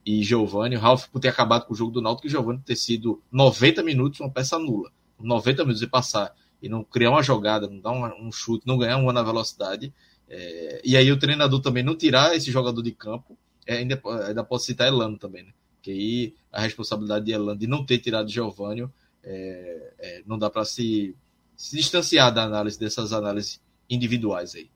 e 0.06 0.22
Giovanni. 0.22 0.76
O 0.76 0.80
Ralph 0.80 1.08
por 1.08 1.20
ter 1.20 1.28
acabado 1.28 1.66
com 1.66 1.74
o 1.74 1.76
jogo 1.76 1.90
do 1.90 2.00
Náutico 2.00 2.26
e 2.26 2.28
o 2.28 2.30
Giovanni 2.30 2.60
ter 2.64 2.76
sido 2.76 3.22
90 3.30 3.82
minutos 3.82 4.20
uma 4.20 4.30
peça 4.30 4.58
nula. 4.58 4.90
90 5.18 5.64
minutos 5.64 5.82
e 5.82 5.86
passar 5.86 6.34
e 6.62 6.68
não 6.68 6.84
criar 6.84 7.10
uma 7.10 7.22
jogada, 7.22 7.68
não 7.68 7.80
dar 7.80 7.92
um, 7.92 8.26
um 8.26 8.32
chute, 8.32 8.66
não 8.66 8.78
ganhar 8.78 8.96
uma 8.96 9.12
na 9.12 9.22
velocidade. 9.22 9.92
É, 10.28 10.80
e 10.84 10.96
aí 10.96 11.10
o 11.10 11.18
treinador 11.18 11.60
também 11.60 11.82
não 11.82 11.96
tirar 11.96 12.36
esse 12.36 12.50
jogador 12.50 12.82
de 12.82 12.92
campo, 12.92 13.36
é, 13.66 13.78
ainda, 13.78 14.00
ainda 14.26 14.44
pode 14.44 14.64
citar 14.64 14.88
Elano 14.88 15.18
também, 15.18 15.44
né? 15.44 15.52
Que 15.82 15.90
aí 15.90 16.34
a 16.52 16.60
responsabilidade 16.60 17.24
de 17.24 17.32
Elano 17.32 17.58
de 17.58 17.66
não 17.66 17.84
ter 17.84 17.98
tirado 17.98 18.30
Giovanni 18.30 18.88
é, 19.22 19.92
é, 19.98 20.22
não 20.26 20.38
dá 20.38 20.50
para 20.50 20.64
se, 20.64 21.14
se 21.56 21.76
distanciar 21.76 22.32
da 22.32 22.44
análise 22.44 22.78
dessas 22.78 23.12
análises 23.12 23.60
individuais 23.88 24.54
aí. 24.54 24.70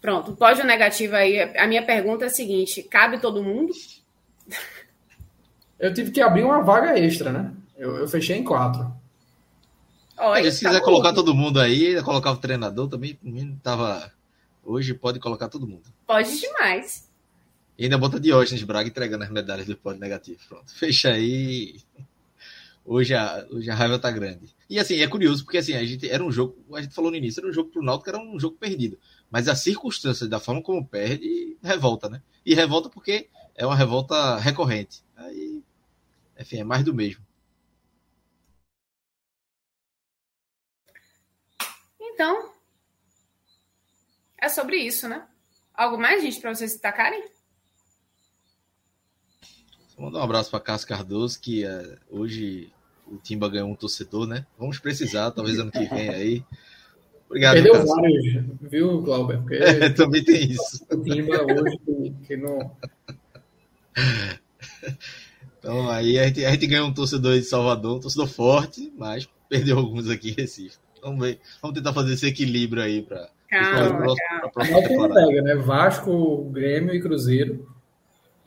Pronto, 0.00 0.34
pódio 0.34 0.64
negativo 0.64 1.14
aí. 1.14 1.40
A 1.56 1.66
minha 1.66 1.84
pergunta 1.84 2.24
é 2.24 2.28
a 2.28 2.30
seguinte: 2.30 2.82
cabe 2.82 3.20
todo 3.20 3.44
mundo? 3.44 3.72
Eu 5.78 5.92
tive 5.92 6.10
que 6.10 6.20
abrir 6.20 6.42
uma 6.42 6.62
vaga 6.62 6.98
extra, 6.98 7.32
né? 7.32 7.52
Eu, 7.76 7.96
eu 7.96 8.08
fechei 8.08 8.36
em 8.36 8.44
quatro. 8.44 8.99
Olha, 10.20 10.52
se 10.52 10.62
tá 10.62 10.68
quiser 10.68 10.80
bom. 10.80 10.84
colocar 10.84 11.12
todo 11.12 11.34
mundo 11.34 11.58
aí, 11.58 12.00
colocar 12.02 12.32
o 12.32 12.36
treinador 12.36 12.88
também, 12.88 13.18
tava. 13.62 14.12
Hoje 14.62 14.92
pode 14.94 15.18
colocar 15.18 15.48
todo 15.48 15.66
mundo. 15.66 15.84
Pode 16.06 16.38
demais. 16.38 17.08
E 17.78 17.84
ainda 17.84 17.96
bota 17.96 18.20
Diógenes 18.20 18.62
Braga 18.62 18.88
entregando 18.88 19.24
as 19.24 19.30
medalhas 19.30 19.66
do 19.66 19.74
pódio 19.76 20.00
negativo. 20.00 20.38
Pronto, 20.46 20.70
fecha 20.74 21.10
aí. 21.10 21.76
Hoje 22.84 23.14
a, 23.14 23.46
hoje 23.50 23.70
a 23.70 23.74
raiva 23.74 23.98
tá 23.98 24.10
grande. 24.10 24.54
E 24.68 24.78
assim, 24.78 25.00
é 25.00 25.06
curioso, 25.06 25.44
porque 25.44 25.58
assim, 25.58 25.74
a 25.74 25.84
gente 25.84 26.08
era 26.08 26.22
um 26.22 26.30
jogo, 26.30 26.56
a 26.74 26.82
gente 26.82 26.94
falou 26.94 27.10
no 27.10 27.16
início, 27.16 27.40
era 27.40 27.48
um 27.48 27.52
jogo 27.52 27.70
pro 27.70 27.82
Náutico, 27.82 28.10
era 28.10 28.18
um 28.18 28.38
jogo 28.38 28.56
perdido. 28.56 28.98
Mas 29.30 29.48
a 29.48 29.54
circunstância 29.54 30.26
da 30.28 30.38
forma 30.38 30.62
como 30.62 30.86
perde, 30.86 31.56
revolta, 31.62 32.08
né? 32.08 32.20
E 32.44 32.54
revolta 32.54 32.88
porque 32.90 33.28
é 33.54 33.64
uma 33.64 33.76
revolta 33.76 34.36
recorrente. 34.36 35.02
Aí, 35.16 35.62
enfim, 36.38 36.58
é 36.58 36.64
mais 36.64 36.84
do 36.84 36.94
mesmo. 36.94 37.24
Então, 42.20 42.50
é 44.38 44.46
sobre 44.50 44.76
isso, 44.76 45.08
né? 45.08 45.26
Algo 45.72 45.96
mais, 45.96 46.22
gente, 46.22 46.38
para 46.38 46.54
vocês 46.54 46.72
destacarem? 46.72 47.24
Vou 49.96 50.04
mandar 50.04 50.18
um 50.18 50.24
abraço 50.24 50.50
para 50.50 50.60
Cássio 50.60 50.86
Cardoso, 50.86 51.40
que 51.40 51.64
uh, 51.64 51.98
hoje 52.10 52.70
o 53.06 53.16
Timba 53.16 53.48
ganhou 53.48 53.70
um 53.70 53.74
torcedor, 53.74 54.26
né? 54.26 54.44
Vamos 54.58 54.78
precisar, 54.78 55.30
talvez 55.30 55.58
ano 55.58 55.72
que 55.72 55.86
vem 55.86 56.10
aí. 56.10 56.44
Obrigado, 57.24 57.54
Perdeu 57.54 57.72
Cássio. 57.72 57.88
vários, 57.88 58.44
viu, 58.70 59.00
Glauber? 59.00 59.38
Porque 59.38 59.54
é, 59.64 59.88
também 59.88 60.22
tem 60.22 60.50
isso. 60.50 60.84
O 60.92 61.02
Timba 61.02 61.42
hoje 61.42 61.78
que, 61.78 62.26
que 62.26 62.36
não. 62.36 62.76
Então 65.58 65.88
aí 65.88 66.18
a 66.18 66.26
gente, 66.26 66.44
a 66.44 66.50
gente 66.50 66.66
ganhou 66.66 66.86
um 66.86 66.92
torcedor 66.92 67.38
de 67.38 67.44
Salvador, 67.44 67.96
um 67.96 68.00
torcedor 68.00 68.28
forte, 68.28 68.92
mas 68.98 69.26
perdeu 69.48 69.78
alguns 69.78 70.10
aqui 70.10 70.32
em 70.32 70.34
Recife. 70.34 70.76
Vamos 71.02 71.20
ver. 71.20 71.40
Vamos 71.60 71.76
tentar 71.76 71.92
fazer 71.92 72.14
esse 72.14 72.26
equilíbrio 72.26 72.82
aí 72.82 73.02
para. 73.02 73.28
Calma, 73.48 74.14
calma. 74.54 75.14
Pega, 75.14 75.42
né? 75.42 75.54
Vasco, 75.56 76.44
Grêmio 76.50 76.94
e 76.94 77.00
Cruzeiro. 77.00 77.68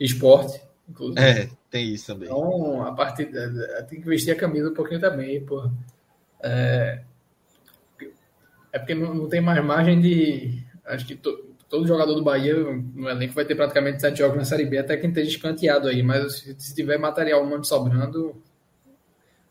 Esporte, 0.00 0.60
inclusive. 0.88 1.20
É, 1.20 1.48
tem 1.70 1.92
isso 1.92 2.06
também. 2.06 2.28
Então, 2.28 2.82
a 2.82 2.92
partir 2.92 3.30
tem 3.88 4.00
que 4.00 4.08
vestir 4.08 4.32
a 4.32 4.36
camisa 4.36 4.70
um 4.70 4.74
pouquinho 4.74 5.00
também, 5.00 5.44
pô. 5.44 5.70
É, 6.42 7.02
é 8.72 8.78
porque 8.78 8.94
não, 8.94 9.14
não, 9.14 9.28
tem 9.28 9.40
mais 9.40 9.64
margem 9.64 10.00
de. 10.00 10.64
Acho 10.84 11.06
que 11.06 11.14
to, 11.14 11.54
todo 11.68 11.86
jogador 11.86 12.14
do 12.14 12.24
Bahia 12.24 12.54
no 12.54 13.08
elenco 13.08 13.34
vai 13.34 13.44
ter 13.44 13.54
praticamente 13.54 14.00
sete 14.00 14.18
jogos 14.18 14.36
na 14.36 14.44
Série 14.44 14.66
B, 14.66 14.78
até 14.78 14.96
quem 14.96 15.10
esteja 15.10 15.30
escanteado 15.30 15.88
aí. 15.88 16.02
Mas 16.02 16.40
se, 16.40 16.54
se 16.58 16.74
tiver 16.74 16.98
material 16.98 17.42
humano 17.42 17.64
sobrando, 17.64 18.42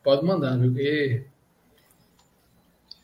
pode 0.04 0.26
mandar, 0.26 0.58
viu? 0.58 0.72
Porque 0.72 1.26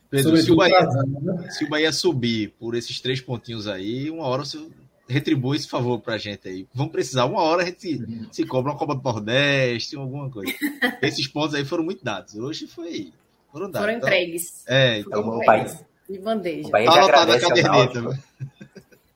Pedro, 0.10 0.36
se 0.38 0.52
o, 0.52 0.56
Bahia, 0.56 0.82
né? 0.82 1.52
se 1.52 1.64
o 1.66 1.70
Bahia 1.70 1.94
subir 1.94 2.54
por 2.60 2.74
esses 2.76 3.00
três 3.00 3.22
pontinhos 3.22 3.68
aí, 3.68 4.10
uma 4.10 4.26
hora 4.26 4.44
você 4.44 4.60
retribui 5.08 5.58
esse 5.58 5.68
favor 5.68 6.00
pra 6.00 6.18
gente 6.18 6.48
aí. 6.48 6.68
Vamos 6.74 6.92
precisar, 6.92 7.26
uma 7.26 7.42
hora 7.42 7.64
a 7.64 7.66
gente 7.66 7.82
se, 7.82 8.28
se 8.32 8.46
cobra 8.46 8.72
uma 8.72 8.78
Copa 8.78 8.96
do 8.96 9.04
Nordeste, 9.04 9.96
alguma 9.96 10.30
coisa. 10.30 10.52
Esses 11.02 11.28
pontos 11.28 11.56
aí 11.56 11.66
foram 11.66 11.84
muito 11.84 12.04
dados. 12.04 12.36
Hoje 12.36 12.68
foi. 12.68 13.12
Foram, 13.52 13.70
dados. 13.70 13.86
foram 13.86 13.98
então, 13.98 14.10
entregues. 14.10 14.64
É, 14.68 15.00
então. 15.00 15.28
O, 15.28 15.46
país. 15.46 15.84
De 16.10 16.20
bandeja. 16.20 16.68
O 16.68 16.72
Bahia 16.72 16.90
tá 16.90 17.04
agradece 17.04 17.46
a 17.46 17.50
caderneta. 17.50 18.20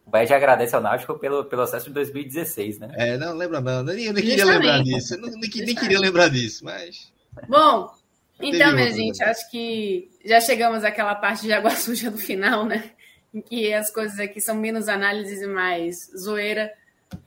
O 0.05 0.09
Bahia 0.11 0.27
já 0.27 0.35
agradece 0.35 0.75
ao 0.75 0.81
Náutico 0.81 1.17
pelo, 1.17 1.45
pelo 1.45 1.61
acesso 1.63 1.87
de 1.87 1.93
2016, 1.93 2.79
né? 2.79 2.91
É, 2.93 3.17
não 3.17 3.35
lembra 3.35 3.61
não. 3.61 3.79
Eu 3.79 3.83
nem, 3.83 4.05
eu 4.05 4.13
nem 4.13 4.23
queria 4.23 4.45
lembrar 4.45 4.83
disso. 4.83 5.15
Eu 5.15 5.21
nem, 5.21 5.39
nem 5.39 5.75
queria 5.75 5.99
lembrar 5.99 6.29
disso, 6.29 6.63
mas. 6.65 7.11
Bom, 7.47 7.91
então, 8.41 8.73
minha 8.73 8.91
gente, 8.91 9.19
né? 9.19 9.25
acho 9.25 9.49
que 9.49 10.09
já 10.25 10.39
chegamos 10.41 10.83
àquela 10.83 11.15
parte 11.15 11.43
de 11.43 11.53
água 11.53 11.71
suja 11.75 12.11
do 12.11 12.17
final, 12.17 12.65
né? 12.65 12.91
em 13.33 13.41
que 13.41 13.73
as 13.73 13.89
coisas 13.89 14.19
aqui 14.19 14.39
são 14.39 14.55
menos 14.55 14.87
análises 14.87 15.41
e 15.41 15.47
mais 15.47 16.11
zoeira 16.15 16.71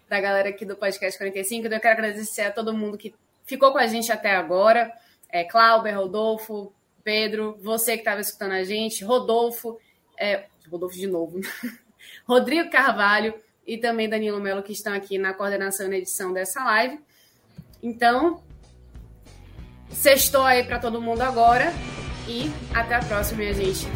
da 0.09 0.21
galera 0.21 0.51
aqui 0.51 0.65
do 0.65 0.77
Podcast 0.77 1.19
45. 1.19 1.67
Então, 1.67 1.77
eu 1.77 1.83
quero 1.83 1.99
agradecer 1.99 2.43
a 2.43 2.53
todo 2.53 2.73
mundo 2.73 2.97
que 2.97 3.13
ficou 3.45 3.73
com 3.73 3.79
a 3.79 3.87
gente 3.87 4.13
até 4.13 4.37
agora. 4.37 4.93
É, 5.29 5.43
Cláudio, 5.43 5.97
Rodolfo, 5.97 6.73
Pedro, 7.03 7.59
você 7.61 7.95
que 7.95 8.03
estava 8.03 8.21
escutando 8.21 8.53
a 8.53 8.63
gente, 8.63 9.05
Rodolfo, 9.05 9.81
é, 10.17 10.45
Rodolfo 10.71 10.97
de 10.97 11.09
novo, 11.09 11.41
Rodrigo 12.25 12.71
Carvalho 12.71 13.35
e 13.67 13.77
também 13.77 14.09
Danilo 14.09 14.41
Melo, 14.41 14.63
que 14.63 14.73
estão 14.73 14.93
aqui 14.93 15.19
na 15.19 15.35
coordenação 15.35 15.87
e 15.87 15.89
na 15.89 15.97
edição 15.97 16.33
dessa 16.33 16.65
live. 16.65 17.01
Então, 17.83 18.43
sextou 19.93 20.45
aí 20.45 20.65
para 20.65 20.79
todo 20.79 21.01
mundo 21.01 21.23
agora 21.23 21.73
e 22.29 22.51
até 22.75 22.97
a 22.97 23.01
próxima, 23.01 23.39
minha 23.39 23.55
gente. 23.55 23.87